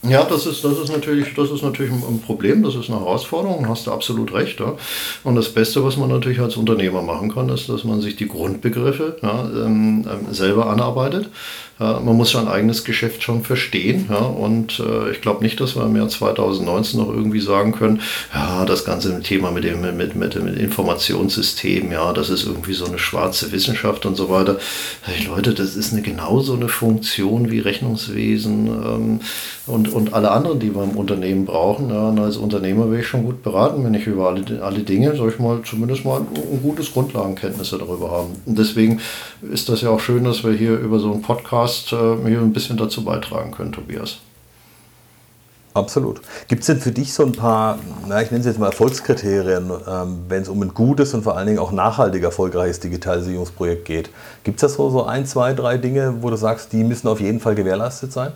Ja, 0.09 0.25
das 0.25 0.47
ist, 0.47 0.65
das 0.65 0.79
ist 0.79 0.93
natürlich, 0.93 1.35
das 1.35 1.51
ist 1.51 1.63
natürlich 1.63 1.93
ein 1.93 2.21
Problem, 2.25 2.63
das 2.63 2.75
ist 2.75 2.91
eine 2.91 3.01
Herausforderung, 3.01 3.69
hast 3.69 3.87
du 3.87 3.93
absolut 3.93 4.33
recht. 4.33 4.61
Ja. 4.61 4.75
Und 5.23 5.37
das 5.37 5.49
Beste, 5.49 5.85
was 5.85 5.97
man 5.97 6.11
natürlich 6.11 6.41
als 6.41 6.57
Unternehmer 6.57 7.03
machen 7.03 7.33
kann, 7.33 7.49
ist, 7.49 7.69
dass 7.69 7.85
man 7.85 8.01
sich 8.01 8.17
die 8.17 8.29
Grundbegriffe 8.29 9.17
ja, 9.23 9.45
ähm, 9.45 10.07
ähm 10.09 10.35
selber 10.35 10.67
anarbeitet 10.67 11.31
ja, 11.81 11.99
man 11.99 12.17
muss 12.17 12.31
sein 12.31 12.47
eigenes 12.47 12.85
Geschäft 12.85 13.23
schon 13.25 13.43
verstehen. 13.43 14.07
Und 14.07 14.79
äh, 14.79 15.11
ich 15.11 15.21
glaube 15.21 15.43
nicht, 15.43 15.61
dass 15.61 15.75
wir 15.75 15.85
im 15.85 15.97
Jahr 15.97 16.09
2019 16.09 17.01
noch 17.01 17.09
irgendwie 17.09 17.41
sagen 17.41 17.73
können, 17.73 18.01
ja, 18.33 18.65
das 18.65 18.85
ganze 18.85 19.21
Thema 19.23 19.51
mit 19.51 19.65
dem 19.65 19.81
mit, 19.81 20.15
mit, 20.15 20.17
mit 20.17 20.57
Informationssystem, 20.57 21.91
ja, 21.91 22.13
das 22.13 22.31
ist 22.31 22.47
irgendwie 22.47 22.75
so 22.75 22.87
eine 22.87 22.99
schwarze 22.99 23.51
Wissenschaft 23.51 24.07
und 24.07 24.15
so 24.15 24.31
weiter. 24.31 24.59
Hey, 25.03 25.27
Leute, 25.27 25.53
das 25.53 25.75
ist 25.75 25.93
eine 25.93 26.03
genauso 26.03 26.55
eine 26.55 26.69
Funktion 26.69 27.51
wie 27.51 27.59
Rechnungswesen 27.59 28.67
ähm, 28.69 29.21
und, 29.67 29.89
und 29.95 30.13
alle 30.13 30.31
anderen, 30.31 30.59
die 30.59 30.75
wir 30.75 30.83
im 30.83 30.97
Unternehmen 30.97 31.45
brauchen. 31.47 31.91
Ja, 31.91 32.09
und 32.09 32.19
als 32.19 32.37
Unternehmer 32.37 32.91
wäre 32.91 33.01
ich 33.01 33.07
schon 33.07 33.25
gut 33.25 33.43
beraten, 33.43 33.85
wenn 33.85 33.95
ich 33.95 34.07
über 34.07 34.29
alle, 34.29 34.45
alle 34.63 34.81
Dinge, 34.81 35.15
sag 35.17 35.29
ich 35.29 35.39
mal, 35.39 35.63
zumindest 35.65 36.05
mal 36.05 36.21
ein 36.21 36.63
gutes 36.63 36.93
Grundlagenkenntnisse 36.93 37.79
darüber 37.79 38.11
haben. 38.11 38.31
Und 38.47 38.59
deswegen 38.59 39.01
ist 39.51 39.69
das 39.69 39.81
ja 39.83 39.91
auch 39.91 40.01
schön, 40.01 40.25
dass 40.25 40.45
wir 40.45 40.53
hier 40.53 40.79
über 40.79 40.99
so 40.99 41.13
einen 41.13 41.23
Podcast 41.23 41.93
äh, 41.93 42.17
hier 42.27 42.41
ein 42.41 42.53
bisschen 42.53 42.77
dazu 42.77 43.05
beitragen 43.05 43.53
können, 43.53 43.73
Tobias. 43.73 44.19
Absolut. 45.75 46.21
Gibt 46.47 46.61
es 46.61 46.69
denn 46.69 46.79
für 46.79 46.93
dich 46.93 47.13
so 47.13 47.25
ein 47.25 47.33
paar, 47.33 47.81
na, 48.07 48.23
ich 48.23 48.31
nenne 48.31 48.41
es 48.41 48.47
jetzt 48.47 48.61
mal 48.61 48.67
Erfolgskriterien, 48.67 49.73
ähm, 49.89 50.19
wenn 50.29 50.43
es 50.43 50.49
um 50.49 50.63
ein 50.63 50.73
gutes 50.73 51.15
und 51.15 51.23
vor 51.25 51.37
allen 51.37 51.49
Dingen 51.49 51.59
auch 51.59 51.73
nachhaltig 51.73 52.23
erfolgreiches 52.23 52.79
Digitalisierungsprojekt 52.79 53.85
geht? 53.85 54.11
Gibt 54.45 54.63
es 54.63 54.71
da 54.71 54.77
so, 54.77 54.91
so 54.91 55.05
ein, 55.05 55.27
zwei, 55.27 55.53
drei 55.53 55.77
Dinge, 55.77 56.23
wo 56.23 56.31
du 56.31 56.37
sagst, 56.37 56.73
die 56.73 56.85
müssen 56.85 57.09
auf 57.09 57.21
jeden 57.21 57.41
Fall 57.41 57.57
gewährleistet 57.57 58.13
sein? 58.13 58.33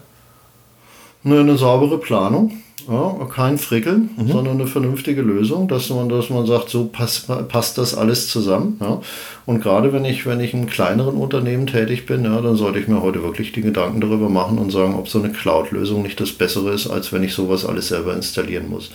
Eine, 1.25 1.41
eine 1.41 1.59
saubere 1.59 1.99
Planung 1.99 2.62
ja, 2.89 3.27
kein 3.31 3.59
Frickeln, 3.59 4.11
mhm. 4.16 4.29
sondern 4.29 4.55
eine 4.55 4.66
vernünftige 4.66 5.21
Lösung, 5.21 5.69
dass 5.69 5.91
man, 5.91 6.09
dass 6.09 6.31
man 6.31 6.47
sagt, 6.47 6.71
so 6.71 6.87
passt, 6.87 7.29
passt 7.49 7.77
das 7.77 7.95
alles 7.95 8.29
zusammen. 8.29 8.79
Ja. 8.81 9.01
Und 9.45 9.62
gerade 9.62 9.93
wenn 9.93 10.07
ich, 10.07 10.25
wenn 10.25 10.41
ich 10.41 10.55
in 10.55 10.66
kleineren 10.66 11.16
Unternehmen 11.16 11.66
tätig 11.66 12.07
bin, 12.07 12.25
ja, 12.25 12.41
dann 12.41 12.57
sollte 12.57 12.79
ich 12.79 12.89
mir 12.89 13.03
heute 13.03 13.23
wirklich 13.23 13.53
die 13.53 13.61
Gedanken 13.61 14.01
darüber 14.01 14.31
machen 14.31 14.59
und 14.59 14.71
sagen, 14.71 14.95
ob 14.95 15.09
so 15.09 15.19
eine 15.19 15.31
Cloud-Lösung 15.31 16.03
nicht 16.03 16.19
das 16.19 16.33
Bessere 16.33 16.71
ist, 16.73 16.89
als 16.89 17.12
wenn 17.12 17.23
ich 17.23 17.35
sowas 17.35 17.66
alles 17.66 17.89
selber 17.89 18.14
installieren 18.14 18.71
muss 18.71 18.91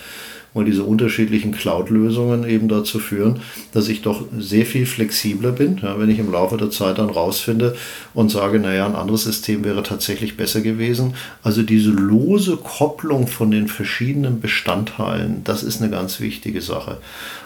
weil 0.54 0.66
diese 0.66 0.84
unterschiedlichen 0.84 1.52
Cloud-Lösungen 1.52 2.48
eben 2.48 2.68
dazu 2.68 3.00
führen, 3.00 3.42
dass 3.72 3.88
ich 3.88 4.02
doch 4.02 4.26
sehr 4.38 4.66
viel 4.66 4.86
flexibler 4.86 5.52
bin, 5.52 5.80
ja, 5.82 6.00
wenn 6.00 6.10
ich 6.10 6.20
im 6.20 6.32
Laufe 6.32 6.58
der 6.58 6.70
Zeit 6.70 6.98
dann 6.98 7.10
rausfinde 7.10 7.76
und 8.14 8.30
sage, 8.30 8.60
naja, 8.60 8.86
ein 8.86 8.96
anderes 8.96 9.24
System 9.24 9.64
wäre 9.64 9.84
tatsächlich 9.84 10.38
besser 10.38 10.62
gewesen. 10.62 11.16
Also 11.42 11.64
diese 11.64 11.90
lose 11.90 12.58
Kopplung 12.58 13.28
von 13.28 13.52
den 13.52 13.68
verschiedenen 13.68 14.40
Bestandteilen, 14.40 15.44
das 15.44 15.64
ist 15.64 15.82
eine 15.82 15.92
ganz 15.92 16.20
wichtige 16.20 16.62
Sache. 16.62 16.98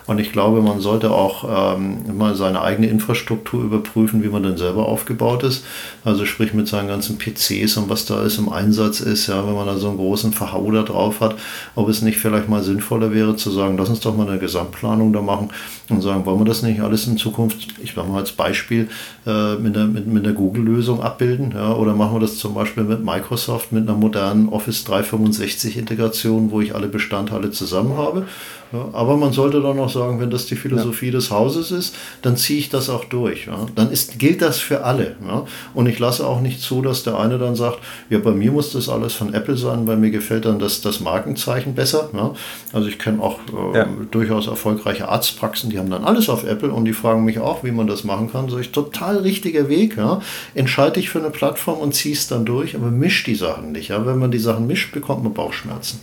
Und 0.08 0.20
ich 0.20 0.32
glaube, 0.32 0.62
man 0.62 0.80
sollte 0.80 1.12
auch 1.12 1.76
ähm, 1.76 2.18
mal 2.18 2.34
seine 2.36 2.62
eigene 2.62 2.88
Infrastruktur 2.88 3.64
überprüfen, 3.64 4.24
wie 4.24 4.30
man 4.30 4.42
denn 4.42 4.58
selber 4.58 4.88
aufgebaut 4.88 5.44
ist. 5.44 5.66
Also 6.04 6.26
sprich 6.26 6.54
mit 6.54 6.68
seinen 6.68 6.88
ganzen 6.88 7.18
PCs 7.18 7.78
und 7.78 7.90
was 7.90 8.06
da 8.06 8.16
alles 8.16 8.38
im 8.38 8.50
Einsatz 8.50 9.02
ist, 9.02 9.28
ja, 9.28 9.46
wenn 9.46 9.54
man 9.54 9.68
da 9.68 9.78
so 9.78 9.90
einen 9.90 9.98
großen 9.98 10.32
Verhau 10.32 10.72
da 10.72 10.84
drauf 10.84 11.20
hat, 11.20 11.36
ob 11.76 11.90
es 11.90 12.02
nicht 12.02 12.18
vielleicht 12.18 12.48
mal 12.48 12.64
sinnvoller 12.64 13.14
wäre 13.14 13.36
zu 13.36 13.52
sagen, 13.52 13.78
lass 13.78 13.90
uns 13.90 14.00
doch 14.00 14.16
mal 14.16 14.28
eine 14.28 14.40
Gesamtplanung 14.40 15.12
da 15.12 15.22
machen 15.22 15.50
und 15.90 16.02
sagen, 16.02 16.26
wollen 16.26 16.40
wir 16.40 16.46
das 16.46 16.64
nicht 16.64 16.82
alles 16.82 17.08
in 17.08 17.18
Zukunft, 17.18 17.68
ich 17.82 17.96
mache 17.96 18.08
mal 18.08 18.20
als 18.20 18.32
Beispiel, 18.32 18.90
äh, 19.26 19.56
mit 19.56 19.76
der, 19.76 19.86
mit, 19.86 20.08
mit 20.08 20.26
der 20.26 20.34
Google-Lösung 20.34 21.02
abbilden, 21.02 21.52
ja, 21.56 21.74
oder 21.74 21.94
machen 21.94 22.16
wir 22.16 22.20
das 22.20 22.38
zum 22.38 22.54
Beispiel 22.54 22.84
mit 22.84 23.04
Microsoft, 23.04 23.72
mit 23.72 23.88
einer 23.88 23.98
modernen 23.98 24.50
Office 24.50 24.86
365-Integration, 24.88 26.52
wo 26.52 26.62
ich 26.62 26.76
alle 26.76 26.88
Bestandteile 26.88 27.52
zusammen 27.52 27.98
habe 27.98 28.26
ja, 28.74 28.90
aber 28.92 29.16
man 29.16 29.32
sollte 29.32 29.62
dann 29.62 29.80
auch 29.80 29.90
sagen, 29.90 30.20
wenn 30.20 30.30
das 30.30 30.46
die 30.46 30.56
Philosophie 30.56 31.08
ja. 31.08 31.14
des 31.14 31.32
Hauses 31.32 31.72
ist, 31.72 31.96
dann 32.22 32.36
ziehe 32.36 32.60
ich 32.60 32.70
das 32.70 32.90
auch 32.90 33.06
durch. 33.06 33.46
Ja. 33.46 33.66
Dann 33.76 33.92
ist, 33.92 34.20
gilt 34.20 34.42
das 34.42 34.60
für 34.60 34.84
alle. 34.84 35.16
Ja. 35.26 35.46
Und 35.74 35.88
ich 35.88 36.00
lasse 36.00 36.28
auch 36.28 36.42
nicht 36.42 36.62
zu, 36.62 36.82
dass 36.82 37.04
der 37.04 37.18
eine 37.18 37.38
dann 37.38 37.56
sagt, 37.56 37.80
ja, 38.10 38.20
bei 38.20 38.32
mir 38.32 38.52
muss 38.52 38.74
das 38.74 38.90
alles 38.90 39.14
von 39.14 39.34
Apple 39.34 39.56
sein, 39.56 39.86
bei 39.86 39.96
mir 39.96 40.12
gefällt 40.12 40.46
dann 40.46 40.60
das, 40.60 40.82
das 40.82 41.00
Markenzeichen 41.00 41.76
besser. 41.76 42.10
Ja. 42.14 42.34
Also 42.74 42.90
ich 42.90 43.00
kenne 43.00 43.22
auch 43.22 43.40
äh, 43.74 43.86
durchaus 44.12 44.48
erfolgreiche 44.48 45.08
Arztpraxen, 45.08 45.70
die 45.70 45.77
haben 45.78 45.90
dann 45.90 46.04
alles 46.04 46.30
auf 46.30 46.44
Apple 46.44 46.72
und 46.72 46.86
die 46.86 46.94
fragen 46.94 47.26
mich 47.26 47.40
auch, 47.40 47.64
wie 47.64 47.72
man 47.72 47.88
das 47.88 48.04
machen 48.04 48.32
kann. 48.32 48.50
So 48.50 48.58
ich, 48.58 48.72
total 48.72 49.18
richtiger 49.18 49.70
Weg. 49.70 49.98
Ja. 49.98 50.22
Entscheide 50.54 50.94
dich 50.94 51.10
für 51.10 51.20
eine 51.20 51.30
Plattform 51.30 51.80
und 51.80 51.94
zieh 51.94 52.12
es 52.12 52.28
dann 52.28 52.46
durch, 52.46 52.76
aber 52.76 52.92
misch 52.92 53.24
die 53.24 53.36
Sachen 53.36 53.72
nicht. 53.72 53.90
Ja. 53.90 54.06
Wenn 54.06 54.20
man 54.20 54.32
die 54.32 54.40
Sachen 54.40 54.68
mischt, 54.68 54.94
bekommt 54.94 55.24
man 55.24 55.34
Bauchschmerzen. 55.34 56.00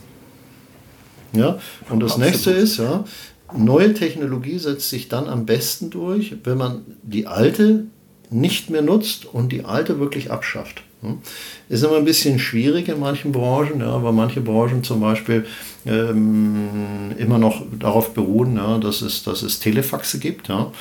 Ja? 1.33 1.59
Und 1.91 2.01
das 2.01 2.13
Absolut. 2.13 2.31
nächste 2.31 2.51
ist, 2.53 2.79
ja, 2.79 3.05
neue 3.57 3.95
Technologie 3.95 4.59
setzt 4.59 4.91
sich 4.91 5.09
dann 5.09 5.29
am 5.29 5.47
besten 5.47 5.91
durch, 5.91 6.37
wenn 6.45 6.59
man 6.59 6.83
die 7.03 7.27
alte 7.27 7.85
nicht 8.31 8.71
mehr 8.71 8.83
nutzt 8.83 9.27
und 9.27 9.53
die 9.53 9.65
alte 9.65 10.01
wirklich 10.01 10.31
abschafft. 10.31 10.83
Hm? 11.03 11.19
Ist 11.69 11.85
immer 11.85 11.97
ein 11.97 12.05
bisschen 12.05 12.39
schwierig 12.39 12.89
in 12.89 12.99
manchen 12.99 13.33
Branchen, 13.33 13.81
ja, 13.81 14.03
weil 14.03 14.13
manche 14.13 14.41
Branchen 14.41 14.83
zum 14.83 15.01
Beispiel 15.01 15.47
ähm, 15.87 17.13
immer 17.19 17.39
noch 17.39 17.63
darauf 17.79 18.15
beruhen, 18.15 18.57
ja, 18.57 18.79
dass, 18.79 19.03
es, 19.03 19.23
dass 19.23 19.43
es 19.43 19.61
Telefaxe 19.61 20.19
gibt. 20.19 20.49
Ja. 20.49 20.73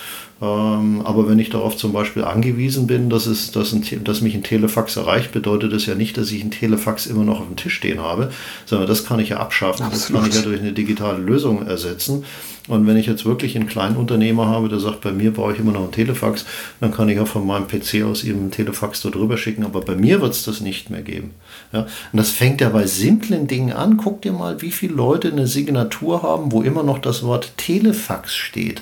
Ähm, 0.42 1.02
aber 1.06 1.30
wenn 1.30 1.40
ich 1.40 1.50
darauf 1.50 1.78
zum 1.78 1.94
Beispiel 1.94 2.24
angewiesen 2.24 2.88
bin, 2.88 3.10
dass, 3.10 3.28
es, 3.28 3.52
dass, 3.52 3.72
ein, 3.72 3.84
dass 4.04 4.22
mich 4.22 4.36
ein 4.36 4.44
Telefax 4.44 4.98
erreicht, 4.98 5.32
bedeutet 5.32 5.72
das 5.72 5.86
ja 5.86 5.96
nicht, 5.96 6.18
dass 6.18 6.32
ich 6.32 6.44
ein 6.44 6.52
Telefax 6.52 7.06
immer 7.06 7.24
noch 7.24 7.40
auf 7.40 7.48
dem 7.48 7.56
Tisch 7.56 7.76
stehen 7.76 8.02
habe, 8.02 8.32
sondern 8.66 8.88
das 8.88 9.06
kann 9.06 9.20
ich 9.20 9.30
ja 9.30 9.38
abschaffen. 9.38 9.86
Absolut. 9.86 10.02
Das 10.02 10.22
kann 10.22 10.30
ich 10.30 10.36
ja 10.36 10.42
durch 10.42 10.60
eine 10.60 10.74
digitale 10.74 11.20
Lösung 11.20 11.66
ersetzen. 11.66 12.26
Und 12.68 12.88
wenn 12.88 12.96
ich 12.96 13.08
jetzt 13.08 13.26
wirklich 13.26 13.56
einen 13.58 13.68
kleinen 13.68 13.98
Unternehmer 13.98 14.48
habe, 14.48 14.70
der 14.70 14.80
sagt, 14.80 15.02
bei 15.02 15.12
mir 15.12 15.32
brauche 15.32 15.54
ich 15.54 15.60
immer 15.60 15.74
noch 15.74 15.84
ein 15.84 15.92
Telefax, 15.92 16.46
dann 16.80 16.92
kann 16.92 17.10
ich 17.10 17.20
auch 17.20 17.28
von 17.28 17.46
meinem 17.46 17.68
PC 17.68 18.04
aus 18.04 18.24
eben 18.24 18.46
ein 18.46 18.52
Telefax 18.52 19.02
da 19.02 19.10
drüber 19.10 19.38
schicken. 19.38 19.66
Aber 19.66 19.82
bei 19.82 19.96
mir 19.96 20.22
wird 20.22 20.34
es 20.34 20.44
das 20.44 20.62
nicht 20.62 20.90
mehr 20.90 21.02
geben. 21.02 21.32
Ja? 21.74 21.82
Und 21.82 22.18
das 22.18 22.30
fängt 22.30 22.62
ja 22.62 22.70
bei 22.70 22.86
simplen 22.88 23.48
Dingen 23.48 23.74
an. 23.74 23.98
Guck 23.98 24.22
dir 24.22 24.32
mal, 24.32 24.62
wie 24.62 24.72
viele 24.72 24.93
Leute 24.94 25.32
eine 25.32 25.48
Signatur 25.48 26.24
haben, 26.24 26.52
wo 26.52 26.62
immer 26.62 26.84
noch 26.84 27.00
das 27.00 27.24
Wort 27.24 27.54
Telefax 27.58 28.36
steht. 28.36 28.82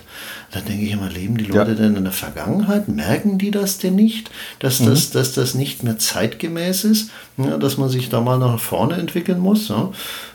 Da 0.52 0.60
denke 0.60 0.86
ich 0.86 0.92
immer, 0.92 1.10
leben 1.10 1.38
die 1.38 1.46
Leute 1.46 1.72
ja. 1.72 1.78
denn 1.78 1.96
in 1.96 2.04
der 2.04 2.14
Vergangenheit? 2.14 2.90
Merken 2.90 3.38
die 3.38 3.52
das 3.52 3.78
denn 3.78 3.96
nicht, 3.96 4.30
dass, 4.60 4.82
mhm. 4.82 4.88
das, 4.88 5.12
dass 5.12 5.34
das 5.34 5.56
nicht 5.56 5.84
mehr 5.84 5.98
zeitgemäß 5.98 6.84
ist, 6.84 7.10
ja, 7.38 7.58
dass 7.58 7.78
man 7.78 7.90
sich 7.90 8.10
da 8.10 8.20
mal 8.20 8.38
nach 8.38 8.60
vorne 8.60 8.96
entwickeln 8.96 9.40
muss 9.40 9.70
ja, 9.70 9.92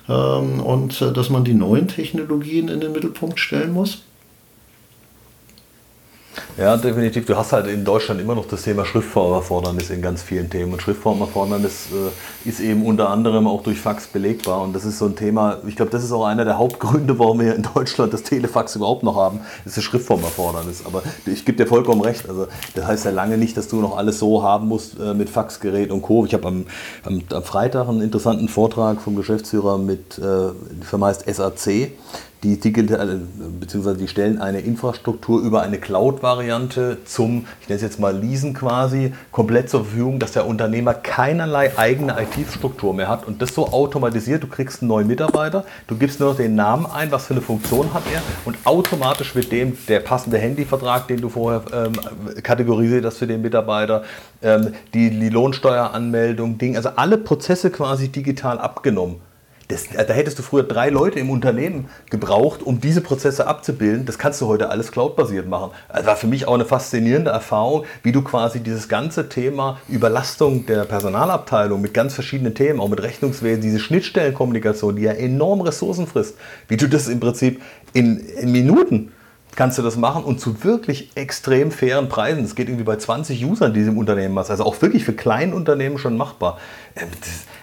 ähm, 0.09 0.61
und 0.61 1.01
äh, 1.03 1.13
dass 1.13 1.29
man 1.29 1.45
die 1.45 1.55
neuen 1.55 1.89
Technologien 1.89 2.69
in 2.69 2.81
den 2.81 2.93
Mittelpunkt 2.93 3.39
stellen 3.39 3.73
muss? 3.73 3.99
Ja, 6.57 6.77
definitiv. 6.77 7.27
Du 7.27 7.37
hast 7.37 7.53
halt 7.53 7.67
in 7.67 7.85
Deutschland 7.85 8.21
immer 8.21 8.35
noch 8.35 8.47
das 8.47 8.63
Thema 8.63 8.85
Schriftformerfordernis 8.85 9.91
in 9.91 10.01
ganz 10.01 10.23
vielen 10.23 10.49
Themen. 10.49 10.73
Und 10.73 10.83
Schriftformerfordernis 10.83 11.89
äh, 11.93 12.49
ist 12.49 12.61
eben 12.61 12.85
unter 12.87 13.11
anderem 13.11 13.47
auch 13.47 13.63
durch 13.63 13.79
Fax 13.79 14.07
belegbar. 14.07 14.63
Und 14.63 14.73
das 14.73 14.85
ist 14.85 14.99
so 14.99 15.07
ein 15.07 15.17
Thema, 15.17 15.59
ich 15.67 15.77
glaube, 15.77 15.91
das 15.91 16.03
ist 16.03 16.13
auch 16.13 16.25
einer 16.25 16.45
der 16.45 16.59
Hauptgründe, 16.59 17.19
warum 17.19 17.41
wir 17.41 17.55
in 17.55 17.67
Deutschland 17.75 18.13
das 18.13 18.23
Telefax 18.23 18.77
überhaupt 18.77 19.03
noch 19.03 19.17
haben, 19.17 19.41
ist 19.65 19.77
das 19.77 19.85
Schriftformerfordernis. 19.85 20.85
Aber 20.87 21.03
ich 21.27 21.45
gebe 21.45 21.59
dir 21.59 21.67
vollkommen 21.67 22.01
recht. 22.01 22.29
Also, 22.29 22.49
das 22.75 22.87
heißt 22.87 23.05
ja 23.05 23.11
lange 23.11 23.37
nicht, 23.37 23.57
dass 23.57 23.69
du 23.69 23.81
noch 23.81 23.97
alles 23.97 24.19
so 24.19 24.43
haben 24.43 24.69
musst 24.69 24.99
äh, 24.99 25.15
mit 25.15 25.29
Faxgerät 25.29 25.91
und 25.91 26.03
Co. 26.03 26.25
Ich 26.25 26.35
habe 26.35 26.49
am, 26.49 26.67
am, 27.05 27.23
am, 27.33 27.43
Freitag 27.43 27.89
einen 27.89 28.01
interessanten 28.01 28.49
Vortrag 28.49 29.01
vom 29.01 29.17
Geschäftsführer 29.17 29.79
mit, 29.79 30.19
äh, 30.19 30.97
heißt 30.99 31.25
SAC 31.33 31.91
die 32.43 32.59
digital, 32.61 33.09
äh, 33.11 33.19
beziehungsweise 33.61 33.99
die 33.99 34.09
stellen 34.09 34.41
eine 34.41 34.61
Infrastruktur 34.61 35.41
über 35.41 35.63
eine 35.63 35.79
Cloud-Variante 35.79 36.99
zum, 37.05 37.47
ich 37.61 37.69
nenne 37.69 37.77
es 37.77 37.83
jetzt 37.83 37.99
mal 37.99 38.17
Leasen 38.17 38.55
quasi, 38.55 39.13
komplett 39.33 39.71
zur 39.71 39.85
Verfügung, 39.85 40.19
dass 40.19 40.33
der 40.33 40.47
Unternehmer 40.47 40.95
keinerlei 40.95 41.77
eigene 41.77 42.17
IT-Struktur 42.21 42.95
mehr 42.95 43.09
hat 43.09 43.27
und 43.27 43.41
das 43.43 43.55
so 43.55 43.69
automatisiert, 43.69 44.43
du 44.43 44.49
kriegst 44.49 44.83
einen 44.83 44.89
neuen 44.89 45.07
Mitarbeiter, 45.07 45.65
du 45.87 45.97
gibst 45.97 46.21
nur 46.21 46.31
noch 46.31 46.37
den 46.37 46.55
Namen 46.55 46.87
ein, 46.87 47.11
was 47.11 47.27
für 47.27 47.35
eine 47.35 47.43
Funktion 47.43 47.93
hat 47.95 48.03
er 48.13 48.23
und 48.45 48.57
automatisch 48.65 49.35
wird 49.35 49.51
dem 49.51 49.77
der 49.89 50.01
passende 50.01 50.39
Handyvertrag, 50.39 51.09
den 51.09 51.21
du 51.21 51.29
vorher 51.29 51.63
ähm, 51.73 51.93
kategorisiert 52.43 53.05
hast 53.05 53.19
für 53.19 53.27
den 53.27 53.43
Mitarbeiter, 53.43 54.05
ähm, 54.43 54.75
die, 54.95 55.11
die 55.11 55.29
Lohnsteueranmeldung, 55.29 56.59
Ding, 56.59 56.77
also 56.77 56.91
alle 56.97 57.19
Prozesse 57.19 57.71
quasi 57.71 58.09
digital 58.09 58.59
abgenommen. 58.59 59.17
Das, 59.69 59.87
da 59.89 60.13
hättest 60.13 60.39
du 60.39 60.43
früher 60.43 60.63
drei 60.63 60.91
Leute 60.91 61.19
im 61.19 61.29
Unternehmen 61.29 61.89
gebraucht, 62.09 62.63
um 62.63 62.81
diese 62.81 63.01
Prozesse 63.01 63.49
abzubilden. 63.49 64.07
Das 64.07 64.17
kannst 64.17 64.41
du 64.41 64.47
heute 64.47 64.71
alles 64.71 64.93
cloudbasiert 64.93 65.49
machen. 65.49 65.73
Das 65.93 66.07
war 66.07 66.15
für 66.15 66.29
mich 66.29 66.47
auch 66.47 66.55
eine 66.55 66.65
faszinierende 66.65 67.33
Erfahrung, 67.33 67.85
wie 68.05 68.13
du 68.13 68.23
quasi 68.23 68.61
dieses 68.61 68.89
ganze 68.89 69.29
Thema 69.29 69.81
Überlastung 69.89 70.67
der 70.67 70.85
Personalabteilung 70.85 71.81
mit 71.81 71.95
ganz 71.95 72.15
verschiedenen 72.15 72.55
Themen, 72.55 72.79
auch 72.79 72.89
mit 72.89 73.03
Rechnungswesen, 73.03 73.61
diese 73.61 73.81
Schnittstellenkommunikation, 73.81 74.95
die 74.95 75.03
ja 75.03 75.13
enorm 75.13 75.63
Ressourcen 75.63 76.07
frisst, 76.07 76.37
wie 76.69 76.77
du 76.77 76.89
das 76.89 77.09
im 77.09 77.19
Prinzip 77.19 77.61
in, 77.93 78.19
in 78.19 78.53
Minuten 78.53 79.13
kannst 79.57 79.79
du 79.79 79.83
das 79.83 79.97
machen 79.97 80.23
und 80.23 80.39
zu 80.39 80.63
wirklich 80.63 81.11
extrem 81.15 81.71
fairen 81.73 82.09
Preisen. 82.09 82.43
Das 82.43 82.55
geht 82.55 82.69
irgendwie 82.69 82.85
bei 82.85 82.97
20 82.97 83.45
Usern, 83.45 83.75
die 83.75 83.81
im 83.81 83.99
Unternehmen 83.99 84.39
hast. 84.39 84.51
Also 84.51 84.65
auch 84.65 84.81
wirklich 84.83 85.05
für 85.05 85.15
kleine 85.15 85.55
Unternehmen 85.55 85.99
schon 85.99 86.17
machbar. 86.17 86.59
Ähm, 86.95 87.09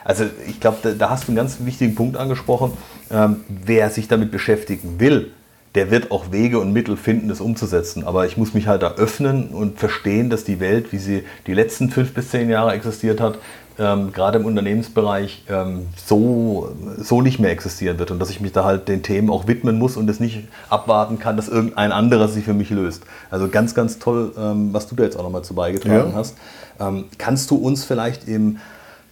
also 0.04 0.26
ich 0.48 0.60
glaube, 0.60 0.78
da, 0.82 0.92
da, 0.92 1.10
hast 1.12 1.26
du 1.26 1.28
einen 1.30 1.38
ganz 1.38 1.58
wichtigen 1.62 1.96
Punkt 1.96 2.18
angesprochen. 2.18 2.74
Ähm, 3.12 3.42
wer 3.48 3.90
sich 3.90 4.08
damit 4.08 4.32
beschäftigen 4.32 5.00
will, 5.00 5.32
der 5.76 5.90
wird 5.90 6.12
auch 6.12 6.32
Wege 6.32 6.60
und 6.60 6.72
Mittel 6.72 6.98
finden, 6.98 7.30
das 7.30 7.42
umzusetzen. 7.42 8.04
Aber 8.06 8.26
ich 8.26 8.38
muss 8.38 8.54
mich 8.54 8.68
halt 8.68 8.84
da 8.84 8.94
öffnen 8.94 9.50
und 9.50 9.80
verstehen, 9.80 10.30
dass 10.30 10.44
die 10.44 10.60
Welt, 10.60 10.92
wie 10.92 10.98
sie 10.98 11.24
die 11.48 11.54
letzten 11.54 11.90
fünf 11.90 12.14
bis 12.14 12.30
zehn 12.30 12.50
Jahre 12.50 12.74
existiert 12.74 13.22
hat, 13.22 13.40
ähm, 13.80 14.12
gerade 14.12 14.40
im 14.40 14.46
Unternehmensbereich 14.46 15.44
ähm, 15.50 15.88
so, 15.96 16.70
so 16.98 17.22
nicht 17.22 17.40
mehr 17.40 17.52
existieren 17.52 18.00
wird 18.00 18.12
und 18.12 18.20
dass 18.20 18.30
ich 18.30 18.40
mich 18.40 18.52
da 18.52 18.64
halt 18.64 18.88
den 18.88 19.04
Themen 19.04 19.30
auch 19.30 19.48
widmen 19.48 19.80
muss 19.80 19.98
und 19.98 20.10
es 20.10 20.20
nicht 20.20 20.48
abwarten 20.70 21.20
kann, 21.20 21.38
dass 21.38 21.50
irgendein 21.50 21.92
anderer 21.92 22.28
sie 22.28 22.42
für 22.42 22.54
mich 22.54 22.70
löst. 22.70 23.04
Also 23.32 23.48
ganz, 23.48 23.74
ganz 23.74 24.00
toll, 24.00 24.32
ähm, 24.38 24.74
was 24.74 24.88
du 24.88 24.96
da 24.96 25.04
jetzt 25.04 25.18
auch 25.18 25.24
nochmal 25.24 25.44
zu 25.44 25.56
beigetragen 25.56 26.12
ja. 26.12 26.16
hast. 26.16 26.38
Ähm, 26.80 27.06
kannst 27.18 27.50
du 27.52 27.56
uns 27.56 27.84
vielleicht 27.84 28.28
im 28.28 28.58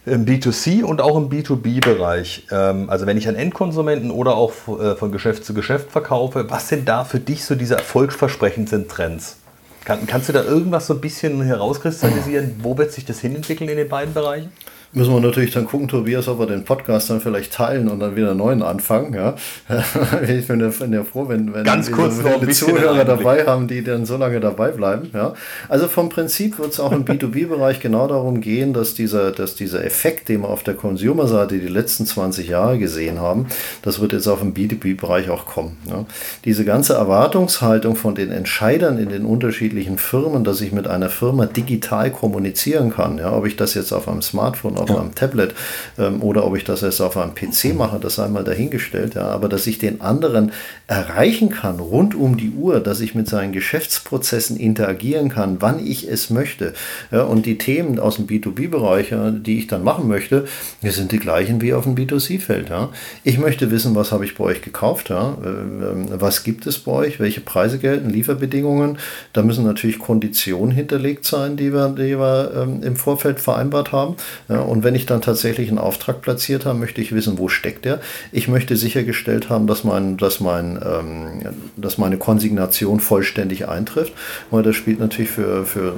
im 0.04 0.26
B2C 0.26 0.82
und 0.82 1.00
auch 1.00 1.16
im 1.16 1.28
B2B-Bereich. 1.28 2.48
Ähm, 2.50 2.90
also 2.90 3.06
wenn 3.06 3.16
ich 3.16 3.28
an 3.28 3.36
Endkonsumenten 3.36 4.10
oder 4.10 4.34
auch 4.34 4.52
äh, 4.80 4.96
von 4.96 5.12
Geschäft 5.12 5.44
zu 5.44 5.54
Geschäft 5.54 5.92
verkaufe, 5.92 6.50
was 6.50 6.68
sind 6.68 6.88
da 6.88 7.04
für 7.04 7.20
dich 7.20 7.44
so 7.44 7.54
diese 7.54 7.76
erfolgsversprechenden 7.76 8.88
Trends? 8.88 9.36
Kann, 9.84 10.06
kannst 10.06 10.28
du 10.28 10.32
da 10.32 10.44
irgendwas 10.44 10.86
so 10.86 10.94
ein 10.94 11.00
bisschen 11.00 11.42
herauskristallisieren? 11.42 12.56
Wo 12.62 12.78
wird 12.78 12.92
sich 12.92 13.04
das 13.04 13.20
hinentwickeln 13.20 13.68
in 13.68 13.76
den 13.76 13.88
beiden 13.88 14.14
Bereichen? 14.14 14.52
Müssen 14.94 15.14
wir 15.14 15.20
natürlich 15.22 15.52
dann 15.52 15.64
gucken, 15.64 15.88
Tobias, 15.88 16.28
ob 16.28 16.38
wir 16.38 16.46
den 16.46 16.64
Podcast 16.64 17.08
dann 17.08 17.22
vielleicht 17.22 17.54
teilen 17.54 17.88
und 17.88 18.00
dann 18.00 18.14
wieder 18.14 18.30
einen 18.30 18.38
neuen 18.38 18.62
anfangen. 18.62 19.14
Ja? 19.14 19.36
ich 20.28 20.46
bin 20.46 20.60
ja, 20.60 20.68
bin 20.68 20.92
ja 20.92 21.02
froh, 21.02 21.28
wenn, 21.28 21.54
wenn 21.54 21.64
Ganz 21.64 21.90
kurz 21.90 22.18
noch 22.22 22.42
ein 22.42 22.52
Zuhörer 22.52 23.06
dabei 23.06 23.46
haben, 23.46 23.68
die 23.68 23.82
dann 23.82 24.04
so 24.04 24.18
lange 24.18 24.38
dabei 24.38 24.68
bleiben. 24.68 25.08
Ja? 25.14 25.32
Also 25.70 25.88
vom 25.88 26.10
Prinzip 26.10 26.58
wird 26.58 26.72
es 26.72 26.80
auch 26.80 26.92
im 26.92 27.04
B2B-Bereich 27.06 27.80
genau 27.80 28.06
darum 28.06 28.42
gehen, 28.42 28.74
dass 28.74 28.92
dieser, 28.92 29.30
dass 29.30 29.54
dieser 29.54 29.82
Effekt, 29.82 30.28
den 30.28 30.42
wir 30.42 30.50
auf 30.50 30.62
der 30.62 30.74
Consumer-Seite 30.74 31.58
die 31.58 31.68
letzten 31.68 32.04
20 32.04 32.48
Jahre 32.48 32.78
gesehen 32.78 33.18
haben, 33.18 33.46
das 33.80 33.98
wird 33.98 34.12
jetzt 34.12 34.28
auch 34.28 34.42
im 34.42 34.52
B2B-Bereich 34.52 35.30
auch 35.30 35.46
kommen. 35.46 35.78
Ja? 35.88 36.04
Diese 36.44 36.66
ganze 36.66 36.92
Erwartungshaltung 36.92 37.96
von 37.96 38.14
den 38.14 38.30
Entscheidern 38.30 38.98
in 38.98 39.08
den 39.08 39.24
unterschiedlichen 39.24 39.96
Firmen, 39.96 40.44
dass 40.44 40.60
ich 40.60 40.70
mit 40.70 40.86
einer 40.86 41.08
Firma 41.08 41.46
digital 41.46 42.10
kommunizieren 42.10 42.92
kann, 42.92 43.16
ja? 43.16 43.32
ob 43.32 43.46
ich 43.46 43.56
das 43.56 43.72
jetzt 43.72 43.92
auf 43.92 44.06
einem 44.06 44.20
Smartphone 44.20 44.81
auf 44.82 44.90
ja. 44.90 45.00
einem 45.00 45.14
Tablet 45.14 45.54
ähm, 45.98 46.22
oder 46.22 46.44
ob 46.44 46.56
ich 46.56 46.64
das 46.64 46.80
jetzt 46.80 47.00
auf 47.00 47.16
einem 47.16 47.34
PC 47.34 47.74
mache, 47.74 47.98
das 47.98 48.16
sei 48.16 48.28
mal 48.28 48.44
dahingestellt. 48.44 49.14
Ja, 49.14 49.28
aber 49.28 49.48
dass 49.48 49.66
ich 49.66 49.78
den 49.78 50.00
anderen 50.00 50.52
erreichen 50.86 51.50
kann 51.50 51.80
rund 51.80 52.14
um 52.14 52.36
die 52.36 52.50
Uhr, 52.50 52.80
dass 52.80 53.00
ich 53.00 53.14
mit 53.14 53.28
seinen 53.28 53.52
Geschäftsprozessen 53.52 54.56
interagieren 54.56 55.28
kann, 55.28 55.56
wann 55.60 55.84
ich 55.84 56.08
es 56.08 56.30
möchte. 56.30 56.74
Ja, 57.10 57.22
und 57.22 57.46
die 57.46 57.58
Themen 57.58 57.98
aus 57.98 58.16
dem 58.16 58.26
B2B-Bereich, 58.26 59.10
ja, 59.10 59.30
die 59.30 59.58
ich 59.58 59.66
dann 59.66 59.84
machen 59.84 60.08
möchte, 60.08 60.46
die 60.82 60.90
sind 60.90 61.12
die 61.12 61.18
gleichen 61.18 61.60
wie 61.60 61.74
auf 61.74 61.84
dem 61.84 61.94
B2C-Feld. 61.94 62.70
Ja. 62.70 62.90
Ich 63.24 63.38
möchte 63.38 63.70
wissen, 63.70 63.94
was 63.94 64.12
habe 64.12 64.24
ich 64.24 64.36
bei 64.36 64.44
euch 64.44 64.62
gekauft, 64.62 65.10
ja, 65.10 65.36
ähm, 65.44 66.08
was 66.10 66.44
gibt 66.44 66.66
es 66.66 66.78
bei 66.78 66.92
euch, 66.92 67.20
welche 67.20 67.40
Preise 67.40 67.78
gelten, 67.78 68.10
Lieferbedingungen. 68.10 68.98
Da 69.32 69.42
müssen 69.42 69.64
natürlich 69.64 69.98
Konditionen 69.98 70.74
hinterlegt 70.74 71.24
sein, 71.24 71.56
die 71.56 71.72
wir, 71.72 71.88
die 71.90 72.18
wir 72.18 72.52
ähm, 72.54 72.82
im 72.82 72.96
Vorfeld 72.96 73.40
vereinbart 73.40 73.92
haben. 73.92 74.16
Ja, 74.48 74.60
und 74.72 74.84
wenn 74.84 74.94
ich 74.94 75.04
dann 75.04 75.20
tatsächlich 75.20 75.68
einen 75.68 75.76
Auftrag 75.76 76.22
platziert 76.22 76.64
habe, 76.64 76.78
möchte 76.78 77.02
ich 77.02 77.14
wissen, 77.14 77.36
wo 77.36 77.48
steckt 77.48 77.84
der. 77.84 78.00
Ich 78.32 78.48
möchte 78.48 78.74
sichergestellt 78.74 79.50
haben, 79.50 79.66
dass, 79.66 79.84
mein, 79.84 80.16
dass, 80.16 80.40
mein, 80.40 80.80
ähm, 80.82 81.42
dass 81.76 81.98
meine 81.98 82.16
Konsignation 82.16 82.98
vollständig 82.98 83.68
eintrifft. 83.68 84.14
Weil 84.50 84.62
das 84.62 84.74
spielt 84.74 84.98
natürlich 84.98 85.30
für, 85.30 85.66
für 85.66 85.92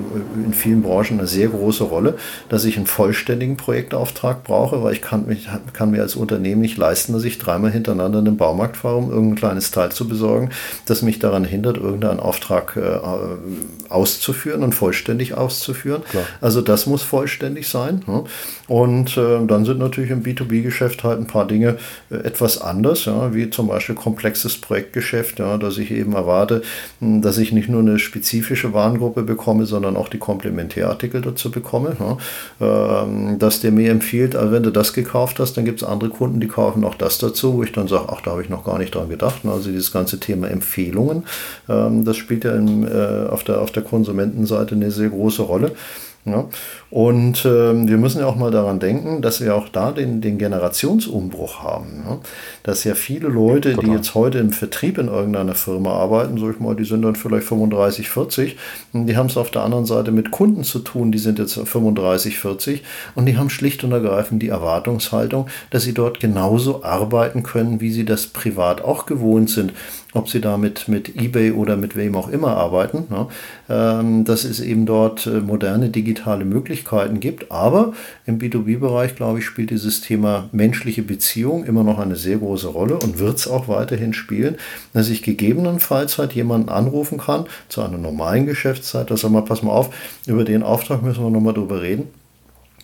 in 0.45 0.53
vielen 0.53 0.83
Branchen 0.83 1.21
eine 1.21 1.29
sehr 1.29 1.47
große 1.51 1.85
Rolle, 1.85 2.17
dass 2.49 2.65
ich 2.65 2.77
einen 2.77 2.87
vollständigen 2.87 3.57
Projektauftrag 3.57 4.43
brauche, 4.43 4.83
weil 4.83 4.93
ich 4.93 5.03
kann, 5.03 5.27
mich, 5.27 5.49
kann 5.73 5.93
mir 5.93 6.03
als 6.03 6.17
Unternehmen 6.17 6.61
nicht 6.61 6.77
leisten, 6.77 7.13
dass 7.13 7.23
ich 7.23 7.39
dreimal 7.39 7.71
hintereinander 7.71 8.19
in 8.19 8.25
den 8.25 8.37
Baumarkt 8.37 8.79
fahre, 8.79 8.97
um 8.97 9.09
irgendein 9.09 9.37
kleines 9.37 9.71
Teil 9.71 9.93
zu 9.93 10.09
besorgen, 10.09 10.51
das 10.87 11.03
mich 11.03 11.21
daran 11.21 11.45
hindert, 11.45 11.77
irgendeinen 11.77 12.19
Auftrag 12.19 12.77
äh, 12.77 12.99
auszuführen 13.89 14.65
und 14.65 14.75
vollständig 14.75 15.35
auszuführen. 15.35 16.03
Klar. 16.11 16.25
Also 16.41 16.61
das 16.61 16.87
muss 16.87 17.05
vollständig 17.05 17.69
sein. 17.69 18.03
Und 18.67 19.17
äh, 19.19 19.45
dann 19.47 19.65
sind 19.65 19.79
natürlich 19.79 20.11
im 20.11 20.23
B2B-Geschäft 20.23 21.05
halt 21.05 21.19
ein 21.19 21.27
paar 21.27 21.47
Dinge 21.47 21.77
äh, 22.11 22.17
etwas 22.17 22.61
anders, 22.61 23.05
ja, 23.05 23.35
wie 23.35 23.51
zum 23.51 23.69
Beispiel 23.69 23.95
komplexes 23.95 24.59
Projektgeschäft, 24.59 25.39
ja, 25.39 25.59
dass 25.59 25.77
ich 25.77 25.91
eben 25.91 26.15
erwarte, 26.15 26.63
hm, 27.01 27.21
dass 27.21 27.37
ich 27.39 27.53
nicht 27.53 27.69
nur 27.69 27.81
eine 27.81 27.99
spezifische 27.99 28.73
Warengruppe 28.73 29.23
bekomme, 29.23 29.67
sondern 29.67 29.97
auch 29.97 30.09
die 30.09 30.19
Komplementärartikel 30.19 31.21
dazu 31.21 31.51
bekomme. 31.51 31.97
Ja, 32.01 33.03
ähm, 33.03 33.39
dass 33.39 33.61
der 33.61 33.71
mir 33.71 33.91
empfiehlt, 33.91 34.35
also 34.35 34.53
wenn 34.53 34.63
du 34.63 34.71
das 34.71 34.95
gekauft 34.95 35.41
hast, 35.41 35.57
dann 35.57 35.65
gibt 35.67 35.83
es 35.83 35.89
andere 35.89 36.11
Kunden, 36.11 36.41
die 36.41 36.49
kaufen 36.49 36.85
auch 36.85 36.95
das 36.95 37.19
dazu, 37.19 37.55
wo 37.55 37.63
ich 37.63 37.73
dann 37.73 37.89
sage, 37.89 38.07
ach, 38.09 38.23
da 38.23 38.31
habe 38.33 38.43
ich 38.43 38.49
noch 38.49 38.65
gar 38.65 38.79
nicht 38.79 38.95
dran 38.95 39.11
gedacht. 39.11 39.45
Ne, 39.45 39.53
also 39.53 39.71
dieses 39.71 39.93
ganze 39.93 40.21
Thema 40.21 40.49
Empfehlungen, 40.49 41.25
ähm, 41.69 42.05
das 42.05 42.17
spielt 42.17 42.45
ja 42.45 42.55
in, 42.55 42.87
äh, 42.87 43.29
auf, 43.29 43.45
der, 43.45 43.61
auf 43.61 43.73
der 43.73 43.83
Konsumentenseite 43.83 44.75
eine 44.75 44.91
sehr 44.91 45.11
große 45.11 45.43
Rolle. 45.43 45.73
Ja? 46.25 46.49
Und 46.91 47.45
äh, 47.45 47.87
wir 47.87 47.99
müssen 47.99 48.21
ja 48.21 48.27
auch 48.27 48.37
mal 48.37 48.51
daran 48.51 48.81
denken, 48.81 49.21
dass 49.21 49.41
wir 49.41 49.55
auch 49.55 49.69
da 49.69 49.93
den, 49.93 50.21
den 50.21 50.39
Generationsumbruch 50.39 51.63
haben. 51.63 52.05
Ja? 52.09 52.19
Dass 52.63 52.85
ja 52.85 52.95
viele 52.95 53.29
Leute, 53.29 53.73
Total. 53.73 53.85
die 53.85 53.97
jetzt 53.97 54.15
heute 54.15 54.39
im 54.39 54.51
Vertrieb 54.51 54.99
in 54.99 55.09
irgendeiner 55.09 55.55
Firma 55.55 55.93
arbeiten, 55.93 56.39
sag 56.39 56.55
ich 56.55 56.61
mal, 56.61 56.75
die 56.75 56.85
sind 56.85 57.03
dann 57.03 57.17
vielleicht 57.17 57.47
35, 57.47 58.09
40, 58.09 58.57
und 58.93 59.07
die 59.07 59.17
haben 59.17 59.27
es 59.27 59.37
auf 59.37 59.51
der 59.51 59.63
anderen 59.63 59.87
Seite 59.87 60.13
mit 60.13 60.31
Kunden 60.31 60.65
zu 60.65 60.79
tun, 60.79 61.13
die 61.13 61.19
sind 61.19 61.39
jetzt 61.39 61.55
35, 61.55 62.39
40 62.39 62.83
und 63.15 63.27
die 63.27 63.37
haben 63.37 63.51
schlicht 63.51 63.85
und 63.85 63.93
ergreifend 63.93 64.43
die 64.43 64.49
Erwartungshaltung, 64.49 65.49
dass 65.71 65.83
sie 65.83 65.95
dort 65.95 66.21
genauso 66.21 66.85
arbeiten 66.85 67.43
können, 67.43 67.81
wie 67.81 67.91
sie 67.91 68.05
das 68.05 68.27
privat 68.27 68.83
auch 68.83 69.07
gewohnt 69.07 69.51
sind 69.51 69.73
ob 70.15 70.29
sie 70.29 70.41
da 70.41 70.57
mit, 70.57 70.89
mit 70.89 71.21
eBay 71.21 71.51
oder 71.51 71.77
mit 71.77 71.97
wem 71.97 72.15
auch 72.15 72.29
immer 72.29 72.57
arbeiten, 72.57 73.05
ja, 73.11 73.29
ähm, 73.69 74.25
dass 74.25 74.45
es 74.45 74.61
eben 74.61 74.87
dort 74.87 75.27
äh, 75.27 75.41
moderne 75.41 75.91
digitale 75.91 76.45
Möglichkeiten 76.45 77.21
gibt. 77.21 77.51
Aber 77.51 77.93
im 78.25 78.39
B2B-Bereich, 78.39 79.17
glaube 79.17 79.41
ich, 79.41 79.45
spielt 79.45 79.71
dieses 79.71 80.01
Thema 80.01 80.49
menschliche 80.53 81.03
Beziehung 81.03 81.65
immer 81.65 81.85
noch 81.85 81.99
eine 81.99 82.17
sehr 82.17 82.39
große 82.39 82.69
Rolle 82.69 82.99
und 82.99 83.19
wird 83.19 83.39
es 83.39 83.49
auch 83.49 83.69
weiterhin 83.69 84.15
spielen, 84.15 84.57
dass 84.93 85.09
ich 85.09 85.23
gegebenenfalls 85.23 86.17
halt 86.19 86.33
jemanden 86.33 86.69
anrufen 86.69 87.19
kann 87.19 87.47
zu 87.69 87.83
einer 87.83 87.99
normalen 87.99 88.47
Geschäftszeit, 88.47 89.11
dass 89.11 89.25
er 89.25 89.31
mal, 89.31 89.43
pass 89.43 89.63
mal 89.63 89.73
auf, 89.73 89.91
über 90.27 90.45
den 90.45 90.63
Auftrag 90.63 91.03
müssen 91.03 91.25
wir 91.25 91.31
nochmal 91.31 91.55
drüber 91.55 91.83
reden 91.83 92.09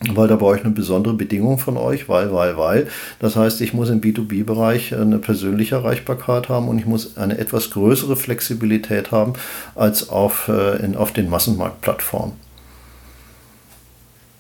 weil 0.09 0.29
da 0.29 0.37
brauche 0.37 0.57
ich 0.57 0.65
eine 0.65 0.73
besondere 0.73 1.15
Bedingung 1.15 1.59
von 1.59 1.77
euch, 1.77 2.09
weil, 2.09 2.33
weil, 2.33 2.57
weil. 2.57 2.89
Das 3.19 3.37
heißt, 3.37 3.61
ich 3.61 3.75
muss 3.75 3.91
im 3.91 4.01
B2B-Bereich 4.01 4.95
eine 4.95 5.19
persönliche 5.19 5.75
Erreichbarkeit 5.75 6.49
haben 6.49 6.69
und 6.69 6.79
ich 6.79 6.87
muss 6.87 7.19
eine 7.19 7.37
etwas 7.37 7.71
größere 7.71 8.17
Flexibilität 8.17 9.13
haben 9.13 9.35
als 9.75 10.09
auf, 10.09 10.49
äh, 10.49 10.83
in, 10.83 10.97
auf 10.97 11.13
den 11.13 11.29
Massenmarktplattformen. 11.29 12.35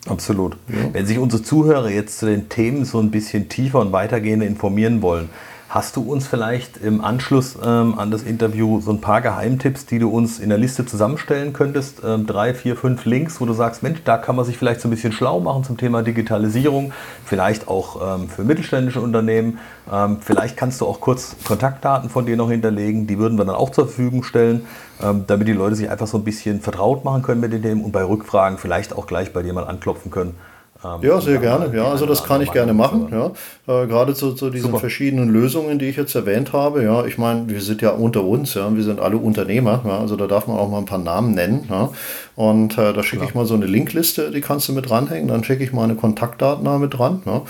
Absolut. 0.06 0.56
Ja. 0.68 0.94
Wenn 0.94 1.04
sich 1.04 1.18
unsere 1.18 1.42
Zuhörer 1.42 1.90
jetzt 1.90 2.18
zu 2.18 2.26
den 2.26 2.48
Themen 2.48 2.86
so 2.86 2.98
ein 2.98 3.10
bisschen 3.10 3.50
tiefer 3.50 3.80
und 3.80 3.92
weitergehend 3.92 4.42
informieren 4.42 5.02
wollen, 5.02 5.28
Hast 5.72 5.94
du 5.94 6.02
uns 6.02 6.26
vielleicht 6.26 6.78
im 6.78 7.00
Anschluss 7.00 7.56
ähm, 7.64 7.96
an 7.96 8.10
das 8.10 8.24
Interview 8.24 8.80
so 8.80 8.90
ein 8.90 9.00
paar 9.00 9.20
Geheimtipps, 9.20 9.86
die 9.86 10.00
du 10.00 10.10
uns 10.10 10.40
in 10.40 10.48
der 10.48 10.58
Liste 10.58 10.84
zusammenstellen 10.84 11.52
könntest? 11.52 12.02
Ähm, 12.04 12.26
drei, 12.26 12.54
vier, 12.54 12.74
fünf 12.74 13.04
Links, 13.04 13.40
wo 13.40 13.46
du 13.46 13.52
sagst, 13.52 13.84
Mensch, 13.84 14.00
da 14.04 14.18
kann 14.18 14.34
man 14.34 14.44
sich 14.44 14.58
vielleicht 14.58 14.80
so 14.80 14.88
ein 14.88 14.90
bisschen 14.90 15.12
schlau 15.12 15.38
machen 15.38 15.62
zum 15.62 15.76
Thema 15.76 16.02
Digitalisierung, 16.02 16.92
vielleicht 17.24 17.68
auch 17.68 18.16
ähm, 18.16 18.28
für 18.28 18.42
mittelständische 18.42 19.00
Unternehmen. 19.00 19.60
Ähm, 19.92 20.16
vielleicht 20.20 20.56
kannst 20.56 20.80
du 20.80 20.86
auch 20.86 21.00
kurz 21.00 21.36
Kontaktdaten 21.44 22.10
von 22.10 22.26
dir 22.26 22.36
noch 22.36 22.50
hinterlegen, 22.50 23.06
die 23.06 23.20
würden 23.20 23.38
wir 23.38 23.44
dann 23.44 23.54
auch 23.54 23.70
zur 23.70 23.86
Verfügung 23.86 24.24
stellen, 24.24 24.66
ähm, 25.00 25.22
damit 25.28 25.46
die 25.46 25.52
Leute 25.52 25.76
sich 25.76 25.88
einfach 25.88 26.08
so 26.08 26.18
ein 26.18 26.24
bisschen 26.24 26.60
vertraut 26.60 27.04
machen 27.04 27.22
können 27.22 27.40
mit 27.40 27.52
den 27.52 27.62
Themen 27.62 27.84
und 27.84 27.92
bei 27.92 28.02
Rückfragen 28.02 28.58
vielleicht 28.58 28.92
auch 28.92 29.06
gleich 29.06 29.32
bei 29.32 29.44
dir 29.44 29.52
mal 29.52 29.68
anklopfen 29.68 30.10
können 30.10 30.34
ähm, 30.82 31.00
ja, 31.02 31.20
sehr 31.20 31.38
gerne. 31.38 31.74
Ja, 31.76 31.84
also 31.90 32.06
das 32.06 32.24
kann 32.24 32.40
ich 32.40 32.52
gerne 32.52 32.72
machen. 32.72 33.08
Ja. 33.10 33.26
Äh, 33.66 33.86
gerade 33.86 34.14
zu, 34.14 34.32
zu 34.32 34.50
diesen 34.50 34.68
Super. 34.68 34.80
verschiedenen 34.80 35.28
Lösungen, 35.28 35.78
die 35.78 35.86
ich 35.86 35.96
jetzt 35.96 36.14
erwähnt 36.14 36.52
habe. 36.52 36.82
Ja, 36.82 37.04
ich 37.04 37.18
meine, 37.18 37.48
wir 37.48 37.60
sind 37.60 37.82
ja 37.82 37.90
unter 37.90 38.24
uns. 38.24 38.54
Ja, 38.54 38.74
wir 38.74 38.82
sind 38.82 39.00
alle 39.00 39.18
Unternehmer. 39.18 39.82
Ja, 39.84 39.98
also 39.98 40.16
da 40.16 40.26
darf 40.26 40.46
man 40.46 40.58
auch 40.58 40.70
mal 40.70 40.78
ein 40.78 40.86
paar 40.86 40.98
Namen 40.98 41.34
nennen. 41.34 41.66
Ja. 41.68 41.90
Und 42.36 42.78
äh, 42.78 42.94
da 42.94 43.02
schicke 43.02 43.24
ich 43.24 43.34
mal 43.34 43.44
so 43.44 43.52
eine 43.52 43.66
Linkliste, 43.66 44.30
die 44.30 44.40
kannst 44.40 44.68
du 44.68 44.72
mit 44.72 44.88
dranhängen. 44.88 45.28
Dann 45.28 45.44
schicke 45.44 45.62
ich 45.62 45.74
meine 45.74 45.94
Kontaktdaten 45.94 46.80
mit 46.80 46.98
dran. 46.98 47.20
Ja. 47.26 47.42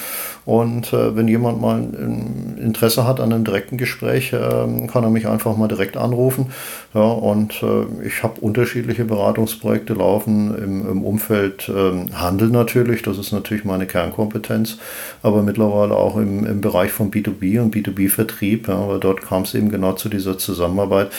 Und 0.44 0.92
äh, 0.92 1.14
wenn 1.14 1.28
jemand 1.28 1.60
mal 1.60 1.76
ein 1.76 2.58
Interesse 2.60 3.06
hat 3.06 3.20
an 3.20 3.32
einem 3.32 3.44
direkten 3.44 3.76
Gespräch, 3.76 4.32
äh, 4.32 4.86
kann 4.88 5.04
er 5.04 5.10
mich 5.10 5.28
einfach 5.28 5.56
mal 5.56 5.68
direkt 5.68 5.96
anrufen. 5.96 6.46
Ja, 6.92 7.02
und 7.02 7.62
äh, 7.62 8.04
ich 8.04 8.24
habe 8.24 8.40
unterschiedliche 8.40 9.04
Beratungsprojekte 9.04 9.94
laufen 9.94 10.56
im, 10.56 10.90
im 10.90 11.04
Umfeld 11.04 11.70
ähm, 11.72 12.06
Handel 12.12 12.48
natürlich. 12.48 13.02
Das 13.02 13.19
ist 13.20 13.32
natürlich 13.32 13.64
meine 13.64 13.86
Kernkompetenz. 13.86 14.78
Aber 15.22 15.42
mittlerweile 15.42 15.94
auch 15.96 16.16
im, 16.16 16.44
im 16.46 16.60
Bereich 16.60 16.90
von 16.90 17.10
B2B 17.10 17.60
und 17.60 17.74
B2B-Vertrieb. 17.74 18.68
Ja, 18.68 18.88
weil 18.88 19.00
dort 19.00 19.22
kam 19.22 19.42
es 19.42 19.54
eben 19.54 19.70
genau 19.70 19.92
zu 19.92 20.08
dieser 20.08 20.38
Zusammenarbeit 20.38 21.10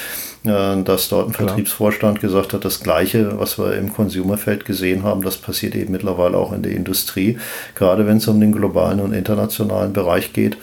äh, 0.44 0.82
dass 0.82 1.10
dort 1.10 1.28
ein 1.28 1.34
Vertriebsvorstand 1.34 2.19
gesagt 2.19 2.53
hat, 2.53 2.65
das 2.65 2.80
Gleiche, 2.80 3.40
was 3.40 3.60
wir 3.60 3.76
im 3.76 3.94
Consumerfeld 3.94 4.65
gesehen 4.65 5.03
haben, 5.03 5.22
das 5.22 5.38
passiert 5.38 5.76
eben 5.76 5.91
mittlerweile 5.91 6.38
auch 6.38 6.52
in 6.52 6.64
der 6.64 6.72
Industrie, 6.72 7.38
gerade 7.76 8.07
wenn 8.07 8.18
es 8.18 8.28
um 8.28 8.40
den 8.40 8.52
globalen 8.52 9.02
und 9.02 9.14
internationalen 9.14 9.94
Bereich 9.94 10.34
geht. 10.34 10.57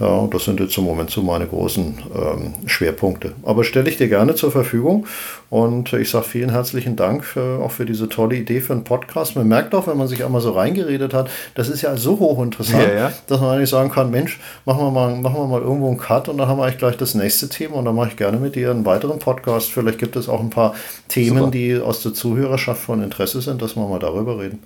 Ja, 0.00 0.26
das 0.32 0.44
sind 0.44 0.60
jetzt 0.60 0.76
im 0.78 0.84
Moment 0.84 1.10
so 1.10 1.20
meine 1.20 1.46
großen 1.46 1.98
ähm, 2.14 2.54
Schwerpunkte. 2.66 3.32
Aber 3.42 3.64
stelle 3.64 3.90
ich 3.90 3.98
dir 3.98 4.08
gerne 4.08 4.34
zur 4.34 4.50
Verfügung 4.50 5.06
und 5.50 5.92
ich 5.92 6.08
sage 6.08 6.24
vielen 6.24 6.50
herzlichen 6.50 6.96
Dank 6.96 7.36
äh, 7.36 7.62
auch 7.62 7.70
für 7.70 7.84
diese 7.84 8.08
tolle 8.08 8.36
Idee 8.36 8.62
für 8.62 8.72
einen 8.72 8.84
Podcast. 8.84 9.36
Man 9.36 9.46
merkt 9.46 9.74
auch, 9.74 9.86
wenn 9.86 9.98
man 9.98 10.08
sich 10.08 10.24
einmal 10.24 10.40
so 10.40 10.52
reingeredet 10.52 11.12
hat, 11.12 11.28
das 11.54 11.68
ist 11.68 11.82
ja 11.82 11.94
so 11.98 12.18
hochinteressant, 12.18 12.82
ja, 12.82 12.94
ja. 12.94 13.12
dass 13.26 13.40
man 13.40 13.56
eigentlich 13.56 13.68
sagen 13.68 13.90
kann, 13.90 14.10
Mensch, 14.10 14.40
machen 14.64 14.82
wir, 14.82 14.90
mal, 14.90 15.14
machen 15.16 15.36
wir 15.36 15.46
mal 15.46 15.60
irgendwo 15.60 15.88
einen 15.88 15.98
Cut 15.98 16.30
und 16.30 16.38
dann 16.38 16.48
haben 16.48 16.58
wir 16.58 16.64
eigentlich 16.64 16.78
gleich 16.78 16.96
das 16.96 17.14
nächste 17.14 17.50
Thema 17.50 17.76
und 17.76 17.84
dann 17.84 17.94
mache 17.94 18.08
ich 18.08 18.16
gerne 18.16 18.38
mit 18.38 18.54
dir 18.54 18.70
einen 18.70 18.86
weiteren 18.86 19.18
Podcast. 19.18 19.70
Vielleicht 19.70 19.98
gibt 19.98 20.16
es 20.16 20.30
auch 20.30 20.40
ein 20.40 20.50
paar 20.50 20.74
Themen, 21.08 21.38
Super. 21.38 21.50
die 21.50 21.78
aus 21.78 22.02
der 22.02 22.14
Zuhörerschaft 22.14 22.80
von 22.82 23.02
Interesse 23.02 23.42
sind, 23.42 23.60
dass 23.60 23.76
wir 23.76 23.86
mal 23.86 23.98
darüber 23.98 24.38
reden. 24.38 24.60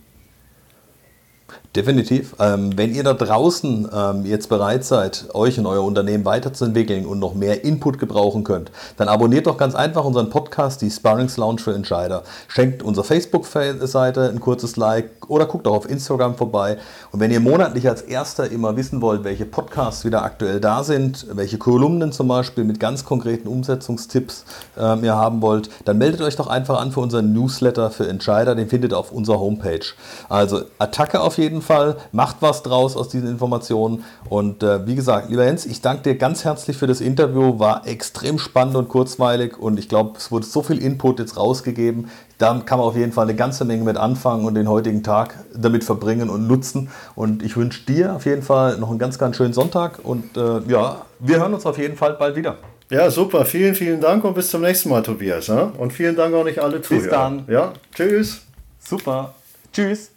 Definitiv. 1.76 2.36
Ähm, 2.38 2.78
wenn 2.78 2.94
ihr 2.94 3.02
da 3.02 3.14
draußen 3.14 3.88
ähm, 3.92 4.24
jetzt 4.24 4.48
bereit 4.48 4.84
seid, 4.84 5.26
euch 5.34 5.58
und 5.58 5.66
euer 5.66 5.82
Unternehmen 5.82 6.24
weiterzuentwickeln 6.24 7.04
und 7.04 7.18
noch 7.18 7.34
mehr 7.34 7.64
Input 7.64 7.98
gebrauchen 7.98 8.44
könnt, 8.44 8.70
dann 8.96 9.08
abonniert 9.08 9.48
doch 9.48 9.56
ganz 9.56 9.74
einfach 9.74 10.04
unseren 10.04 10.30
Podcast, 10.30 10.82
die 10.82 10.90
Sparrings 10.90 11.36
Lounge 11.36 11.58
für 11.58 11.74
Entscheider. 11.74 12.22
Schenkt 12.46 12.84
unserer 12.84 13.04
Facebook-Seite 13.04 14.30
ein 14.30 14.38
kurzes 14.38 14.76
Like 14.76 15.10
oder 15.28 15.46
guckt 15.46 15.66
auch 15.66 15.74
auf 15.74 15.90
Instagram 15.90 16.36
vorbei. 16.36 16.78
Und 17.10 17.18
wenn 17.18 17.32
ihr 17.32 17.40
monatlich 17.40 17.88
als 17.88 18.02
Erster 18.02 18.48
immer 18.52 18.76
wissen 18.76 19.02
wollt, 19.02 19.24
welche 19.24 19.44
Podcasts 19.44 20.04
wieder 20.04 20.22
aktuell 20.22 20.60
da 20.60 20.84
sind, 20.84 21.26
welche 21.32 21.58
Kolumnen 21.58 22.12
zum 22.12 22.28
Beispiel 22.28 22.62
mit 22.62 22.78
ganz 22.78 23.04
konkreten 23.04 23.48
Umsetzungstipps 23.48 24.44
ähm, 24.78 25.02
ihr 25.02 25.16
haben 25.16 25.42
wollt, 25.42 25.70
dann 25.86 25.98
meldet 25.98 26.20
euch 26.20 26.36
doch 26.36 26.46
einfach 26.46 26.80
an 26.80 26.92
für 26.92 27.00
unseren 27.00 27.32
Newsletter 27.32 27.90
für 27.90 28.06
Entscheider. 28.06 28.54
Den 28.54 28.68
findet 28.68 28.92
ihr 28.92 28.98
auf 28.98 29.10
unserer 29.10 29.40
Homepage. 29.40 29.84
Also 30.28 30.62
Attacke 30.78 31.20
auf 31.20 31.36
jeden 31.36 31.53
Fall. 31.62 31.74
Fall. 31.74 31.96
Macht 32.12 32.36
was 32.40 32.62
draus 32.62 32.96
aus 32.96 33.08
diesen 33.08 33.28
Informationen. 33.28 34.04
Und 34.28 34.62
äh, 34.62 34.86
wie 34.86 34.94
gesagt, 34.94 35.30
lieber 35.30 35.44
Jens, 35.44 35.66
ich 35.66 35.80
danke 35.80 36.02
dir 36.02 36.14
ganz 36.16 36.44
herzlich 36.44 36.76
für 36.76 36.86
das 36.86 37.00
Interview. 37.00 37.58
War 37.58 37.86
extrem 37.86 38.38
spannend 38.38 38.76
und 38.76 38.88
kurzweilig 38.88 39.58
und 39.58 39.78
ich 39.78 39.88
glaube, 39.88 40.12
es 40.16 40.30
wurde 40.30 40.46
so 40.46 40.62
viel 40.62 40.78
Input 40.78 41.18
jetzt 41.18 41.36
rausgegeben. 41.36 42.10
Da 42.38 42.60
kann 42.64 42.78
man 42.78 42.88
auf 42.88 42.96
jeden 42.96 43.12
Fall 43.12 43.24
eine 43.24 43.34
ganze 43.34 43.64
Menge 43.64 43.84
mit 43.84 43.96
anfangen 43.96 44.44
und 44.44 44.54
den 44.54 44.68
heutigen 44.68 45.02
Tag 45.02 45.34
damit 45.54 45.84
verbringen 45.84 46.30
und 46.30 46.46
nutzen. 46.46 46.90
Und 47.14 47.42
ich 47.42 47.56
wünsche 47.56 47.84
dir 47.86 48.16
auf 48.16 48.26
jeden 48.26 48.42
Fall 48.42 48.78
noch 48.78 48.90
einen 48.90 48.98
ganz, 48.98 49.18
ganz 49.18 49.36
schönen 49.36 49.52
Sonntag. 49.52 50.00
Und 50.02 50.36
äh, 50.36 50.60
ja, 50.68 51.02
wir 51.20 51.38
hören 51.38 51.54
uns 51.54 51.66
auf 51.66 51.78
jeden 51.78 51.96
Fall 51.96 52.14
bald 52.14 52.36
wieder. 52.36 52.56
Ja, 52.90 53.10
super. 53.10 53.44
Vielen, 53.44 53.74
vielen 53.74 54.00
Dank 54.00 54.24
und 54.24 54.34
bis 54.34 54.50
zum 54.50 54.60
nächsten 54.60 54.90
Mal, 54.90 55.02
Tobias. 55.02 55.48
Und 55.48 55.92
vielen 55.92 56.16
Dank 56.16 56.34
auch 56.34 56.44
nicht 56.44 56.58
alle 56.58 56.82
Zuhörer. 56.82 57.02
Bis 57.02 57.10
dann. 57.10 57.44
Ja, 57.48 57.72
tschüss. 57.94 58.42
Super. 58.78 59.34
Tschüss. 59.72 60.13